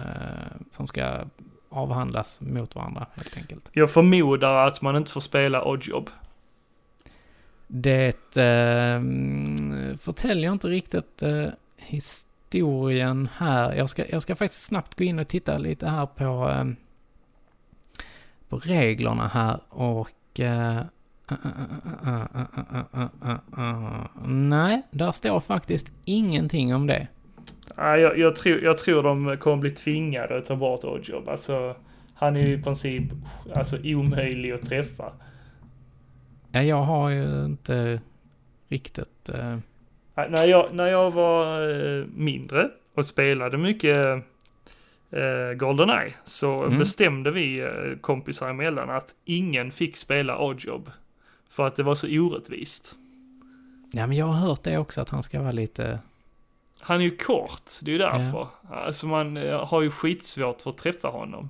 som 0.71 0.87
ska 0.87 1.19
avhandlas 1.73 2.41
mot 2.41 2.75
varandra 2.75 3.07
helt 3.15 3.37
enkelt. 3.37 3.69
Jag 3.73 3.91
förmodar 3.91 4.67
att 4.67 4.81
man 4.81 4.95
inte 4.95 5.11
får 5.11 5.21
spela 5.21 5.65
Oddjob. 5.65 6.09
Det 7.67 8.37
eh, 8.37 9.01
förtäljer 9.97 10.51
inte 10.51 10.67
riktigt 10.67 11.23
eh, 11.23 11.47
historien 11.77 13.29
här. 13.37 13.73
Jag 13.73 13.89
ska, 13.89 14.09
jag 14.09 14.21
ska 14.21 14.35
faktiskt 14.35 14.63
snabbt 14.63 14.95
gå 14.95 15.03
in 15.03 15.19
och 15.19 15.27
titta 15.27 15.57
lite 15.57 15.87
här 15.87 16.05
på, 16.05 16.49
eh, 16.49 16.65
på 18.49 18.57
reglerna 18.57 19.27
här 19.27 19.59
och... 19.69 20.39
eh, 20.39 20.81
nej, 24.25 24.81
där 24.91 25.11
står 25.11 25.39
faktiskt 25.39 25.93
ingenting 26.05 26.75
om 26.75 26.87
det. 26.87 27.07
Nej, 27.77 28.01
jag, 28.01 28.17
jag, 28.19 28.35
tror, 28.35 28.59
jag 28.63 28.77
tror 28.77 29.03
de 29.03 29.37
kommer 29.37 29.57
bli 29.57 29.71
tvingade 29.71 30.37
att 30.37 30.45
ta 30.45 30.55
bort 30.55 30.83
Oddjob. 30.83 31.29
Alltså, 31.29 31.75
han 32.13 32.35
är 32.35 32.47
ju 32.47 32.53
i 32.53 32.61
princip 32.61 33.03
alltså, 33.55 33.77
omöjlig 33.83 34.51
att 34.51 34.69
träffa. 34.69 35.11
Ja, 36.51 36.61
jag 36.63 36.81
har 36.83 37.09
ju 37.09 37.45
inte 37.45 38.01
riktigt... 38.69 39.29
eh, 39.29 39.57
Nej, 40.15 40.27
När 40.29 40.43
jag, 40.45 40.73
när 40.73 40.87
jag 40.87 41.11
var 41.11 41.69
eh, 41.99 42.05
mindre 42.15 42.69
och 42.95 43.05
spelade 43.05 43.57
mycket 43.57 44.23
eh, 45.11 45.53
Goldeneye 45.57 46.13
så 46.23 46.63
Mm. 46.63 46.79
bestämde 46.79 47.31
vi 47.31 47.59
eh, 47.59 47.97
kompisar 48.01 48.49
emellan 48.49 48.89
att 48.89 49.15
ingen 49.25 49.71
fick 49.71 49.97
spela 49.97 50.39
Oddjob. 50.39 50.89
För 51.49 51.67
att 51.67 51.75
det 51.75 51.83
var 51.83 51.95
så 51.95 52.07
orättvist. 52.07 52.95
Ja, 53.91 54.07
men 54.07 54.17
jag 54.17 54.25
har 54.25 54.33
hört 54.47 54.63
det 54.63 54.77
också, 54.77 55.01
att 55.01 55.09
han 55.09 55.23
ska 55.23 55.41
vara 55.41 55.51
lite... 55.51 55.99
Han 56.85 56.99
är 56.99 57.03
ju 57.03 57.17
kort, 57.17 57.71
det 57.81 57.91
är 57.91 57.93
ju 57.93 57.97
därför. 57.97 58.47
Alltså 58.69 59.07
man 59.07 59.37
eh, 59.37 59.65
har 59.65 59.81
ju 59.81 59.91
skitsvårt 59.91 60.61
för 60.61 60.69
att 60.69 60.77
träffa 60.77 61.07
honom. 61.07 61.49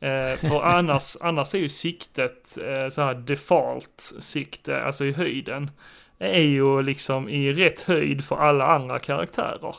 Eh, 0.00 0.38
för 0.48 0.62
annars, 0.76 1.16
annars 1.20 1.54
är 1.54 1.58
ju 1.58 1.68
siktet 1.68 2.58
eh, 2.58 2.88
så 2.88 3.02
här 3.02 3.14
default 3.14 4.12
sikte, 4.18 4.82
alltså 4.82 5.04
i 5.04 5.12
höjden, 5.12 5.70
är 6.18 6.40
ju 6.40 6.82
liksom 6.82 7.28
i 7.28 7.52
rätt 7.52 7.80
höjd 7.80 8.24
för 8.24 8.36
alla 8.36 8.66
andra 8.66 8.98
karaktärer. 8.98 9.76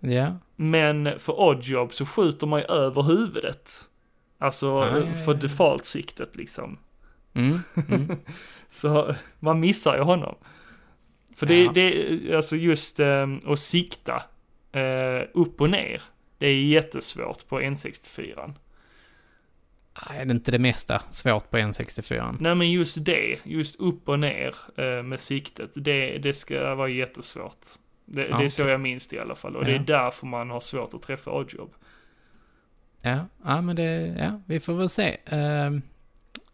Ja, 0.00 0.36
Men 0.56 1.18
för 1.18 1.40
oddjob 1.40 1.94
så 1.94 2.06
skjuter 2.06 2.46
man 2.46 2.60
ju 2.60 2.66
över 2.66 3.02
huvudet. 3.02 3.70
Alltså 4.38 4.78
Ah, 4.78 4.88
ja, 4.88 4.98
ja, 4.98 5.24
för 5.24 5.32
ja. 5.32 5.38
default-siktet 5.40 6.36
liksom. 6.36 6.78
mm, 7.34 7.58
mm. 7.88 8.16
Så 8.68 9.14
man 9.38 9.60
missar 9.60 9.96
ju 9.96 10.02
honom. 10.02 10.34
För 11.36 11.52
Ja. 11.52 11.72
det, 11.72 11.80
det, 11.90 12.36
alltså 12.36 12.56
just 12.56 13.00
eh, 13.00 13.26
att 13.46 13.58
sikta 13.58 14.22
eh, 14.72 15.22
upp 15.34 15.60
och 15.60 15.70
ner, 15.70 16.02
det 16.38 16.46
är 16.46 16.54
jättesvårt 16.64 17.48
på 17.48 17.60
N64. 17.60 18.52
Nej, 20.10 20.24
det 20.26 20.30
är 20.32 20.34
inte 20.34 20.50
det 20.50 20.58
mesta 20.58 21.02
svårt 21.10 21.50
på 21.50 21.56
N64. 21.58 22.36
Nej 22.40 22.54
men 22.54 22.70
just 22.72 23.04
det, 23.04 23.38
just 23.44 23.76
upp 23.76 24.08
och 24.08 24.18
ner 24.20 24.54
eh, 24.76 25.02
med 25.02 25.20
siktet, 25.20 25.70
det, 25.74 26.18
det 26.18 26.34
ska 26.34 26.74
vara 26.74 26.88
jättesvårt. 26.88 27.66
Det, 28.04 28.26
Ja, 28.26 28.38
det 28.38 28.44
är 28.44 28.48
så 28.48 28.62
jag 28.62 28.80
minns 28.80 29.08
det 29.08 29.16
i 29.16 29.18
alla 29.20 29.34
fall 29.34 29.56
och 29.56 29.64
det 29.64 29.72
Ja. 29.72 29.78
är 29.78 29.84
därför 29.84 30.26
man 30.26 30.50
har 30.50 30.60
svårt 30.60 30.94
att 30.94 31.02
träffa 31.02 31.30
oddjob. 31.30 31.74
Ja, 33.00 33.18
ja 33.44 33.60
men 33.60 33.76
det, 33.76 34.14
ja, 34.18 34.40
vi 34.46 34.60
får 34.60 34.74
väl 34.74 34.88
se. 34.88 35.16
Eh, 35.24 35.70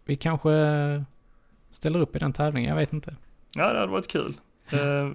vi 0.04 0.16
kanske 0.16 0.50
ställer 1.70 2.00
upp 2.00 2.16
i 2.16 2.18
den 2.18 2.32
tävlingen, 2.32 2.68
jag 2.70 2.76
vet 2.76 2.92
inte. 2.92 3.16
Ja, 3.54 3.72
det 3.72 3.78
hade 3.80 3.92
varit 3.92 4.08
kul. 4.08 4.34
Eh, 4.72 5.10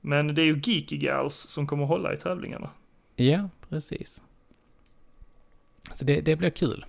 men 0.00 0.34
det 0.34 0.42
är 0.42 0.46
ju 0.46 0.60
Geeky 0.64 0.96
Gals 0.96 1.34
som 1.34 1.66
kommer 1.66 1.84
hålla 1.84 2.14
i 2.14 2.16
tävlingarna. 2.16 2.70
Ja, 3.16 3.48
precis. 3.68 4.22
Så 5.92 6.04
det, 6.04 6.20
det 6.20 6.36
blir 6.36 6.50
kul. 6.50 6.84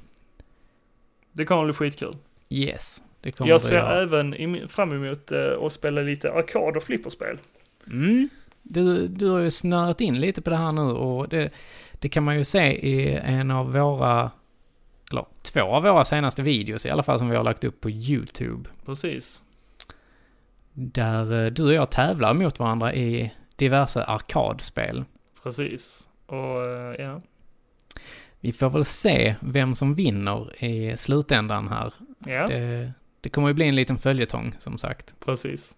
Det 1.32 1.46
kommer 1.46 1.64
bli 1.64 1.74
skitkul. 1.74 2.18
Yes, 2.50 3.04
det 3.22 3.32
kommer 3.32 3.52
Jag 3.52 3.62
ser 3.62 3.76
göra. 3.76 4.02
även 4.02 4.68
fram 4.68 4.92
emot 4.92 5.32
eh, 5.32 5.62
att 5.62 5.74
spela 5.74 6.02
lite 6.02 6.32
arkad 6.32 6.78
och 6.78 6.84
flipperspel. 6.84 7.38
Mm. 7.88 8.30
Du, 8.64 9.08
du 9.08 9.30
har 9.30 9.40
ju 9.40 9.52
snöat 9.52 10.02
in 10.02 10.20
lite 10.20 10.42
på 10.42 10.50
det 10.50 10.56
här 10.56 10.72
nu 10.72 10.82
och 10.82 11.30
det, 11.30 11.52
det 11.92 12.10
kan 12.10 12.24
man 12.24 12.38
ju 12.38 12.44
se 12.44 12.88
i 12.88 13.16
en 13.24 13.52
av 13.52 13.74
våra, 13.74 14.32
eller 15.12 15.26
två 15.42 15.62
av 15.62 15.84
våra 15.84 16.06
senaste 16.06 16.44
videos 16.44 16.86
i 16.86 16.90
alla 16.90 17.04
fall 17.04 17.20
som 17.20 17.30
vi 17.30 17.36
har 17.36 17.44
lagt 17.44 17.64
upp 17.64 17.82
på 17.82 17.90
YouTube. 17.90 18.70
Precis. 18.86 19.45
Där 20.78 21.46
eh, 21.46 21.52
du 21.52 21.64
och 21.66 21.74
jag 21.74 21.92
tävlar 21.92 22.34
mot 22.34 22.60
varandra 22.60 22.94
i 22.94 23.34
diverse 23.56 24.04
arkadspel. 24.04 25.04
Precis. 25.44 26.10
Och 26.26 26.64
eh, 26.64 26.96
ja, 27.06 27.22
Vi 28.40 28.52
får 28.54 28.70
väl 28.70 28.86
se 28.86 29.36
vem 29.40 29.76
som 29.76 29.96
vinner 29.96 30.64
i 30.64 30.98
slutändan 30.98 31.68
här. 31.68 31.94
ja, 32.26 32.48
Det, 32.48 32.92
det 33.22 33.30
kommer 33.30 33.48
ju 33.48 33.54
bli 33.54 33.68
en 33.68 33.76
liten 33.76 33.98
följetong, 33.98 34.56
som 34.60 34.78
sagt. 34.78 35.16
precis. 35.26 35.76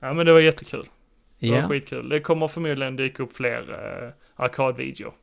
Ja 0.00 0.12
men 0.12 0.26
det 0.26 0.32
var 0.32 0.40
jättekul. 0.40 0.86
Det 1.38 1.50
var 1.50 1.56
Ja, 1.58 1.68
skitkul. 1.68 2.08
Det 2.08 2.20
kommer 2.20 2.48
förmodligen 2.48 2.96
dyka 2.96 3.22
upp 3.22 3.36
fler 3.36 3.60
eh, 3.72 4.12
arkadvideor. 4.44 5.14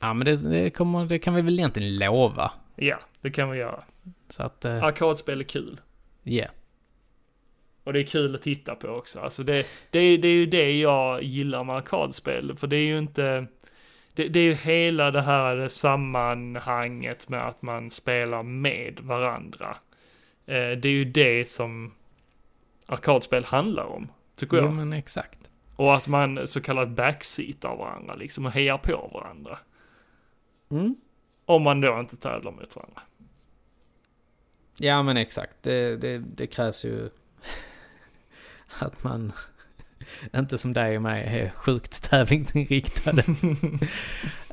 ja 0.00 0.14
men 0.14 0.24
det, 0.24 0.36
det, 0.36 0.70
kommer, 0.70 1.06
det 1.06 1.18
kan 1.18 1.34
vi 1.34 1.42
väl 1.42 1.58
egentligen 1.58 1.98
lova. 1.98 2.52
Ja, 2.76 2.96
det 3.20 3.30
kan 3.30 3.50
vi 3.50 3.58
göra. 3.58 3.82
Så 4.28 4.42
att, 4.42 4.64
eh, 4.64 4.82
Arkadspel 4.84 5.40
är 5.40 5.44
kul. 5.44 5.80
ja. 6.22 6.46
Och 7.88 7.94
det 7.94 8.00
är 8.00 8.06
kul 8.06 8.34
att 8.34 8.42
titta 8.42 8.74
på 8.74 8.88
också. 8.88 9.20
Alltså 9.20 9.42
det, 9.42 9.66
det, 9.90 9.98
är, 9.98 10.18
det 10.18 10.28
är 10.28 10.32
ju 10.32 10.46
det 10.46 10.78
jag 10.78 11.22
gillar 11.22 11.64
med 11.64 11.76
arkadspel. 11.76 12.56
För 12.56 12.66
det 12.66 12.76
är 12.76 12.86
ju 12.86 12.98
inte... 12.98 13.46
Det, 14.14 14.28
det 14.28 14.40
är 14.40 14.44
ju 14.44 14.54
hela 14.54 15.10
det 15.10 15.22
här 15.22 15.68
sammanhanget 15.68 17.28
med 17.28 17.46
att 17.46 17.62
man 17.62 17.90
spelar 17.90 18.42
med 18.42 19.00
varandra. 19.02 19.76
Eh, 20.46 20.70
det 20.70 20.88
är 20.88 20.92
ju 20.92 21.04
det 21.04 21.48
som 21.48 21.94
arkadspel 22.86 23.44
handlar 23.44 23.84
om, 23.84 24.08
tycker 24.36 24.56
jag. 24.56 24.66
Jo, 24.66 24.70
men 24.70 24.92
exakt. 24.92 25.50
Och 25.76 25.94
att 25.94 26.08
man 26.08 26.46
så 26.46 26.60
kallat 26.60 26.88
backseatar 26.88 27.76
varandra 27.76 28.14
liksom 28.14 28.46
och 28.46 28.52
hejar 28.52 28.78
på 28.78 29.10
varandra. 29.14 29.58
Mm. 30.70 30.96
Om 31.44 31.62
man 31.62 31.80
då 31.80 32.00
inte 32.00 32.16
tävlar 32.16 32.52
mot 32.52 32.76
varandra. 32.76 33.02
Ja, 34.78 35.02
men 35.02 35.16
exakt. 35.16 35.56
Det, 35.62 35.96
det, 35.96 36.18
det 36.18 36.46
krävs 36.46 36.84
ju 36.84 37.10
att 38.78 39.04
man 39.04 39.32
inte 40.36 40.58
som 40.58 40.72
dig 40.72 40.96
och 40.96 41.02
mig 41.02 41.24
är 41.24 41.50
sjukt 41.54 42.02
tävlingsinriktade. 42.10 43.22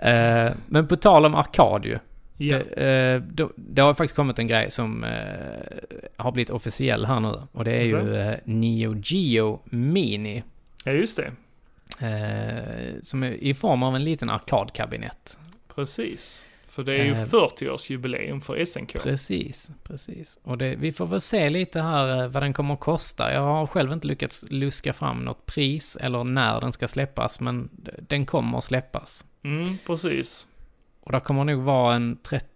Eh, 0.02 0.52
men 0.68 0.88
på 0.88 0.96
tal 0.96 1.26
om 1.26 1.36
arkad 1.36 1.86
ju. 1.86 2.00
Ja, 2.38 2.58
Det, 2.74 3.24
eh, 3.38 3.48
det 3.56 3.82
har 3.82 3.94
faktiskt 3.94 4.16
kommit 4.16 4.40
en 4.40 4.48
grej 4.48 4.72
som 4.72 5.04
eh, 5.04 5.10
har 6.18 6.32
blivit 6.32 6.50
officiell 6.50 7.06
här 7.06 7.20
nu. 7.20 7.42
Och 7.52 7.64
det 7.64 7.72
är 7.76 7.86
Så? 7.86 7.98
ju 7.98 8.38
Neo 8.44 8.96
Geo 9.04 9.60
Mini. 9.66 10.44
ja 10.84 10.92
just 10.92 11.18
det. 11.18 11.32
Som 13.02 13.24
är 13.24 13.32
i 13.32 13.54
form 13.54 13.84
av 13.84 13.96
en 13.96 14.04
liten 14.04 14.30
arkadkabinett. 14.30 15.40
Precis. 15.76 16.48
För 16.76 16.84
det 16.84 16.94
är 16.94 17.04
ju 17.04 17.12
Eh. 17.12 17.18
40-årsjubileum 17.26 18.40
för 18.40 18.66
SNK. 18.66 18.94
Precis, 19.04 19.72
precis. 19.84 20.40
Och 20.44 20.58
det, 20.58 20.76
vi 20.76 20.92
får 20.94 21.06
väl 21.06 21.22
se 21.22 21.50
lite 21.50 21.82
här 21.82 22.24
eh, 22.24 22.28
vad 22.28 22.44
den 22.44 22.54
kommer 22.54 22.74
att 22.74 22.80
kosta. 22.80 23.34
Jag 23.34 23.42
har 23.42 23.68
själv 23.68 23.92
inte 23.92 24.08
lyckats 24.08 24.46
luska 24.50 24.94
fram 24.94 25.26
något 25.26 25.46
pris 25.46 25.96
eller 26.02 26.24
när 26.24 26.62
den 26.62 26.72
ska 26.72 26.88
släppas, 26.88 27.40
men 27.40 27.70
den 28.08 28.26
kommer 28.26 28.58
att 28.58 28.64
släppas. 28.64 29.26
Mm, 29.44 29.78
precis. 29.88 30.48
Och 31.02 31.12
det 31.12 31.20
kommer 31.20 31.44
nog 31.44 31.62
vara 31.64 31.96
en 31.96 32.18
30 32.24 32.48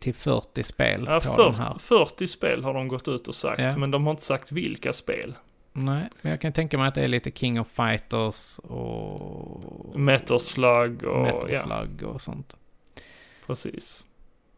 till 0.00 0.14
40 0.14 0.62
spel 0.62 1.04
Ja, 1.08 1.20
på 1.20 1.42
den 1.42 1.54
här. 1.54 1.70
40, 1.70 1.78
40 1.78 2.26
spel 2.26 2.64
har 2.64 2.74
de 2.74 2.88
gått 2.88 3.08
ut 3.08 3.28
och 3.28 3.34
sagt, 3.34 3.60
Ja. 3.62 3.76
men 3.76 3.90
de 3.90 4.04
har 4.04 4.10
inte 4.10 4.22
sagt 4.22 4.52
vilka 4.52 4.92
spel. 4.92 5.34
Nej, 5.72 6.08
men 6.22 6.30
jag 6.30 6.40
kan 6.40 6.52
tänka 6.52 6.78
mig 6.78 6.88
att 6.88 6.94
det 6.94 7.00
är 7.04 7.08
lite 7.08 7.30
King 7.30 7.60
of 7.60 7.68
Fighters 7.68 8.58
och... 8.58 9.98
Metal 9.98 10.40
Slug 10.40 11.04
och 11.04 11.22
Metal 11.22 11.50
ja, 11.52 11.58
Slug 11.60 12.02
och 12.02 12.20
sånt. 12.20 12.56
Precis. 13.50 14.08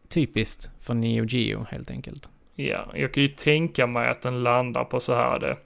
Typiskt 0.09 0.69
för 0.81 0.93
Neo 0.93 1.25
Geo 1.25 1.65
helt 1.69 1.91
enkelt. 1.91 2.29
Ja, 2.55 2.85
jag 2.95 3.13
kan 3.13 3.23
ju 3.23 3.29
tänka 3.29 3.87
mig 3.87 4.09
att 4.09 4.21
den 4.21 4.43
landar 4.43 4.83
på 4.83 4.99
så 4.99 5.15
här 5.15 5.39
det 5.39 5.57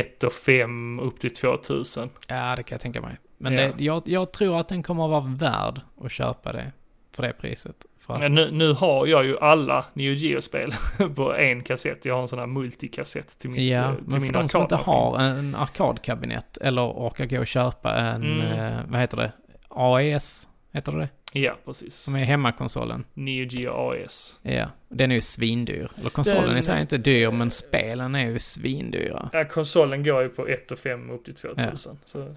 1 0.00 0.24
och 0.24 0.32
5 0.32 1.00
upp 1.00 1.20
till 1.20 1.30
2000. 1.34 2.10
Ja, 2.28 2.54
det 2.56 2.62
kan 2.62 2.74
jag 2.76 2.80
tänka 2.80 3.00
mig. 3.00 3.16
Men 3.38 3.52
Ja. 3.54 3.60
det, 3.76 3.84
jag, 3.84 4.02
jag 4.06 4.32
tror 4.32 4.58
att 4.60 4.68
den 4.68 4.82
kommer 4.82 5.04
att 5.04 5.10
vara 5.10 5.34
värd 5.36 5.80
att 6.00 6.12
köpa 6.12 6.52
det 6.52 6.72
för 7.12 7.22
det 7.22 7.32
priset. 7.32 7.86
För 7.98 8.14
att, 8.14 8.20
Men 8.20 8.32
nu, 8.32 8.50
nu 8.50 8.72
har 8.72 9.06
jag 9.06 9.24
ju 9.24 9.38
alla 9.38 9.84
Neo 9.92 10.12
Geo-spel 10.14 10.74
på 11.16 11.34
en 11.34 11.62
kassett. 11.62 12.04
Jag 12.04 12.14
har 12.14 12.20
en 12.22 12.28
sån 12.28 12.38
här 12.38 12.46
multikassett 12.46 13.38
till, 13.38 13.50
mitt, 13.50 13.72
ja, 13.72 13.78
eh, 13.90 13.94
till 13.94 14.04
men 14.06 14.22
min 14.22 14.32
för 14.32 14.40
de 14.40 14.48
som 14.48 14.62
inte 14.62 14.76
har 14.76 15.18
en 15.18 15.54
arkadkabinett 15.54 16.56
eller 16.56 16.82
orkar 16.82 17.26
gå 17.26 17.40
och 17.40 17.46
köpa 17.46 17.94
en, 17.96 18.22
Mm. 18.40 18.40
eh, 18.58 18.80
vad 18.88 19.00
heter 19.00 19.16
det, 19.16 19.32
AES, 19.68 20.48
heter 20.74 20.92
det 20.92 20.98
det? 20.98 21.08
Ja, 21.40 21.56
precis. 21.64 21.94
Som 21.94 22.14
är 22.14 22.24
hemmakonsolen. 22.24 23.04
Neo 23.14 23.44
Geo 23.46 24.04
AS. 24.04 24.40
Ja, 24.42 24.66
den 24.88 25.10
är 25.10 25.14
ju 25.14 25.20
svindyr. 25.20 25.88
Eller 26.00 26.10
konsolen 26.10 26.48
Den- 26.48 26.58
i 26.58 26.62
sig 26.62 26.76
är 26.76 26.80
inte 26.80 26.98
dyr, 26.98 27.30
men 27.30 27.50
spelen 27.50 28.14
är 28.14 28.30
ju 28.30 28.38
svindyra. 28.38 29.30
Ja, 29.32 29.44
konsolen 29.44 30.02
går 30.02 30.22
ju 30.22 30.28
på 30.28 30.48
1 30.48 30.70
och 30.70 30.78
5 30.78 31.10
upp 31.10 31.24
till 31.24 31.34
2000. 31.34 31.98
Så, 32.04 32.34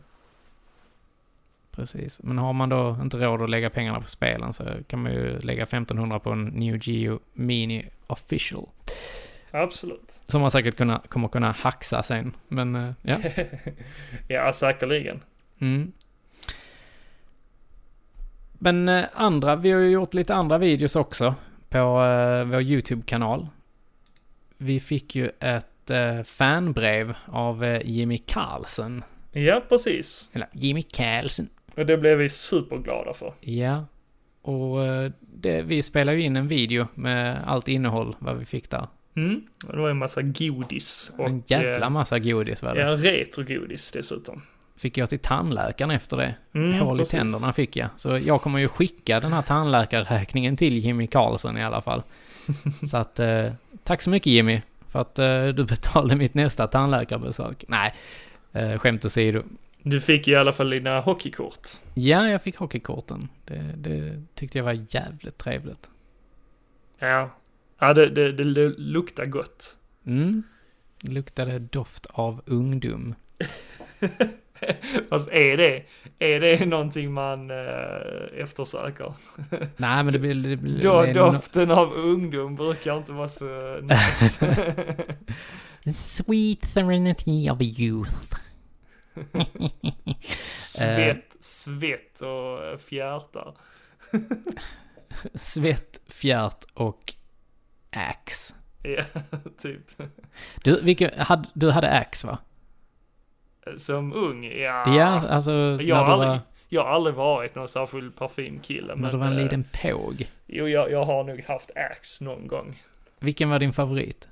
Precis. 1.72 2.20
Men 2.24 2.38
har 2.38 2.54
man 2.54 2.70
då 2.70 2.98
inte 3.02 3.18
råd 3.18 3.42
att 3.42 3.50
lägga 3.50 3.70
pengarna 3.70 4.02
på 4.02 4.08
spelen 4.08 4.54
så 4.54 4.64
kan 4.88 5.02
man 5.02 5.12
ju 5.14 5.40
lägga 5.40 5.64
1500 5.64 6.20
på 6.20 6.30
en 6.32 6.46
Neo 6.46 6.78
Geo 6.82 7.20
Mini 7.34 7.90
Official. 8.08 8.70
absolut. 9.52 10.22
Som 10.28 10.42
man 10.42 10.52
säkert 10.52 10.76
kunna, 10.78 11.02
kommer 11.10 11.28
kunna 11.28 11.52
haxa 11.52 12.04
sen. 12.04 12.36
Men 12.48 12.76
eh, 12.76 12.92
ja. 13.02 13.18
ja, 14.28 14.54
säkerligen. 14.54 15.20
Mm. 15.60 15.92
Men 18.60 18.90
eh, 18.90 19.06
andra, 19.14 19.56
vi 19.56 19.72
har 19.72 19.82
ju 19.82 19.90
gjort 19.90 20.14
lite 20.14 20.36
andra 20.36 20.58
videos 20.58 20.96
också 20.96 21.36
på 21.70 21.78
eh, 21.78 22.46
vår 22.46 22.62
YouTube-kanal. 22.62 23.48
Vi 24.58 24.80
fick 24.80 25.16
ju 25.16 25.30
ett 25.40 25.90
eh, 25.90 26.24
fanbrev 26.24 27.14
av 27.26 27.64
eh, 27.64 27.82
Jimmy 27.86 28.18
Carlsen. 28.18 29.04
Ja, 29.32 29.64
precis. 29.70 30.32
Eller 30.34 30.48
Jimmy 30.52 30.82
Carlsen. 30.82 31.50
Och 31.76 31.86
det 31.86 31.98
blev 31.98 32.18
vi 32.18 32.30
superglada 32.30 33.14
för. 33.14 33.34
Ja. 33.40 33.86
Och 34.42 34.78
det, 35.20 35.62
vi 35.62 35.82
spelade 35.82 36.18
ju 36.18 36.24
in 36.24 36.36
en 36.36 36.48
video 36.48 36.88
med 36.94 37.44
allt 37.46 37.68
innehåll 37.68 38.16
vad 38.20 38.38
vi 38.38 38.46
fick 38.46 38.70
där. 38.70 38.88
Mm. 39.16 39.42
Och 39.68 39.76
det 39.76 39.82
var 39.82 39.90
en 39.90 39.98
massa 39.98 40.22
godis. 40.22 41.12
Och, 41.18 41.26
en 41.26 41.44
jävla 41.48 41.90
massa 41.90 42.20
godis 42.20 42.64
var 42.64 42.76
det. 42.76 42.82
Ja, 42.82 42.96
retrogodis 42.96 43.92
dessutom. 43.92 44.42
Fick 44.78 44.98
jag 44.98 45.10
till 45.10 45.20
tandläkaren 45.20 45.92
efter 45.92 46.18
det. 46.18 46.36
Mm, 46.54 46.80
Hål 46.80 46.98
i 46.98 47.00
precis. 47.00 47.12
tänderna 47.12 47.54
fick 47.54 47.76
jag. 47.76 47.90
Så 47.96 48.18
jag 48.18 48.42
kommer 48.42 48.60
ju 48.60 48.68
skicka 48.68 49.20
den 49.20 49.34
här 49.34 49.42
tandläkarräkningen 49.42 50.58
till 50.58 50.78
Jimmy 50.78 51.08
Karlsson 51.08 51.58
i 51.58 51.64
alla 51.64 51.82
fall. 51.82 52.04
så 52.90 52.98
att, 52.98 53.20
eh, 53.20 53.52
tack 53.84 54.02
så 54.02 54.10
mycket 54.10 54.34
Jimmy. 54.34 54.62
För 54.88 55.00
att 55.00 55.20
eh, 55.20 55.48
du 55.48 55.66
betalade 55.66 56.16
mitt 56.16 56.34
nästa 56.34 56.68
tandläkarbesök. 56.68 57.64
Nej, 57.68 57.94
eh, 58.54 58.78
skämt 58.80 59.06
åsido. 59.06 59.44
Du 59.84 60.02
fick 60.02 60.28
i 60.28 60.36
alla 60.36 60.54
fall 60.54 60.70
dina 60.70 61.00
hockeykort. 61.00 61.68
Ja, 61.94 62.30
jag 62.30 62.42
fick 62.42 62.58
hockeykorten. 62.58 63.30
Det, 63.46 63.62
det 63.76 64.24
tyckte 64.36 64.58
jag 64.58 64.66
var 64.66 64.86
jävligt 64.90 65.38
trevligt. 65.38 65.90
Ja. 67.00 67.30
Ja, 67.80 67.94
det, 67.94 68.10
det, 68.10 68.32
det, 68.32 68.70
luktar 68.78 69.26
gott. 69.26 69.78
Mm. 70.06 70.44
Det 71.02 71.12
luktade 71.12 71.60
doft 71.60 72.06
av 72.06 72.42
ungdom. 72.46 73.16
Fast 75.10 75.30
är 75.30 75.58
det, 75.58 75.84
är 76.20 76.40
det 76.40 76.66
någonting 76.66 77.14
man 77.14 77.52
eh, 77.52 78.42
eftersöker? 78.44 79.14
Nej, 79.78 80.04
men 80.04 80.14
det 80.14 80.20
blir... 80.20 80.34
Det, 80.36 80.56
blir- 80.58 80.82
Då, 80.82 81.02
det 81.02 81.10
är 81.10 81.14
no- 81.14 81.32
doften 81.34 81.72
av 81.72 81.94
ungdom 81.94 82.56
brukar 82.56 82.98
inte 82.98 83.12
vara 83.12 83.28
så 83.28 83.80
nice. 83.82 84.56
Sweet 85.94 86.66
serenity 86.66 87.50
of 87.50 87.62
youth. 87.62 88.14
svett, 90.52 91.36
svett 91.40 92.22
och 92.22 92.82
fjärtar. 92.82 93.56
Svett, 95.36 96.02
fjärt 96.08 96.66
och 96.74 97.14
ax. 97.92 98.56
Ja, 98.84 99.04
typ. 99.58 100.02
Du, 100.64 100.82
vilken, 100.82 101.20
hade, 101.20 101.50
du 101.54 101.72
hade 101.72 101.92
ax 101.92 102.24
va? 102.24 102.38
Som 103.78 104.14
ung, 104.14 104.44
ja. 104.44 104.96
Ja, 104.96 105.28
alltså 105.30 105.52
jag, 105.82 105.96
har 105.96 106.06
aldrig, 106.14 106.30
var, 106.30 106.40
jag 106.70 106.84
har 106.84 106.90
aldrig 106.92 107.16
varit 107.16 107.56
någon 107.56 107.68
särskild 107.68 108.16
parfymkille. 108.16 108.88
när 108.88 109.02
Men, 109.02 109.12
du 109.12 109.18
var 109.18 109.26
en 109.28 109.38
eh, 109.38 109.44
liten 109.44 109.66
påg. 109.82 110.30
Jo, 110.48 110.68
jag, 110.68 110.92
jag 110.92 111.06
har 111.06 111.24
nog 111.24 111.44
haft 111.48 111.72
Axe 111.76 112.24
någon 112.24 112.48
gång. 112.48 112.84
Vilken 113.20 113.50
var 113.50 113.60
din 113.60 113.74
favorit? 113.74 114.28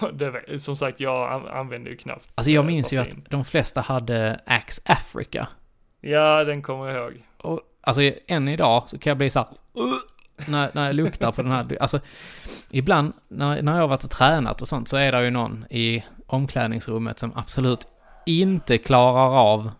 Det, 0.12 0.58
som 0.58 0.76
sagt, 0.76 1.00
jag 1.00 1.32
an, 1.32 1.48
använder 1.48 1.90
ju 1.90 1.96
knappt 1.96 2.30
Alltså 2.34 2.50
jag 2.50 2.62
eh, 2.62 2.66
minns 2.66 2.92
ju 2.92 2.98
parfym. 2.98 3.22
att 3.24 3.30
de 3.30 3.44
flesta 3.44 3.80
hade 3.80 4.40
Axe 4.46 4.82
Africa. 4.84 5.48
Ja, 6.00 6.44
den 6.44 6.62
kommer 6.62 6.88
jag 6.88 6.96
ihåg. 6.96 7.22
Och 7.38 7.60
alltså 7.80 8.02
än 8.26 8.48
idag 8.48 8.82
så 8.86 8.98
kan 8.98 9.10
jag 9.10 9.18
bli 9.18 9.30
så 9.30 9.38
här, 9.38 9.48
"Ugh", 9.74 9.98
när, 10.48 10.70
när 10.72 10.86
jag 10.86 10.94
luktar 10.94 11.32
på 11.32 11.42
den 11.42 11.52
här. 11.52 11.76
Alltså, 11.80 12.00
ibland 12.70 13.12
när, 13.28 13.62
när 13.62 13.74
jag 13.74 13.80
har 13.80 13.88
varit 13.88 14.04
och 14.04 14.10
tränat 14.10 14.62
och 14.62 14.68
sånt 14.68 14.88
så 14.88 14.96
är 14.96 15.12
det 15.12 15.24
ju 15.24 15.30
någon 15.30 15.64
i 15.70 16.04
omklädningsrummet 16.26 17.18
som 17.18 17.32
absolut 17.36 17.88
inte 18.28 18.78
klarar 18.78 19.30
av 19.38 19.70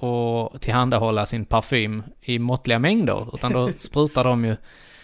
att 0.00 0.62
tillhandahålla 0.62 1.26
sin 1.26 1.44
parfym 1.44 2.02
i 2.20 2.38
måttliga 2.38 2.78
mängder. 2.78 3.34
Utan 3.34 3.52
då 3.52 3.70
sprutar 3.76 4.24
de 4.24 4.44
ju 4.44 4.56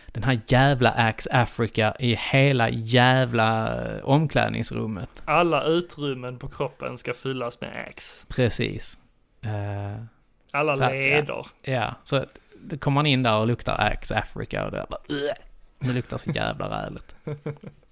den 0.06 0.22
här 0.22 0.40
jävla 0.46 0.90
Axe 0.90 1.30
Africa 1.32 1.94
i 1.98 2.14
hela 2.30 2.68
jävla 2.70 3.76
eh, 3.86 4.04
omklädningsrummet. 4.04 5.22
Alla 5.24 5.64
utrymmen 5.64 6.38
på 6.38 6.48
kroppen 6.48 6.98
ska 6.98 7.14
fyllas 7.14 7.60
med 7.60 7.86
Axe. 7.88 8.26
Precis. 8.28 8.98
Eh, 9.42 10.04
Alla 10.52 10.76
Så 10.76 10.82
att, 10.82 10.90
ja. 10.90 10.96
leder. 10.96 11.46
Ja, 11.62 11.94
så 12.04 12.24
då 12.60 12.78
kommer 12.78 12.94
man 12.94 13.06
in 13.06 13.22
där 13.22 13.38
och 13.38 13.46
luktar 13.46 13.76
Axe 13.92 14.14
Africa 14.18 14.64
och 14.64 14.70
det 14.70 14.86
bara 14.90 15.00
"Ugh". 15.08 15.34
Det 15.78 15.92
luktar 15.92 16.18
så 16.18 16.30
jävla 16.30 16.84
räligt. 16.84 17.16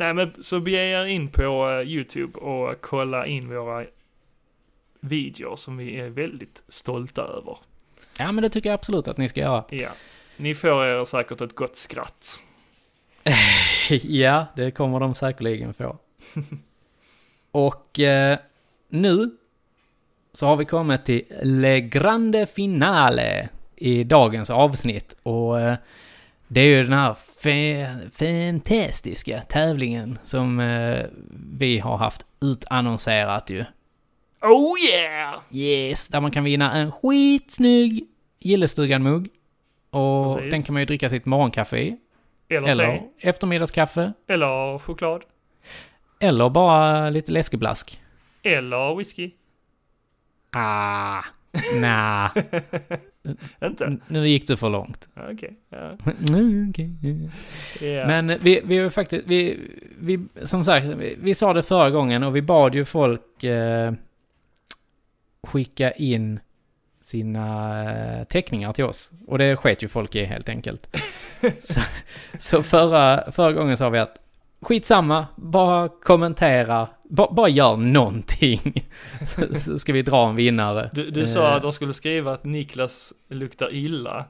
Nej, 0.00 0.14
men 0.14 0.32
så 0.40 0.60
bege 0.60 0.80
er 0.80 1.04
in 1.04 1.28
på 1.28 1.70
eh, 1.70 1.88
YouTube 1.88 2.38
och 2.38 2.80
kolla 2.80 3.26
in 3.26 3.48
våra 3.48 3.84
videor 5.00 5.56
som 5.56 5.76
vi 5.76 6.00
är 6.00 6.08
väldigt 6.08 6.62
stolta 6.68 7.22
över. 7.22 7.58
Ja, 8.18 8.32
men 8.32 8.42
det 8.42 8.48
tycker 8.48 8.68
jag 8.68 8.74
absolut 8.74 9.08
att 9.08 9.16
ni 9.16 9.28
ska 9.28 9.40
göra. 9.40 9.64
Ja. 9.70 9.88
Ni 10.36 10.54
får 10.54 10.84
er 10.84 11.04
säkert 11.04 11.40
ett 11.40 11.54
gott 11.54 11.76
skratt. 11.76 12.40
ja, 14.02 14.46
det 14.56 14.70
kommer 14.70 15.00
de 15.00 15.14
säkerligen 15.14 15.74
få. 15.74 15.98
och 17.50 18.00
eh, 18.00 18.38
nu 18.88 19.30
så 20.32 20.46
har 20.46 20.56
vi 20.56 20.64
kommit 20.64 21.04
till 21.04 21.24
Le 21.42 21.80
Grande 21.80 22.46
Finale 22.46 23.48
i 23.76 24.04
dagens 24.04 24.50
avsnitt. 24.50 25.14
Och 25.22 25.60
eh, 25.60 25.76
det 26.52 26.60
är 26.60 26.64
ju 26.66 26.82
den 26.84 26.92
här 26.92 27.14
fa- 27.42 28.10
fantastiska 28.10 29.42
tävlingen 29.42 30.18
som 30.24 30.60
eh, 30.60 31.04
vi 31.52 31.78
har 31.78 31.96
haft 31.96 32.26
utannonserat 32.40 33.50
ju. 33.50 33.64
Oh 34.42 34.78
yeah! 34.80 35.40
Yes, 35.50 36.08
där 36.08 36.20
man 36.20 36.30
kan 36.30 36.44
vinna 36.44 36.72
en 36.72 36.92
skitsnygg 36.92 38.04
Gillestugan-mugg. 38.40 39.28
Och 39.90 40.36
Precis. 40.36 40.50
den 40.50 40.62
kan 40.62 40.72
man 40.72 40.82
ju 40.82 40.86
dricka 40.86 41.08
sitt 41.08 41.26
morgonkaffe 41.26 41.78
i. 41.78 41.96
Eller, 42.48 42.68
Eller 42.68 42.98
te. 42.98 43.28
eftermiddagskaffe. 43.28 44.12
Eller 44.28 44.78
choklad. 44.78 45.22
Eller 46.20 46.48
bara 46.50 47.10
lite 47.10 47.32
läskeblask. 47.32 48.00
Eller 48.42 48.94
whisky. 48.96 49.30
Ah, 50.52 51.22
nah. 51.80 52.30
Inte? 53.64 53.96
Nu 54.08 54.28
gick 54.28 54.46
du 54.46 54.56
för 54.56 54.70
långt. 54.70 55.08
Okej. 55.32 55.56
Ja. 55.68 55.96
Mm, 56.28 56.70
okej. 56.70 57.30
Ja. 57.80 58.06
Men 58.06 58.38
vi, 58.40 58.60
vi 58.64 58.90
faktiskt, 58.90 59.26
vi, 59.26 59.60
vi, 60.00 60.20
som 60.42 60.64
sagt, 60.64 60.86
vi, 60.86 61.18
vi 61.20 61.34
sa 61.34 61.52
det 61.52 61.62
förra 61.62 61.90
gången 61.90 62.22
och 62.22 62.36
vi 62.36 62.42
bad 62.42 62.74
ju 62.74 62.84
folk 62.84 63.44
eh, 63.44 63.92
skicka 65.42 65.90
in 65.90 66.40
sina 67.00 67.84
eh, 67.92 68.24
teckningar 68.24 68.72
till 68.72 68.84
oss. 68.84 69.12
Och 69.26 69.38
det 69.38 69.56
sket 69.56 69.82
ju 69.82 69.88
folk 69.88 70.14
i 70.14 70.24
helt 70.24 70.48
enkelt. 70.48 70.96
så 71.60 71.80
så 72.38 72.62
förra, 72.62 73.32
förra 73.32 73.52
gången 73.52 73.76
sa 73.76 73.90
vi 73.90 73.98
att 73.98 74.19
skitsamma, 74.60 75.26
bara 75.36 75.88
kommentera, 75.88 76.88
ba, 77.10 77.32
bara 77.32 77.48
gör 77.48 77.76
någonting. 77.76 78.88
så, 79.56 79.78
ska 79.78 79.92
vi 79.92 80.02
dra 80.02 80.28
en 80.28 80.36
vinnare. 80.36 80.90
Du, 80.92 81.10
du 81.10 81.26
sa 81.26 81.48
Eh, 81.48 81.54
att 81.54 81.62
de 81.62 81.72
skulle 81.72 81.92
skriva 81.92 82.32
att 82.32 82.44
Niklas 82.44 83.12
luktar 83.28 83.74
illa. 83.74 84.24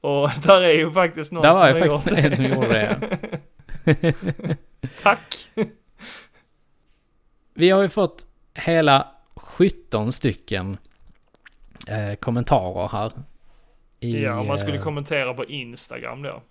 Och 0.00 0.30
där 0.46 0.60
är 0.62 0.72
ju 0.72 0.92
faktiskt 0.92 1.32
någon 1.32 1.42
Där 1.42 1.50
som 1.50 1.60
var 1.60 1.72
har 1.72 1.74
ju 1.74 1.80
faktiskt 1.80 2.06
gjort 2.06 2.16
det. 2.16 2.28
en 2.28 2.36
som 2.36 2.44
gjorde 2.44 2.68
det. 2.68 4.56
Tack! 5.02 5.48
Vi 7.54 7.70
har 7.70 7.82
ju 7.82 7.88
fått 7.88 8.26
hela 8.54 9.08
17 9.36 10.12
stycken 10.12 10.78
eh, 11.88 12.14
kommentarer 12.14 12.88
här. 12.88 13.12
I, 14.00 14.22
Ja, 14.22 14.38
om 14.40 14.46
man 14.46 14.58
skulle 14.58 14.76
eh, 14.76 14.82
kommentera 14.82 15.34
på 15.34 15.44
Instagram 15.44 16.22
då. 16.22 16.42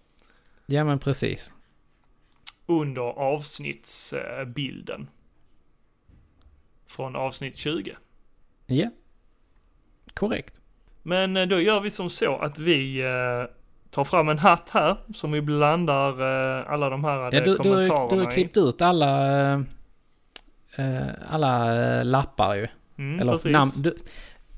Ja, 0.65 0.83
men 0.83 0.99
precis. 0.99 1.53
Under 2.81 3.01
avsnittsbilden. 3.01 5.09
Från 6.87 7.15
avsnitt 7.15 7.57
20. 7.57 7.95
Ja. 8.65 8.89
Korrekt. 10.13 10.61
Men 11.03 11.37
eh, 11.37 11.45
då 11.47 11.61
gör 11.61 11.79
vi 11.79 11.91
som 11.91 12.09
så 12.09 12.35
att 12.37 12.59
vi 12.59 12.99
eh, 13.01 13.43
tar 13.89 14.03
fram 14.03 14.29
en 14.29 14.39
hatt 14.39 14.69
här 14.69 14.97
som 15.13 15.31
vi 15.31 15.41
blandar 15.41 16.09
eh, 16.59 16.71
alla 16.71 16.89
de 16.89 17.03
här 17.03 17.17
Ja, 17.17 17.29
du, 17.31 17.39
du, 17.39 17.55
kommentarerna 17.57 17.93
har- 17.95 18.09
du 18.09 18.19
har 18.23 18.31
klippt 18.31 18.57
ut 18.57 18.81
alla, 18.81 19.63
alla 21.29 21.73
lappar 22.03 22.55
ju. 22.55 22.67
Mm, 22.97 23.19
Eller 23.19 23.31
precis. 23.31 23.51
namn, 23.51 23.71
du, 23.77 23.95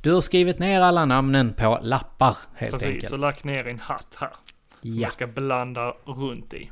du 0.03 0.13
har 0.13 0.21
skrivit 0.21 0.59
ner 0.59 0.81
alla 0.81 1.05
namnen 1.05 1.53
på 1.53 1.79
lappar 1.81 2.37
helt 2.55 2.73
precis, 2.73 2.87
enkelt. 2.87 3.13
och 3.13 3.19
lagt 3.19 3.43
ner 3.43 3.67
en 3.67 3.79
hatt 3.79 4.15
här. 4.19 4.29
Som 4.81 4.89
Ja. 4.89 5.01
jag 5.01 5.13
ska 5.13 5.27
blanda 5.27 5.91
runt 6.05 6.53
i. 6.53 6.71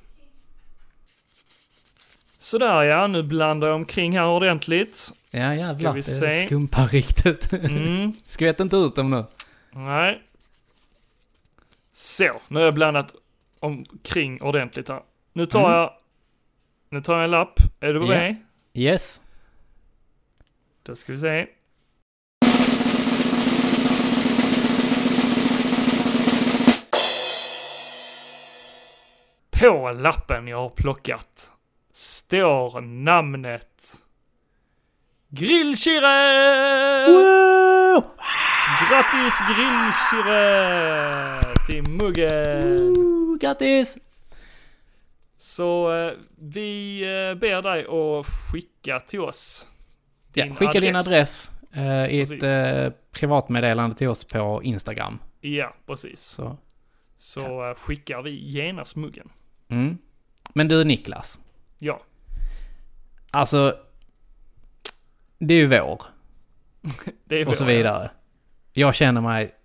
Sådär 2.43 2.83
ja, 2.83 3.07
nu 3.07 3.23
blandar 3.23 3.67
jag 3.67 3.75
omkring 3.75 4.17
här 4.17 4.27
ordentligt. 4.27 5.11
Ja 5.31 5.55
jävlar, 5.55 5.93
det 5.93 6.03
se. 6.03 6.45
skumpar 6.45 6.87
riktigt. 6.87 7.53
Mm, 7.53 8.13
Skvätt 8.25 8.59
inte 8.59 8.75
ut 8.75 8.95
dem 8.95 9.09
nu. 9.11 9.25
nej. 9.71 10.21
Så, 11.93 12.29
nu 12.47 12.59
har 12.59 12.65
jag 12.65 12.73
blandat 12.73 13.15
omkring 13.59 14.41
ordentligt 14.41 14.89
här. 14.89 15.01
Nu 15.33 15.45
tar 15.45 15.59
Mm. 15.59 15.71
jag, 15.71 15.93
nu 16.89 17.01
tar 17.01 17.13
jag 17.15 17.23
en 17.23 17.31
lapp. 17.31 17.59
Är 17.79 17.93
du 17.93 17.99
Ja. 18.01 18.07
beredd? 18.07 18.35
Yes. 18.73 19.21
Då 20.83 20.95
ska 20.95 21.11
vi 21.11 21.17
se. 21.19 21.47
På 29.51 29.91
lappen 29.91 30.47
jag 30.47 30.57
har 30.57 30.69
plockat 30.69 31.51
står 31.93 32.81
namnet 32.81 33.95
Grillkirre! 35.29 37.07
Wow! 37.07 38.03
Grattis 38.89 39.33
Grillkirre 39.47 41.41
till 41.67 41.83
muggen! 41.91 42.93
Woo, 42.93 43.37
Grattis! 43.41 43.97
Så 45.37 45.93
eh, 46.07 46.11
vi 46.37 47.01
eh, 47.01 47.35
ber 47.39 47.61
dig 47.61 47.85
att 47.85 48.25
skicka 48.25 48.99
till 48.99 49.19
oss 49.19 49.67
Ja, 50.33 50.43
Din 50.43 50.55
skicka 50.55 50.79
din 50.79 50.95
adress. 50.95 51.07
adress 51.07 51.51
eh, 51.73 52.05
i 52.15 52.19
Precis. 52.25 52.43
ett 52.43 52.85
eh, 52.85 52.93
privatmeddelande 53.11 53.95
till 53.95 54.07
oss 54.09 54.25
på 54.25 54.61
Instagram. 54.63 55.19
Ja, 55.41 55.73
precis. 55.85 56.21
Så. 56.21 56.57
Så 57.17 57.69
eh, 57.69 57.75
skickar 57.75 58.21
vi 58.21 58.31
genast 58.51 58.95
muggen. 58.95 59.29
Mm. 59.69 59.97
Men 60.53 60.67
du 60.67 60.83
Niklas, 60.83 61.41
Ja, 61.79 62.01
alltså 63.31 63.75
det 65.39 65.53
är 65.53 65.57
ju 65.57 65.67
vår 65.67 66.01
det 67.25 67.41
är 67.41 67.47
och 67.47 67.57
så 67.57 67.63
vår, 67.63 67.71
vidare. 67.71 68.11
Jag 68.73 68.95
känner 68.95 69.21
mig, 69.21 69.55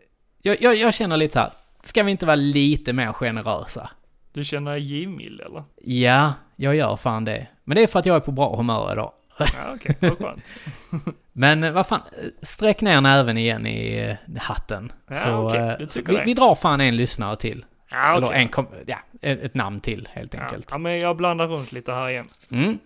jag, 0.43 0.63
jag, 0.63 0.77
jag 0.77 0.95
känner 0.95 1.17
lite 1.17 1.33
så 1.33 1.39
här, 1.39 1.53
ska 1.83 2.03
vi 2.03 2.11
inte 2.11 2.27
vara 2.27 2.37
lite 2.37 2.93
mer 2.93 3.13
generösa? 3.13 3.91
Du 4.33 4.45
känner 4.45 4.71
dig 4.71 4.81
givmild 4.81 5.41
eller? 5.41 5.65
Ja, 5.83 6.33
jag 6.57 6.77
gör 6.77 6.97
fan 6.97 7.25
det. 7.25 7.47
Men 7.65 7.75
det 7.77 7.83
är 7.83 7.87
för 7.87 7.99
att 7.99 8.07
jag 8.07 8.17
är 8.17 8.21
på 8.21 8.33
bra 8.33 8.57
humör 8.57 8.93
idag. 8.93 9.13
Ja, 9.39 9.47
okej, 9.75 9.97
vad 10.01 10.19
skönt. 10.19 10.55
Men 11.33 11.65
eh, 11.65 11.73
vad 11.73 11.87
fan, 11.87 12.01
sträck 12.43 12.81
ner 12.81 13.01
näven 13.01 13.39
igen 13.39 13.67
i 13.67 13.99
eh, 13.99 14.43
hatten. 14.43 14.93
Ja, 15.09 15.15
så 15.15 15.47
okej, 15.47 15.61
eh, 15.61 15.89
vi, 16.07 16.23
vi 16.25 16.35
drar 16.35 16.55
fan 16.55 16.81
en 16.81 16.97
lyssnare 16.97 17.37
till. 17.37 17.65
Ja, 17.91 18.17
Eller 18.17 18.33
en, 18.33 18.49
kom, 18.49 18.67
ja, 18.87 18.99
ett, 19.21 19.55
namn 19.55 19.81
till 19.81 20.09
helt 20.13 20.35
enkelt. 20.35 20.69
ja, 20.71 20.79
men 20.79 20.99
jag 20.99 21.17
blandar 21.17 21.47
runt 21.47 21.73
lite 21.73 21.93
här 21.93 22.09
igen. 22.09 22.29
Mm. 22.51 22.79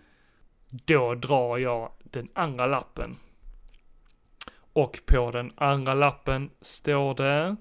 Då 0.70 1.14
drar 1.14 1.58
jag 1.58 1.92
den 2.04 2.28
andra 2.34 2.66
lappen. 2.66 3.16
Och 4.72 5.00
på 5.06 5.30
den 5.30 5.50
andra 5.56 5.94
lappen 5.94 6.50
står 6.60 7.14
det... 7.14 7.56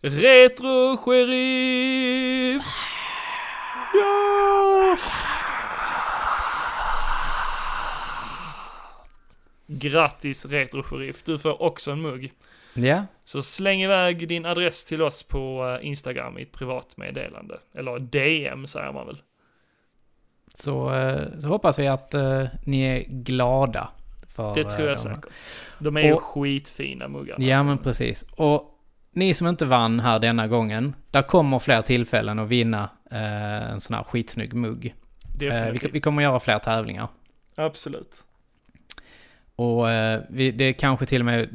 Retro 0.00 0.96
Sheriff! 0.96 2.62
Ja! 3.92 4.33
Grattis 9.78 10.46
Retro 10.46 10.82
Sheriff, 10.82 11.22
du 11.22 11.38
får 11.38 11.62
också 11.62 11.90
en 11.90 12.00
mugg. 12.00 12.32
Ja, 12.74 13.06
Så 13.24 13.42
släng 13.42 13.82
iväg 13.82 14.28
din 14.28 14.46
adress 14.46 14.84
till 14.84 15.02
oss 15.02 15.22
på 15.22 15.76
eh, 15.80 15.86
Instagram 15.88 16.38
i 16.38 16.42
ett 16.42 16.52
privat 16.52 16.96
meddelande. 16.96 17.58
Eller 17.74 17.98
DM 17.98 18.66
säger 18.66 18.92
man 18.92 19.06
väl. 19.06 19.22
så, 20.54 20.94
eh, 20.94 21.38
så 21.38 21.48
hoppas 21.48 21.78
vi 21.78 21.86
att 21.88 22.14
eh, 22.14 22.44
ni 22.66 22.82
är 22.82 23.02
glada. 23.08 23.88
För, 24.36 24.54
Det 24.54 24.64
tror 24.64 24.88
jag 24.88 24.96
de- 24.96 25.00
säkert. 25.02 25.26
De 25.78 25.96
är 25.96 26.00
ju 26.00 26.12
Och- 26.12 26.22
skitfina 26.22 27.08
muggarna. 27.08 27.44
Ja, 27.44 27.56
alltså. 27.56 27.64
men 27.64 27.78
precis. 27.78 28.26
Och 28.36 28.70
ni 29.12 29.34
som 29.34 29.46
inte 29.46 29.66
vann 29.66 30.00
här 30.00 30.18
denna 30.18 30.48
gången, 30.48 30.94
där 31.10 31.22
kommer 31.22 31.58
fler 31.58 31.82
tillfällen 31.82 32.38
att 32.38 32.48
vinna 32.48 32.90
eh, 33.10 33.70
en 33.70 33.80
sån 33.80 33.96
här 33.96 34.04
skitsnygg 34.04 34.54
mugg. 34.54 34.94
Eh, 35.42 35.70
vi, 35.70 35.88
vi 35.92 36.00
kommer 36.00 36.22
göra 36.22 36.40
fler 36.40 36.58
tävlingar. 36.58 37.08
Absolut. 37.56 38.16
Och 39.56 39.90
eh, 39.90 40.20
vi, 40.28 40.50
det 40.50 40.72
kanske 40.72 41.06
till 41.06 41.20
och 41.20 41.26
med 41.26 41.48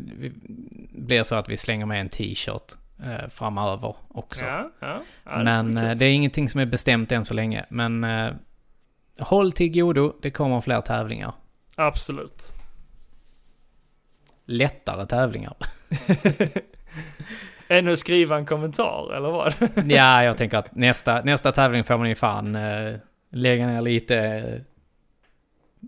blir 0.91 1.23
så 1.23 1.35
att 1.35 1.49
vi 1.49 1.57
slänger 1.57 1.85
med 1.85 2.01
en 2.01 2.09
t-shirt 2.09 2.73
eh, 3.03 3.29
framöver 3.29 3.95
också. 4.07 4.45
Ja, 4.45 4.71
ja. 4.79 5.01
ja 5.23 5.43
Men 5.43 5.77
eh, 5.77 5.95
det 5.95 6.05
är 6.05 6.11
ingenting 6.11 6.49
som 6.49 6.59
är 6.59 6.65
bestämt 6.65 7.11
än 7.11 7.25
så 7.25 7.33
länge. 7.33 7.65
Men 7.69 8.03
eh, 8.03 8.31
håll 9.19 9.51
till 9.51 9.73
godo, 9.73 10.13
det 10.21 10.31
kommer 10.31 10.61
fler 10.61 10.81
tävlingar. 10.81 11.33
Absolut. 11.75 12.53
Lättare 14.45 15.05
tävlingar. 15.05 15.55
Ännu 17.67 17.97
skriva 17.97 18.37
en 18.37 18.45
kommentar, 18.45 19.13
eller 19.15 19.31
vad? 19.31 19.53
ja, 19.91 20.23
jag 20.23 20.37
tänker 20.37 20.57
att 20.57 20.75
nästa, 20.75 21.21
nästa 21.21 21.51
tävling 21.51 21.83
får 21.83 21.97
man 21.97 22.09
ju 22.09 22.15
fan 22.15 22.55
eh, 22.55 22.95
lägga 23.31 23.67
ner 23.67 23.81
lite 23.81 24.61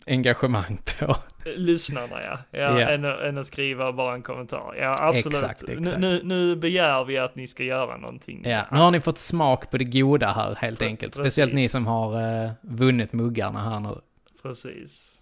engagemang 0.05 0.77
på. 0.99 1.15
Lyssnarna 1.45 2.21
ja. 2.23 2.37
Ja, 2.51 2.79
Ja. 2.79 2.89
Än, 2.89 3.05
än 3.05 3.37
att 3.37 3.45
skriva 3.45 3.93
bara 3.93 4.15
en 4.15 4.21
kommentar. 4.21 4.75
Ja, 4.79 4.95
absolut. 4.99 5.25
Exakt, 5.43 5.63
Nu, 5.67 5.73
exakt. 5.79 5.99
nu, 5.99 6.21
nu 6.23 6.55
begär 6.55 7.03
vi 7.03 7.17
att 7.17 7.35
ni 7.35 7.47
ska 7.47 7.63
göra 7.63 7.97
någonting. 7.97 8.41
Ja, 8.45 8.65
nu 8.71 8.77
har 8.77 8.91
ni 8.91 8.99
fått 8.99 9.17
smak 9.17 9.71
på 9.71 9.77
det 9.77 9.83
goda 9.83 10.31
här 10.31 10.55
helt 10.55 10.81
Pre- 10.81 10.85
enkelt. 10.85 11.15
Speciellt 11.15 11.53
ni 11.53 11.61
precis. 11.61 11.71
som 11.71 11.87
har 11.87 12.43
eh, 12.45 12.51
vunnit 12.61 13.13
muggarna 13.13 13.69
här 13.69 13.79
nu. 13.79 13.95
Precis. 14.41 15.17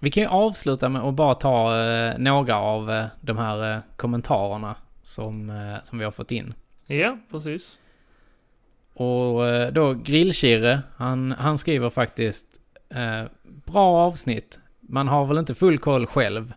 Vi 0.00 0.10
kan 0.10 0.22
ju 0.22 0.28
avsluta 0.28 0.88
med 0.88 1.02
att 1.02 1.14
bara 1.14 1.34
ta 1.34 1.80
eh, 1.82 2.18
några 2.18 2.56
av 2.56 2.90
eh, 2.90 3.04
de 3.20 3.38
här 3.38 3.74
eh, 3.74 3.80
kommentarerna 3.96 4.76
som, 5.02 5.50
eh, 5.50 5.82
som 5.82 5.98
vi 5.98 6.04
har 6.04 6.12
fått 6.12 6.30
in. 6.32 6.54
Ja, 6.86 7.18
precis. 7.30 7.80
Och 8.94 9.48
eh, 9.48 9.72
då 9.72 9.92
Grillkirre, 9.94 10.82
han, 10.96 11.32
han 11.32 11.58
skriver 11.58 11.90
faktiskt 11.90 12.46
eh, 12.94 13.24
bra 13.64 13.96
avsnitt. 13.96 14.60
Man 14.90 15.08
har 15.08 15.26
väl 15.26 15.38
inte 15.38 15.54
full 15.54 15.78
koll 15.78 16.06
själv. 16.06 16.52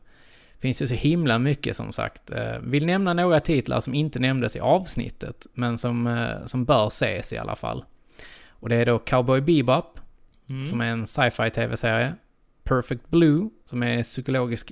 Finns 0.60 0.82
ju 0.82 0.88
så 0.88 0.94
himla 0.96 1.40
mycket 1.40 1.76
som 1.76 1.92
sagt. 1.92 2.32
Eh, 2.32 2.58
vill 2.64 2.86
nämna 2.86 3.14
några 3.14 3.40
titlar 3.40 3.80
som 3.80 3.94
inte 3.94 4.20
nämndes 4.20 4.56
i 4.56 4.60
avsnittet, 4.60 5.48
men 5.54 5.78
som, 5.78 6.08
eh, 6.08 6.46
som 6.46 6.66
bör 6.66 6.88
ses 6.88 7.34
i 7.34 7.38
alla 7.38 7.56
fall. 7.56 7.86
Och 8.50 8.70
det 8.70 8.76
är 8.76 8.86
då 8.86 9.00
Cowboy 9.00 9.42
Bebop, 9.42 10.00
Mm. 10.50 10.66
som 10.66 10.82
är 10.82 10.86
en 10.86 11.08
sci-fi 11.08 11.50
tv-serie. 11.50 12.14
Perfect 12.64 13.10
Blue, 13.10 13.50
som 13.66 13.84
är 13.84 14.04
psykologisk 14.04 14.72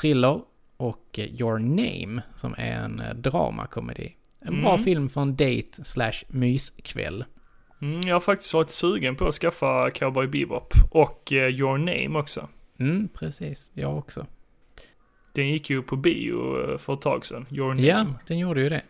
thriller. 0.00 0.40
Och 0.76 1.18
Your 1.18 1.58
Name, 1.58 2.22
som 2.34 2.54
är 2.58 2.72
en 2.72 3.00
eh, 3.00 3.14
dramakomedi. 3.14 4.16
En 4.40 4.60
bra 4.60 4.72
Mm. 4.72 4.84
film 4.84 5.08
för 5.08 5.20
en 5.20 5.36
date 5.36 5.84
slash 5.84 6.12
myskväll. 6.28 7.24
Mm, 7.82 8.00
jag 8.00 8.14
har 8.14 8.20
faktiskt 8.20 8.54
varit 8.54 8.70
sugen 8.70 9.16
på 9.16 9.28
att 9.28 9.34
skaffa 9.34 9.90
Cowboy 9.90 10.26
Bebop 10.26 10.74
och 10.90 11.32
Your 11.32 11.78
Name 11.78 12.18
också. 12.18 12.48
Mm, 12.78 13.08
precis. 13.08 13.70
Jag 13.74 13.98
också. 13.98 14.26
Den 15.32 15.48
gick 15.48 15.70
ju 15.70 15.82
på 15.82 15.96
bio 15.96 16.70
eh, 16.72 16.78
för 16.78 16.94
ett 16.94 17.00
tag 17.00 17.26
sedan, 17.26 17.46
Your 17.50 17.68
Name. 17.74 17.86
Ja, 17.86 18.06
den 18.26 18.38
gjorde 18.38 18.60
ju 18.60 18.68
det. 18.68 18.82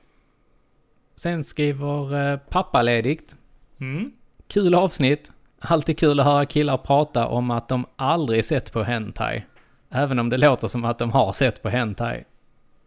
Sen 1.17 1.45
skriver 1.45 2.33
eh, 2.33 2.39
pappaledigt. 2.39 3.37
Mm. 3.81 4.13
Kul 4.49 4.75
avsnitt. 4.75 5.33
Alltid 5.59 5.99
kul 5.99 6.21
att 6.21 6.27
höra 6.27 6.47
killar 6.47 6.77
prata 6.77 7.27
om 7.27 7.51
att 7.51 7.69
de 7.69 7.87
aldrig 7.97 8.45
sett 8.45 8.73
på 8.73 8.83
hentai. 8.83 9.45
Även 9.91 10.19
om 10.19 10.31
det 10.31 10.37
låter 10.37 10.69
som 10.69 10.85
att 10.85 10.99
de 10.99 11.11
har 11.11 11.33
sett 11.33 11.63
på 11.63 11.69
hentai. 11.69 12.25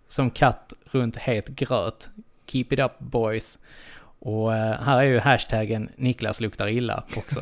Som 0.07 0.30
katt 0.30 0.73
runt 0.91 1.17
het 1.17 1.47
gröt. 1.47 2.09
Keep 2.45 2.65
it 2.69 2.80
up 2.80 2.99
boys. 2.99 3.59
Och 4.19 4.55
eh, 4.55 4.81
här 4.81 4.97
är 4.97 5.03
ju 5.03 5.19
hashtaggen 5.19 5.89
Niklas 5.95 6.41
luktar 6.41 6.67
illa 6.67 7.03
också. 7.17 7.41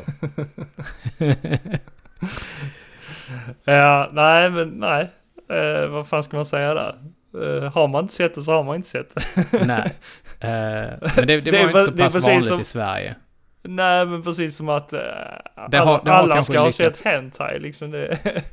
Ja, 3.64 4.08
nej 4.12 4.50
men 4.50 4.68
nej. 4.68 5.10
Eh, 5.50 5.86
vad 5.88 6.06
fan 6.08 6.22
ska 6.22 6.36
man 6.36 6.44
säga 6.44 6.74
där? 6.74 6.94
Eh, 7.42 7.72
har 7.72 7.88
man 7.88 8.02
inte 8.04 8.14
sett 8.14 8.34
det 8.34 8.42
så 8.42 8.52
har 8.52 8.62
man 8.62 8.76
inte 8.76 8.88
sett 8.88 9.14
det. 9.14 9.46
Nej. 9.66 9.92
Eh, 10.40 10.92
men 11.16 11.26
det, 11.26 11.40
det, 11.40 11.40
Det 11.50 11.50
var 11.50 11.58
pre- 11.58 11.66
inte 11.68 11.84
så 11.84 11.90
det 11.90 12.02
pass 12.04 12.26
vanligt 12.26 12.44
som- 12.44 12.60
i 12.60 12.64
Sverige. 12.64 13.14
Nej 13.62 14.06
men 14.06 14.22
precis 14.22 14.56
som 14.56 14.68
att 14.68 14.88
Det 14.88 14.96
har- 14.98 15.86
alla, 15.94 16.02
det 16.04 16.10
har 16.10 16.18
alla 16.18 16.42
ska 16.42 16.60
ha 16.60 16.72
sett 16.72 17.02
hentai 17.04 17.58
liksom. 17.58 17.90
Det, 17.90 18.06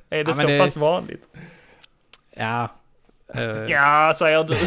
är 0.10 0.18
det 0.18 0.26
men 0.26 0.36
så 0.36 0.48
det- 0.48 0.60
pass 0.60 0.77
vanligt? 0.77 1.23
Ja. 2.38 2.69
eh, 3.34 3.44
Ja, 3.45 4.14
säger 4.15 4.44
du. 4.44 4.57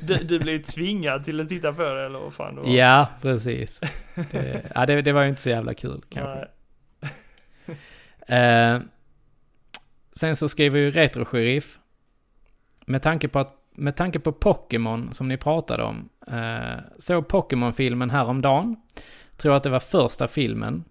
du, 0.00 0.16
du 0.24 0.38
blev 0.38 0.62
tvingad 0.62 1.24
till 1.24 1.40
att 1.40 1.48
titta 1.48 1.72
på 1.72 1.82
det 1.82 2.06
eller 2.06 2.18
vad 2.18 2.34
fan 2.34 2.54
det 2.54 2.60
var? 2.60 2.68
Ja, 2.70 3.06
precis. 3.22 3.80
Det, 4.30 4.62
ja, 4.74 4.86
det, 4.86 5.02
det 5.02 5.12
var 5.12 5.22
ju 5.22 5.28
inte 5.28 5.42
så 5.42 5.50
jävla 5.50 5.74
kul 5.74 6.00
kanske. 6.10 6.34
Nej. 6.34 6.48
Eh, 8.26 8.78
sen 10.12 10.36
så 10.36 10.48
skriver 10.48 10.78
ju 10.78 10.90
Retro 10.90 11.24
Sheriff. 11.24 11.78
Med 12.86 13.02
tanke 13.02 13.28
på 13.28 13.38
att 13.38 13.52
med 13.78 13.96
tanke 13.96 14.18
på 14.20 14.32
Pokémon 14.32 15.12
som 15.12 15.28
ni 15.28 15.36
pratade 15.36 15.82
om. 15.82 16.08
Eh, 16.26 16.80
såg 16.98 17.28
Pokémon-filmen 17.28 18.10
häromdagen. 18.10 18.76
Tror 19.36 19.54
att 19.54 19.62
det 19.62 19.70
var 19.70 19.80
första 19.80 20.28
filmen. 20.28 20.84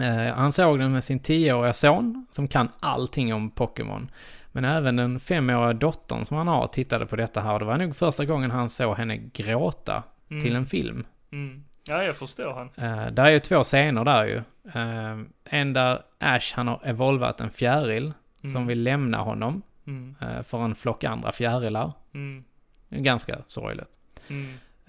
Eh, 0.00 0.34
han 0.34 0.52
såg 0.52 0.78
den 0.78 0.92
med 0.92 1.04
sin 1.04 1.18
tioåriga 1.20 1.72
son 1.72 2.26
som 2.30 2.48
kan 2.48 2.68
allting 2.80 3.34
om 3.34 3.50
Pokémon. 3.50 4.10
Men 4.52 4.64
även 4.64 4.96
den 4.96 5.20
femåriga 5.20 5.72
dottern 5.72 6.24
som 6.24 6.36
han 6.36 6.48
har 6.48 6.66
tittade 6.66 7.06
på 7.06 7.16
detta 7.16 7.40
här. 7.40 7.52
och 7.52 7.58
Det 7.58 7.64
var 7.64 7.78
nog 7.78 7.96
första 7.96 8.24
gången 8.24 8.50
han 8.50 8.68
såg 8.68 8.96
henne 8.96 9.16
gråta 9.16 10.02
Mm. 10.30 10.40
till 10.42 10.56
en 10.56 10.66
film. 10.66 11.06
Mm. 11.32 11.64
Ja, 11.88 12.02
jag 12.04 12.16
förstår 12.16 12.52
han. 12.52 12.66
Uh, 12.90 13.10
där 13.12 13.24
är 13.24 13.30
ju 13.30 13.38
två 13.38 13.64
scener 13.64 14.04
där 14.04 14.24
ju. 14.24 14.36
Uh, 14.80 15.22
en 15.44 15.72
där 15.72 16.02
Ash 16.18 16.52
han 16.54 16.68
har 16.68 16.80
evolvat 16.84 17.40
en 17.40 17.50
fjäril 17.50 18.12
som 18.42 18.50
Mm. 18.50 18.66
vill 18.66 18.82
lämna 18.82 19.18
honom 19.18 19.62
Mm. 19.86 20.14
uh, 20.22 20.42
för 20.42 20.64
en 20.64 20.74
flock 20.74 21.04
andra 21.04 21.32
fjärilar. 21.32 21.92
Mm. 22.14 22.44
Ganska 22.90 23.38
sorgligt. 23.48 23.98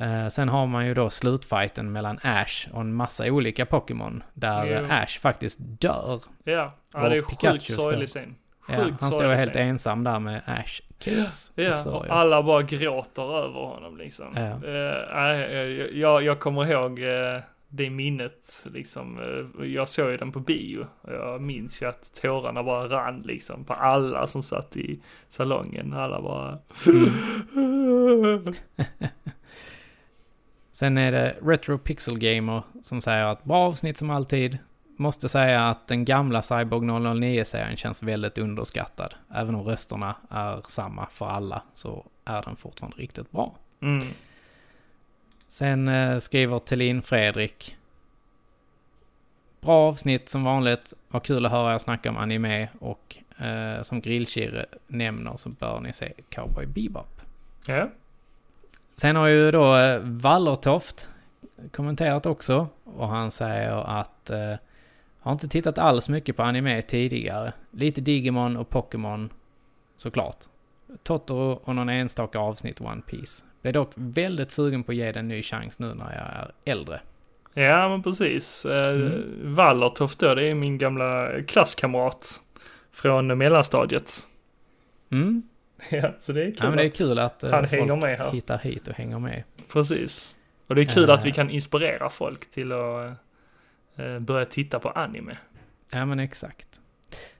Uh, 0.01 0.27
sen 0.29 0.49
har 0.49 0.67
man 0.67 0.85
ju 0.87 0.93
då 0.93 1.09
slutfighten 1.09 1.91
mellan 1.91 2.19
Ash 2.23 2.67
och 2.73 2.81
en 2.81 2.93
massa 2.93 3.25
olika 3.25 3.65
Pokémon. 3.65 4.23
Där 4.33 4.65
Jo. 4.81 4.87
Ash 4.89 5.19
faktiskt 5.19 5.59
dör. 5.61 6.21
Ja, 6.43 6.73
ja 6.93 7.09
det 7.09 7.17
är 7.17 7.21
sjukt 7.21 7.39
står- 7.71 7.81
sorglig 7.83 8.07
scen. 8.09 8.35
Ja, 8.67 8.83
Sjukt 8.83 9.01
han 9.01 9.11
står 9.11 9.33
helt 9.33 9.51
scen. 9.51 9.69
ensam 9.69 10.03
där 10.03 10.19
med 10.19 10.41
Ash 10.45 10.81
Kids. 10.99 11.51
Ja, 11.55 11.69
och 11.69 11.75
sörjer. 11.75 11.99
och 11.99 12.15
alla 12.15 12.43
bara 12.43 12.61
gråter 12.61 13.37
över 13.37 13.59
honom 13.59 13.97
liksom. 13.97 14.27
Ja. 14.35 14.67
Eh, 14.67 15.57
jag, 15.99 16.23
jag 16.23 16.39
kommer 16.39 16.71
ihåg 16.71 16.99
eh, 16.99 17.41
det 17.69 17.89
minnet 17.89 18.67
liksom. 18.73 19.19
Eh, 19.19 19.65
jag 19.65 19.89
såg 19.89 20.11
ju 20.11 20.17
den 20.17 20.31
på 20.31 20.39
bio. 20.39 20.87
Jag 21.07 21.41
minns 21.41 21.81
ju 21.81 21.85
att 21.85 22.13
tårarna 22.21 22.63
bara 22.63 22.87
rann 22.89 23.21
liksom 23.25 23.63
på 23.63 23.73
alla 23.73 24.27
som 24.27 24.43
satt 24.43 24.77
i 24.77 25.01
salongen. 25.27 25.93
Alla 25.93 26.21
bara... 26.21 26.59
Sen 30.71 30.97
är 30.97 31.11
det 31.11 31.35
Retro 31.41 31.77
Pixel 31.77 32.19
Gamer 32.19 32.63
som 32.81 33.01
säger 33.01 33.25
att 33.25 33.43
bra 33.43 33.57
avsnitt 33.57 33.97
som 33.97 34.09
alltid. 34.09 34.57
Måste 34.99 35.29
säga 35.29 35.69
att 35.69 35.87
den 35.87 36.05
gamla 36.05 36.41
Cyborg 36.41 36.87
009-serien 36.87 37.77
känns 37.77 38.03
väldigt 38.03 38.37
underskattad. 38.37 39.15
Även 39.33 39.55
om 39.55 39.63
rösterna 39.63 40.15
är 40.29 40.61
samma 40.67 41.07
för 41.11 41.25
alla 41.27 41.61
så 41.73 42.05
är 42.25 42.41
den 42.41 42.55
fortfarande 42.55 42.97
riktigt 42.97 43.31
bra. 43.31 43.55
Mm. 43.81 44.07
Sen 45.47 45.87
eh, 45.87 46.19
skriver 46.19 46.59
Thelin 46.59 47.01
Fredrik. 47.01 47.75
Bra 49.61 49.89
avsnitt 49.89 50.29
som 50.29 50.43
vanligt. 50.43 50.93
Vad 51.07 51.23
kul 51.23 51.45
att 51.45 51.51
höra 51.51 51.73
er 51.73 51.77
snacka 51.77 52.09
om 52.09 52.17
anime 52.17 52.69
och 52.79 53.17
eh, 53.37 53.81
som 53.81 54.01
Grillkirre 54.01 54.65
nämner 54.87 55.37
så 55.37 55.49
bör 55.49 55.79
ni 55.79 55.93
se 55.93 56.13
Cowboy 56.29 56.65
Bebop. 56.65 57.21
Ja. 57.67 57.89
Sen 58.95 59.15
har 59.15 59.27
ju 59.27 59.51
då 59.51 59.77
eh, 59.77 59.99
Wallertoft 60.03 61.09
kommenterat 61.71 62.25
också 62.25 62.67
och 62.83 63.07
han 63.07 63.31
säger 63.31 63.99
att 63.99 64.29
eh, 64.29 64.53
har 65.27 65.33
inte 65.33 65.47
tittat 65.47 65.77
alls 65.77 66.09
mycket 66.09 66.35
på 66.37 66.43
anime 66.43 66.81
tidigare. 66.81 67.53
Lite 67.71 68.01
Digimon 68.01 68.57
och 68.57 68.69
Pokémon 68.69 69.29
såklart. 69.95 70.37
Totoro 71.03 71.51
och 71.63 71.75
någon 71.75 71.89
enstaka 71.89 72.39
avsnitt 72.39 72.81
One 72.81 73.01
Piece. 73.01 73.43
Blev 73.61 73.73
dock 73.73 73.91
väldigt 73.95 74.51
sugen 74.51 74.83
på 74.83 74.91
att 74.91 74.95
ge 74.95 75.05
den 75.11 75.17
en 75.17 75.27
ny 75.27 75.41
chans 75.43 75.79
nu 75.79 75.93
när 75.93 76.05
jag 76.15 76.43
är 76.43 76.71
äldre. 76.77 77.01
Ja, 77.53 77.89
men 77.89 78.03
precis. 78.03 78.65
Eh, 78.65 78.95
Mm. 78.95 79.55
Wallertoft 79.55 80.19
då, 80.19 80.35
det 80.35 80.45
är 80.45 80.53
min 80.53 80.77
gamla 80.77 81.29
klasskamrat 81.47 82.41
från 82.91 83.37
mellanstadiet. 83.37 84.11
Mm. 85.11 85.43
Ja, 85.89 86.11
så 86.19 86.33
det 86.33 86.41
är 86.41 86.45
kul, 86.45 86.55
Ja, 86.59 86.67
men 86.67 86.77
det 86.77 86.83
är 86.83 86.87
att 86.87 86.95
kul 86.97 87.19
att 87.19 87.43
eh, 87.43 87.51
han 87.51 87.59
folk 87.61 87.71
hänger 87.71 87.95
med 87.95 88.17
här. 88.17 88.31
hittar 88.31 88.57
hit 88.57 88.87
och 88.87 88.93
hänger 88.93 89.19
med. 89.19 89.43
Precis. 89.73 90.35
Och 90.67 90.75
det 90.75 90.81
är 90.81 90.85
kul 90.85 91.09
Eh. 91.09 91.15
att 91.15 91.25
vi 91.25 91.31
kan 91.31 91.49
inspirera 91.49 92.09
folk 92.09 92.49
till 92.49 92.71
att 92.71 93.05
eh, 93.05 93.11
börja 94.19 94.45
titta 94.45 94.79
på 94.79 94.89
anime. 94.89 95.37
Ja 95.89 96.05
men 96.05 96.19
exakt. 96.19 96.81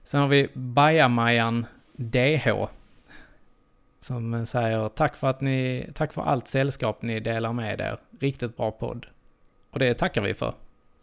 Sen 0.04 0.20
har 0.20 0.28
vi 0.28 0.48
Bajamajan 0.54 1.66
DH. 1.96 2.48
Som 4.00 4.34
eh, 4.34 4.44
säger 4.44 4.88
tack 4.88 5.16
för 5.16 5.26
att 5.26 5.40
ni, 5.40 5.90
tack 5.94 6.12
för 6.12 6.22
allt 6.22 6.48
sällskap 6.48 7.02
ni 7.02 7.20
delar 7.20 7.52
med 7.52 7.80
er. 7.80 7.98
Riktigt 8.20 8.56
bra 8.56 8.70
podd. 8.70 9.06
Och 9.70 9.78
det 9.78 9.94
tackar 9.94 10.22
vi 10.22 10.34
för. 10.34 10.54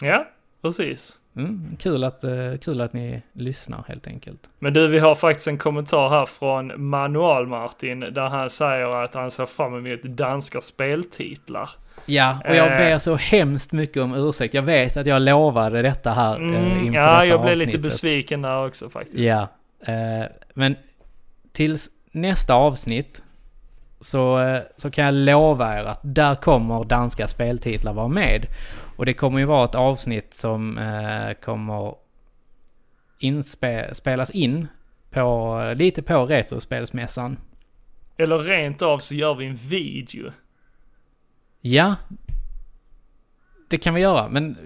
Ja, 0.02 0.28
precis. 0.62 1.20
Mm, 1.36 1.76
kul, 1.80 2.04
att, 2.04 2.24
eh, 2.24 2.58
kul 2.62 2.82
att 2.82 2.94
ni 2.94 3.22
lyssnar 3.34 3.84
helt 3.88 4.08
enkelt. 4.08 4.50
Men 4.60 4.74
du, 4.74 4.88
vi 4.88 5.00
har 5.00 5.16
faktiskt 5.16 5.48
en 5.48 5.58
kommentar 5.58 6.10
här 6.10 6.26
från 6.26 6.88
Manual 6.90 7.48
Martin 7.48 8.00
där 8.00 8.30
han 8.30 8.50
säger 8.50 9.04
att 9.04 9.14
han 9.14 9.32
ser 9.32 9.46
fram 9.46 9.86
emot 9.86 10.04
danska 10.04 10.62
speltitlar. 10.62 11.70
Ja, 12.06 12.40
och 12.50 12.56
jag 12.56 12.72
Eh. 12.72 12.78
ber 12.78 12.98
så 12.98 13.16
hemskt 13.16 13.72
mycket 13.72 14.04
om 14.04 14.14
ursäkt. 14.16 14.54
Jag 14.54 14.62
vet 14.62 14.98
att 14.98 15.06
jag 15.06 15.22
lovade 15.22 15.82
detta 15.82 16.12
här 16.12 16.34
eh, 16.34 16.38
Mm, 16.42 16.86
inför 16.86 17.00
ja, 17.00 17.12
detta 17.12 17.26
jag 17.26 17.42
blev 17.42 17.52
avsnittet. 17.54 17.74
lite 17.74 17.78
besviken 17.84 18.42
där 18.42 18.66
också 18.68 18.90
faktiskt. 18.90 19.24
Ja, 19.30 19.48
eh, 19.88 20.26
men 20.54 20.76
tills 21.52 21.90
nästa 22.12 22.54
avsnitt 22.54 23.22
så, 24.00 24.40
så 24.76 24.92
kan 24.92 25.06
jag 25.06 25.14
lova 25.14 25.80
er 25.80 25.84
att 25.84 26.00
där 26.04 26.36
kommer 26.36 26.84
danska 26.84 27.28
speltitlar 27.28 27.94
vara 27.94 28.08
med. 28.08 28.46
Och 28.98 29.06
det 29.06 29.14
kommer 29.14 29.40
ju 29.40 29.46
vara 29.46 29.64
ett 29.64 29.76
avsnitt 29.76 30.34
som 30.34 30.80
kommer 31.44 31.94
inspe- 33.22 33.94
spelas 33.94 34.30
in 34.32 34.68
på, 35.12 35.62
lite 35.76 36.02
på 36.02 36.26
Retrospelsmässan. 36.26 37.38
Eller 38.18 38.38
rent 38.40 38.82
av 38.82 38.98
så 39.00 39.16
gör 39.16 39.36
vi 39.36 39.46
en 39.46 39.56
video. 39.56 40.32
Ja, 41.68 41.96
det 43.68 43.78
kan 43.78 43.94
vi 43.94 44.02
göra, 44.02 44.30
men 44.30 44.58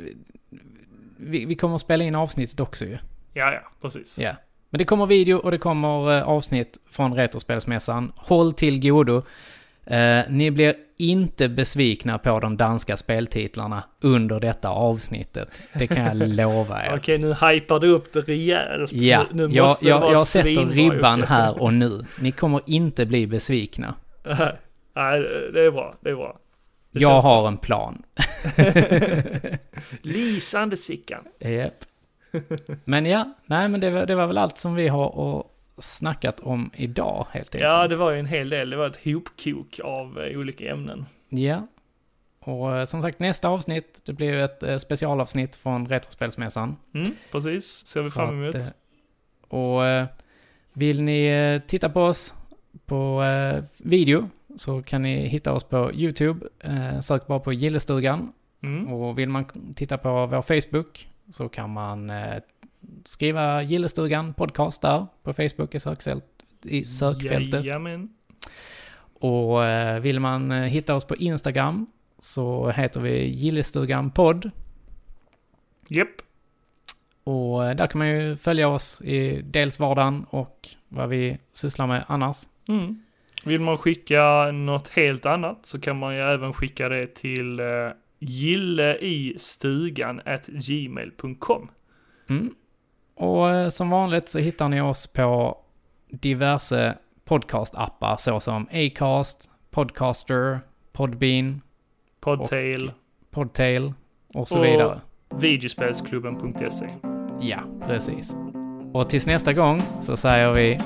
vi, 1.18 1.46
vi 1.46 1.56
kommer 1.56 1.76
att 1.76 1.82
spela 1.82 2.04
in 2.04 2.16
avsnittet 2.16 2.60
också 2.60 2.86
ju. 2.86 2.98
Ja, 3.34 3.54
ja, 3.54 3.62
precis. 3.82 4.20
Ja. 4.20 4.32
Men 4.70 4.78
det 4.78 4.86
kommer 4.86 5.06
video 5.06 5.38
och 5.38 5.52
det 5.52 5.58
kommer 5.58 6.18
eh, 6.18 6.30
avsnitt 6.30 6.78
från 6.90 7.14
Retrospelsmässan. 7.14 8.12
Håll 8.16 8.54
till 8.54 8.82
godo. 8.82 9.22
Eh, 9.86 10.20
ni 10.30 10.52
blir 10.52 10.76
inte 10.98 11.50
besvikna 11.50 12.18
på 12.18 12.40
de 12.40 12.58
danska 12.58 12.98
speltitlarna 12.98 13.84
under 14.02 14.40
detta 14.40 14.70
avsnittet. 14.70 15.50
Det 15.74 15.88
kan 15.88 16.06
jag 16.06 16.16
lova 16.38 16.86
er. 16.86 16.96
Okej, 16.98 17.18
nu 17.18 17.28
hypar 17.28 17.80
du 17.80 17.90
upp 17.90 18.14
det 18.14 18.22
rejält. 18.22 18.92
Ja, 18.92 19.26
nu, 19.32 19.48
nu 19.48 19.56
jag, 19.56 19.76
jag, 19.82 20.12
jag 20.12 20.28
sätter 20.28 20.66
ribban 20.66 21.24
här 21.24 21.62
och 21.62 21.74
nu. 21.74 22.06
Ni 22.22 22.32
kommer 22.32 22.62
inte 22.66 23.06
bli 23.06 23.28
besvikna. 23.28 23.96
Nej, 24.96 25.20
det 25.54 25.66
är 25.66 25.72
bra. 25.72 25.96
Det 26.02 26.10
är 26.10 26.16
bra. 26.16 26.40
Det 26.92 27.00
Jag 27.00 27.22
har 27.22 27.48
en 27.48 27.58
plan. 27.58 28.04
Lysande 30.02 30.78
Sickan. 30.78 31.24
Japp. 31.40 31.86
Men 32.86 33.06
ja, 33.06 33.34
nej 33.46 33.70
men 33.70 33.80
det 33.80 33.90
var, 33.90 34.06
det 34.06 34.16
var 34.16 34.28
väl 34.28 34.38
allt 34.38 34.58
som 34.58 34.76
vi 34.76 34.88
har 34.88 35.08
och 35.08 35.56
snackat 35.78 36.40
om 36.40 36.72
idag 36.76 37.28
helt 37.32 37.56
enkelt. 37.56 37.74
Ja, 37.74 37.88
det 37.88 37.96
var 37.96 38.12
ju 38.12 38.20
en 38.20 38.26
hel 38.26 38.50
del. 38.50 38.70
Det 38.70 38.78
var 38.78 38.88
ett 38.88 39.06
hopkok 39.06 39.80
av 39.84 40.20
eh, 40.20 40.40
olika 40.40 40.72
ämnen. 40.72 41.06
Ja. 41.30 41.68
Och 42.40 42.78
eh, 42.78 42.86
som 42.86 43.02
sagt, 43.02 43.20
nästa 43.20 43.50
avsnitt, 43.50 44.02
det 44.06 44.14
blir 44.14 44.28
ju 44.32 44.44
ett 44.44 44.64
eh, 44.64 44.78
specialavsnitt 44.78 45.56
från 45.56 45.88
Retrospelsmässan. 45.88 46.76
Mm, 46.94 47.16
precis. 47.32 47.88
Ser 47.88 48.02
vi 48.02 48.10
Så 48.10 48.20
fram 48.20 48.44
emot. 48.44 48.56
att, 48.56 48.74
och 49.48 49.82
vill 50.74 51.02
ni 51.02 51.62
titta 51.68 51.90
på 51.90 52.02
oss 52.02 52.36
på 52.86 53.24
video 53.78 54.30
så 54.56 54.82
kan 54.82 55.02
ni 55.02 55.28
hitta 55.28 55.54
oss 55.54 55.64
på 55.64 55.94
YouTube. 55.94 56.48
Eh, 56.60 57.00
sök 57.00 57.28
bara 57.28 57.40
på 57.40 57.54
Gillestugan. 57.54 58.34
Mm. 58.62 58.94
Och 58.94 59.20
vill 59.20 59.30
man 59.30 59.46
titta 59.76 59.98
på 59.98 60.26
vår 60.26 60.42
Facebook 60.42 61.10
så 61.30 61.50
kan 61.50 61.70
man 61.70 62.10
eh, 62.10 62.36
skriva 63.06 63.62
Gillestugan 63.62 64.34
podcast 64.34 64.82
där 64.82 65.08
på 65.24 65.34
Facebook 65.34 65.76
i, 65.76 65.80
sökfält, 65.80 66.26
i 66.64 66.84
sökfältet. 66.84 67.66
Jajamän. 67.66 68.10
Och 69.14 69.66
eh, 69.66 70.00
vill 70.00 70.20
man 70.20 70.52
eh, 70.52 70.62
hitta 70.62 70.96
oss 70.96 71.04
på 71.04 71.16
Instagram 71.16 71.88
så 72.20 72.70
heter 72.70 73.02
vi 73.02 73.28
Gillestugan 73.28 74.12
podd. 74.12 74.52
Japp. 75.88 76.22
Och 77.24 77.66
eh, 77.66 77.76
där 77.76 77.88
kan 77.88 78.00
man 78.00 78.10
ju 78.10 78.36
följa 78.36 78.68
oss 78.68 79.02
i 79.02 79.42
dels 79.42 79.80
vardagen 79.80 80.26
och 80.30 80.70
vad 80.88 81.10
vi 81.10 81.38
sysslar 81.54 81.88
med 81.88 82.06
annars. 82.08 82.48
Mm. 82.68 83.04
Vill 83.44 83.62
man 83.62 83.78
skicka 83.78 84.52
något 84.52 84.88
helt 84.88 85.26
annat 85.26 85.66
så 85.66 85.80
kan 85.80 86.00
man 86.00 86.16
ju 86.16 86.22
även 86.22 86.54
skicka 86.54 86.90
det 86.90 87.16
till 87.16 87.60
uh, 87.60 87.92
gilleistugan 88.20 90.22
at 90.26 90.48
gmail.com. 90.48 91.72
Mm. 92.30 92.54
Och 93.16 93.50
eh, 93.50 93.70
som 93.70 93.90
vanligt 93.90 94.30
så 94.30 94.40
hittar 94.40 94.70
ni 94.70 94.82
oss 94.82 95.08
på 95.08 95.58
diverse 96.12 96.98
podcast-appar 97.26 98.18
såsom 98.18 98.68
Acast, 98.72 99.50
Podcaster, 99.72 100.60
Podbean, 100.92 101.62
Podtail. 102.20 102.88
Och, 102.88 102.94
Podtail 103.32 103.94
och 104.34 104.48
så 104.48 104.60
Och- 104.60 104.66
vidare. 104.66 105.02
Videospelsklubben.se. 105.36 106.90
Ja, 107.42 107.60
precis. 107.88 108.36
Och 108.94 109.10
tills 109.10 109.28
nästa 109.28 109.54
gång 109.54 109.80
så 110.02 110.18
säger 110.18 110.54
vi 110.54 110.80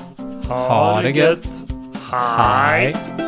Ha, 0.48 0.68
Ha 0.68 1.00
det 1.02 1.12
det 1.12 1.18
gött. 1.18 1.66
Hej! 2.10 2.92
hej. 2.92 3.23